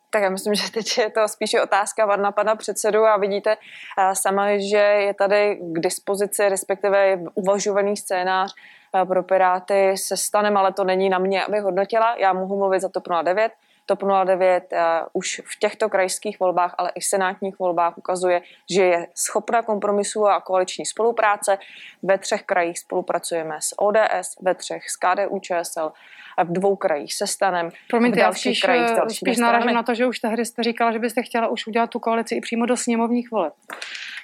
Tak 0.09 0.23
já 0.23 0.29
myslím, 0.29 0.55
že 0.55 0.71
teď 0.71 0.97
je 0.97 1.09
to 1.09 1.27
spíše 1.27 1.61
otázka 1.61 2.15
na 2.15 2.31
pana 2.31 2.55
předsedu 2.55 3.05
a 3.05 3.17
vidíte 3.17 3.57
eh, 3.97 4.15
sama, 4.15 4.57
že 4.57 4.77
je 4.77 5.13
tady 5.13 5.59
k 5.61 5.79
dispozici, 5.79 6.49
respektive 6.49 7.19
uvažovaný 7.33 7.97
scénář 7.97 8.53
eh, 8.95 9.05
pro 9.05 9.23
Piráty 9.23 9.97
se 9.97 10.17
stanem, 10.17 10.57
ale 10.57 10.73
to 10.73 10.83
není 10.83 11.09
na 11.09 11.19
mě, 11.19 11.45
aby 11.45 11.59
hodnotila. 11.59 12.15
Já 12.17 12.33
mohu 12.33 12.57
mluvit 12.57 12.79
za 12.79 12.89
to 12.89 13.01
pro 13.01 13.21
9. 13.21 13.51
TOP 13.89 14.03
09 14.25 14.73
už 15.13 15.41
v 15.45 15.59
těchto 15.59 15.89
krajských 15.89 16.39
volbách, 16.39 16.75
ale 16.77 16.91
i 16.95 17.01
senátních 17.01 17.59
volbách 17.59 17.97
ukazuje, 17.97 18.41
že 18.69 18.83
je 18.83 19.07
schopna 19.15 19.61
kompromisu 19.61 20.27
a 20.27 20.41
koaliční 20.41 20.85
spolupráce. 20.85 21.57
Ve 22.03 22.17
třech 22.17 22.43
krajích 22.43 22.79
spolupracujeme 22.79 23.57
s 23.61 23.79
ODS, 23.79 24.37
ve 24.41 24.55
třech 24.55 24.89
s 24.89 24.95
KDU 24.95 25.39
ČSL, 25.39 25.91
v 26.43 26.53
dvou 26.53 26.75
krajích 26.75 27.13
se 27.13 27.27
stanem, 27.27 27.69
Promiňte, 27.89 28.19
v 28.19 28.23
dalších 28.23 28.41
spíš, 28.41 28.61
krajích 28.61 28.89
eh, 28.89 29.09
spíš 29.09 29.37
narážím 29.37 29.73
na 29.73 29.83
to, 29.83 29.93
že 29.93 30.05
už 30.05 30.19
tehdy 30.19 30.45
jste 30.45 30.63
říkala, 30.63 30.91
že 30.91 30.99
byste 30.99 31.23
chtěla 31.23 31.47
už 31.47 31.67
udělat 31.67 31.89
tu 31.89 31.99
koalici 31.99 32.35
i 32.35 32.41
přímo 32.41 32.65
do 32.65 32.77
sněmovních 32.77 33.31
voleb. 33.31 33.53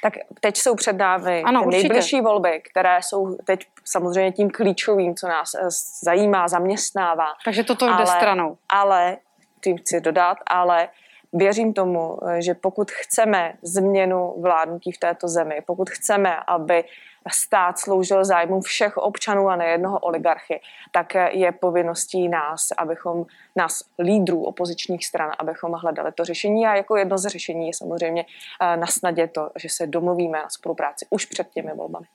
Tak 0.04 0.14
teď 0.40 0.58
jsou 0.58 0.76
před 0.76 0.94
námi 0.94 1.44
Ano, 1.46 1.66
nejbližší 1.72 2.22
volby, 2.22 2.62
které 2.72 3.00
jsou 3.02 3.38
teď 3.46 3.68
samozřejmě 3.86 4.32
tím 4.32 4.50
klíčovým, 4.50 5.16
co 5.16 5.28
nás 5.28 5.54
eh, 5.54 5.68
zajímá, 6.04 6.48
zaměstnává. 6.48 7.28
Takže 7.46 7.64
toto 7.64 7.98
jde 7.98 8.06
stranou. 8.06 8.58
Ale, 8.70 9.18
tím 9.66 9.78
chci 9.78 10.02
dodat, 10.02 10.38
ale 10.48 10.90
věřím 11.34 11.74
tomu, 11.74 12.20
že 12.40 12.54
pokud 12.54 12.92
chceme 12.92 13.54
změnu 13.62 14.34
vládnutí 14.38 14.92
v 14.92 14.98
této 14.98 15.28
zemi, 15.28 15.62
pokud 15.66 15.90
chceme, 15.90 16.38
aby 16.48 16.84
stát 17.32 17.80
sloužil 17.80 18.26
zájmům 18.26 18.62
všech 18.62 18.98
občanů 18.98 19.50
a 19.50 19.56
ne 19.56 19.66
jednoho 19.66 20.00
oligarchy, 20.00 20.62
tak 20.92 21.14
je 21.32 21.52
povinností 21.52 22.30
nás, 22.30 22.68
abychom 22.78 23.26
nás 23.56 23.84
lídrů 24.00 24.44
opozičních 24.44 25.06
stran, 25.06 25.32
abychom 25.40 25.72
hledali 25.72 26.12
to 26.12 26.26
řešení 26.26 26.68
a 26.68 26.76
jako 26.76 26.98
jedno 26.98 27.18
z 27.18 27.28
řešení 27.28 27.68
je 27.68 27.74
samozřejmě 27.74 28.26
eh, 28.62 28.78
na 28.78 28.88
snadě 28.88 29.28
to, 29.28 29.50
že 29.56 29.70
se 29.70 29.88
domluvíme 29.88 30.38
na 30.38 30.50
spolupráci 30.50 31.06
už 31.10 31.26
před 31.26 31.50
těmi 31.50 31.74
volbami. 31.74 32.06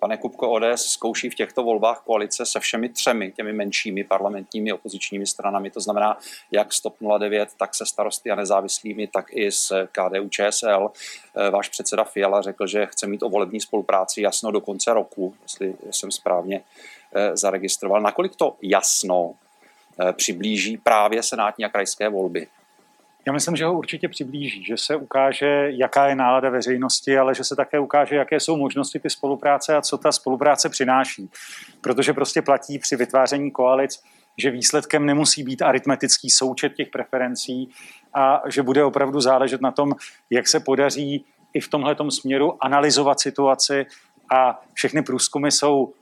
Pane 0.00 0.16
Kupko, 0.16 0.50
ODS 0.50 0.82
zkouší 0.82 1.30
v 1.30 1.34
těchto 1.34 1.62
volbách 1.62 2.00
koalice 2.00 2.46
se 2.46 2.60
všemi 2.60 2.88
třemi 2.88 3.32
těmi 3.32 3.52
menšími 3.52 4.04
parlamentními 4.04 4.72
opozičními 4.72 5.26
stranami, 5.26 5.70
to 5.70 5.80
znamená 5.80 6.18
jak 6.50 6.72
s 6.72 6.80
TOP 6.80 6.96
09, 7.18 7.48
tak 7.56 7.74
se 7.74 7.86
starosty 7.86 8.30
a 8.30 8.34
nezávislými, 8.34 9.06
tak 9.06 9.26
i 9.30 9.52
s 9.52 9.86
KDU 9.92 10.28
ČSL. 10.28 10.90
Eh, 11.36 11.50
Váš 11.50 11.68
předseda 11.68 12.04
Fiala 12.04 12.42
řekl, 12.42 12.66
že 12.66 12.86
chce 12.86 13.06
mít 13.06 13.22
o 13.22 13.28
volební 13.28 13.60
spolupráci 13.60 14.22
jasno 14.22 14.50
do 14.50 14.60
konce 14.60 14.94
roku, 14.94 15.34
jestli 15.42 15.74
jsem 15.90 16.10
správně 16.10 16.60
eh, 17.14 17.36
zaregistroval. 17.36 18.00
Nakolik 18.00 18.36
to 18.36 18.56
jasno 18.62 19.34
eh, 20.00 20.12
přiblíží 20.12 20.76
právě 20.76 21.22
senátní 21.22 21.64
a 21.64 21.68
krajské 21.68 22.08
volby? 22.08 22.46
Já 23.28 23.32
myslím, 23.32 23.56
že 23.56 23.64
ho 23.64 23.78
určitě 23.78 24.08
přiblíží, 24.08 24.64
že 24.64 24.76
se 24.76 24.96
ukáže, 24.96 25.66
jaká 25.68 26.08
je 26.08 26.14
nálada 26.14 26.50
veřejnosti, 26.50 27.18
ale 27.18 27.34
že 27.34 27.44
se 27.44 27.56
také 27.56 27.78
ukáže, 27.78 28.16
jaké 28.16 28.40
jsou 28.40 28.56
možnosti 28.56 28.98
ty 28.98 29.10
spolupráce 29.10 29.76
a 29.76 29.82
co 29.82 29.98
ta 29.98 30.12
spolupráce 30.12 30.68
přináší. 30.68 31.30
Protože 31.80 32.12
prostě 32.12 32.42
platí 32.42 32.78
při 32.78 32.96
vytváření 32.96 33.50
koalic, 33.50 34.02
že 34.38 34.50
výsledkem 34.50 35.06
nemusí 35.06 35.42
být 35.42 35.62
aritmetický 35.62 36.30
součet 36.30 36.74
těch 36.74 36.88
preferencí 36.88 37.70
a 38.14 38.42
že 38.46 38.62
bude 38.62 38.84
opravdu 38.84 39.20
záležet 39.20 39.60
na 39.60 39.70
tom, 39.70 39.92
jak 40.30 40.48
se 40.48 40.60
podaří 40.60 41.24
i 41.54 41.60
v 41.60 41.68
tomhletom 41.68 42.10
směru 42.10 42.64
analyzovat 42.64 43.20
situaci 43.20 43.86
a 44.30 44.60
všechny 44.74 45.02
průzkumy 45.02 45.50
jsou 45.50 45.92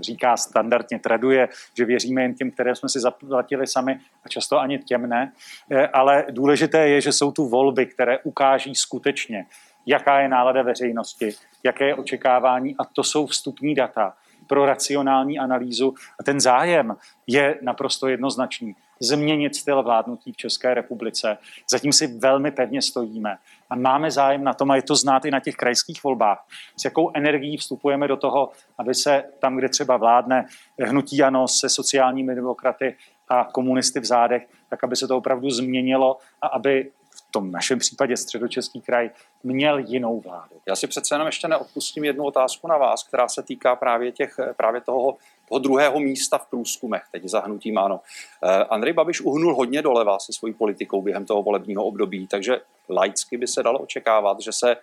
říká 0.00 0.36
standardně, 0.36 0.98
traduje, 0.98 1.48
že 1.76 1.84
věříme 1.84 2.22
jen 2.22 2.34
těm, 2.34 2.50
které 2.50 2.74
jsme 2.74 2.88
si 2.88 3.00
zaplatili 3.00 3.66
sami 3.66 4.00
a 4.24 4.28
často 4.28 4.58
ani 4.58 4.78
těm 4.78 5.08
ne. 5.08 5.32
Eh, 5.70 5.88
Ale 5.88 6.24
důležité 6.30 6.88
je, 6.88 7.00
že 7.00 7.12
jsou 7.12 7.32
tu 7.32 7.48
volby, 7.48 7.86
které 7.86 8.18
ukáží 8.18 8.74
skutečně, 8.74 9.46
jaká 9.86 10.20
je 10.20 10.28
nálada 10.28 10.62
veřejnosti, 10.62 11.30
jaké 11.64 11.86
je 11.86 11.94
očekávání 11.94 12.76
a 12.78 12.84
to 12.84 13.04
jsou 13.04 13.26
vstupní 13.26 13.74
data 13.74 14.14
pro 14.46 14.66
racionální 14.66 15.38
analýzu 15.38 15.94
a 16.20 16.22
ten 16.22 16.40
zájem 16.40 16.96
je 17.26 17.58
naprosto 17.62 18.08
jednoznačný. 18.08 18.76
Změnit 19.00 19.56
styl 19.56 19.82
vládnutí 19.82 20.32
v 20.32 20.36
České 20.36 20.74
republice. 20.74 21.38
Zatím 21.70 21.92
si 21.92 22.06
velmi 22.06 22.50
pevně 22.50 22.82
stojíme 22.82 23.36
a 23.72 23.74
máme 23.74 24.10
zájem 24.10 24.44
na 24.44 24.54
tom, 24.54 24.70
a 24.70 24.76
je 24.76 24.82
to 24.82 24.96
znát 24.96 25.24
i 25.24 25.30
na 25.30 25.40
těch 25.40 25.54
krajských 25.54 26.04
volbách, 26.04 26.46
s 26.76 26.84
jakou 26.84 27.10
energií 27.14 27.56
vstupujeme 27.56 28.08
do 28.08 28.16
toho, 28.16 28.50
aby 28.78 28.94
se 28.94 29.24
tam, 29.38 29.56
kde 29.56 29.68
třeba 29.68 29.96
vládne 29.96 30.46
hnutí 30.80 31.22
ANO 31.22 31.48
se 31.48 31.68
sociálními 31.68 32.34
demokraty 32.34 32.96
a 33.28 33.44
komunisty 33.44 34.00
v 34.00 34.04
zádech, 34.04 34.48
tak 34.68 34.84
aby 34.84 34.96
se 34.96 35.08
to 35.08 35.16
opravdu 35.16 35.50
změnilo 35.50 36.18
a 36.42 36.46
aby 36.46 36.90
v 37.16 37.32
tom 37.32 37.52
našem 37.52 37.78
případě 37.78 38.16
středočeský 38.16 38.80
kraj 38.80 39.10
měl 39.42 39.78
jinou 39.78 40.20
vládu. 40.20 40.56
Já 40.68 40.76
si 40.76 40.86
přece 40.86 41.14
jenom 41.14 41.26
ještě 41.26 41.48
neodpustím 41.48 42.04
jednu 42.04 42.24
otázku 42.24 42.68
na 42.68 42.76
vás, 42.76 43.04
která 43.04 43.28
se 43.28 43.42
týká 43.42 43.76
právě, 43.76 44.12
těch, 44.12 44.40
právě 44.56 44.80
toho, 44.80 45.16
toho 45.52 45.58
druhého 45.58 46.00
místa 46.00 46.38
v 46.38 46.46
průzkumech, 46.46 47.02
teď 47.12 47.24
za 47.24 47.40
hnutím 47.40 47.78
ano. 47.78 48.00
Eh, 48.44 48.64
Andrej 48.64 48.92
Babiš 48.92 49.20
uhnul 49.20 49.54
hodně 49.54 49.82
doleva 49.82 50.18
se 50.18 50.32
svojí 50.32 50.54
politikou 50.54 51.02
během 51.02 51.26
toho 51.26 51.42
volebního 51.42 51.84
období, 51.84 52.26
takže 52.26 52.60
laicky 52.88 53.36
by 53.36 53.46
se 53.46 53.62
dalo 53.62 53.78
očekávat, 53.78 54.40
že, 54.40 54.52
se, 54.52 54.76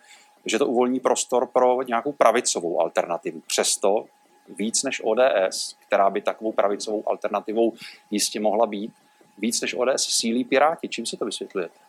že 0.45 0.59
to 0.59 0.67
uvolní 0.67 0.99
prostor 0.99 1.47
pro 1.47 1.81
nějakou 1.83 2.11
pravicovou 2.11 2.81
alternativu. 2.81 3.41
Přesto 3.47 4.05
víc 4.49 4.83
než 4.83 5.01
ODS, 5.03 5.75
která 5.87 6.09
by 6.09 6.21
takovou 6.21 6.51
pravicovou 6.51 7.03
alternativou 7.09 7.73
jistě 8.11 8.39
mohla 8.39 8.65
být, 8.65 8.93
víc 9.37 9.61
než 9.61 9.73
ODS 9.73 10.03
sílí 10.03 10.43
Piráti. 10.43 10.87
Čím 10.87 11.05
si 11.05 11.17
to 11.17 11.25
vysvětlujete? 11.25 11.79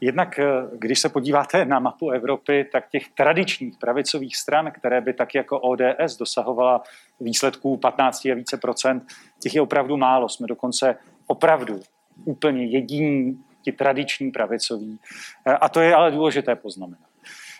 Jednak, 0.00 0.38
eh, 0.38 0.44
když 0.78 1.00
se 1.00 1.08
podíváte 1.08 1.64
na 1.64 1.78
mapu 1.78 2.10
Evropy, 2.10 2.68
tak 2.72 2.88
těch 2.88 3.08
tradičních 3.08 3.78
pravicových 3.78 4.36
stran, 4.36 4.72
které 4.72 5.00
by 5.00 5.12
tak 5.12 5.34
jako 5.34 5.60
ODS 5.60 6.16
dosahovala 6.18 6.82
výsledků 7.20 7.76
15 7.76 8.24
a 8.30 8.34
více 8.34 8.56
procent, 8.56 9.04
těch 9.42 9.54
je 9.54 9.60
opravdu 9.60 9.96
málo. 9.96 10.28
Jsme 10.28 10.46
dokonce 10.46 10.96
opravdu 11.26 11.80
úplně 12.24 12.64
jediní 12.64 13.44
ti 13.62 13.72
tradiční 13.72 14.30
pravicoví. 14.30 14.98
Eh, 15.46 15.52
A 15.52 15.68
to 15.68 15.80
je 15.80 15.94
ale 15.94 16.10
důležité 16.10 16.56
poznamenat. 16.56 17.08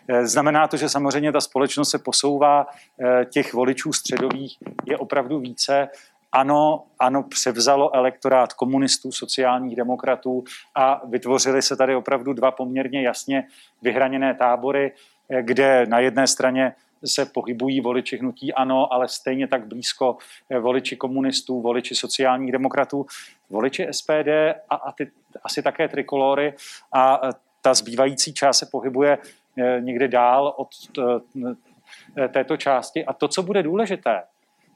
Eh, 0.08 0.26
Znamená 0.26 0.68
to, 0.68 0.76
že 0.76 0.88
samozřejmě 0.88 1.32
ta 1.32 1.40
společnost 1.40 1.90
se 1.90 1.98
posouvá, 1.98 2.66
těch 3.32 3.54
voličů 3.54 3.92
středových 3.92 4.58
je 4.84 4.98
opravdu 4.98 5.40
více. 5.40 5.88
Ano, 6.32 6.84
ano, 6.98 7.22
převzalo 7.22 7.94
elektorát 7.94 8.52
komunistů, 8.52 9.12
sociálních 9.12 9.76
demokratů 9.76 10.44
a 10.74 11.06
vytvořily 11.06 11.62
se 11.62 11.76
tady 11.76 11.96
opravdu 11.96 12.32
dva 12.32 12.50
poměrně 12.50 13.02
jasně 13.02 13.44
vyhraněné 13.82 14.34
tábory, 14.34 14.92
eh, 15.28 15.42
kde 15.42 15.86
na 15.86 15.98
jedné 15.98 16.26
straně 16.26 16.72
se 17.04 17.26
pohybují 17.26 17.80
voliči 17.80 18.16
hnutí 18.16 18.54
ANO, 18.54 18.92
ale 18.92 19.08
stejně 19.08 19.48
tak 19.48 19.66
blízko 19.66 20.16
eh, 20.50 20.58
voliči 20.58 20.96
komunistů, 20.96 21.60
voliči 21.60 21.94
sociálních 21.94 22.52
demokratů, 22.52 23.06
voliči 23.50 23.88
SPD 23.90 24.28
a, 24.70 24.74
a 24.74 24.92
ty, 24.92 25.10
asi 25.44 25.62
také 25.62 25.88
trikolory 25.88 26.54
a 26.92 27.20
eh, 27.28 27.30
ta 27.62 27.74
zbývající 27.74 28.34
část 28.34 28.58
se 28.58 28.66
pohybuje 28.66 29.18
někde 29.80 30.08
dál 30.08 30.54
od 30.56 30.68
této 32.28 32.56
části. 32.56 33.04
A 33.04 33.12
to, 33.12 33.28
co 33.28 33.42
bude 33.42 33.62
důležité, 33.62 34.22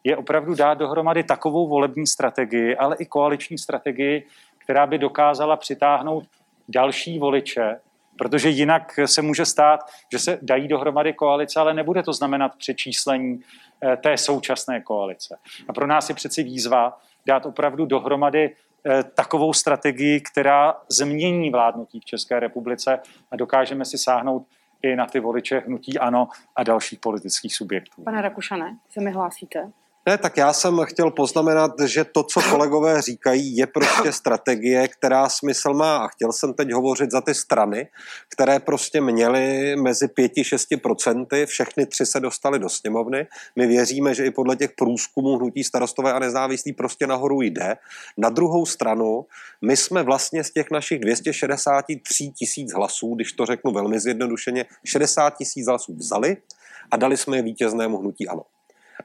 je 0.05 0.17
opravdu 0.17 0.55
dát 0.55 0.75
dohromady 0.75 1.23
takovou 1.23 1.69
volební 1.69 2.07
strategii, 2.07 2.77
ale 2.77 2.97
i 2.99 3.07
koaliční 3.07 3.59
strategii, 3.59 4.27
která 4.59 4.87
by 4.87 4.99
dokázala 4.99 5.57
přitáhnout 5.57 6.25
další 6.69 7.19
voliče, 7.19 7.81
protože 8.19 8.49
jinak 8.49 8.93
se 9.07 9.23
může 9.23 9.45
stát, 9.45 9.81
že 10.13 10.19
se 10.19 10.39
dají 10.43 10.69
dohromady 10.69 11.13
koalice, 11.13 11.61
ale 11.61 11.75
nebude 11.75 12.03
to 12.03 12.13
znamenat 12.13 12.57
přečíslení 12.57 13.41
eh, 13.83 13.97
té 13.97 14.17
současné 14.17 14.81
koalice. 14.81 15.39
A 15.69 15.73
pro 15.73 15.87
nás 15.87 16.09
je 16.09 16.15
přeci 16.15 16.43
výzva 16.43 16.99
dát 17.27 17.47
opravdu 17.47 17.87
dohromady 17.87 18.55
eh, 18.87 19.03
takovou 19.03 19.53
strategii, 19.53 20.21
která 20.21 20.75
změní 20.89 21.51
vládnutí 21.51 22.01
v 22.01 22.05
České 22.05 22.41
republice 22.41 23.01
a 23.31 23.37
dokážeme 23.37 23.85
si 23.85 23.99
sáhnout 23.99 24.47
i 24.83 24.97
na 24.97 25.07
ty 25.07 25.21
voliče 25.21 25.59
hnutí 25.59 25.99
ANO 25.99 26.29
a 26.57 26.63
dalších 26.63 26.99
politických 26.99 27.57
subjektů. 27.57 28.03
Pane 28.03 28.23
Rakušane, 28.23 28.77
se 28.91 29.01
mi 29.01 29.11
hlásíte? 29.11 29.71
Ne, 30.07 30.19
tak 30.19 30.37
já 30.37 30.53
jsem 30.53 30.81
chtěl 30.85 31.11
poznamenat, 31.11 31.81
že 31.81 32.05
to, 32.05 32.23
co 32.23 32.41
kolegové 32.51 33.03
říkají, 33.03 33.57
je 33.57 33.67
prostě 33.67 34.13
strategie, 34.13 34.89
která 34.89 35.29
smysl 35.29 35.75
má. 35.75 35.97
A 35.97 36.09
chtěl 36.09 36.33
jsem 36.33 36.55
teď 36.55 36.73
hovořit 36.73 37.11
za 37.11 37.21
ty 37.21 37.35
strany, 37.35 37.89
které 38.29 38.61
prostě 38.61 39.01
měly 39.01 39.77
mezi 39.77 40.07
5-6%, 40.07 41.47
všechny 41.47 41.87
tři 41.87 42.07
se 42.07 42.21
dostaly 42.21 42.59
do 42.59 42.69
sněmovny. 42.69 43.27
My 43.57 43.67
věříme, 43.67 44.15
že 44.15 44.27
i 44.27 44.31
podle 44.31 44.57
těch 44.57 44.71
průzkumů 44.77 45.37
hnutí 45.37 45.65
starostové 45.65 46.13
a 46.13 46.19
nezávislí 46.19 46.73
prostě 46.73 47.07
nahoru 47.07 47.43
jde. 47.43 47.77
Na 48.19 48.29
druhou 48.29 48.67
stranu, 48.67 49.27
my 49.63 49.77
jsme 49.77 50.03
vlastně 50.03 50.45
z 50.45 50.51
těch 50.51 50.71
našich 50.71 51.01
263 51.01 52.29
tisíc 52.29 52.73
hlasů, 52.73 53.15
když 53.15 53.33
to 53.33 53.47
řeknu 53.47 53.73
velmi 53.73 54.01
zjednodušeně, 54.01 54.65
60 54.85 55.37
tisíc 55.37 55.67
hlasů 55.67 55.95
vzali 55.95 56.37
a 56.91 56.97
dali 56.97 57.17
jsme 57.17 57.37
je 57.37 57.43
vítěznému 57.43 57.99
hnutí 57.99 58.29
ANO. 58.29 58.43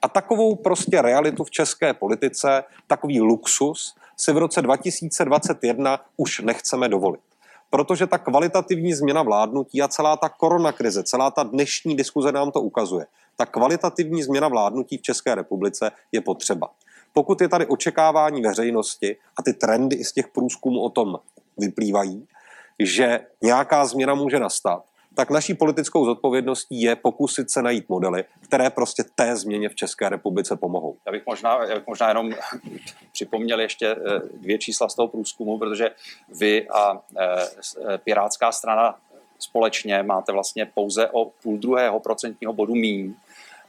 A 0.01 0.07
takovou 0.07 0.55
prostě 0.55 1.01
realitu 1.01 1.43
v 1.43 1.51
české 1.51 1.93
politice, 1.93 2.63
takový 2.87 3.21
luxus, 3.21 3.95
si 4.17 4.33
v 4.33 4.37
roce 4.37 4.61
2021 4.61 5.99
už 6.17 6.39
nechceme 6.39 6.89
dovolit. 6.89 7.21
Protože 7.69 8.07
ta 8.07 8.17
kvalitativní 8.17 8.93
změna 8.93 9.23
vládnutí 9.23 9.81
a 9.81 9.87
celá 9.87 10.17
ta 10.17 10.29
koronakrize, 10.29 11.03
celá 11.03 11.31
ta 11.31 11.43
dnešní 11.43 11.95
diskuze 11.95 12.31
nám 12.31 12.51
to 12.51 12.61
ukazuje. 12.61 13.05
Ta 13.37 13.45
kvalitativní 13.45 14.23
změna 14.23 14.47
vládnutí 14.47 14.97
v 14.97 15.01
České 15.01 15.35
republice 15.35 15.91
je 16.11 16.21
potřeba. 16.21 16.69
Pokud 17.13 17.41
je 17.41 17.49
tady 17.49 17.65
očekávání 17.65 18.41
veřejnosti 18.41 19.17
a 19.39 19.43
ty 19.43 19.53
trendy 19.53 19.95
i 19.95 20.03
z 20.03 20.11
těch 20.11 20.27
průzkumů 20.27 20.81
o 20.81 20.89
tom 20.89 21.19
vyplývají, 21.57 22.27
že 22.79 23.19
nějaká 23.41 23.85
změna 23.85 24.13
může 24.15 24.39
nastat, 24.39 24.83
tak 25.15 25.29
naší 25.29 25.53
politickou 25.53 26.05
zodpovědností 26.05 26.81
je 26.81 26.95
pokusit 26.95 27.51
se 27.51 27.61
najít 27.61 27.89
modely, 27.89 28.23
které 28.39 28.69
prostě 28.69 29.03
té 29.15 29.35
změně 29.35 29.69
v 29.69 29.75
České 29.75 30.09
republice 30.09 30.55
pomohou. 30.55 30.97
Já 31.05 31.11
bych 31.11 31.25
možná, 31.25 31.63
já 31.63 31.75
bych 31.75 31.87
možná 31.87 32.07
jenom 32.07 32.31
připomněl 33.11 33.59
ještě 33.59 33.87
eh, 33.87 34.19
dvě 34.33 34.57
čísla 34.57 34.89
z 34.89 34.95
toho 34.95 35.07
průzkumu, 35.07 35.57
protože 35.57 35.91
vy 36.39 36.67
a 36.69 37.01
eh, 37.19 37.97
Pirátská 37.97 38.51
strana 38.51 38.95
společně 39.39 40.03
máte 40.03 40.31
vlastně 40.31 40.65
pouze 40.65 41.09
o 41.09 41.25
půl 41.43 41.57
druhého 41.57 41.99
procentního 41.99 42.53
bodu 42.53 42.75
míň 42.75 43.13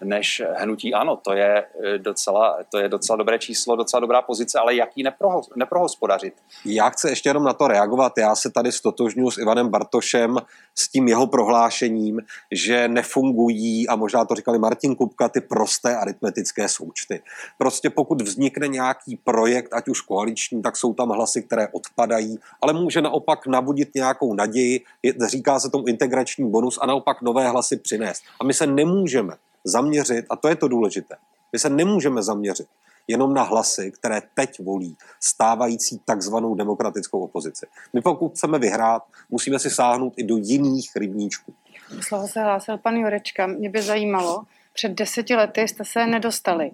než 0.04 0.42
hnutí 0.56 0.94
ano. 0.94 1.16
To 1.16 1.32
je 1.32 1.64
eh, 1.84 1.98
docela, 1.98 2.58
to 2.70 2.78
je 2.78 2.88
docela 2.88 3.16
dobré 3.16 3.38
číslo, 3.38 3.76
docela 3.76 4.00
dobrá 4.00 4.22
pozice, 4.22 4.58
ale 4.58 4.74
jak 4.74 4.90
ji 4.96 5.04
neproho, 5.04 5.42
neprohospodařit? 5.56 6.34
Já 6.64 6.90
chci 6.90 7.08
ještě 7.08 7.28
jenom 7.28 7.44
na 7.44 7.52
to 7.52 7.68
reagovat. 7.68 8.12
Já 8.18 8.36
se 8.36 8.50
tady 8.50 8.72
stotožňuji 8.72 9.30
s 9.30 9.38
Ivanem 9.38 9.68
Bartošem 9.68 10.36
s 10.74 10.88
tím 10.88 11.08
jeho 11.08 11.26
prohlášením, 11.26 12.20
že 12.50 12.88
nefungují, 12.88 13.88
a 13.88 13.96
možná 13.96 14.24
to 14.24 14.34
říkali 14.34 14.58
Martin 14.58 14.94
Kupka, 14.94 15.28
ty 15.28 15.40
prosté 15.40 15.96
aritmetické 15.96 16.68
součty. 16.68 17.22
Prostě 17.58 17.90
pokud 17.90 18.22
vznikne 18.22 18.68
nějaký 18.68 19.16
projekt, 19.24 19.74
ať 19.74 19.88
už 19.88 20.00
koaliční, 20.00 20.62
tak 20.62 20.76
jsou 20.76 20.94
tam 20.94 21.08
hlasy, 21.08 21.42
které 21.42 21.68
odpadají, 21.68 22.38
ale 22.62 22.72
může 22.72 23.02
naopak 23.02 23.46
nabudit 23.46 23.94
nějakou 23.94 24.34
naději, 24.34 24.80
říká 25.26 25.60
se 25.60 25.70
tomu 25.70 25.86
integrační 25.86 26.50
bonus 26.50 26.78
a 26.82 26.86
naopak 26.86 27.22
nové 27.22 27.48
hlasy 27.48 27.76
přinést. 27.76 28.22
A 28.40 28.44
my 28.44 28.54
se 28.54 28.66
nemůžeme 28.66 29.34
zaměřit, 29.66 30.26
a 30.30 30.36
to 30.36 30.48
je 30.48 30.56
to 30.56 30.68
důležité, 30.68 31.16
my 31.52 31.58
se 31.58 31.70
nemůžeme 31.70 32.22
zaměřit 32.22 32.66
jenom 33.08 33.34
na 33.34 33.42
hlasy, 33.42 33.92
které 33.92 34.22
teď 34.34 34.60
volí 34.60 34.96
stávající 35.20 36.00
takzvanou 36.04 36.54
demokratickou 36.54 37.20
opozici. 37.20 37.66
My 37.92 38.00
pokud 38.00 38.32
chceme 38.32 38.58
vyhrát, 38.58 39.02
musíme 39.30 39.58
si 39.58 39.70
sáhnout 39.70 40.12
i 40.16 40.24
do 40.24 40.36
jiných 40.36 40.96
rybníčků. 40.96 41.54
Slovo 42.00 42.28
se 42.28 42.40
hlásil 42.40 42.78
pan 42.78 42.96
Jurečka. 42.96 43.46
Mě 43.46 43.70
by 43.70 43.82
zajímalo, 43.82 44.42
před 44.72 44.92
deseti 44.92 45.34
lety 45.34 45.60
jste 45.60 45.84
se 45.84 46.06
nedostali 46.06 46.70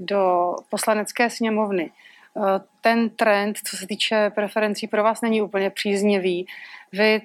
do 0.00 0.52
poslanecké 0.70 1.30
sněmovny. 1.30 1.90
Eh, 2.36 2.60
ten 2.80 3.10
trend, 3.10 3.56
co 3.64 3.76
se 3.76 3.86
týče 3.86 4.30
preferencí, 4.34 4.86
pro 4.86 5.02
vás 5.02 5.20
není 5.20 5.42
úplně 5.42 5.70
příznivý. 5.70 6.46
Vy 6.92 7.22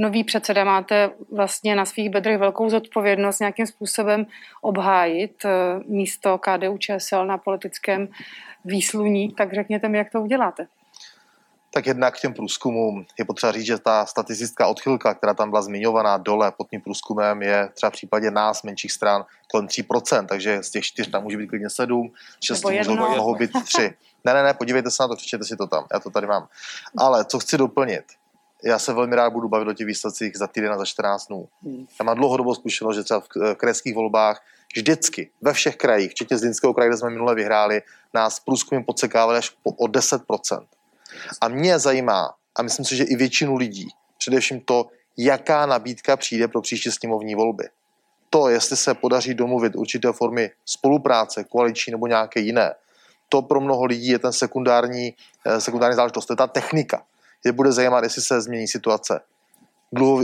nový 0.00 0.24
předseda, 0.24 0.64
máte 0.64 1.10
vlastně 1.32 1.76
na 1.76 1.84
svých 1.84 2.10
bedrech 2.10 2.38
velkou 2.38 2.70
zodpovědnost 2.70 3.40
nějakým 3.40 3.66
způsobem 3.66 4.26
obhájit 4.60 5.44
eh, 5.44 5.50
místo 5.86 6.38
KDU 6.38 6.78
ČSL 6.78 7.26
na 7.26 7.38
politickém 7.38 8.08
výsluní, 8.64 9.32
tak 9.32 9.54
řekněte 9.54 9.88
mi, 9.88 9.98
jak 9.98 10.12
to 10.12 10.20
uděláte. 10.20 10.66
Tak 11.72 11.86
jednak 11.86 12.16
k 12.16 12.20
těm 12.20 12.34
průzkumům 12.34 13.06
je 13.18 13.24
potřeba 13.24 13.52
říct, 13.52 13.66
že 13.66 13.78
ta 13.78 14.06
statistická 14.06 14.66
odchylka, 14.66 15.14
která 15.14 15.34
tam 15.34 15.50
byla 15.50 15.62
zmiňovaná 15.62 16.16
dole 16.16 16.52
pod 16.56 16.70
tím 16.70 16.80
průzkumem, 16.80 17.42
je 17.42 17.68
třeba 17.74 17.90
v 17.90 17.92
případě 17.92 18.30
nás, 18.30 18.62
menších 18.62 18.92
stran, 18.92 19.24
kolem 19.50 19.66
3%, 19.66 20.26
takže 20.26 20.62
z 20.62 20.70
těch 20.70 20.84
čtyř 20.84 21.10
tam 21.10 21.22
může 21.22 21.36
být 21.36 21.46
klidně 21.46 21.70
7, 21.70 22.12
6 22.44 22.64
můžou, 22.64 22.96
mohou 22.96 23.34
být 23.34 23.50
3. 23.64 23.94
Ne, 24.24 24.34
ne, 24.34 24.42
ne, 24.42 24.54
podívejte 24.54 24.90
se 24.90 25.02
na 25.02 25.08
to, 25.08 25.16
přečtěte 25.16 25.44
si 25.44 25.56
to 25.56 25.66
tam, 25.66 25.86
já 25.92 26.00
to 26.00 26.10
tady 26.10 26.26
mám. 26.26 26.48
Ale 26.98 27.24
co 27.24 27.38
chci 27.38 27.58
doplnit, 27.58 28.04
já 28.64 28.78
se 28.78 28.92
velmi 28.92 29.16
rád 29.16 29.30
budu 29.30 29.48
bavit 29.48 29.68
o 29.68 29.74
těch 29.74 29.86
výsledcích 29.86 30.36
za 30.36 30.46
týden 30.46 30.72
a 30.72 30.78
za 30.78 30.84
14 30.84 31.26
dnů. 31.26 31.48
Hmm. 31.62 31.86
Já 32.00 32.04
mám 32.04 32.16
dlouhodobou 32.16 32.54
zkušenost, 32.54 32.96
že 32.96 33.02
třeba 33.02 33.20
v 33.20 33.54
krajských 33.54 33.94
volbách 33.94 34.42
vždycky 34.74 35.30
ve 35.40 35.52
všech 35.52 35.76
krajích, 35.76 36.10
včetně 36.10 36.38
Zlínského 36.38 36.74
kraje, 36.74 36.88
kde 36.88 36.96
jsme 36.96 37.10
minule 37.10 37.34
vyhráli, 37.34 37.82
nás 38.14 38.40
průzkumy 38.40 38.82
podsekávali 38.82 39.38
až 39.38 39.56
o 39.64 39.86
10%. 39.86 40.66
A 41.40 41.48
mě 41.48 41.78
zajímá, 41.78 42.34
a 42.56 42.62
myslím 42.62 42.84
si, 42.84 42.96
že 42.96 43.04
i 43.04 43.16
většinu 43.16 43.56
lidí, 43.56 43.88
především 44.18 44.60
to, 44.60 44.86
jaká 45.16 45.66
nabídka 45.66 46.16
přijde 46.16 46.48
pro 46.48 46.60
příští 46.60 46.90
sněmovní 46.90 47.34
volby. 47.34 47.64
To, 48.30 48.48
jestli 48.48 48.76
se 48.76 48.94
podaří 48.94 49.34
domluvit 49.34 49.76
určité 49.76 50.12
formy 50.12 50.50
spolupráce, 50.64 51.44
koaliční 51.44 51.90
nebo 51.90 52.06
nějaké 52.06 52.40
jiné, 52.40 52.74
to 53.28 53.42
pro 53.42 53.60
mnoho 53.60 53.84
lidí 53.84 54.08
je 54.08 54.18
ten 54.18 54.32
sekundární, 54.32 55.14
eh, 55.46 55.60
sekundární 55.60 55.96
záležitost, 55.96 56.26
to 56.26 56.32
je 56.32 56.36
ta 56.36 56.46
technika 56.46 57.02
je 57.44 57.52
bude 57.52 57.72
zajímat, 57.72 58.04
jestli 58.04 58.22
se 58.22 58.40
změní 58.40 58.68
situace 58.68 59.20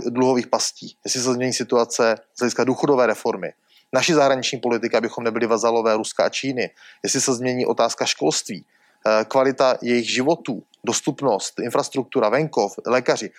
dluhových 0.07 0.47
pastí, 0.47 0.97
jestli 1.05 1.21
se 1.21 1.33
změní 1.33 1.53
situace 1.53 2.17
z 2.35 2.41
hlediska 2.41 2.65
důchodové 2.65 3.07
reformy, 3.07 3.53
naší 3.93 4.13
zahraniční 4.13 4.59
politika, 4.61 4.99
abychom 4.99 5.25
nebyli 5.25 5.47
vazalové 5.47 5.97
Ruska 5.97 6.25
a 6.25 6.29
Číny, 6.29 6.71
jestli 7.03 7.21
se 7.21 7.35
změní 7.35 7.67
otázka 7.67 8.05
školství, 8.05 8.65
eh, 9.07 9.25
kvalita 9.25 9.79
jejich 9.83 10.11
životů, 10.11 10.63
dostupnost, 10.85 11.59
infrastruktura, 11.59 12.29
venkov, 12.29 12.73
lékaři. 12.87 13.31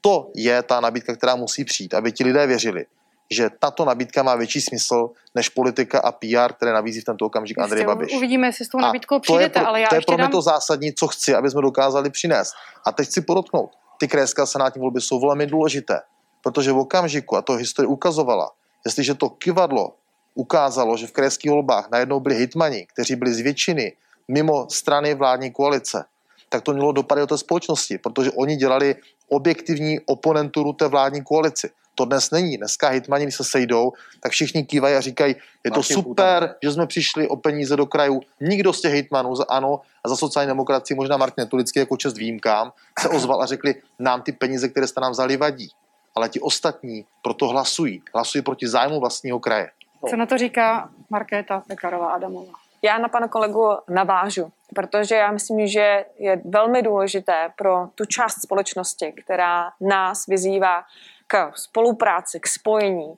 To 0.00 0.30
je 0.34 0.62
ta 0.62 0.80
nabídka, 0.80 1.16
která 1.16 1.36
musí 1.36 1.64
přijít, 1.64 1.94
aby 1.94 2.12
ti 2.12 2.24
lidé 2.24 2.46
věřili, 2.46 2.86
že 3.30 3.50
tato 3.58 3.84
nabídka 3.84 4.22
má 4.22 4.36
větší 4.36 4.60
smysl 4.60 5.10
než 5.34 5.48
politika 5.48 6.00
a 6.00 6.12
PR, 6.12 6.52
které 6.52 6.72
nabízí 6.72 7.00
v 7.00 7.04
tento 7.04 7.26
okamžik 7.26 7.58
Andrej 7.58 7.84
Babiš. 7.84 8.12
Uvidíme, 8.16 8.46
jestli 8.46 8.64
s 8.64 8.68
tou 8.68 8.78
nabídkou 8.78 9.20
přijdete, 9.20 9.60
pro, 9.60 9.68
ale 9.68 9.80
já 9.80 9.88
To 9.88 9.94
je 9.94 10.00
pro 10.00 10.14
mě 10.14 10.22
dám... 10.22 10.30
to 10.30 10.42
zásadní, 10.42 10.92
co 10.92 11.06
chci, 11.06 11.34
aby 11.34 11.50
jsme 11.50 11.62
dokázali 11.62 12.10
přinést. 12.10 12.52
A 12.86 12.92
teď 12.92 13.08
chci 13.08 13.20
podotknout, 13.20 13.70
ty 13.98 14.08
krajské 14.08 14.42
a 14.42 14.46
senátní 14.46 14.80
volby 14.80 15.00
jsou 15.00 15.20
velmi 15.20 15.46
důležité, 15.46 16.00
protože 16.42 16.72
v 16.72 16.78
okamžiku, 16.78 17.36
a 17.36 17.42
to 17.42 17.52
historie 17.52 17.88
ukazovala, 17.88 18.50
jestliže 18.84 19.14
to 19.14 19.28
kivadlo 19.28 19.92
ukázalo, 20.36 20.96
že 20.96 21.06
v 21.06 21.12
krajských 21.12 21.50
volbách 21.50 21.88
najednou 21.90 22.20
byli 22.20 22.34
hitmani, 22.34 22.86
kteří 22.92 23.16
byli 23.16 23.34
z 23.34 23.40
většiny 23.40 23.92
mimo 24.28 24.66
strany 24.70 25.14
vládní 25.14 25.50
koalice, 25.50 26.04
tak 26.48 26.62
to 26.62 26.72
mělo 26.72 26.92
dopady 26.92 27.20
do 27.20 27.26
té 27.26 27.38
společnosti, 27.38 27.98
protože 27.98 28.30
oni 28.30 28.56
dělali 28.56 28.94
objektivní 29.28 30.00
oponenturu 30.06 30.72
té 30.72 30.88
vládní 30.88 31.24
koalici. 31.24 31.70
To 31.98 32.04
dnes 32.04 32.30
není. 32.30 32.56
Dneska 32.56 32.88
hitmani, 32.88 33.24
když 33.24 33.34
se 33.34 33.44
sejdou, 33.44 33.92
tak 34.20 34.32
všichni 34.32 34.64
kývají 34.64 34.94
a 34.94 35.00
říkají, 35.00 35.36
je 35.64 35.70
to 35.70 35.82
super, 35.82 36.54
že 36.62 36.72
jsme 36.72 36.86
přišli 36.86 37.28
o 37.28 37.36
peníze 37.36 37.76
do 37.76 37.86
krajů. 37.86 38.20
Nikdo 38.40 38.72
z 38.72 38.80
těch 38.80 38.92
hitmanů 38.92 39.34
za 39.34 39.44
ANO 39.48 39.80
a 40.04 40.08
za 40.08 40.16
sociální 40.16 40.48
demokracii, 40.48 40.96
možná 40.96 41.16
Martin 41.16 41.44
Netulický 41.44 41.78
jako 41.78 41.96
čest 41.96 42.18
výjimkám, 42.18 42.72
se 43.00 43.08
ozval 43.08 43.42
a 43.42 43.46
řekli, 43.46 43.74
nám 43.98 44.22
ty 44.22 44.32
peníze, 44.32 44.68
které 44.68 44.86
jste 44.86 45.00
nám 45.00 45.12
vzali, 45.12 45.36
vadí. 45.36 45.68
Ale 46.14 46.28
ti 46.28 46.40
ostatní 46.40 47.04
proto 47.22 47.48
hlasují. 47.48 48.02
Hlasují 48.14 48.42
proti 48.42 48.68
zájmu 48.68 49.00
vlastního 49.00 49.40
kraje. 49.40 49.70
Co 50.10 50.16
na 50.16 50.26
to 50.26 50.38
říká 50.38 50.90
Markéta 51.10 51.62
Pekarová 51.68 52.06
Adamová? 52.06 52.52
Já 52.82 52.98
na 52.98 53.08
pana 53.08 53.28
kolegu 53.28 53.70
navážu, 53.88 54.52
protože 54.74 55.14
já 55.14 55.32
myslím, 55.32 55.66
že 55.66 56.04
je 56.18 56.42
velmi 56.44 56.82
důležité 56.82 57.50
pro 57.58 57.88
tu 57.94 58.04
část 58.04 58.42
společnosti, 58.42 59.12
která 59.24 59.70
nás 59.80 60.26
vyzývá 60.26 60.84
k 61.26 61.52
spolupráci, 61.54 62.40
k 62.40 62.46
spojení, 62.46 63.14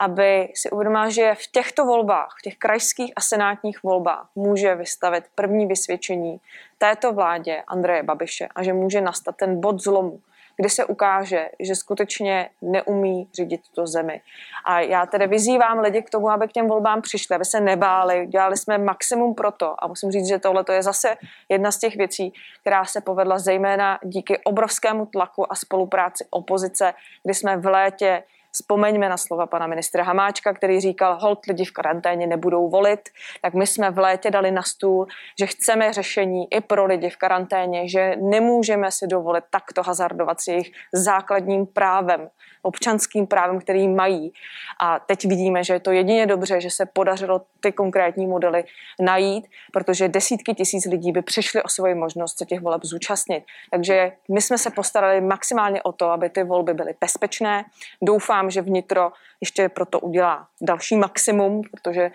aby 0.00 0.48
si 0.54 0.70
uvědomila, 0.70 1.08
že 1.08 1.34
v 1.34 1.46
těchto 1.46 1.84
volbách, 1.84 2.36
v 2.38 2.42
těch 2.42 2.56
krajských 2.56 3.12
a 3.16 3.20
senátních 3.20 3.82
volbách 3.82 4.28
může 4.34 4.74
vystavit 4.74 5.24
první 5.34 5.66
vysvědčení 5.66 6.40
této 6.78 7.12
vládě 7.12 7.62
Andreje 7.66 8.02
Babiše 8.02 8.48
a 8.54 8.62
že 8.62 8.72
může 8.72 9.00
nastat 9.00 9.36
ten 9.36 9.60
bod 9.60 9.80
zlomu, 9.80 10.20
kdy 10.62 10.70
se 10.70 10.84
ukáže, 10.84 11.48
že 11.60 11.74
skutečně 11.74 12.48
neumí 12.62 13.28
řídit 13.34 13.60
tuto 13.68 13.86
zemi. 13.86 14.20
A 14.64 14.80
já 14.80 15.06
tedy 15.06 15.26
vyzývám 15.26 15.78
lidi 15.78 16.02
k 16.02 16.10
tomu, 16.10 16.30
aby 16.30 16.48
k 16.48 16.52
těm 16.52 16.66
volbám 16.66 17.02
přišli, 17.02 17.36
aby 17.36 17.44
se 17.44 17.60
nebáli. 17.60 18.26
Dělali 18.26 18.56
jsme 18.56 18.78
maximum 18.78 19.34
pro 19.34 19.52
to. 19.52 19.84
A 19.84 19.86
musím 19.86 20.10
říct, 20.10 20.28
že 20.28 20.38
tohle 20.38 20.64
je 20.72 20.82
zase 20.82 21.16
jedna 21.48 21.70
z 21.70 21.78
těch 21.78 21.96
věcí, 21.96 22.32
která 22.60 22.84
se 22.84 23.00
povedla 23.00 23.38
zejména 23.38 23.98
díky 24.02 24.38
obrovskému 24.38 25.06
tlaku 25.06 25.52
a 25.52 25.54
spolupráci 25.54 26.24
opozice, 26.30 26.94
kdy 27.24 27.34
jsme 27.34 27.56
v 27.56 27.66
létě 27.66 28.22
Vzpomeňme 28.52 29.08
na 29.08 29.16
slova 29.16 29.46
pana 29.46 29.66
ministra 29.66 30.04
Hamáčka, 30.04 30.52
který 30.52 30.80
říkal, 30.80 31.18
hold 31.20 31.46
lidi 31.46 31.64
v 31.64 31.72
karanténě 31.72 32.26
nebudou 32.26 32.68
volit, 32.68 33.00
tak 33.42 33.54
my 33.54 33.66
jsme 33.66 33.90
v 33.90 33.98
létě 33.98 34.30
dali 34.30 34.50
na 34.50 34.62
stůl, 34.62 35.06
že 35.40 35.46
chceme 35.46 35.92
řešení 35.92 36.46
i 36.54 36.60
pro 36.60 36.86
lidi 36.86 37.10
v 37.10 37.16
karanténě, 37.16 37.88
že 37.88 38.16
nemůžeme 38.16 38.90
si 38.90 39.06
dovolit 39.06 39.44
takto 39.50 39.82
hazardovat 39.82 40.40
s 40.40 40.48
jejich 40.48 40.70
základním 40.92 41.66
právem 41.66 42.28
občanským 42.62 43.26
právem, 43.26 43.60
který 43.60 43.88
mají. 43.88 44.32
A 44.80 44.98
teď 44.98 45.24
vidíme, 45.24 45.64
že 45.64 45.72
je 45.72 45.80
to 45.80 45.90
jedině 45.90 46.26
dobře, 46.26 46.60
že 46.60 46.70
se 46.70 46.86
podařilo 46.86 47.42
ty 47.60 47.72
konkrétní 47.72 48.26
modely 48.26 48.64
najít, 49.00 49.46
protože 49.72 50.08
desítky 50.08 50.54
tisíc 50.54 50.84
lidí 50.86 51.12
by 51.12 51.22
přišly 51.22 51.62
o 51.62 51.68
svoji 51.68 51.94
možnost 51.94 52.38
se 52.38 52.44
těch 52.44 52.60
voleb 52.60 52.84
zúčastnit. 52.84 53.44
Takže 53.70 54.12
my 54.30 54.40
jsme 54.40 54.58
se 54.58 54.70
postarali 54.70 55.20
maximálně 55.20 55.82
o 55.82 55.92
to, 55.92 56.10
aby 56.10 56.30
ty 56.30 56.44
volby 56.44 56.74
byly 56.74 56.94
bezpečné. 57.00 57.64
Doufám, 58.02 58.50
že 58.50 58.62
vnitro 58.62 59.12
ještě 59.40 59.68
proto 59.68 60.00
udělá 60.00 60.46
další 60.60 60.96
maximum, 60.96 61.62
protože 61.70 62.02
eh, 62.02 62.10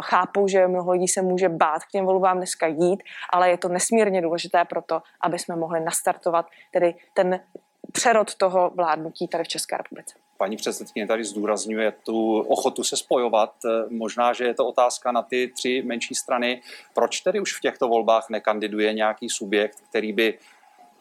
chápu, 0.00 0.48
že 0.48 0.66
mnoho 0.68 0.92
lidí 0.92 1.08
se 1.08 1.22
může 1.22 1.48
bát 1.48 1.84
k 1.84 1.90
těm 1.90 2.04
volbám 2.04 2.36
dneska 2.36 2.66
jít, 2.66 3.02
ale 3.32 3.50
je 3.50 3.58
to 3.58 3.68
nesmírně 3.68 4.22
důležité 4.22 4.64
proto, 4.64 5.02
aby 5.20 5.38
jsme 5.38 5.56
mohli 5.56 5.80
nastartovat 5.80 6.46
tedy 6.72 6.94
ten 7.14 7.40
přerod 7.92 8.34
toho 8.34 8.70
vládnutí 8.74 9.28
tady 9.28 9.44
v 9.44 9.48
České 9.48 9.76
republice. 9.76 10.14
paní 10.38 10.56
předsedkyně 10.56 11.06
tady 11.06 11.24
zdůrazňuje 11.24 11.92
tu 11.92 12.40
ochotu 12.40 12.84
se 12.84 12.96
spojovat. 12.96 13.54
Možná, 13.90 14.32
že 14.32 14.44
je 14.44 14.54
to 14.54 14.66
otázka 14.66 15.12
na 15.12 15.22
ty 15.22 15.52
tři 15.56 15.82
menší 15.86 16.14
strany. 16.14 16.62
Proč 16.94 17.20
tedy 17.20 17.40
už 17.40 17.56
v 17.56 17.60
těchto 17.60 17.88
volbách 17.88 18.30
nekandiduje 18.30 18.92
nějaký 18.92 19.28
subjekt, 19.28 19.80
který 19.88 20.12
by 20.12 20.38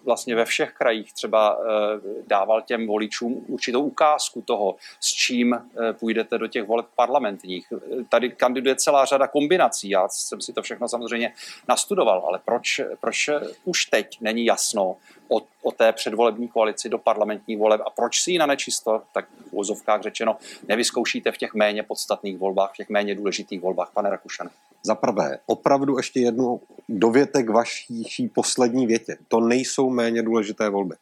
vlastně 0.05 0.35
ve 0.35 0.45
všech 0.45 0.73
krajích 0.73 1.13
třeba 1.13 1.59
eh, 1.59 1.99
dával 2.27 2.61
těm 2.61 2.87
voličům 2.87 3.45
určitou 3.47 3.81
ukázku 3.81 4.41
toho, 4.41 4.75
s 4.99 5.07
čím 5.07 5.53
eh, 5.53 5.93
půjdete 5.93 6.37
do 6.37 6.47
těch 6.47 6.63
voleb 6.63 6.85
parlamentních. 6.95 7.73
Tady 8.09 8.29
kandiduje 8.29 8.75
celá 8.75 9.05
řada 9.05 9.27
kombinací, 9.27 9.89
já 9.89 10.07
jsem 10.09 10.41
si 10.41 10.53
to 10.53 10.61
všechno 10.61 10.89
samozřejmě 10.89 11.33
nastudoval, 11.67 12.23
ale 12.27 12.39
proč, 12.45 12.81
proč 13.01 13.29
už 13.65 13.85
teď 13.85 14.17
není 14.21 14.45
jasno 14.45 14.95
o, 15.29 15.41
o 15.61 15.71
té 15.71 15.93
předvolební 15.93 16.47
koalici 16.47 16.89
do 16.89 16.97
parlamentních 16.97 17.57
voleb 17.57 17.81
a 17.85 17.89
proč 17.89 18.21
si 18.21 18.31
ji 18.31 18.37
na 18.37 18.45
nečisto, 18.45 19.01
tak 19.13 19.25
v 19.49 19.53
úzovkách 19.53 20.01
řečeno, 20.01 20.37
nevyzkoušíte 20.67 21.31
v 21.31 21.37
těch 21.37 21.53
méně 21.53 21.83
podstatných 21.83 22.37
volbách, 22.37 22.73
v 22.73 22.77
těch 22.77 22.89
méně 22.89 23.15
důležitých 23.15 23.61
volbách, 23.61 23.91
pane 23.93 24.09
Rakušane? 24.09 24.49
Za 24.83 24.95
prvé, 24.95 25.37
opravdu 25.45 25.97
ještě 25.97 26.19
jednu 26.19 26.61
dovětek 26.89 27.49
vaší 27.49 28.31
poslední 28.35 28.87
větě. 28.87 29.17
To 29.27 29.39
nejsou 29.39 29.89
méně 29.89 30.23
důležité 30.23 30.69
volby. 30.69 30.95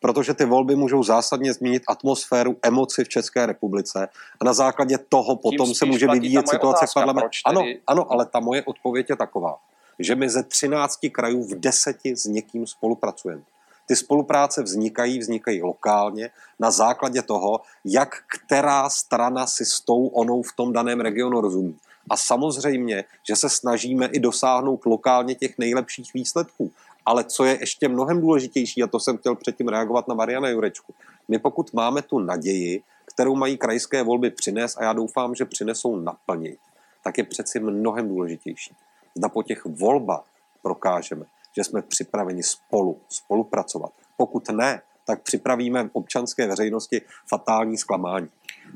Protože 0.00 0.34
ty 0.34 0.44
volby 0.44 0.76
můžou 0.76 1.02
zásadně 1.02 1.52
změnit 1.52 1.82
atmosféru, 1.88 2.56
emoci 2.62 3.04
v 3.04 3.08
České 3.08 3.46
republice 3.46 4.08
a 4.40 4.44
na 4.44 4.52
základě 4.52 4.98
toho 4.98 5.36
potom 5.36 5.74
se 5.74 5.86
může 5.86 6.06
vyvíjet 6.06 6.48
situace 6.48 6.86
v 6.86 6.94
parlamentu. 6.94 7.28
Ano, 7.44 7.64
ano, 7.86 8.12
ale 8.12 8.26
ta 8.26 8.40
moje 8.40 8.62
odpověď 8.62 9.10
je 9.10 9.16
taková, 9.16 9.56
že 9.98 10.14
my 10.14 10.28
ze 10.28 10.42
13 10.42 10.98
krajů 11.12 11.44
v 11.44 11.54
deseti 11.54 12.16
s 12.16 12.24
někým 12.24 12.66
spolupracujeme. 12.66 13.42
Ty 13.86 13.96
spolupráce 13.96 14.62
vznikají, 14.62 15.18
vznikají 15.18 15.62
lokálně 15.62 16.30
na 16.58 16.70
základě 16.70 17.22
toho, 17.22 17.60
jak 17.84 18.14
která 18.26 18.90
strana 18.90 19.46
si 19.46 19.64
s 19.64 19.80
tou 19.80 20.06
onou 20.06 20.42
v 20.42 20.52
tom 20.56 20.72
daném 20.72 21.00
regionu 21.00 21.40
rozumí. 21.40 21.76
A 22.10 22.16
samozřejmě, 22.16 23.04
že 23.28 23.36
se 23.36 23.48
snažíme 23.48 24.06
i 24.06 24.20
dosáhnout 24.20 24.86
lokálně 24.86 25.34
těch 25.34 25.58
nejlepších 25.58 26.14
výsledků. 26.14 26.72
Ale 27.06 27.24
co 27.24 27.44
je 27.44 27.56
ještě 27.60 27.88
mnohem 27.88 28.20
důležitější, 28.20 28.82
a 28.82 28.86
to 28.86 29.00
jsem 29.00 29.18
chtěl 29.18 29.34
předtím 29.34 29.68
reagovat 29.68 30.08
na 30.08 30.14
Mariana 30.14 30.48
Jurečku, 30.48 30.94
my 31.28 31.38
pokud 31.38 31.72
máme 31.72 32.02
tu 32.02 32.18
naději, 32.18 32.82
kterou 33.14 33.34
mají 33.34 33.58
krajské 33.58 34.02
volby 34.02 34.30
přinést, 34.30 34.76
a 34.78 34.84
já 34.84 34.92
doufám, 34.92 35.34
že 35.34 35.44
přinesou 35.44 35.96
naplnit, 35.96 36.58
tak 37.04 37.18
je 37.18 37.24
přeci 37.24 37.60
mnohem 37.60 38.08
důležitější. 38.08 38.74
Zda 39.14 39.28
po 39.28 39.42
těch 39.42 39.64
volbách 39.64 40.24
prokážeme, 40.62 41.24
že 41.56 41.64
jsme 41.64 41.82
připraveni 41.82 42.42
spolu 42.42 43.00
spolupracovat. 43.08 43.92
Pokud 44.16 44.48
ne, 44.48 44.82
tak 45.06 45.22
připravíme 45.22 45.90
občanské 45.92 46.46
veřejnosti 46.46 47.02
fatální 47.28 47.78
zklamání. 47.78 48.28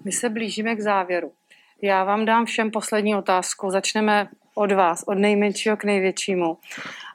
My 0.04 0.12
se 0.12 0.28
blížíme 0.28 0.76
k 0.76 0.80
závěru. 0.80 1.32
Já 1.84 2.04
vám 2.04 2.24
dám 2.24 2.44
všem 2.44 2.70
poslední 2.70 3.16
otázku. 3.16 3.70
Začneme 3.70 4.28
od 4.54 4.72
vás, 4.72 5.04
od 5.06 5.14
nejmenšího 5.14 5.76
k 5.76 5.84
největšímu. 5.84 6.59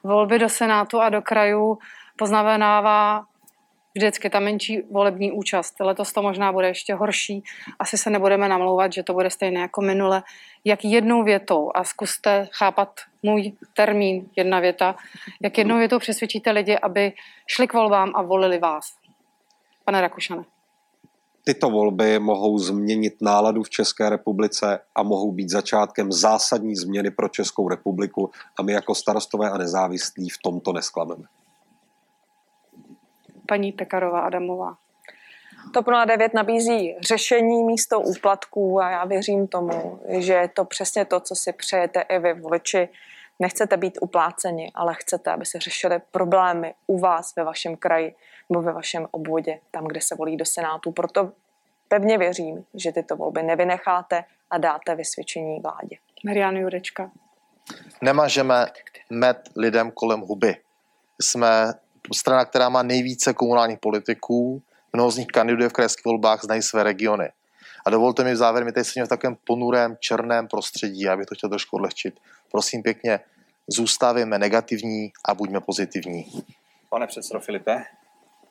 Volby 0.04 0.38
do 0.38 0.48
Senátu 0.48 1.00
a 1.00 1.08
do 1.08 1.22
krajů 1.22 1.78
poznamenává 2.16 3.24
vždycky 3.94 4.30
ta 4.30 4.40
menší 4.40 4.82
volební 4.90 5.32
účast. 5.32 5.80
Letos 5.80 6.12
to 6.12 6.22
možná 6.22 6.52
bude 6.52 6.66
ještě 6.66 6.94
horší. 6.94 7.44
Asi 7.78 7.98
se 7.98 8.10
nebudeme 8.10 8.48
namlouvat, 8.48 8.92
že 8.92 9.02
to 9.02 9.12
bude 9.12 9.30
stejné 9.30 9.60
jako 9.60 9.80
minule. 9.80 10.22
Jak 10.64 10.84
jednou 10.84 11.24
větou, 11.24 11.70
a 11.74 11.84
zkuste 11.84 12.48
chápat 12.52 13.00
můj 13.22 13.52
termín, 13.74 14.28
jedna 14.36 14.60
věta, 14.60 14.96
jak 15.40 15.58
jednou 15.58 15.78
větou 15.78 15.98
přesvědčíte 15.98 16.50
lidi, 16.50 16.78
aby 16.78 17.12
šli 17.46 17.66
k 17.66 17.72
volbám 17.72 18.12
a 18.14 18.22
volili 18.22 18.58
vás? 18.58 18.96
Pane 19.84 20.00
Rakušane 20.00 20.57
tyto 21.44 21.70
volby 21.70 22.18
mohou 22.18 22.58
změnit 22.58 23.14
náladu 23.20 23.62
v 23.62 23.70
České 23.70 24.10
republice 24.10 24.80
a 24.94 25.02
mohou 25.02 25.32
být 25.32 25.50
začátkem 25.50 26.12
zásadní 26.12 26.76
změny 26.76 27.10
pro 27.10 27.28
Českou 27.28 27.68
republiku 27.68 28.30
a 28.58 28.62
my 28.62 28.72
jako 28.72 28.94
starostové 28.94 29.50
a 29.50 29.58
nezávislí 29.58 30.28
v 30.28 30.38
tomto 30.42 30.72
nesklameme. 30.72 31.24
Paní 33.48 33.72
Pekarová 33.72 34.20
Adamová. 34.20 34.76
TOP 35.74 35.86
09 36.06 36.34
nabízí 36.34 36.96
řešení 37.00 37.64
místo 37.64 38.00
úplatků 38.00 38.80
a 38.80 38.90
já 38.90 39.04
věřím 39.04 39.46
tomu, 39.46 40.00
že 40.08 40.32
je 40.32 40.48
to 40.48 40.64
přesně 40.64 41.04
to, 41.04 41.20
co 41.20 41.34
si 41.34 41.52
přejete 41.52 42.00
i 42.00 42.18
vy 42.18 42.34
voliči. 42.34 42.88
Nechcete 43.40 43.76
být 43.76 43.98
upláceni, 44.00 44.72
ale 44.74 44.94
chcete, 44.94 45.30
aby 45.30 45.46
se 45.46 45.58
řešily 45.58 46.00
problémy 46.10 46.74
u 46.86 46.98
vás 46.98 47.36
ve 47.36 47.44
vašem 47.44 47.76
kraji 47.76 48.14
nebo 48.50 48.62
ve 48.62 48.72
vašem 48.72 49.06
obvodě, 49.10 49.60
tam, 49.70 49.84
kde 49.84 50.00
se 50.00 50.14
volí 50.14 50.36
do 50.36 50.44
Senátu. 50.44 50.92
Proto 50.92 51.32
pevně 51.88 52.18
věřím, 52.18 52.64
že 52.74 52.92
tyto 52.92 53.16
volby 53.16 53.42
nevynecháte 53.42 54.24
a 54.50 54.58
dáte 54.58 54.94
vysvědčení 54.94 55.60
vládě. 55.60 55.96
Marian 56.24 56.56
Jurečka. 56.56 57.10
Nemažeme 58.02 58.66
med 59.10 59.48
lidem 59.56 59.90
kolem 59.90 60.20
huby. 60.20 60.56
Jsme 61.20 61.74
strana, 62.14 62.44
která 62.44 62.68
má 62.68 62.82
nejvíce 62.82 63.34
komunálních 63.34 63.78
politiků, 63.78 64.62
mnoho 64.92 65.10
z 65.10 65.16
nich 65.16 65.26
kandiduje 65.26 65.68
v 65.68 65.72
krajských 65.72 66.04
volbách, 66.04 66.44
znají 66.44 66.62
své 66.62 66.82
regiony. 66.82 67.28
A 67.86 67.90
dovolte 67.90 68.24
mi 68.24 68.32
v 68.32 68.36
závěr, 68.36 68.64
my 68.64 68.72
tady 68.72 68.84
jsme 68.84 69.04
v 69.04 69.08
takovém 69.08 69.36
ponurém, 69.46 69.96
černém 70.00 70.48
prostředí, 70.48 71.00
já 71.00 71.16
bych 71.16 71.26
to 71.26 71.34
chtěl 71.34 71.48
trošku 71.50 71.76
odlehčit. 71.76 72.20
Prosím 72.50 72.82
pěkně, 72.82 73.20
zůstavíme 73.68 74.38
negativní 74.38 75.12
a 75.24 75.34
buďme 75.34 75.60
pozitivní. 75.60 76.44
Pane 76.90 77.06
předsedo 77.06 77.40
Filipe. 77.40 77.84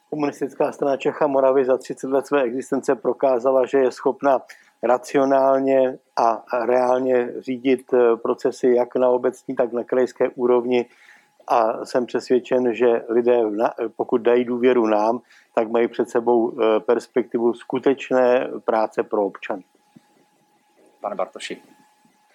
Komunistická 0.09 0.71
strana 0.71 0.97
Čecha 0.97 1.27
Moravy 1.27 1.65
za 1.65 1.77
30 1.77 2.07
let 2.07 2.27
své 2.27 2.41
existence 2.41 2.95
prokázala, 2.95 3.65
že 3.65 3.77
je 3.77 3.91
schopna 3.91 4.41
racionálně 4.83 5.99
a 6.15 6.43
reálně 6.65 7.33
řídit 7.37 7.93
eh, 7.93 8.15
procesy 8.15 8.67
jak 8.67 8.95
na 8.95 9.09
obecní, 9.09 9.55
tak 9.55 9.73
na 9.73 9.83
krajské 9.83 10.29
úrovni 10.29 10.85
a 11.47 11.85
jsem 11.85 12.05
přesvědčen, 12.05 12.73
že 12.73 13.05
lidé, 13.09 13.41
pokud 13.95 14.17
dají 14.17 14.45
důvěru 14.45 14.87
nám, 14.87 15.19
tak 15.55 15.71
mají 15.71 15.87
před 15.87 16.09
sebou 16.09 16.51
eh, 16.51 16.79
perspektivu 16.79 17.53
skutečné 17.53 18.47
práce 18.65 19.03
pro 19.03 19.25
občany. 19.25 19.63
Pane 21.01 21.15
Bartoši. 21.15 21.76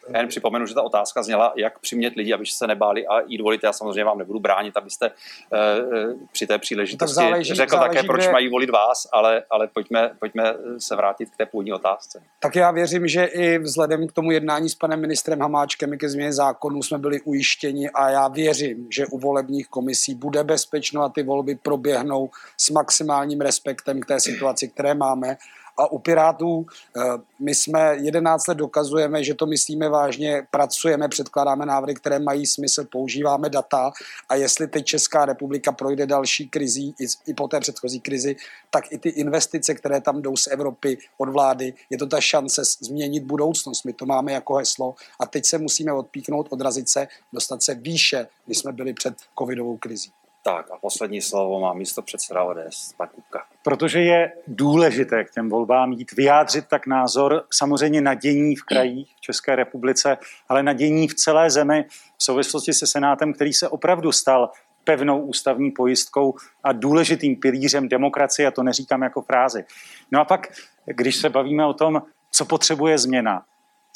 Já 0.09 0.19
jen 0.19 0.29
připomenu, 0.29 0.67
že 0.67 0.75
ta 0.75 0.83
otázka 0.83 1.23
zněla, 1.23 1.53
jak 1.57 1.79
přimět 1.79 2.15
lidi, 2.15 2.35
aby 2.35 2.47
se 2.47 2.67
nebáli 2.67 3.07
a 3.07 3.21
jít 3.21 3.41
volit. 3.41 3.61
Já 3.63 3.73
samozřejmě 3.73 4.05
vám 4.05 4.19
nebudu 4.19 4.41
bránit, 4.41 4.77
abyste 4.77 5.11
uh, 5.11 6.21
při 6.33 6.47
té 6.47 6.59
příležitosti 6.59 7.13
no 7.13 7.15
záleží, 7.15 7.55
řekl 7.55 7.71
záleží, 7.71 7.95
také, 7.95 8.07
proč 8.07 8.23
kde... 8.23 8.33
mají 8.33 8.49
volit 8.49 8.71
vás, 8.71 9.09
ale, 9.13 9.43
ale 9.51 9.69
pojďme, 9.69 10.11
pojďme 10.19 10.55
se 10.79 10.97
vrátit 10.97 11.31
k 11.31 11.37
té 11.37 11.47
původní 11.47 11.73
otázce. 11.73 12.23
Tak 12.41 12.57
já 12.57 12.71
věřím, 12.71 13.09
že 13.09 13.25
i 13.25 13.59
vzhledem 13.59 14.07
k 14.07 14.13
tomu 14.13 14.31
jednání 14.31 14.69
s 14.69 14.75
panem 14.75 15.01
ministrem 15.01 15.41
Hamáčkem 15.41 15.99
ke 15.99 16.09
změně 16.09 16.33
zákonů 16.33 16.83
jsme 16.83 16.99
byli 16.99 17.21
ujištěni 17.21 17.91
a 17.91 18.11
já 18.11 18.29
věřím, 18.29 18.87
že 18.91 19.07
u 19.07 19.19
volebních 19.19 19.69
komisí 19.69 20.15
bude 20.15 20.45
bezpečno 20.45 21.03
a 21.03 21.09
ty 21.09 21.23
volby 21.23 21.55
proběhnou 21.55 22.31
s 22.57 22.71
maximálním 22.71 23.41
respektem 23.41 24.01
k 24.01 24.07
té 24.07 24.21
situaci, 24.21 24.69
které 24.69 24.95
máme 24.95 25.37
a 25.77 25.93
u 25.93 25.99
Pirátů 25.99 26.67
eh, 26.97 27.01
my 27.39 27.55
jsme 27.55 27.97
11 28.01 28.49
let 28.49 28.59
dokazujeme, 28.59 29.25
že 29.25 29.35
to 29.35 29.47
myslíme 29.47 29.89
vážně, 29.89 30.47
pracujeme, 30.51 31.09
předkládáme 31.09 31.67
návrhy, 31.67 31.95
které 31.95 32.19
mají 32.19 32.47
smysl, 32.47 32.85
používáme 32.85 33.51
data 33.51 33.91
a 34.29 34.35
jestli 34.35 34.69
teď 34.69 34.85
Česká 34.85 35.25
republika 35.25 35.73
projde 35.73 36.07
další 36.07 36.49
krizí 36.49 36.95
i, 37.01 37.07
i 37.27 37.35
po 37.35 37.49
té 37.49 37.61
předchozí 37.61 38.01
krizi, 38.01 38.37
tak 38.71 38.93
i 38.93 38.99
ty 38.99 39.09
investice, 39.09 39.75
které 39.75 40.01
tam 40.01 40.23
jdou 40.23 40.37
z 40.37 40.47
Evropy 40.47 40.99
od 41.19 41.29
vlády, 41.29 41.75
je 41.91 41.99
to 41.99 42.07
ta 42.07 42.21
šance 42.21 42.63
změnit 42.65 43.25
budoucnost. 43.25 43.85
My 43.85 43.93
to 43.93 44.07
máme 44.07 44.33
jako 44.33 44.55
heslo 44.55 44.95
a 45.21 45.27
teď 45.27 45.47
se 45.47 45.59
musíme 45.59 45.93
odpíknout, 45.93 46.49
odrazit 46.51 46.89
se, 46.89 47.09
dostat 47.33 47.63
se 47.63 47.75
výše, 47.75 48.27
než 48.47 48.59
jsme 48.59 48.73
byli 48.73 48.95
před 48.95 49.15
covidovou 49.39 49.77
krizí. 49.77 50.13
Tak 50.45 50.71
a 50.71 50.79
poslední 50.81 51.23
slovo 51.23 51.61
má 51.61 51.73
místo 51.73 52.03
předseda 52.03 52.45
ODS, 52.45 52.95
pan 52.97 53.09
Kupka. 53.09 53.45
Protože 53.63 54.01
je 54.01 54.33
důležité 54.47 55.25
k 55.25 55.31
těm 55.31 55.51
volbám 55.51 55.93
jít 55.93 56.13
vyjádřit 56.13 56.65
tak 56.69 56.87
názor 56.87 57.45
samozřejmě 57.53 58.01
na 58.01 58.15
dění 58.15 58.57
v 58.57 58.63
krajích 58.63 59.15
v 59.17 59.21
České 59.21 59.57
republice, 59.57 60.19
ale 60.49 60.63
na 60.63 60.73
dění 60.73 61.09
v 61.09 61.15
celé 61.15 61.51
zemi 61.51 61.85
v 62.19 62.25
souvislosti 62.25 62.73
se 62.73 62.87
Senátem, 62.87 63.33
který 63.33 63.53
se 63.53 63.69
opravdu 63.69 64.13
stal 64.13 64.51
pevnou 64.85 65.21
ústavní 65.21 65.71
pojistkou 65.71 66.35
a 66.65 66.73
důležitým 66.73 67.37
pilířem 67.37 67.89
demokracie, 67.89 68.49
a 68.49 68.51
to 68.51 68.63
neříkám 68.63 69.03
jako 69.03 69.23
frázi. 69.23 69.65
No 70.11 70.21
a 70.21 70.25
pak, 70.25 70.53
když 70.87 71.17
se 71.17 71.31
bavíme 71.31 71.67
o 71.67 71.75
tom, 71.75 72.03
co 72.31 72.45
potřebuje 72.45 72.99
změna, 72.99 73.45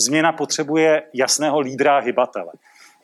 změna 0.01 0.33
potřebuje 0.33 1.03
jasného 1.15 1.61
lídra 1.61 1.97
a 1.97 2.01
hybatele. 2.01 2.53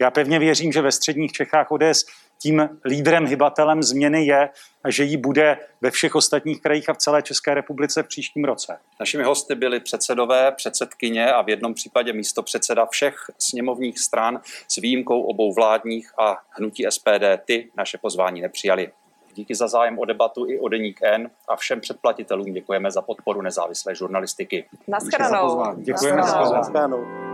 Já 0.00 0.10
pevně 0.10 0.38
věřím, 0.38 0.72
že 0.72 0.82
ve 0.82 0.92
středních 0.92 1.32
Čechách 1.32 1.70
ODS 1.70 2.04
tím 2.42 2.68
lídrem, 2.84 3.26
hybatelem 3.26 3.82
změny 3.82 4.26
je, 4.26 4.48
že 4.88 5.04
jí 5.04 5.16
bude 5.16 5.58
ve 5.80 5.90
všech 5.90 6.14
ostatních 6.14 6.62
krajích 6.62 6.88
a 6.88 6.92
v 6.92 6.98
celé 6.98 7.22
České 7.22 7.54
republice 7.54 8.02
v 8.02 8.06
příštím 8.06 8.44
roce. 8.44 8.78
Našimi 9.00 9.24
hosty 9.24 9.54
byli 9.54 9.80
předsedové, 9.80 10.52
předsedkyně 10.52 11.32
a 11.32 11.42
v 11.42 11.48
jednom 11.48 11.74
případě 11.74 12.12
místo 12.12 12.42
předseda 12.42 12.86
všech 12.86 13.16
sněmovních 13.38 13.98
stran 13.98 14.40
s 14.68 14.76
výjimkou 14.76 15.22
obou 15.22 15.54
vládních 15.54 16.12
a 16.18 16.36
hnutí 16.50 16.86
SPD. 16.90 17.24
Ty 17.44 17.70
naše 17.76 17.98
pozvání 17.98 18.40
nepřijali. 18.40 18.92
Díky 19.34 19.54
za 19.54 19.68
zájem 19.68 19.98
o 19.98 20.04
debatu 20.04 20.50
i 20.50 20.58
o 20.58 20.68
deník 20.68 21.00
N 21.02 21.30
a 21.48 21.56
všem 21.56 21.80
předplatitelům 21.80 22.52
děkujeme 22.52 22.90
za 22.90 23.02
podporu 23.02 23.42
nezávislé 23.42 23.94
žurnalistiky. 23.94 24.64
Naschranou. 24.88 25.74
Děkujeme 25.76 26.22
za 26.22 26.38
pozvání. 26.38 27.31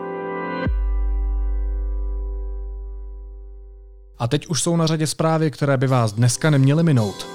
A 4.18 4.28
teď 4.28 4.46
už 4.46 4.62
jsou 4.62 4.76
na 4.76 4.86
řadě 4.86 5.06
zprávy, 5.06 5.50
které 5.50 5.76
by 5.76 5.86
vás 5.86 6.12
dneska 6.12 6.50
neměly 6.50 6.82
minout. 6.82 7.26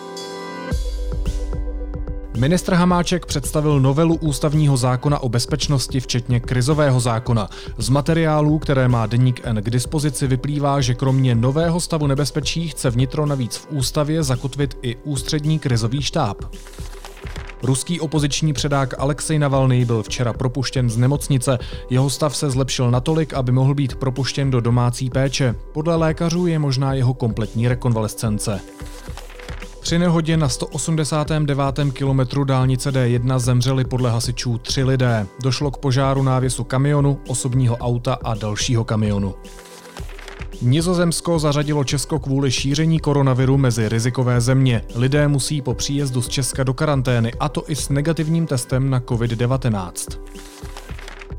Ministr 2.38 2.74
Hamáček 2.74 3.26
představil 3.26 3.80
novelu 3.80 4.16
ústavního 4.16 4.78
zákona 4.78 5.20
o 5.20 5.30
bezpečnosti, 5.30 6.00
včetně 6.00 6.40
krizového 6.40 7.00
zákona. 7.00 7.50
Z 7.78 7.90
materiálů, 7.90 8.60
které 8.60 8.88
má 8.88 9.06
Deník 9.06 9.42
N 9.44 9.62
k 9.62 9.70
dispozici, 9.70 10.28
vyplývá, 10.28 10.82
že 10.82 10.94
kromě 10.94 11.36
nového 11.36 11.80
stavu 11.80 12.08
nebezpečí 12.08 12.68
chce 12.68 12.90
vnitro 12.90 13.26
navíc 13.26 13.56
v 13.56 13.68
ústavě 13.70 14.24
zakotvit 14.24 14.78
i 14.82 14.96
ústřední 15.04 15.60
krizový 15.60 16.02
štáb. 16.02 16.38
Ruský 17.64 18.00
opoziční 18.00 18.54
předák 18.54 19.00
Alexej 19.00 19.40
Navalny 19.40 19.86
byl 19.86 20.04
včera 20.04 20.34
propuštěn 20.34 20.90
z 20.90 20.98
nemocnice. 20.98 21.60
Jeho 21.90 22.10
stav 22.10 22.36
se 22.36 22.50
zlepšil 22.50 22.92
natolik, 22.92 23.34
aby 23.34 23.52
mohl 23.52 23.74
být 23.74 23.96
propuštěn 23.96 24.52
do 24.52 24.62
domácí 24.62 25.10
péče. 25.10 25.56
Podle 25.74 25.96
lékařů 25.96 26.48
je 26.48 26.60
možná 26.60 26.94
jeho 26.94 27.14
kompletní 27.14 27.68
rekonvalescence. 27.68 28.62
Při 29.82 30.00
nehodě 30.00 30.38
na 30.38 30.50
189. 30.50 31.58
kilometru 31.94 32.44
dálnice 32.44 32.92
D1 32.92 33.40
zemřeli 33.40 33.86
podle 33.86 34.12
hasičů 34.12 34.58
tři 34.58 34.84
lidé. 34.84 35.28
Došlo 35.44 35.72
k 35.72 35.78
požáru 35.78 36.24
návěsu 36.24 36.64
kamionu, 36.64 37.20
osobního 37.28 37.78
auta 37.78 38.18
a 38.24 38.34
dalšího 38.36 38.84
kamionu. 38.84 39.36
Nizozemsko 40.64 41.40
zařadilo 41.40 41.84
Česko 41.84 42.20
kvůli 42.20 42.52
šíření 42.52 43.00
koronaviru 43.00 43.58
mezi 43.58 43.90
rizikové 43.90 44.42
země. 44.42 44.82
Lidé 44.96 45.28
musí 45.28 45.62
po 45.62 45.74
příjezdu 45.74 46.22
z 46.22 46.30
Česka 46.30 46.64
do 46.64 46.74
karantény, 46.74 47.34
a 47.40 47.50
to 47.50 47.64
i 47.68 47.76
s 47.76 47.90
negativním 47.90 48.48
testem 48.48 48.90
na 48.90 49.00
COVID-19. 49.00 50.20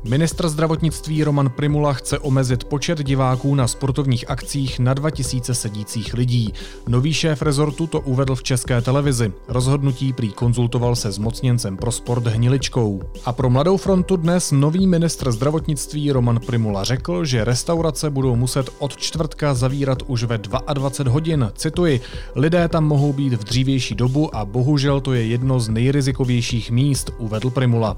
Ministr 0.09 0.49
zdravotnictví 0.49 1.23
Roman 1.23 1.49
Primula 1.49 1.93
chce 1.93 2.19
omezit 2.19 2.63
počet 2.63 3.03
diváků 3.03 3.55
na 3.55 3.67
sportovních 3.67 4.29
akcích 4.29 4.79
na 4.79 4.93
2000 4.93 5.55
sedících 5.55 6.13
lidí. 6.13 6.53
Nový 6.87 7.13
šéf 7.13 7.41
rezortu 7.41 7.87
to 7.87 8.01
uvedl 8.01 8.35
v 8.35 8.43
české 8.43 8.81
televizi. 8.81 9.33
Rozhodnutí 9.47 10.13
prý 10.13 10.29
konzultoval 10.29 10.95
se 10.95 11.11
zmocněncem 11.11 11.77
pro 11.77 11.91
sport 11.91 12.27
Hniličkou. 12.27 13.01
A 13.25 13.33
pro 13.33 13.49
Mladou 13.49 13.77
frontu 13.77 14.17
dnes 14.17 14.51
nový 14.51 14.87
ministr 14.87 15.31
zdravotnictví 15.31 16.11
Roman 16.11 16.39
Primula 16.39 16.83
řekl, 16.83 17.25
že 17.25 17.45
restaurace 17.45 18.09
budou 18.09 18.35
muset 18.35 18.69
od 18.79 18.97
čtvrtka 18.97 19.53
zavírat 19.53 20.03
už 20.07 20.23
ve 20.23 20.37
22 20.37 21.13
hodin. 21.13 21.51
Cituji, 21.55 22.01
lidé 22.35 22.67
tam 22.67 22.85
mohou 22.85 23.13
být 23.13 23.33
v 23.33 23.43
dřívější 23.43 23.95
dobu 23.95 24.35
a 24.35 24.45
bohužel 24.45 25.01
to 25.01 25.13
je 25.13 25.25
jedno 25.25 25.59
z 25.59 25.69
nejrizikovějších 25.69 26.71
míst, 26.71 27.11
uvedl 27.17 27.49
Primula. 27.49 27.97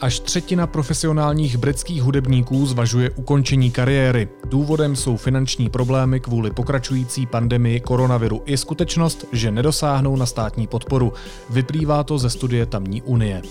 Až 0.00 0.20
třetina 0.20 0.66
profesionálních 0.66 1.56
britských 1.56 2.02
hudebníků 2.02 2.66
zvažuje 2.66 3.10
ukončení 3.10 3.70
kariéry. 3.70 4.28
Důvodem 4.44 4.96
jsou 4.96 5.16
finanční 5.16 5.70
problémy 5.70 6.20
kvůli 6.20 6.50
pokračující 6.50 7.26
pandemii 7.26 7.80
koronaviru 7.80 8.42
i 8.44 8.56
skutečnost, 8.56 9.24
že 9.32 9.50
nedosáhnou 9.50 10.16
na 10.16 10.26
státní 10.26 10.66
podporu. 10.66 11.12
Vyplývá 11.50 12.04
to 12.04 12.18
ze 12.18 12.30
studie 12.30 12.66
tamní 12.66 13.02
unie. 13.02 13.42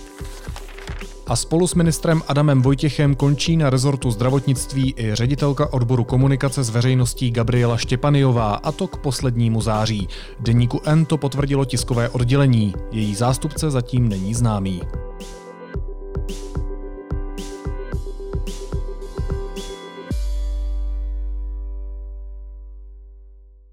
A 1.27 1.35
spolu 1.35 1.67
s 1.67 1.75
ministrem 1.75 2.21
Adamem 2.27 2.61
Vojtěchem 2.61 3.15
končí 3.15 3.57
na 3.57 3.69
rezortu 3.69 4.11
zdravotnictví 4.11 4.93
i 4.97 5.15
ředitelka 5.15 5.73
odboru 5.73 6.03
komunikace 6.03 6.63
s 6.63 6.69
veřejností 6.69 7.31
Gabriela 7.31 7.77
Štěpaniová, 7.77 8.55
a 8.55 8.71
to 8.71 8.87
k 8.87 8.97
poslednímu 8.97 9.61
září. 9.61 10.07
Deníku 10.39 10.81
N 10.85 11.05
to 11.05 11.17
potvrdilo 11.17 11.65
tiskové 11.65 12.09
oddělení. 12.09 12.73
Její 12.91 13.15
zástupce 13.15 13.71
zatím 13.71 14.09
není 14.09 14.33
známý. 14.33 14.81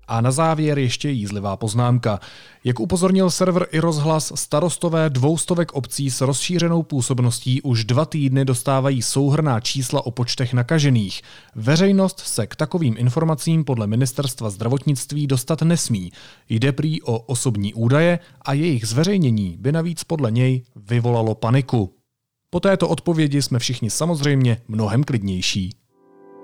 A 0.09 0.21
na 0.21 0.31
závěr 0.31 0.79
ještě 0.79 1.11
jízlivá 1.11 1.57
poznámka. 1.57 2.21
Jak 2.65 2.81
upozornil 2.81 3.31
server 3.31 3.67
i 3.73 3.79
rozhlas, 3.79 4.33
starostové 4.35 5.11
dvoustovek 5.11 5.73
obcí 5.73 6.11
s 6.11 6.21
rozšířenou 6.21 6.83
působností 6.83 7.63
už 7.63 7.85
dva 7.85 8.05
týdny 8.05 8.45
dostávají 8.45 9.03
souhrná 9.03 9.61
čísla 9.61 10.07
o 10.07 10.11
počtech 10.11 10.53
nakažených. 10.53 11.23
Veřejnost 11.55 12.21
se 12.21 12.47
k 12.47 12.57
takovým 12.57 12.95
informacím 12.99 13.65
podle 13.65 13.87
ministerstva 13.87 14.51
zdravotnictví 14.51 15.27
dostat 15.27 15.63
nesmí. 15.63 16.13
Jde 16.49 16.73
prý 16.73 17.03
o 17.03 17.19
osobní 17.19 17.75
údaje 17.75 18.19
a 18.43 18.53
jejich 18.53 18.87
zveřejnění 18.87 19.57
by 19.61 19.73
navíc 19.73 20.05
podle 20.05 20.31
něj 20.31 20.63
vyvolalo 20.77 21.35
paniku. 21.35 21.95
Po 22.51 22.61
této 22.61 22.89
odpovědi 22.89 23.43
jsme 23.43 23.59
všichni 23.59 23.91
samozřejmě 23.91 24.57
mnohem 24.69 25.05
klidnější. 25.05 25.71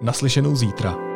Naslyšenou 0.02 0.56
zítra. 0.56 1.09